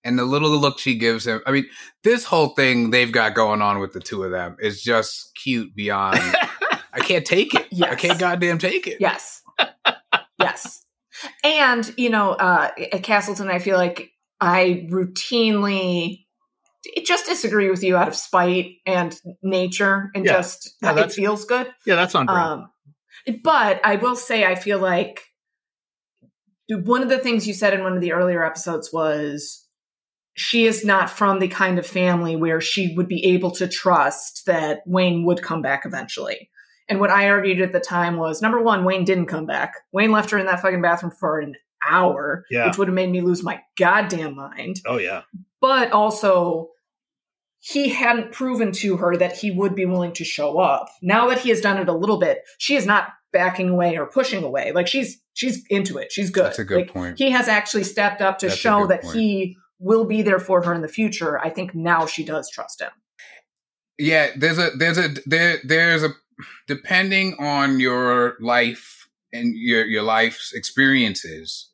[0.05, 1.41] and the little look she gives him.
[1.47, 1.67] I mean,
[2.05, 5.75] this whole thing they've got going on with the two of them is just cute
[5.75, 6.19] beyond.
[6.93, 7.67] I can't take it.
[7.83, 8.97] I can't goddamn take it.
[9.01, 9.43] Yes.
[10.39, 10.85] yes.
[11.45, 16.25] And, you know, uh, at Castleton, I feel like I routinely
[17.05, 20.33] just disagree with you out of spite and nature and Yeah.
[20.35, 21.69] just Yeah, it feels good.
[21.87, 22.63] yeah, that's on brand.
[22.63, 22.71] Um,
[23.43, 25.23] but I will say, I feel like
[26.69, 29.65] one of the things you said in one of the earlier episodes was
[30.35, 34.45] she is not from the kind of family where she would be able to trust
[34.47, 36.51] that Wayne would come back eventually.
[36.89, 39.75] And what I argued at the time was number one, Wayne didn't come back.
[39.93, 41.55] Wayne left her in that fucking bathroom for an
[41.87, 42.67] hour, Yeah.
[42.67, 45.23] which would have made me lose my goddamn mind oh yeah.
[45.61, 46.69] but also
[47.61, 50.89] he hadn't proven to her that he would be willing to show up.
[51.03, 54.07] Now that he has done it a little bit, she is not backing away or
[54.07, 54.73] pushing away.
[54.73, 56.11] Like she's she's into it.
[56.13, 56.45] She's good.
[56.47, 57.19] That's a good Like, point.
[57.19, 59.17] He has actually stepped up to That's show that point.
[59.17, 61.39] he will be there for her in the future.
[61.39, 62.91] I think now she does trust him.
[63.99, 66.11] yeah there's a there's a there there's a
[66.69, 71.71] depending on your life and your your life's experiences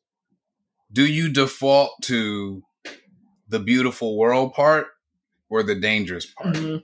[0.92, 2.62] do you default to
[3.48, 4.86] the beautiful world part
[5.54, 6.82] or the dangerous part Mhm.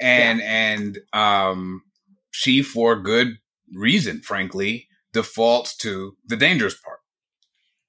[0.00, 1.82] and and um
[2.30, 3.38] she for good
[3.74, 6.98] reason frankly defaults to the dangerous part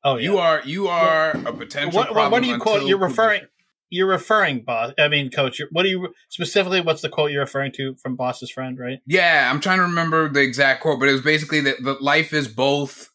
[0.04, 0.24] Oh yeah.
[0.30, 2.88] you are you are a potential what, what, what do you quote?
[2.88, 3.44] You're referring.
[3.92, 4.94] You're referring, boss.
[4.98, 5.62] I mean, coach.
[5.72, 6.82] What do you specifically?
[6.82, 8.80] What's the quote you're referring to from boss's friend?
[8.80, 9.00] Right.
[9.06, 12.34] Yeah, I'm trying to remember the exact quote, but it was basically that the life
[12.34, 13.10] is both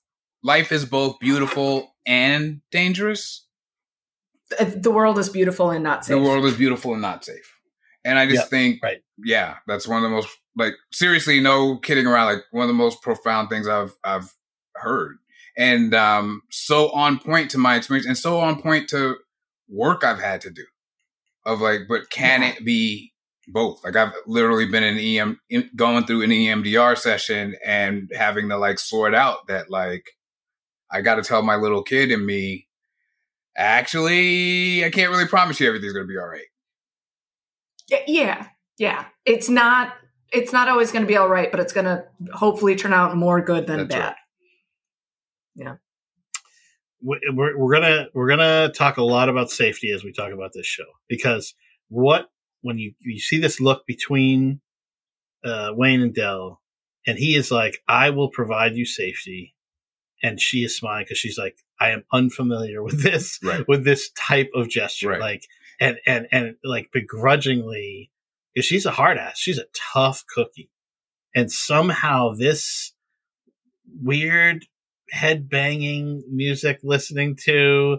[0.44, 3.45] life is both beautiful and dangerous.
[4.58, 6.14] Uh, The world is beautiful and not safe.
[6.16, 7.52] The world is beautiful and not safe.
[8.04, 8.98] And I just Yeah, think, right.
[9.24, 12.26] yeah, that's one of the most like seriously, no kidding around.
[12.26, 14.32] Like one of the most profound things I've I've
[14.76, 15.16] heard,
[15.58, 19.16] and um, so on point to my experience, and so on point to
[19.68, 20.64] work I've had to do.
[21.44, 22.48] Of like, but can Yeah.
[22.50, 23.12] it be
[23.48, 23.82] both?
[23.84, 28.56] Like I've literally been in EM in, going through an EMDR session and having to
[28.56, 30.04] like sort out that like
[30.90, 32.65] I got to tell my little kid in me,
[33.56, 36.46] actually, I can't really promise you everything's gonna be all right.
[38.06, 39.04] Yeah, yeah.
[39.24, 39.94] It's not.
[40.32, 42.04] It's not always going to be all right, but it's going to
[42.34, 44.14] hopefully turn out more good than That's bad.
[45.56, 45.76] right.
[47.00, 50.50] we- we're, we're gonna we're gonna talk a lot about safety as we talk about
[50.52, 51.54] this show because
[51.88, 52.28] what
[52.62, 54.60] when you you see this look between
[55.44, 56.60] uh, Wayne and Del,
[57.06, 59.54] and he is like, "I will provide you safety,"
[60.22, 63.66] and she is smiling because she's like, "I am unfamiliar with this Right.
[63.68, 65.20] with this type of gesture," Right.
[65.20, 65.42] like
[65.80, 68.10] and and and like begrudgingly,
[68.54, 70.70] because she's a hard ass, she's a tough cookie,
[71.34, 72.92] and somehow this
[74.02, 74.64] weird
[75.10, 77.98] head banging music listening to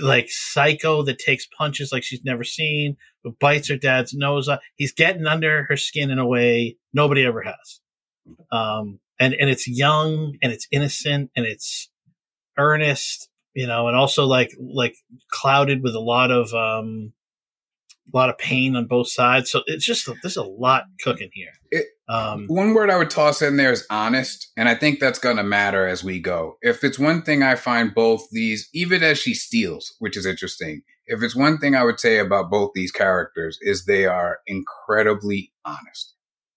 [0.00, 4.58] like psycho that takes punches like she's never seen but bites her dad's nose off
[4.76, 7.80] he's getting under her skin in a way nobody ever has
[8.50, 11.88] um and and it's young and it's innocent and it's
[12.58, 14.94] earnest you know and also like like
[15.30, 17.12] clouded with a lot of um
[18.12, 21.52] a lot of pain on both sides so it's just there's a lot cooking here
[21.70, 25.20] It- um One word I would toss in there is honest, and I think that's
[25.20, 26.58] going to matter as we go.
[26.60, 30.82] If it's one thing I find both these, even as she steals, which is interesting,
[31.06, 35.52] if it's one thing I would say about both these characters is they are incredibly
[35.64, 36.14] honest.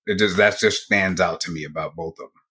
[0.08, 2.45] It just that just stands out to me about both of them.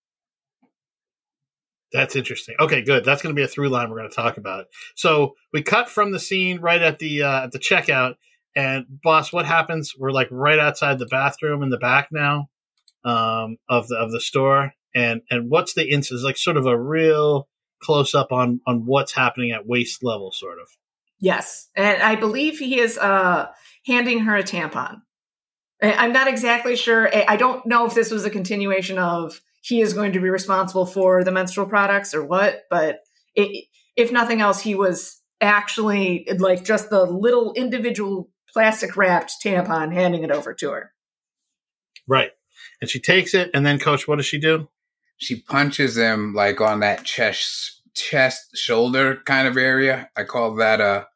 [1.94, 2.56] That's interesting.
[2.58, 3.04] Okay, good.
[3.04, 4.66] That's going to be a through line we're going to talk about.
[4.96, 8.16] So we cut from the scene right at the uh, at the checkout,
[8.56, 9.94] and boss, what happens?
[9.96, 12.48] We're like right outside the bathroom in the back now
[13.04, 16.24] um, of the of the store, and and what's the instance?
[16.24, 17.48] Like sort of a real
[17.80, 20.66] close up on on what's happening at waist level, sort of.
[21.20, 23.46] Yes, and I believe he is uh,
[23.86, 25.00] handing her a tampon.
[25.80, 27.08] I'm not exactly sure.
[27.14, 30.84] I don't know if this was a continuation of he is going to be responsible
[30.84, 32.98] for the menstrual products or what, but
[33.34, 33.64] it,
[33.96, 40.22] if nothing else, he was actually like just the little individual plastic wrapped tampon handing
[40.22, 40.92] it over to her.
[42.06, 42.32] Right.
[42.82, 44.68] And she takes it, and then, Coach, what does she do?
[45.16, 50.10] She punches him like on that chest, chest, shoulder kind of area.
[50.14, 51.06] I call that a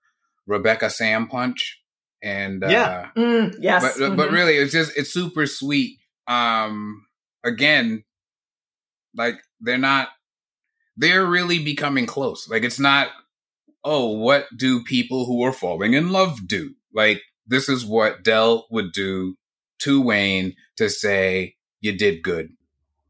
[0.47, 1.83] Rebecca Sam punch.
[2.23, 3.09] And uh, Yeah.
[3.15, 4.33] Mm, yes, but but mhm.
[4.33, 7.07] really it's just it's super sweet um
[7.44, 8.05] again
[9.18, 10.08] like they're not
[10.97, 12.48] they're really becoming close.
[12.48, 13.08] Like it's not
[13.84, 16.74] oh what do people who are falling in love do?
[16.94, 19.36] Like this is what del would do
[19.80, 22.50] to wayne to say you did good.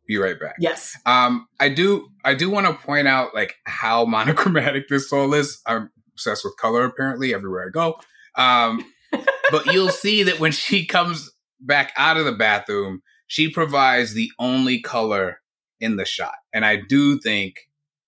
[0.06, 0.56] Be right back.
[0.58, 5.34] Yes, um, I do I do want to point out like how monochromatic this soul
[5.34, 5.60] is.
[5.66, 8.00] I'm obsessed with color apparently everywhere I go.
[8.34, 8.84] Um,
[9.50, 11.30] but you'll see that when she comes
[11.60, 15.40] back out of the bathroom, she provides the only color
[15.80, 17.54] in the shot, and I do think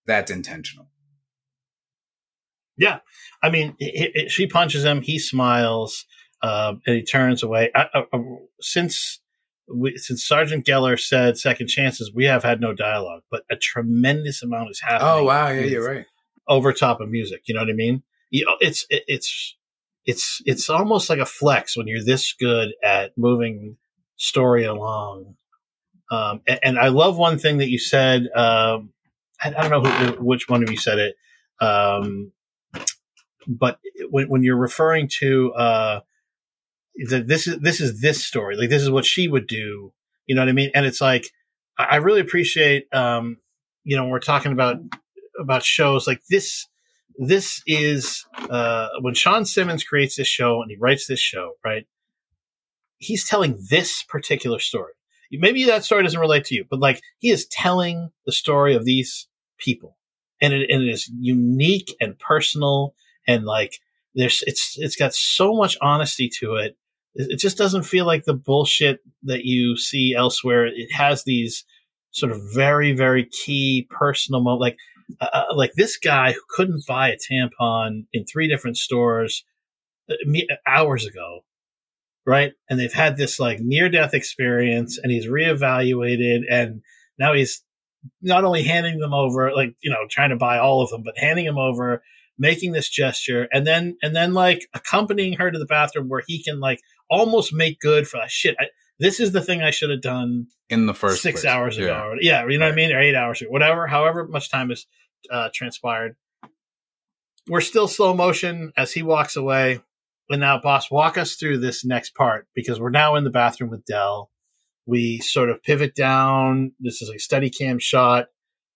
[0.07, 0.89] that's intentional.
[2.77, 3.01] Yeah,
[3.43, 5.03] I mean, it, it, she punches him.
[5.03, 6.07] He smiles,
[6.43, 7.71] um, and he turns away.
[7.75, 8.19] I, I, I-
[8.61, 9.21] since
[9.73, 14.43] we, since Sergeant Geller said second chances, we have had no dialogue, but a tremendous
[14.43, 15.13] amount is happening.
[15.13, 16.07] Oh wow, yeah, you're right.
[16.49, 18.03] Over top of music, you know what I mean?
[18.31, 19.57] You know, it's it, it's
[20.07, 23.77] it's it's almost like a flex when you're this good at moving
[24.17, 25.37] story along.
[26.11, 28.29] Um, and, and I love one thing that you said.
[28.35, 28.93] Um,
[29.43, 31.17] I, I don't know who, which one of you said it.
[31.61, 32.33] Um,
[33.47, 33.79] but
[34.11, 36.01] when, when you're referring to uh,
[37.09, 39.93] that this is this is this story, like this is what she would do,
[40.27, 40.71] you know what I mean?
[40.75, 41.31] And it's like
[41.79, 43.39] I really appreciate, um,
[43.85, 44.77] you know, we're talking about
[45.39, 46.67] about shows like this.
[47.19, 51.87] This is uh, when Shawn Simmons creates this show and he writes this show, right?
[52.99, 54.93] He's telling this particular story.
[55.33, 58.85] Maybe that story doesn't relate to you, but like he is telling the story of
[58.85, 59.29] these
[59.59, 59.97] people,
[60.41, 62.95] and it, and it is unique and personal
[63.27, 63.79] and like
[64.15, 66.77] there's it's it's got so much honesty to it.
[67.15, 70.67] It just doesn't feel like the bullshit that you see elsewhere.
[70.67, 71.65] It has these
[72.11, 74.77] sort of very very key personal mo- like
[75.21, 79.45] uh, uh, like this guy who couldn't buy a tampon in three different stores
[80.11, 80.15] uh,
[80.67, 81.41] hours ago
[82.27, 86.83] right and they've had this like near death experience and he's reevaluated and
[87.19, 87.63] now he's
[88.23, 91.17] not only handing them over like you know trying to buy all of them but
[91.19, 92.03] handing them over
[92.39, 96.43] making this gesture and then and then like accompanying her to the bathroom where he
[96.43, 98.67] can like almost make good for like, shit I,
[98.99, 101.53] this is the thing i should have done in the first six place.
[101.53, 102.05] hours ago Yeah.
[102.05, 104.69] or- yeah you know what i mean or eight hours ago whatever however much time
[104.71, 104.87] has
[105.31, 106.17] uh, transpired
[107.49, 109.81] we're still slow motion as he walks away
[110.31, 113.71] and now boss walk us through this next part because we're now in the bathroom
[113.71, 114.31] with del
[114.87, 118.27] we sort of pivot down this is a steady cam shot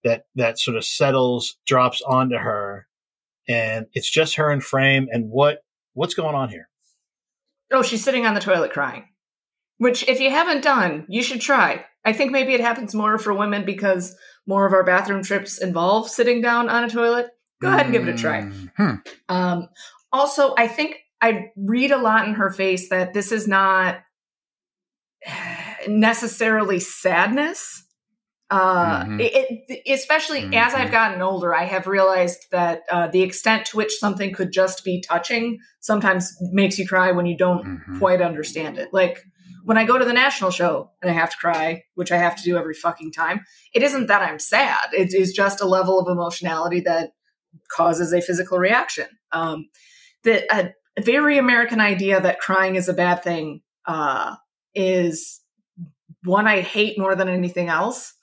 [0.03, 2.87] that that sort of settles drops onto her
[3.49, 5.59] and it's just her in frame and what
[5.95, 6.69] what's going on here
[7.75, 9.09] Oh, she's sitting on the toilet crying.
[9.79, 11.85] Which, if you haven't done, you should try.
[12.05, 14.17] I think maybe it happens more for women because
[14.47, 17.31] more of our bathroom trips involve sitting down on a toilet.
[17.61, 18.43] Go ahead and give it a try.
[18.43, 18.95] Mm, hmm.
[19.29, 19.69] Um,
[20.13, 23.99] also, I think I read a lot in her face that this is not
[25.89, 27.83] necessarily sadness.
[28.51, 29.21] Uh, Mhm.
[29.21, 33.77] it, it, especially as I've gotten older, I have realized that uh, the extent to
[33.79, 37.99] which something could just be touching sometimes makes you cry when you don't Mhm.
[37.99, 38.91] quite understand it.
[38.93, 39.25] Like
[39.65, 42.37] when I go to the national show and I have to cry, which I have
[42.37, 43.41] to do every fucking time,
[43.73, 44.93] it isn't that I'm sad.
[44.93, 47.13] It is just a level of emotionality that
[47.75, 49.09] causes a physical reaction.
[49.33, 49.71] Um,
[50.27, 50.73] a, a
[51.03, 54.37] very American idea that crying is a bad thing uh,
[54.75, 55.41] is
[56.25, 58.15] one I hate more than anything else.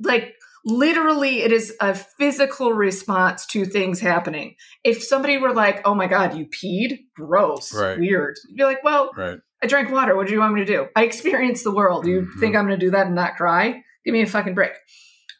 [0.00, 0.34] Like
[0.64, 4.54] literally, it is a physical response to things happening.
[4.84, 7.98] If somebody were like, "Oh my god, you peed," gross, Right.
[7.98, 9.38] weird, you'd be like, "Well, Right.
[9.62, 10.16] I drank water.
[10.16, 10.86] What do you want me to do?
[10.96, 12.04] I experienced the world.
[12.06, 12.40] You Mhm.
[12.40, 13.82] think I'm going to do that and not cry?
[14.04, 14.72] Give me a fucking break.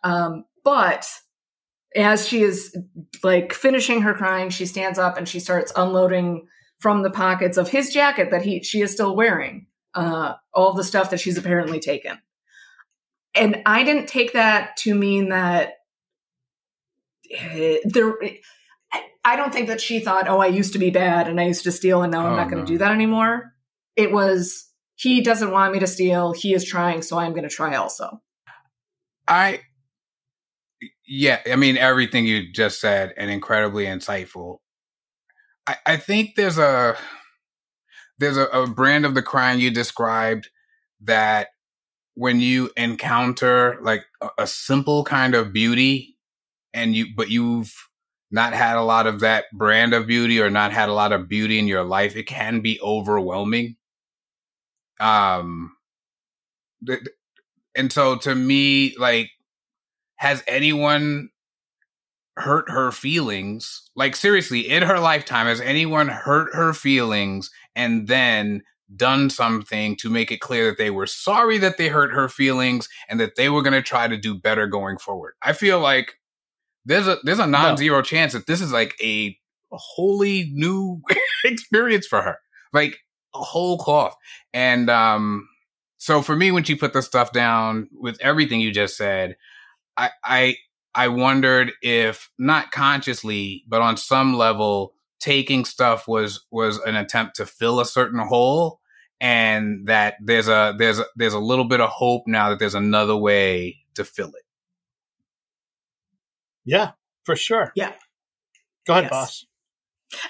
[0.04, 1.06] Um, but
[1.96, 2.76] as she is
[3.24, 6.46] like finishing her crying, she stands up and she starts unloading
[6.82, 10.82] from the pockets of his jacket that he she is still wearing uh, all the
[10.84, 12.18] stuff that she's apparently taken.
[13.34, 15.74] And I didn't take that to mean that
[17.30, 18.14] eh, there.
[19.24, 21.64] I don't think that she thought, "Oh, I used to be bad and I used
[21.64, 22.76] to steal, and now I'm Oh, not going to no.
[22.76, 23.52] do that anymore."
[23.94, 26.32] It was he doesn't want me to steal.
[26.32, 28.20] He is trying, so I'm going to try also.
[29.28, 29.60] I,
[31.06, 34.58] yeah, I mean, everything you just said and incredibly insightful.
[35.66, 36.96] I, I think there's a,
[38.18, 40.48] there's a, a brand of the crime you described
[41.02, 41.48] that
[42.14, 46.16] when you encounter like a, a simple kind of beauty
[46.74, 47.72] and you, but you've
[48.30, 51.28] not had a lot of that brand of beauty or not had a lot of
[51.28, 53.76] beauty in your life, it can be overwhelming.
[55.00, 55.76] Um,
[57.74, 59.30] and so to me, like,
[60.16, 61.30] has anyone
[62.36, 63.90] hurt her feelings?
[63.94, 68.62] Like, seriously, in her lifetime, has anyone hurt her feelings and then
[68.94, 72.88] done something to make it clear that they were sorry that they hurt her feelings
[73.08, 75.34] and that they were going to try to do better going forward?
[75.42, 76.14] I feel like
[76.84, 79.36] there's a there's a non-zero chance that this is like a
[79.70, 81.00] wholly new
[81.44, 82.38] experience for her.
[82.72, 82.98] Like
[83.34, 84.14] a whole cloth.
[84.52, 85.48] And um
[85.98, 89.36] so for me when she put the stuff down with everything you just said,
[89.96, 90.56] I I
[90.94, 97.36] I wondered if not consciously, but on some level taking stuff was was an attempt
[97.36, 98.80] to fill a certain hole
[99.20, 102.74] and that there's a there's a, there's a little bit of hope now that there's
[102.74, 104.44] another way to fill it.
[106.64, 106.90] yeah
[107.24, 107.92] for sure Yeah.
[108.86, 109.10] go ahead Yes.
[109.10, 109.46] boss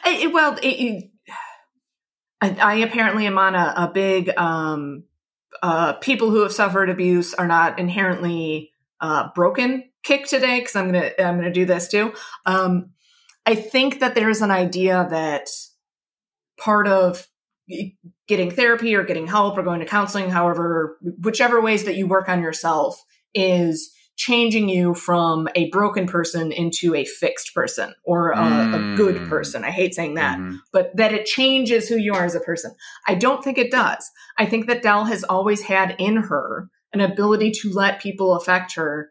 [0.05, 1.11] I, it- well, it, it-
[2.41, 4.29] I, I apparently am on a, a big.
[4.37, 5.05] Um,
[5.63, 10.87] uh, people who have suffered abuse are not inherently uh, broken kick today because I'm
[10.87, 12.13] gonna I'm gonna do this too.
[12.47, 12.91] Um,
[13.47, 15.49] I think that there's an idea that
[16.59, 17.27] part of
[18.29, 22.29] getting therapy or getting help or going to counseling, however, whichever ways that you work
[22.29, 23.03] on yourself,
[23.35, 29.17] is changing you from a broken person into a fixed person or a, a good
[29.17, 29.29] Mm.
[29.29, 29.65] person.
[29.65, 30.59] I hate saying that Mhm.
[30.73, 32.75] but that it changes who you are as a person.
[33.09, 34.11] I don't think it does.
[34.39, 38.75] I think that Del has always had in her an ability to let people affect
[38.75, 39.11] her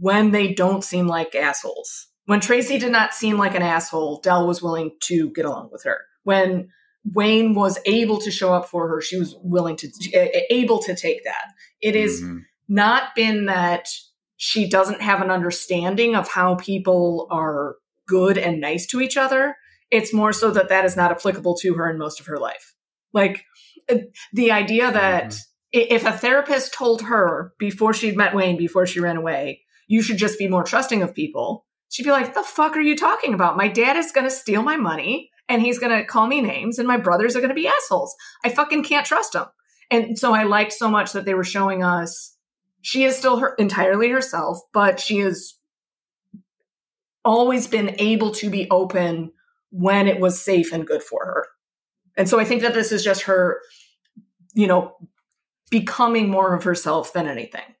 [0.00, 2.08] when they don't seem like assholes.
[2.26, 5.84] When Tracy did not seem like an asshole, Del was willing to get along with
[5.84, 6.00] her.
[6.24, 6.68] When
[7.14, 9.88] Wayne was able to show up for her, she was willing to
[10.50, 11.52] able to take that.
[11.80, 12.40] It is Mhm.
[12.68, 13.88] not been that
[14.36, 17.76] she doesn't have an understanding of how people are
[18.08, 19.56] good and nice to each other.
[19.90, 22.74] It's more so that that is not applicable to her in most of her life.
[23.12, 23.44] Like
[23.88, 23.98] uh,
[24.32, 25.40] the idea that Mhm.
[25.72, 30.18] if a therapist told her before she'd met Wayne, before she ran away, you should
[30.18, 33.56] just be more trusting of people, she'd be like, the fuck are you talking about?
[33.56, 36.78] My dad is going to steal my money and he's going to call me names
[36.78, 38.14] and my brothers are going to be assholes.
[38.44, 39.46] I fucking can't trust them.
[39.90, 42.36] And so I liked so much that they were showing us
[42.82, 45.54] she is still her entirely herself, but she has
[47.24, 49.32] always been able to be open
[49.70, 51.46] when it was safe and good for her.
[52.16, 53.60] And so I think that this is just her,
[54.54, 54.96] you know,
[55.70, 57.75] becoming more of herself than anything.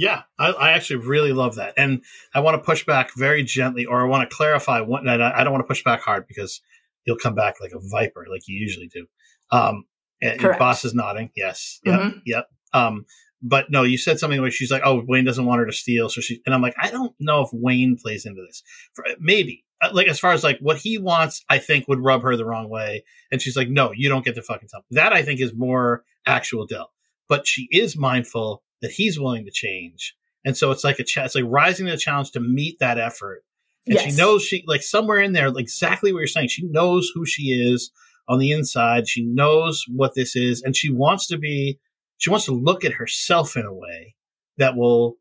[0.00, 2.02] Yeah, I, I actually really love that, and
[2.34, 5.06] I want to push back very gently, or I want to clarify one.
[5.06, 6.62] And I, I don't want to push back hard because
[7.04, 9.06] you'll come back like a viper, like you usually do.
[9.52, 9.84] Um,
[10.22, 10.58] and your Correct.
[10.58, 11.30] boss is nodding.
[11.36, 11.80] Yes.
[11.84, 12.00] Yep.
[12.00, 12.22] Mhm.
[12.24, 12.46] Yep.
[12.72, 13.04] Um,
[13.42, 16.08] but no, you said something where she's like, "Oh, Wayne doesn't want her to steal,"
[16.08, 18.62] so she and I'm like, I don't know if Wayne plays into this.
[18.94, 22.22] For, maybe Uh, like as far as like what he wants, I think would rub
[22.22, 25.12] her the wrong way, and she's like, "No, you don't get to fucking tell." That
[25.12, 26.90] I think is more actual Del,
[27.28, 31.18] but she is mindful that he's willing to change, and so it's like a ch-
[31.18, 33.44] it's like rising to the challenge to meet that effort.
[33.86, 36.48] And she knows she like somewhere in there, like exactly what you're saying.
[36.48, 37.90] She knows who she is
[38.28, 39.08] on the inside.
[39.08, 41.78] She knows what this is, and she wants to be.
[42.18, 44.14] She wants to look at herself in a way
[44.58, 45.16] that will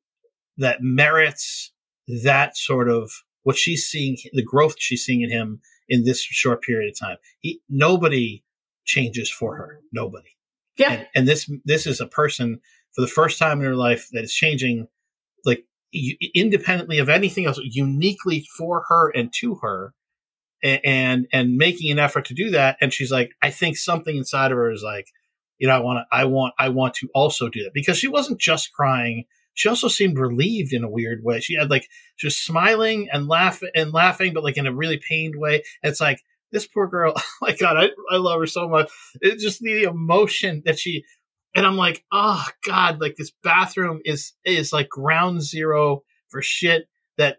[0.58, 1.72] that merits
[2.24, 3.12] that sort of
[3.44, 7.18] what she's seeing, the growth she's seeing in him in this short period of time.
[7.40, 8.44] He, nobody
[8.86, 9.80] changes for her.
[9.92, 10.36] Nobody.
[10.78, 10.92] Yeah.
[10.92, 12.62] And, and this this is a person
[12.96, 14.88] for the first time in her life that is changing,
[15.46, 15.66] like
[16.36, 19.94] independently of anything else, uniquely for her and to her,
[20.64, 22.78] and and making an effort to do that.
[22.82, 25.08] And she's like, I think something inside of her is like,
[25.58, 28.08] you know, I want to, I want, I want to also do that because she
[28.08, 29.26] wasn't just crying.
[29.54, 31.42] She also seemed relieved in a weird way.
[31.42, 35.02] She had like she was smiling and laughing and laughing, but like in a really
[35.08, 35.64] pained way.
[35.84, 37.14] It's like this poor girl.
[37.42, 38.92] Oh my God, I, I love her so much.
[39.22, 41.06] It's just the emotion that she
[41.56, 46.88] and I'm like, oh God, like this bathroom is is like ground zero for shit
[47.18, 47.38] that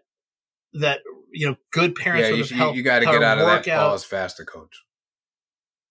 [0.73, 0.99] that
[1.31, 2.77] you know good parents Yeah, would you, you, helped.
[2.77, 3.89] you got to get out of that out.
[3.91, 4.83] pause faster, coach.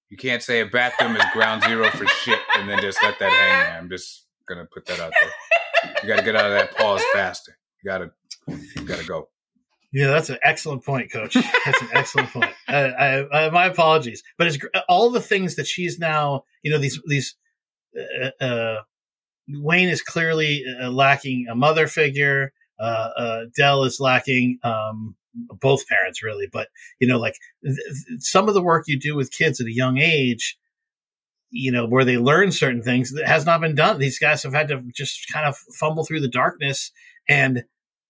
[0.09, 3.31] You can't say a bathroom is ground zero for shit and then just let that
[3.31, 3.79] hang there.
[3.79, 5.93] I'm just gonna put that out there.
[6.03, 7.57] You got to get out of that pause faster.
[7.83, 8.11] You gotta,
[8.49, 9.29] you gotta go.
[9.93, 11.35] Yeah, that's an excellent point, Coach.
[11.65, 12.51] That's an excellent point.
[12.69, 14.59] I, I, I, my apologies, but it's
[14.89, 16.45] all the things that she's now.
[16.63, 17.35] You know, these these.
[17.97, 18.83] Uh, uh,
[19.49, 22.53] Wayne is clearly uh, lacking a mother figure.
[22.79, 25.17] Uh, Del is lacking um,
[25.61, 26.47] both parents, really.
[26.51, 26.69] But
[27.01, 27.77] you know, like th-
[28.19, 30.57] some of the work you do with kids at a young age,
[31.51, 33.99] you know, where they learn certain things that has not been done.
[33.99, 36.91] These guys have had to just kind of fumble through the darkness
[37.29, 37.65] and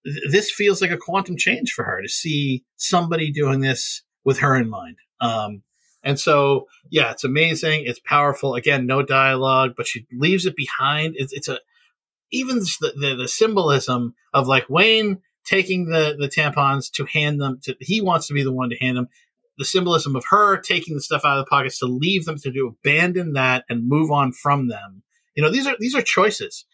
[0.04, 4.38] th- this feels like a quantum change for her to see somebody doing this with
[4.38, 4.96] her in mind.
[5.20, 5.62] Um,
[6.02, 7.84] and so, yeah, it's amazing.
[7.86, 8.54] It's powerful.
[8.54, 11.14] Again, no dialogue, but she leaves it behind.
[11.16, 11.60] It's, it's a,
[12.30, 17.58] even the, the, the symbolism of like Wayne taking the, the tampons to hand them
[17.64, 19.08] to, he wants to be the one to hand them.
[19.58, 22.50] The symbolism of her taking the stuff out of the pockets to leave them to
[22.50, 25.02] do abandon that and move on from them.
[25.34, 26.64] You know, these are, these are choices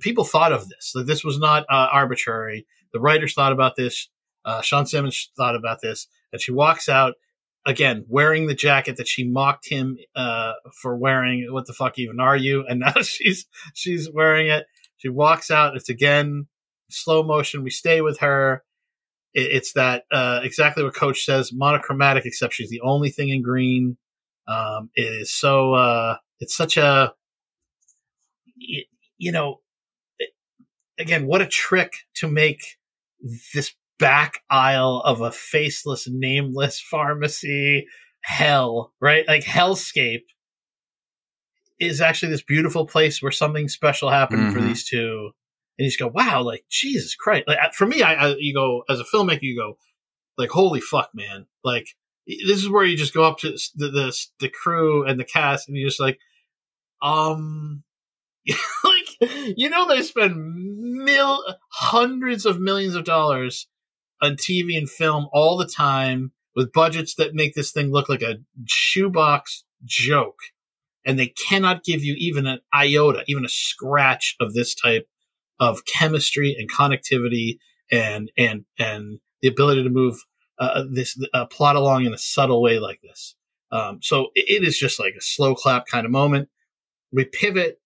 [0.00, 0.92] people thought of this.
[0.94, 2.66] Like this was not uh, arbitrary.
[2.92, 4.08] The writers thought about this.
[4.44, 7.14] Uh, Shawn Simmons thought about this, and she walks out
[7.66, 11.46] again wearing the jacket that she mocked him uh, for wearing.
[11.52, 12.64] What the fuck even are you?
[12.66, 14.66] And now she's she's wearing it.
[14.98, 15.76] She walks out.
[15.76, 16.46] It's again
[16.90, 17.62] slow motion.
[17.62, 18.62] We stay with her.
[19.34, 22.26] It, it's that uh, exactly what Coach says, monochromatic.
[22.26, 23.96] Except she's the only thing in green.
[24.48, 25.74] Um, it is so.
[25.74, 27.14] Uh, it's such a.
[29.16, 29.60] You know,
[30.98, 32.78] again, what a trick to make
[33.54, 37.86] this back aisle of a faceless, nameless pharmacy
[38.22, 39.26] hell, right?
[39.28, 40.24] Like hellscape
[41.78, 44.64] is actually this beautiful place where something special happened for Mhm.
[44.64, 45.30] these two.
[45.78, 47.44] And you just go, wow, like Jesus Christ.
[47.46, 49.78] Like for me, I, I you go as a filmmaker, you go,
[50.36, 51.46] like, holy fuck, man.
[51.64, 51.86] Like
[52.26, 55.68] this is where you just go up to the the, the crew and the cast,
[55.68, 56.18] and you're just like,
[57.02, 57.82] um,
[58.84, 63.66] like you know they spend mil hundreds of millions of dollars
[64.22, 68.22] on TV and film all the time with budgets that make this thing look like
[68.22, 70.38] a shoebox joke.
[71.06, 75.08] And they cannot give you even an iota even a scratch of this type
[75.58, 77.58] of chemistry and connectivity
[77.90, 80.16] and and and the ability to move
[80.58, 83.34] uh, this uh, plot along in a subtle way like this.
[83.72, 86.48] Um, so it- is just like a slow clap kind of moment.
[87.12, 87.80] We pivot.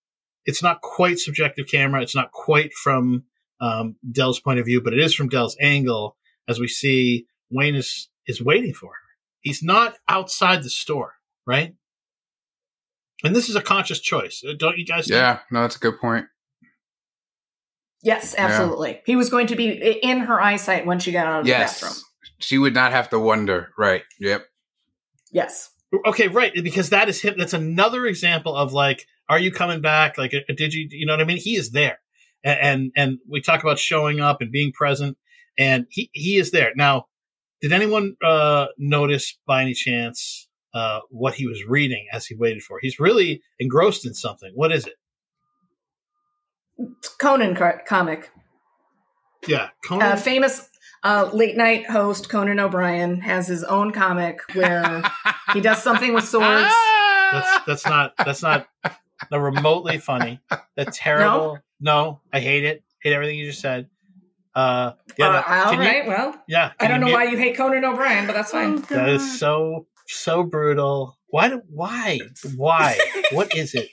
[0.45, 2.03] It's not quite subjective camera.
[2.03, 3.25] It's not quite from
[3.61, 6.17] um, Del's point of view, but it is from Del's angle
[6.49, 8.99] as we see Wayne is is waiting for her.
[9.41, 11.15] He's not outside the store,
[11.47, 11.75] right?
[13.23, 15.07] And this is a conscious choice, Uh, don't you guys?
[15.07, 15.17] think?
[15.17, 16.27] Yeah, no, that's a good point.
[18.03, 19.01] Yes, absolutely.
[19.07, 21.81] He was going to be in her eyesight when she got out of the Yes,
[21.81, 22.03] bathroom.
[22.39, 23.71] she would not have to wonder.
[23.79, 24.03] Right.
[24.21, 24.45] Yep.
[25.33, 25.71] Yes.
[26.07, 26.53] Okay, right.
[26.55, 27.35] Because that is him.
[27.39, 30.19] That's another example of like, are you coming back?
[30.19, 30.87] Like, uh, did you?
[30.91, 31.39] You know what I mean?
[31.39, 31.99] He is there,
[32.43, 35.17] and and, and we talk about showing up and being present.
[35.59, 37.07] And he he is there now.
[37.61, 42.63] Did anyone uh, notice by any chance uh, what he was reading as he waited
[42.63, 42.79] for?
[42.81, 44.53] He's really engrossed in something.
[44.55, 44.95] What is it?
[47.19, 48.31] Conan co- comic.
[49.47, 50.13] Yeah, Conan.
[50.13, 50.69] Uh, famous
[51.05, 55.03] uh, late night host Conan O'Brien has his own comic where
[55.53, 56.73] he does something with swords.
[57.33, 58.67] that's that's not that's not
[59.31, 60.41] not remotely funny.
[60.77, 61.59] That's terrible.
[61.81, 62.83] No, I hate it.
[63.03, 63.89] Hate everything you just said.
[64.55, 66.73] Uh, yeah, Uh, no, all can you- well, yeah.
[66.79, 68.81] I don't know you why you hate Conan O'Brien, but that's fine.
[68.83, 71.17] That is so so brutal.
[71.29, 71.49] Why?
[71.49, 72.21] do- Why?
[72.57, 72.99] Why?
[73.33, 73.87] what is it?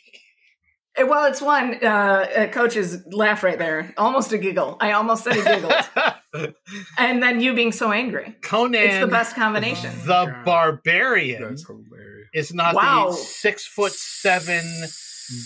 [0.98, 1.76] Uh, Well, it's one.
[1.84, 4.76] Uh, coach's laugh right there, almost a giggle.
[4.82, 5.74] I almost said he giggled,
[6.98, 8.36] and then you being so angry.
[8.44, 9.92] Conan, It's the best combination.
[10.06, 10.46] the God.
[10.46, 12.28] barbarian, That's hilarious.
[12.34, 13.08] is not Wow.
[13.12, 14.62] the six foot seven.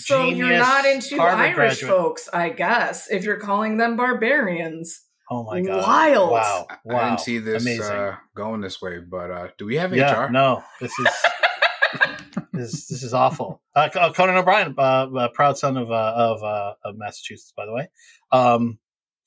[0.02, 1.90] So you're not into Harvard Irish graduate.
[1.92, 5.00] folks, I guess, if you're calling them barbarians.
[5.30, 5.82] Oh my god!
[5.82, 6.30] Wild.
[6.30, 6.66] Wow!
[6.70, 6.98] I- Wow!
[6.98, 7.96] I didn't see this Amazing.
[7.96, 10.30] uh, going this way, but uh, do we have yeah, HR?
[10.30, 11.06] no, this is
[12.52, 13.60] this, this is awful.
[13.74, 17.72] Uh, Conan O'Brien, uh, uh, proud son of uh, of uh, of Massachusetts, by the
[17.72, 17.88] way.
[18.32, 18.78] Um,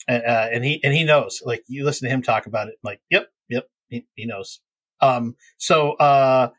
[0.08, 1.42] and, uh, and he and he knows.
[1.46, 4.62] Like you listen to him talk about it, like yep, yep, he, he knows.
[5.02, 6.50] Um, so uh,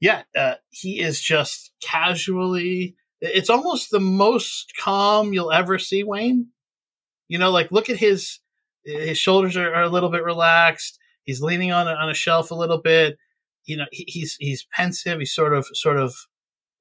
[0.00, 2.96] yeah, uh, he is just casually.
[3.20, 6.48] It's almost the most calm you'll ever see Wayne.
[7.28, 8.38] You know, like look at his
[8.88, 10.98] his shoulders are, are a little bit relaxed.
[11.24, 13.18] He's leaning on a, on a shelf a little bit.
[13.64, 15.18] You know, he, he's he's pensive.
[15.18, 16.14] He's sort of sort of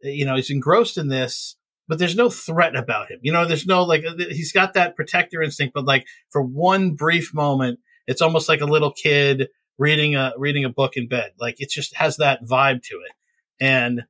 [0.01, 3.19] you know he's engrossed in this, but there's no threat about him.
[3.21, 6.91] You know, there's no like uh, he's got that protector instinct, but like for one
[6.91, 11.31] brief moment, it's almost like a little kid reading a reading a book in bed.
[11.39, 13.11] Like it just has that vibe to it.
[13.59, 14.03] And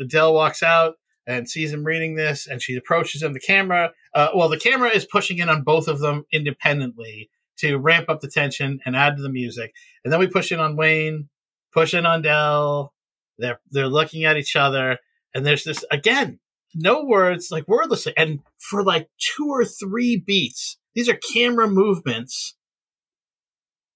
[0.00, 0.94] Adele walks out
[1.26, 3.32] and sees him reading this, and she approaches him.
[3.32, 7.76] The camera, uh, well, the camera is pushing in on both of them independently to
[7.78, 9.72] ramp up the tension and add to the music.
[10.04, 11.28] And then we push in on Wayne,
[11.72, 12.92] push in on Del.
[13.38, 14.98] They're they're looking at each other,
[15.34, 16.38] and there's this again,
[16.74, 20.78] no words, like wordlessly, and for like two or three beats.
[20.94, 22.56] These are camera movements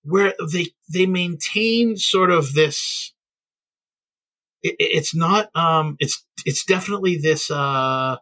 [0.06, 3.12] where they they maintain sort of this
[4.62, 8.16] it, it's not um it's it's definitely this uh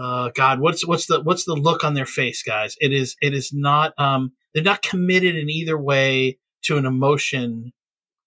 [0.00, 2.76] uh god what's what's the what's the look on their face guys?
[2.80, 7.72] It is it is not um they're not committed in either way to an emotion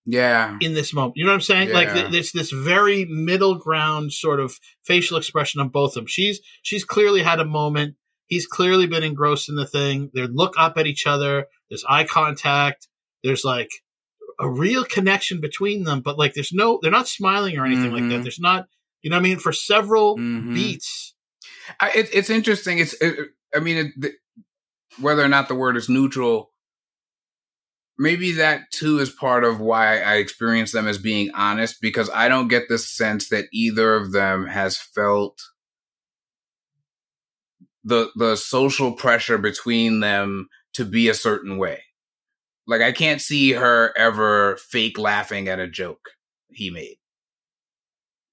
[0.05, 0.57] Yeah.
[0.61, 1.13] in this moment.
[1.17, 1.71] You know what i'm saying?
[1.71, 1.93] Like Yeah.
[1.95, 4.53] th- there's this very middle ground sort of
[4.85, 7.95] facial expression on both of them she's she's clearly had a moment.
[8.27, 10.11] He's clearly been engrossed in the thing.
[10.13, 11.47] They look up at each other.
[11.69, 12.87] There's eye contact.
[13.23, 13.69] There's like
[14.39, 18.03] a real connection between them but like there's no they're not smiling or anything like
[18.09, 18.19] that.
[18.19, 18.23] Mhm.
[18.23, 18.67] there's not
[19.01, 19.37] you know what i mean?
[19.39, 20.53] For several Mhm.
[20.53, 21.13] beats
[21.79, 22.79] I, it, it's interesting.
[22.79, 24.13] It's, it, I mean, it, the,
[24.99, 26.51] whether or not the word is neutral,
[27.97, 32.29] maybe that too is part of why I experience them as being honest because I
[32.29, 35.39] don't get the sense that either of them has felt
[37.83, 41.83] the the social pressure between them to be a certain way.
[42.67, 46.11] Like I can't see her ever fake laughing at a joke
[46.49, 46.98] he made.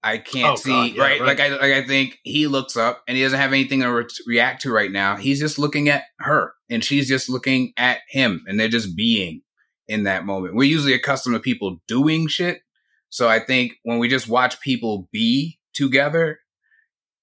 [0.06, 1.20] I can't Oh, see God, yeah, right?
[1.20, 1.26] right.
[1.26, 4.06] Like I like I think he looks up and he doesn't have anything to re-
[4.26, 5.16] react to right now.
[5.16, 9.42] He's just looking at her and she's just looking at him and they're just being
[9.88, 10.54] in that moment.
[10.54, 12.60] We're usually accustomed to people doing shit.
[13.08, 16.38] So I think when we just watch people be together,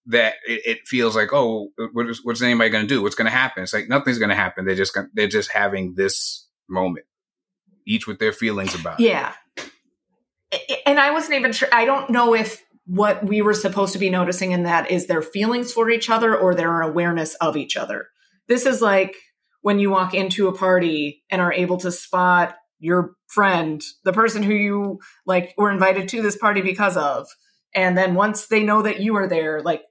[0.08, 3.02] that it, it feels like, oh, what is, what's anybody going to do?
[3.02, 3.64] What's going to happen?
[3.64, 4.66] It's like nothing's going to happen.
[4.66, 7.06] They're just gonna, they're just having this moment,
[7.86, 9.04] each with their feelings about it.
[9.08, 9.34] Yeah.
[10.86, 11.68] And I wasn't even sure.
[11.72, 15.22] I don't know if what we were supposed to be noticing in that is their
[15.22, 18.08] feelings for each other or their awareness of each other.
[18.48, 19.16] This is like
[19.62, 24.44] when you walk into a party and are able to spot your friend, the person
[24.44, 27.28] who you like were invited to this party because of.
[27.74, 29.84] And then once they know that you are there, like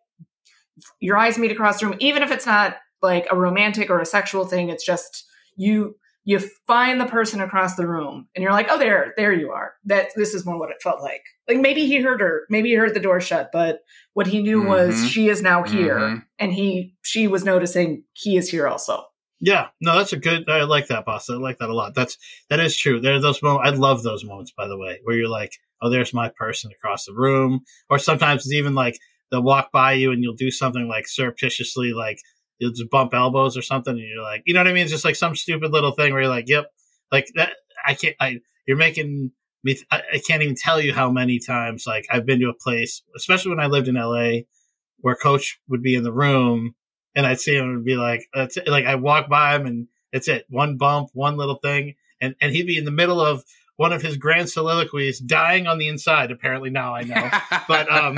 [1.00, 4.06] your eyes meet across the room, even if it's not like a romantic or a
[4.06, 5.24] sexual thing, it's just
[5.56, 9.51] you you find the person across the room and you're like, oh, there, there you
[9.51, 9.73] are.
[9.86, 11.23] That this is more what it felt like.
[11.49, 13.81] Like maybe he heard her, maybe he heard the door shut, but
[14.15, 15.09] what he knew was Mhm.
[15.09, 16.25] she is now here, Mhm.
[16.39, 19.05] and he, she was noticing he is here also.
[19.44, 22.17] yeah no that's a good i like that boss i like that a lot that's
[22.49, 25.17] that is true there are those moments i love those moments by the way where
[25.17, 27.60] you're like oh there's my person across the room
[27.91, 28.97] or sometimes it's even like
[29.33, 32.18] they'll walk by you and you'll do something like surreptitiously like
[32.62, 34.92] you'll just bump elbows or something and you're like you know what i mean it's
[34.92, 36.73] just like some stupid little thing where you're like yep
[37.10, 37.55] like that
[37.86, 39.31] i can't i you're making
[39.65, 42.55] me I, I can't even tell you how many times like i've been to a
[42.55, 44.39] place especially when i lived in la
[44.99, 46.74] where coach would be in the room
[47.15, 50.28] and i'd see him and be like that's like i walk by him and It's
[50.28, 50.44] it.
[50.49, 53.44] One bump, one little thing, and and he'd be in the middle of
[53.82, 56.30] one of his grand soliloquies, dying on the inside.
[56.30, 57.28] Apparently now I know,
[57.68, 58.14] but um,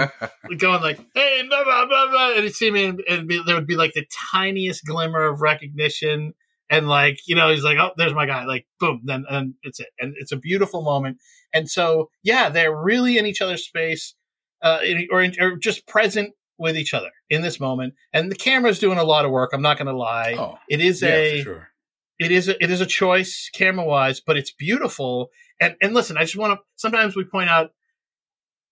[0.59, 3.67] going like, "Hey, blah blah blah blah," and he'd see me, and, be, there would
[3.67, 6.35] be like the tiniest glimmer of recognition,
[6.69, 9.81] and like you know, he's like, "Oh, there's my guy!" Like, boom, then and it's
[9.81, 11.17] it, and it's a beautiful moment.
[11.55, 14.15] And so, yeah, they're really in each other's space,
[14.61, 17.95] uh, or, in, or just present with each other in this moment.
[18.13, 19.51] And the camera's doing a lot of work.
[19.55, 20.35] I'm not going to lie.
[20.39, 21.69] oh, It is yeah, a for sure.
[22.19, 25.31] it is a, it is a choice camera wise, but it's beautiful.
[25.61, 26.65] And and listen, I just want to.
[26.77, 27.71] Sometimes we point out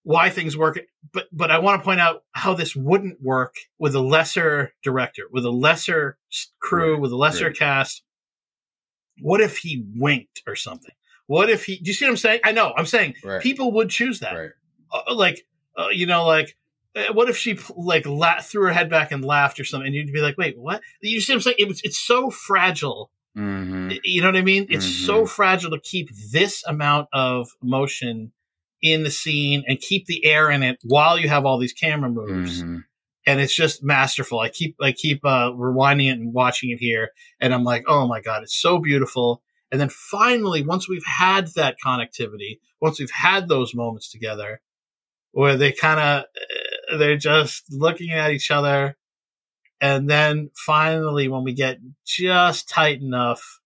[0.04, 0.80] why things work,
[1.12, 5.24] but but I want to point out how this wouldn't work with a lesser director,
[5.30, 6.18] with a lesser
[6.60, 7.56] crew, Right, with a lesser right.
[7.56, 8.02] cast.
[9.20, 10.94] What if he winked or something?
[11.26, 11.76] What if he?
[11.78, 12.40] Do you see what I'm saying?
[12.44, 12.72] I know.
[12.76, 13.40] I'm saying Right.
[13.40, 14.50] people would choose that Right.
[14.92, 15.46] uh, like
[15.78, 16.56] uh, you know like
[16.96, 19.94] uh, what if she like la- threw her head back and laughed or something and
[19.94, 23.10] you'd be like wait what you see what i'm saying it was, it's so fragile
[23.36, 24.66] hmm you know what i mean?
[24.70, 25.28] It's so Mhm.
[25.28, 28.32] fragile to keep this amount of motion
[28.82, 32.10] in the scene and keep the air in it while you have all these camera
[32.10, 32.62] moves.
[32.62, 32.78] Hmm
[33.26, 34.40] and it's just masterful.
[34.40, 38.06] I keep i keep uh rewinding it and watching it here and i'm like oh
[38.08, 39.42] my god it's so beautiful.
[39.70, 44.60] And then finally once we've had that connectivity once we've had those moments together
[45.32, 48.96] where they kind of they're just looking at each other
[49.82, 53.60] and then finally when we get just tight enough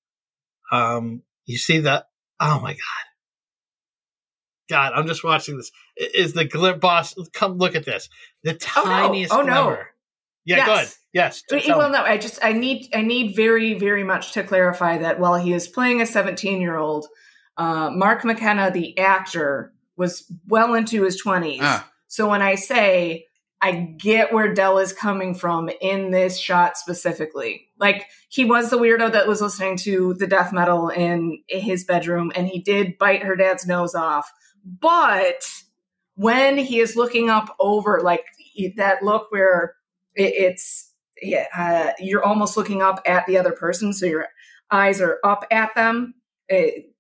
[0.73, 2.09] um you see that
[2.41, 2.79] oh my god
[4.69, 8.09] god i'm just watching this is the glim boss come look at this
[8.43, 8.91] the Oh, no.
[8.91, 9.77] tiniest Oh, no.
[10.45, 10.67] yeah Yes.
[10.67, 11.93] good yes Wait, tell well, me.
[11.99, 15.53] no, I just I need I need very very much to clarify that while he
[15.53, 17.07] is playing a 17 year old,
[17.57, 21.59] uh, Mark McKenna, the actor, was well into his 20s.
[21.63, 23.27] Ah, So when I say
[23.67, 28.79] I get where Del is coming from in this shot specifically, like he was the
[28.79, 33.25] weirdo that was listening to the death metal in his bedroom, and he did bite
[33.25, 34.31] her dad's nose off,
[34.65, 35.43] but
[36.15, 38.25] when he is looking up over like
[38.77, 39.75] that look where
[40.15, 44.29] it's yeah, uh, you're almost looking up at the other person, so your
[44.71, 46.15] eyes are up at them.
[46.49, 46.95] It,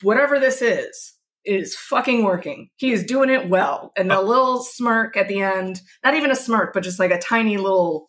[0.00, 1.12] whatever this is,
[1.44, 2.70] is fucking working.
[2.76, 6.36] He is doing it well, and the little smirk at the end, not even a
[6.36, 8.08] smirk, but just like a tiny little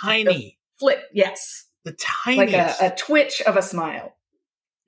[0.00, 1.04] tiny flip.
[1.12, 4.14] Yes, the tiny like a, a twitch of a smile.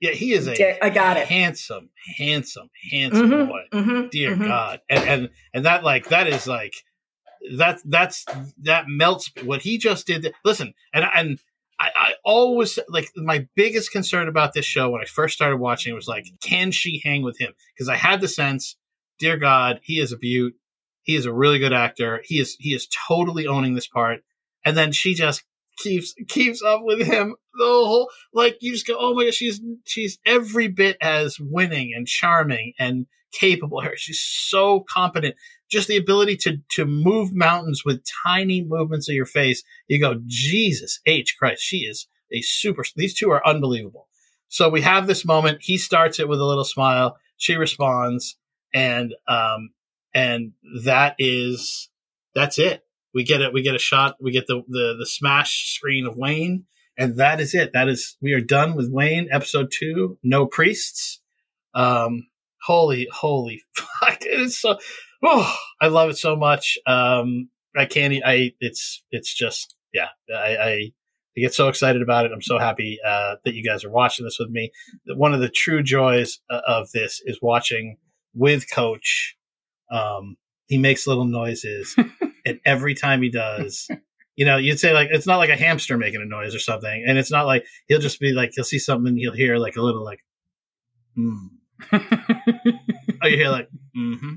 [0.01, 1.27] yeah he is a Yeah, I got it.
[1.27, 4.45] handsome handsome handsome Mhm, boy mhm, dear mhm.
[4.45, 6.73] god and, and and that like that is like
[7.57, 8.25] that that's
[8.63, 11.39] that melts what he just did listen and and
[11.79, 15.93] I, I always like my biggest concern about this show when I first started watching
[15.93, 17.53] was like, can she hang with him?
[17.73, 18.77] Because I had the sense,
[19.19, 20.53] dear God, he is a beaut.
[21.03, 22.21] He is a really good actor.
[22.23, 24.21] He is he is totally owning this part.
[24.63, 25.43] And then she just
[25.77, 29.61] keeps keeps up with him the whole like you just go, oh my god, she's
[29.85, 33.81] she's every bit as winning and charming and capable.
[33.81, 35.35] Her she's so competent.
[35.69, 39.63] Just the ability to to move mountains with tiny movements of your face.
[39.87, 42.83] You go, Jesus H Christ, she is a super.
[42.95, 44.07] These two are unbelievable.
[44.47, 45.59] So we have this moment.
[45.61, 47.17] He starts it with a little smile.
[47.37, 48.37] She responds,
[48.73, 49.71] and um,
[50.13, 50.53] and
[50.83, 51.89] that is
[52.33, 52.83] that's it.
[53.13, 53.53] We get it.
[53.53, 54.17] We get a shot.
[54.21, 56.65] We get the the the smash screen of Wayne,
[56.97, 57.73] and that is it.
[57.73, 60.17] That is we are done with Wayne episode two.
[60.23, 61.21] No priests.
[61.73, 62.27] Um,
[62.63, 64.21] holy holy fuck!
[64.21, 64.77] It is so.
[65.23, 66.77] Oh, I love it so much.
[66.85, 68.13] Um, I can't.
[68.25, 70.07] I it's it's just yeah.
[70.33, 70.91] I, I
[71.37, 72.31] I get so excited about it.
[72.33, 74.71] I'm so happy uh, that you guys are watching this with me.
[75.07, 77.97] One of the true joys uh, of this is watching
[78.33, 79.35] with Coach.
[79.91, 80.37] Um,
[80.67, 81.95] he makes little noises,
[82.45, 83.87] and every time he does,
[84.35, 87.03] you know, you'd say like it's not like a hamster making a noise or something,
[87.05, 89.75] and it's not like he'll just be like he'll see something and he'll hear like
[89.75, 90.23] a little like,
[91.15, 91.47] hmm.
[91.91, 94.35] oh, you hear like, mm-hmm.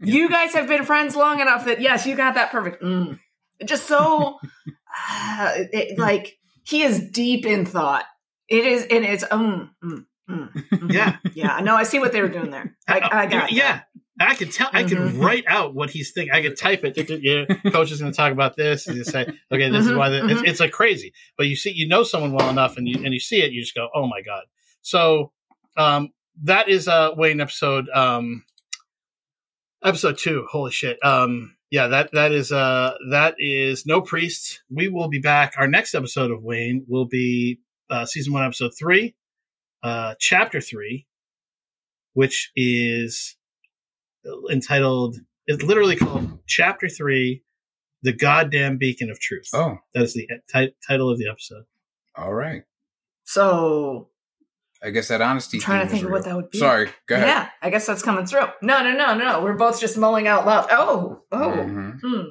[0.00, 2.82] You guys have been friends long enough that yes, you got that perfect.
[2.82, 3.18] Mm.
[3.64, 4.38] Just so
[5.10, 8.04] uh, it, like he is deep in thought.
[8.48, 10.92] It is, and it's um, mm, mm, mhm.
[10.94, 11.16] Yeah.
[11.34, 11.58] yeah.
[11.60, 12.76] No, I see what they were doing there.
[12.86, 13.82] I, I got yeah.
[14.20, 14.68] I can tell.
[14.72, 15.22] I can Mhm.
[15.22, 16.34] write out what he's thinking.
[16.34, 16.96] I can type it.
[17.22, 18.88] Yeah, coach is going to talk about this.
[18.88, 20.48] and say, "Okay, this is Mhm, why." The, it's, mhm.
[20.48, 21.12] it's like crazy.
[21.36, 23.60] But you see, you know someone well enough, and you and you see it, you
[23.60, 24.42] just go, "Oh my god!"
[24.82, 25.30] So
[25.76, 26.12] um,
[26.42, 28.44] that is uh, Wayne episode um,
[29.84, 30.46] episode two.
[30.50, 30.98] Holy shit!
[31.04, 34.60] Um, yeah, that that is uh, that is no priests.
[34.70, 35.54] We will be back.
[35.58, 39.14] Our next episode of Wayne will be uh, season one, episode three,
[39.82, 41.06] uh, chapter three,
[42.14, 43.36] which is
[44.50, 45.16] entitled
[45.46, 47.42] it's literally called chapter 3
[48.02, 51.64] the goddamn beacon of truth oh, that is the ti- title of the episode
[52.18, 52.64] all right.
[53.22, 54.08] So
[54.82, 55.56] I guess that honesty.
[55.58, 56.58] I'm trying to think of what that would be.
[56.58, 57.26] Sorry, go ahead.
[57.28, 58.46] yeah, I guess that's coming through.
[58.62, 59.42] No, no, no, no.
[59.42, 60.68] We're both just mulling out loud.
[60.70, 61.36] Oh, oh.
[61.50, 61.98] Mhm.
[62.00, 62.22] Hmm.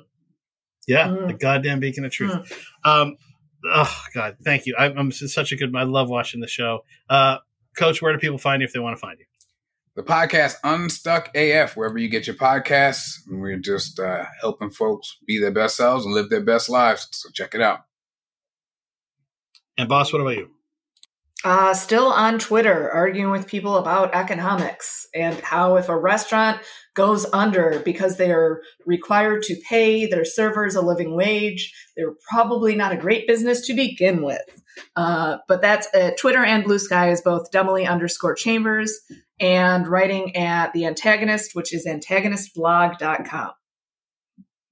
[0.88, 1.28] Yeah, Mm.
[1.28, 2.66] the goddamn beacon of truth.
[2.86, 3.18] Um,
[3.66, 4.76] oh God, thank you.
[4.80, 5.76] I, I'm such a good.
[5.76, 6.86] I love watching the show.
[7.10, 7.40] Uh,
[7.78, 9.26] Coach, where do people find you if they want to find you?
[9.98, 13.16] The podcast Unstuck AF, wherever you get your podcasts.
[13.30, 17.08] We're just uh, helping folks be their best selves and live their best lives.
[17.12, 17.80] So check it out.
[19.78, 20.50] And boss, what about you?
[21.48, 26.60] Uh, still on Twitter, arguing with people about economics and how if a restaurant
[26.94, 32.76] goes under because they are required to pay their servers a living wage, they're probably
[32.76, 34.42] not a great business to begin with.
[34.98, 39.00] Uh, but that's uh, Twitter and Blue Sky is both dumbly underscore chambers
[39.40, 43.52] and writing at the antagonist, which is antagonistblog.com.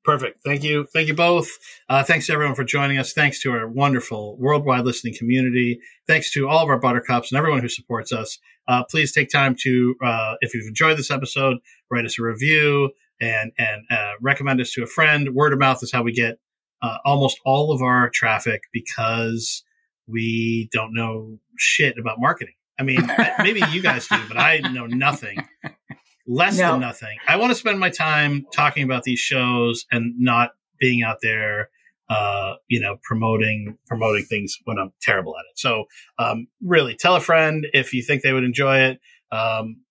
[0.05, 0.43] Perfect.
[0.45, 0.85] Thank you.
[0.93, 1.49] Thank you both.
[1.89, 3.11] Uh, thanks to everyone for joining us.
[3.13, 5.79] Thanks to our wonderful worldwide listening community.
[6.07, 8.37] Thanks to all of our buttercups and everyone who supports us.
[8.67, 11.57] Uh, please take time to, uh, if you've enjoyed this episode,
[11.89, 15.33] write us a review and and uh, recommend us to a friend.
[15.33, 16.37] Word of mouth is how we get
[16.83, 19.63] uh, almost all of our traffic because
[20.07, 22.53] we don't know shit about marketing.
[22.79, 22.99] I mean,
[23.39, 25.39] maybe you guys do, but I know nothing
[26.27, 26.71] less No.
[26.73, 27.17] than nothing.
[27.27, 31.69] I want to spend my time talking about these shows and not being out there,
[32.09, 35.57] uh, you know, promoting promoting things when I'm terrible at it.
[35.59, 35.85] So,
[36.19, 38.99] um, really, tell a friend if you think they would enjoy it.
[39.31, 39.81] Um,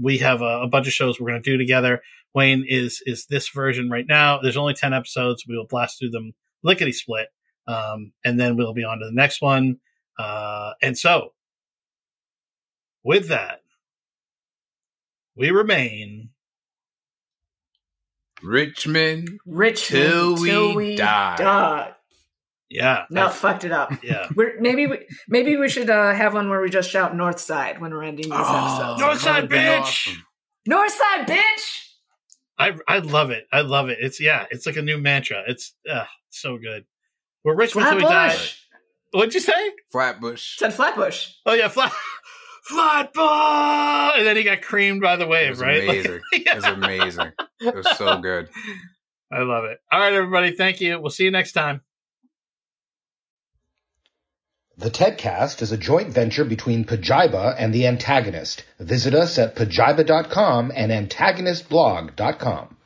[0.00, 2.02] we have a, a bunch of shows we're going to do together.
[2.34, 4.40] Wayne is is this version right now.
[4.40, 5.44] There's only ten episodes.
[5.46, 7.28] We will blast through them lickety split,
[7.66, 9.78] um, and then we'll be on to the next one.
[10.18, 11.34] Uh, and so,
[13.04, 13.60] with that,
[15.36, 16.30] we remain
[18.42, 19.38] Richmond.
[19.46, 21.36] Richmond Till we die.
[21.36, 21.92] die.
[22.68, 23.04] Yeah.
[23.10, 23.92] No, I- fucked it up.
[24.02, 24.28] yeah.
[24.34, 27.80] We're, maybe we, maybe we should uh, have one where we just shout North Side
[27.80, 29.00] when we're ending these episodes.
[29.00, 29.80] North Side, bitch!
[29.80, 30.24] awesome.
[30.66, 31.88] North Side, bitch.
[32.58, 33.46] I I love it.
[33.52, 33.98] I love it.
[34.00, 35.42] It's yeah, it's like a new mantra.
[35.46, 36.84] It's uh, so good.
[37.44, 38.36] We're rich until we die.
[39.10, 39.72] What'd you say?
[39.90, 40.58] Flatbush.
[40.58, 41.32] Said Flatbush.
[41.44, 41.92] Oh yeah, flat
[42.62, 44.18] Flatbush!
[44.18, 45.84] And then he got creamed by the It wave, was right?
[45.86, 46.20] Like- amazing.
[46.32, 47.32] It was amazing.
[47.60, 48.48] It was so good.
[49.32, 49.78] I love it.
[49.90, 50.52] All right, everybody.
[50.52, 51.00] Thank you.
[51.00, 51.80] We'll see you next time.
[54.78, 58.64] The TEDcast is a joint venture between Pajiba and The Antagonist.
[58.80, 62.76] Visit us at pajiba.com and antagonistblog.com.